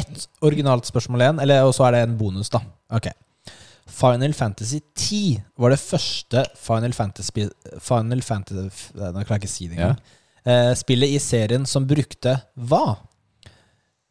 ett 0.00 0.24
originalt 0.44 0.88
spørsmål 0.88 1.24
igjen, 1.24 1.42
eller, 1.44 1.68
og 1.68 1.74
så 1.76 1.86
er 1.88 1.96
det 1.96 2.06
en 2.06 2.16
bonus, 2.18 2.50
da. 2.52 2.62
Ok. 2.92 3.10
Final 3.92 4.34
Fantasy 4.34 4.80
10 4.96 5.42
var 5.60 5.74
det 5.74 5.80
første 5.82 6.44
Final 6.56 6.94
Fantasy 6.96 7.44
Final 7.82 8.22
Fantasy 8.24 8.94
Nå 8.94 9.24
klarer 9.26 9.34
jeg 9.34 9.42
ikke 9.42 9.50
å 9.50 9.52
si 9.52 9.66
det 9.68 9.76
engang. 9.76 9.98
Eh, 10.42 10.70
spillet 10.78 11.12
i 11.12 11.20
serien 11.22 11.66
som 11.68 11.86
brukte 11.86 12.34
hva? 12.56 12.96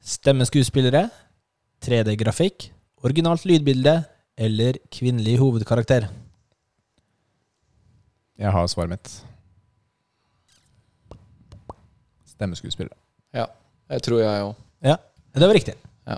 Stemmeskuespillere, 0.02 1.10
3D-grafikk, 1.84 2.70
originalt 3.06 3.44
lydbilde 3.50 3.98
eller 4.40 4.80
kvinnelig 4.94 5.36
hovedkarakter? 5.42 6.08
Jeg 8.42 8.56
har 8.56 8.72
svaret 8.72 8.96
mitt. 8.96 9.12
Stemmeskuespiller. 12.42 12.94
Ja. 13.38 13.46
Jeg 13.92 14.02
tror 14.08 14.22
jeg 14.24 14.44
òg. 14.50 14.54
Ja, 14.88 14.98
det 15.38 15.48
var 15.48 15.56
riktig. 15.56 15.76
Ja. 16.10 16.18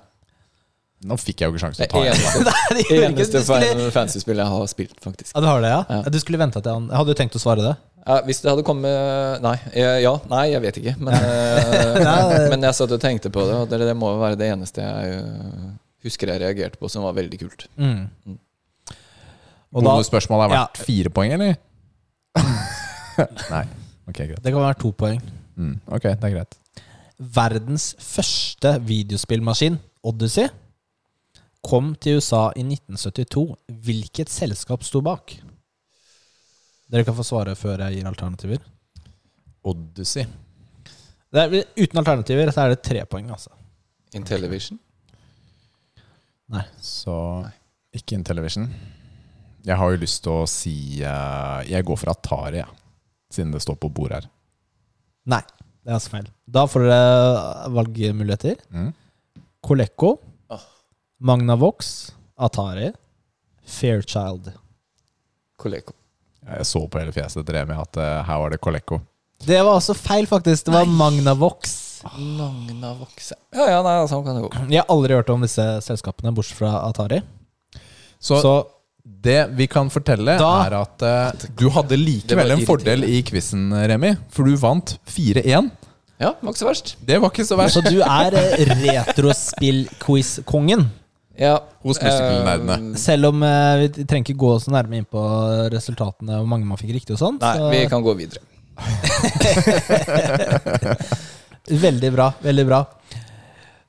Nå 1.10 1.18
fikk 1.20 1.42
jeg 1.44 1.50
jo 1.50 1.56
ikke 1.58 1.64
sjansen 1.66 1.84
til 1.84 1.90
å 1.90 1.94
ta 1.94 2.04
igjen. 2.08 2.46
det 2.48 2.86
det 2.90 3.00
eneste 3.10 3.34
det. 3.38 3.46
Skulle- 3.46 3.64
Final 3.74 3.92
Fantasy-spillet 3.92 4.44
jeg 4.46 4.54
har 4.56 4.70
spilt, 4.72 4.94
faktisk. 5.04 5.34
Ja, 5.36 5.42
du 5.44 5.48
har 5.52 5.64
det, 5.66 5.72
ja? 5.74 5.82
Ja. 5.90 5.98
ja. 6.06 6.14
Du 6.16 6.20
skulle 6.24 6.40
vente 6.40 6.62
til 6.64 6.72
han 6.78 6.88
hadde 6.94 7.12
du 7.12 7.20
tenkt 7.20 7.36
å 7.36 7.42
svare 7.44 7.66
det. 7.66 7.74
Ja, 8.04 8.18
hvis 8.28 8.42
det 8.44 8.50
hadde 8.52 8.66
kommet 8.68 9.40
Nei, 9.44 9.54
ja, 10.04 10.12
nei, 10.28 10.42
jeg 10.52 10.60
vet 10.66 10.80
ikke. 10.82 10.94
Men, 11.00 11.14
eh, 11.16 12.48
men 12.52 12.66
jeg 12.68 12.76
satt 12.80 12.92
og 12.96 13.00
tenkte 13.04 13.32
på 13.32 13.46
det, 13.48 13.60
og 13.62 13.70
det, 13.72 13.80
det 13.88 13.94
må 14.00 14.10
jo 14.16 14.24
være 14.24 14.40
det 14.40 14.50
eneste 14.56 14.84
jeg 14.84 15.20
eh, 15.20 15.70
husker 16.08 16.34
jeg 16.34 16.42
reagerte 16.44 16.80
på 16.82 16.90
som 16.92 17.06
var 17.08 17.16
veldig 17.20 17.40
kult. 17.46 17.68
Mm. 17.80 18.02
Mm. 18.28 18.40
Og 19.74 19.80
da, 19.82 19.94
Bonusspørsmålet 19.94 20.50
har 20.50 20.56
Ja. 20.58 20.66
vært 20.68 20.84
fire 20.88 21.12
poeng, 21.16 21.32
eller? 21.38 21.56
Nei. 23.56 23.64
Ok, 24.04 24.20
greit. 24.20 24.42
det 24.44 24.52
kan 24.52 24.60
være 24.66 24.80
to 24.84 24.92
poeng. 25.00 25.22
Mm, 25.56 25.78
ok, 25.88 26.10
det 26.10 26.28
er 26.30 26.36
greit. 26.36 26.60
Verdens 27.18 27.94
første 28.02 28.76
videospillmaskin, 28.84 29.78
Odyssey, 30.04 30.50
kom 31.64 31.94
til 31.96 32.20
USA 32.20 32.50
i 32.60 32.66
1972. 32.66 33.46
Hvilket 33.86 34.32
selskap 34.34 34.84
sto 34.84 35.02
bak? 35.06 35.36
Dere 36.92 37.06
kan 37.08 37.16
få 37.18 37.26
svare 37.26 37.56
før 37.58 37.86
jeg 37.86 38.00
gir 38.00 38.10
alternativer. 38.10 38.64
Odyssey. 39.64 40.26
Det 41.34 41.42
er, 41.42 41.70
uten 41.80 42.02
alternativer 42.02 42.52
så 42.54 42.66
er 42.66 42.74
det 42.74 42.84
tre 42.86 43.06
poeng, 43.10 43.32
altså. 43.34 43.54
Intellivision. 44.14 44.78
Så 46.78 47.16
ikke 47.96 48.20
Intellivision. 48.20 48.68
Jeg 49.66 49.80
har 49.80 49.92
jo 49.94 50.02
lyst 50.02 50.22
til 50.26 50.34
å 50.36 50.48
si 50.50 50.76
eh, 51.00 51.60
Jeg 51.72 51.86
går 51.88 51.98
for 51.98 52.12
Atari, 52.12 52.60
ja. 52.60 52.68
Siden 53.34 53.54
det 53.56 53.64
står 53.64 53.80
på 53.82 53.90
bordet 53.90 54.20
her. 54.20 54.28
Nei, 55.30 55.42
det 55.84 55.92
er 55.92 55.98
altså 55.98 56.14
feil. 56.18 56.28
Da 56.54 56.66
får 56.68 56.86
dere 56.88 57.70
valgmuligheter. 57.78 58.60
Mm. 58.74 58.92
Coleco, 59.64 60.18
oh. 60.52 60.66
Magnavox, 61.24 61.94
Atari, 62.36 62.92
Fairchild. 63.64 64.52
Coleco. 65.60 65.96
Jeg 66.44 66.68
så 66.68 66.82
på 66.92 67.00
hele 67.00 67.14
fjeset 67.16 67.46
til 67.48 67.56
Remi 67.56 67.76
at 67.80 68.00
uh, 68.00 68.20
her 68.28 68.42
var 68.42 68.52
det 68.52 68.60
Coleco. 68.64 69.00
Det 69.44 69.60
var 69.64 69.78
også 69.78 69.96
feil, 69.96 70.28
faktisk. 70.28 70.68
Det 70.68 70.76
var 70.76 70.88
Magnavox. 70.88 71.80
Magnavox 72.04 73.32
Ja, 73.56 73.68
ja, 73.70 73.80
nei, 73.84 73.96
sånn 74.12 74.26
kan 74.26 74.36
det 74.36 74.44
gå. 74.44 74.52
Jeg 74.72 74.82
har 74.82 74.92
aldri 74.92 75.16
hørt 75.16 75.32
om 75.32 75.44
disse 75.44 75.64
selskapene, 75.86 76.34
bortsett 76.36 76.60
fra 76.60 76.74
Atari. 76.84 77.22
Så, 78.20 78.40
Så 78.44 78.54
det 79.04 79.50
vi 79.58 79.66
kan 79.68 79.90
fortelle, 79.92 80.38
Da- 80.40 80.64
er 80.66 80.74
at 80.80 81.02
uh, 81.04 81.32
du 81.60 81.66
hadde 81.76 81.98
likevel 82.00 82.52
en 82.56 82.64
fordel 82.66 83.04
i 83.04 83.20
quizen, 83.28 83.68
Remi. 83.90 84.14
For 84.32 84.44
du 84.48 84.56
vant 84.58 84.96
4-1. 85.12 85.44
Ja, 86.24 86.30
det 86.32 86.40
var 86.46 86.52
ikke 86.54 86.62
så 86.64 86.70
verst. 86.70 86.94
Det 87.04 87.18
var 87.20 87.30
ikke 87.34 87.44
så 87.46 87.56
verst. 87.60 87.74
Så 87.76 87.82
du 87.84 88.00
er 88.00 88.32
eh, 88.40 88.64
retrospill-quiz-kongen. 88.88 90.86
Ja, 91.36 91.58
Hos 91.84 91.98
muskelnerdene. 92.00 92.94
eh, 92.94 92.98
Selv 93.02 93.26
om 93.34 93.42
uh, 93.44 93.76
vi 93.82 93.90
trenger 94.06 94.24
ikke 94.30 94.38
gå 94.40 94.54
så 94.62 94.70
nærme 94.72 94.96
inn 95.02 95.08
på 95.10 95.20
resultatene 95.74 96.38
og 96.38 96.42
hvor 96.46 96.52
mange 96.54 96.66
man 96.70 96.78
fikk 96.80 96.94
riktig 96.96 97.14
og 97.18 97.22
sånn. 97.26 97.38
nei, 97.42 97.56
så- 97.58 97.72
vi 97.74 97.84
kan 97.92 98.04
gå 98.06 98.14
videre. 98.16 98.40
Veldig 101.84 102.10
bra. 102.16 102.32
Veldig 102.44 102.66
bra. 102.68 102.80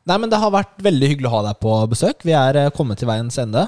Nei, 0.04 0.18
men 0.20 0.28
Det 0.30 0.36
har 0.38 0.50
vært 0.52 0.74
veldig 0.84 1.08
hyggelig 1.08 1.28
å 1.30 1.34
ha 1.38 1.42
deg 1.48 1.56
på 1.62 1.72
besøk. 1.88 2.24
Vi 2.26 2.32
er 2.36 2.58
kommet 2.76 2.98
til 3.00 3.08
veiens 3.08 3.38
ende. 3.40 3.66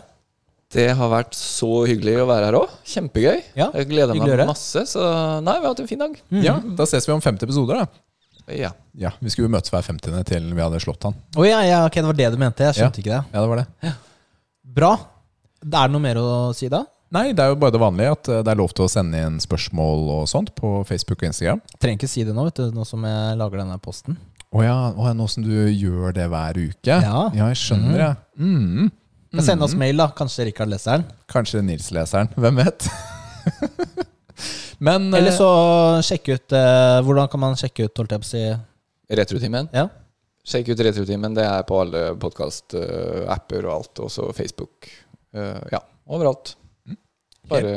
Det 0.74 0.88
har 0.98 1.10
vært 1.12 1.36
så 1.38 1.84
hyggelig 1.86 2.16
å 2.24 2.26
være 2.26 2.48
her 2.48 2.56
òg. 2.58 2.72
Kjempegøy. 2.90 3.38
Ja, 3.58 3.68
jeg 3.76 3.86
gleder 3.92 4.18
meg 4.18 4.42
masse. 4.48 4.82
Så 4.90 5.02
nei, 5.44 5.54
vi 5.60 5.68
har 5.68 5.70
hatt 5.72 5.82
en 5.84 5.90
fin 5.90 6.02
dag. 6.02 6.16
Ja, 6.42 6.56
Da 6.78 6.88
ses 6.90 7.06
vi 7.06 7.14
om 7.14 7.22
50 7.22 7.46
episoder, 7.46 7.84
da. 7.84 8.02
Ja. 8.52 8.72
Ja, 8.94 9.10
Vi 9.20 9.30
skulle 9.30 9.48
jo 9.48 9.54
møtes 9.54 9.70
hver 9.74 9.82
50. 9.82 10.24
til 10.26 10.50
vi 10.54 10.62
hadde 10.62 10.80
slått 10.82 11.06
han. 11.06 11.14
Å 11.36 11.46
ja, 11.46 11.62
ja, 11.66 11.84
ok, 11.86 11.98
det 12.00 12.10
var 12.10 12.18
det 12.18 12.32
du 12.34 12.38
mente. 12.40 12.66
Jeg 12.66 12.78
skjønte 12.80 13.02
ikke 13.02 13.14
det. 13.14 13.22
Ja, 13.32 13.40
det 13.40 13.48
var 13.50 13.62
det. 13.62 13.94
Bra. 14.76 14.92
Det 15.62 15.80
er 15.80 15.90
noe 15.90 16.02
mer 16.02 16.20
å 16.20 16.28
si 16.54 16.68
da? 16.70 16.84
Nei, 17.14 17.30
det 17.36 17.42
er 17.42 17.52
jo 17.52 17.58
bare 17.62 17.74
det 17.74 17.80
vanlige 17.80 18.14
at 18.16 18.28
eh, 18.28 18.42
det 18.42 18.50
er 18.50 18.58
lov 18.58 18.72
til 18.74 18.86
å 18.86 18.90
sende 18.90 19.20
inn 19.22 19.36
spørsmål 19.42 20.08
og 20.16 20.24
sånt 20.30 20.50
på 20.58 20.80
Facebook 20.88 21.22
og 21.22 21.28
Instagram. 21.30 21.62
Trenger 21.78 22.00
ikke 22.00 22.10
si 22.10 22.24
det 22.26 22.34
nå, 22.34 22.48
vet 22.48 22.58
du, 22.58 22.74
nå 22.74 22.86
som 22.88 23.04
jeg 23.06 23.38
lager 23.38 23.62
denne 23.62 23.78
posten. 23.82 24.18
Å 24.50 24.62
ja, 24.64 24.74
oh, 24.90 25.06
ja, 25.06 25.14
nå 25.14 25.26
som 25.30 25.44
du 25.46 25.52
gjør 25.54 26.14
det 26.16 26.26
hver 26.32 26.58
uke? 26.58 26.98
Ja. 26.98 27.28
ja 27.34 27.50
jeg 27.52 27.62
skjønner, 27.62 27.98
det 28.02 28.14
Mm. 28.42 28.90
Men 29.34 29.44
Send 29.44 29.62
oss 29.66 29.74
mail, 29.78 29.98
da. 29.98 30.08
Kanskje 30.16 30.46
Rikard 30.50 30.70
leser 30.70 30.98
den. 30.98 31.06
Kanskje 31.30 31.62
Nils-leseren. 31.66 32.30
Hvem 32.38 32.60
vet? 32.62 32.88
Men 34.86 35.08
eh, 35.12 35.18
Eller 35.20 35.32
så 35.32 35.48
sjekke 36.04 36.36
ut 36.36 36.52
eh, 36.52 36.98
Hvordan 37.06 37.30
kan 37.32 37.40
man 37.40 37.54
sjekke 37.56 37.86
ut, 37.86 37.94
holdt 37.96 38.12
jeg 38.12 38.20
på 38.22 38.26
å 38.26 38.28
si 38.28 38.42
Retrutimen? 39.16 39.70
Ja. 39.72 39.86
Sjekk 40.46 40.72
ut 40.74 40.82
Retrotimen. 40.82 41.34
Det 41.34 41.44
er 41.46 41.62
på 41.66 41.78
alle 41.82 42.02
podkast-apper 42.22 43.66
og 43.66 43.72
alt. 43.72 44.02
Også 44.06 44.28
Facebook. 44.34 44.88
Eh, 45.34 45.62
ja, 45.72 45.80
overalt. 46.10 46.54
Bare, 47.50 47.72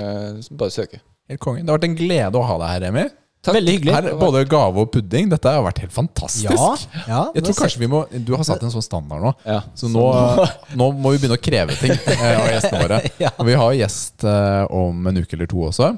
bare 0.58 0.74
søke. 0.74 1.02
Helt 1.30 1.42
konge. 1.42 1.62
Det 1.62 1.70
har 1.70 1.78
vært 1.78 1.88
en 1.90 1.98
glede 1.98 2.38
å 2.42 2.46
ha 2.46 2.58
deg 2.62 2.72
her, 2.74 2.84
Remi. 2.88 3.06
Takk. 3.40 3.56
Veldig 3.56 3.74
hyggelig. 3.78 3.94
Her, 3.96 4.08
både 4.20 4.42
gave 4.52 4.82
og 4.84 4.90
pudding. 4.92 5.30
Dette 5.32 5.48
har 5.54 5.64
vært 5.64 5.78
helt 5.80 5.94
fantastisk. 5.96 6.52
Ja, 6.52 6.74
ja 7.08 7.22
Jeg 7.38 7.46
tror 7.46 7.56
kanskje 7.62 7.80
vi 7.80 7.88
må 7.88 8.02
Du 8.12 8.34
har 8.36 8.44
satt 8.44 8.64
en 8.68 8.74
sånn 8.74 8.84
standard 8.84 9.24
nå. 9.24 9.32
Ja. 9.48 9.62
Så 9.80 9.88
nå, 9.92 10.04
nå 10.80 10.90
må 11.00 11.14
vi 11.16 11.22
begynne 11.22 11.38
å 11.40 11.44
kreve 11.44 11.78
ting 11.80 11.94
eh, 11.96 12.36
av 12.36 12.50
gjestene 12.52 12.84
våre. 12.84 13.00
Ja. 13.24 13.32
Og 13.40 13.48
vi 13.48 13.56
har 13.60 13.72
gjest 13.80 14.24
eh, 14.28 14.64
om 14.76 15.08
en 15.08 15.22
uke 15.24 15.36
eller 15.40 15.48
to 15.52 15.64
også. 15.72 15.94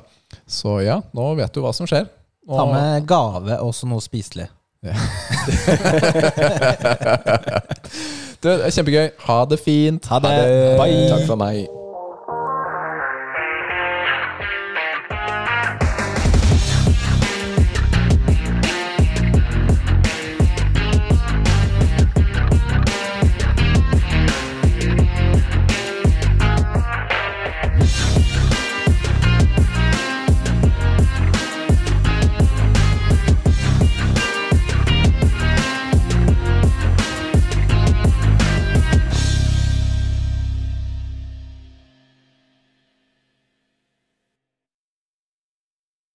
Så 0.45 0.77
ja, 0.85 0.99
nå 1.17 1.31
vet 1.41 1.53
du 1.57 1.61
hva 1.65 1.73
som 1.73 1.89
skjer. 1.89 2.05
Og- 2.47 2.57
Ta 2.61 2.65
med 2.69 3.05
gave 3.09 3.57
og 3.57 3.73
også 3.73 3.89
noe 3.89 4.01
spiselig. 4.05 4.47
Det 8.41 8.53
er 8.65 8.71
kjempegøy. 8.73 9.11
Ha 9.27 9.35
det 9.45 9.59
fint. 9.61 10.07
Ha 10.09 10.17
det. 10.23 10.31
Bye. 10.79 11.03
Takk 11.11 11.27
for 11.29 11.37
meg. 11.37 11.65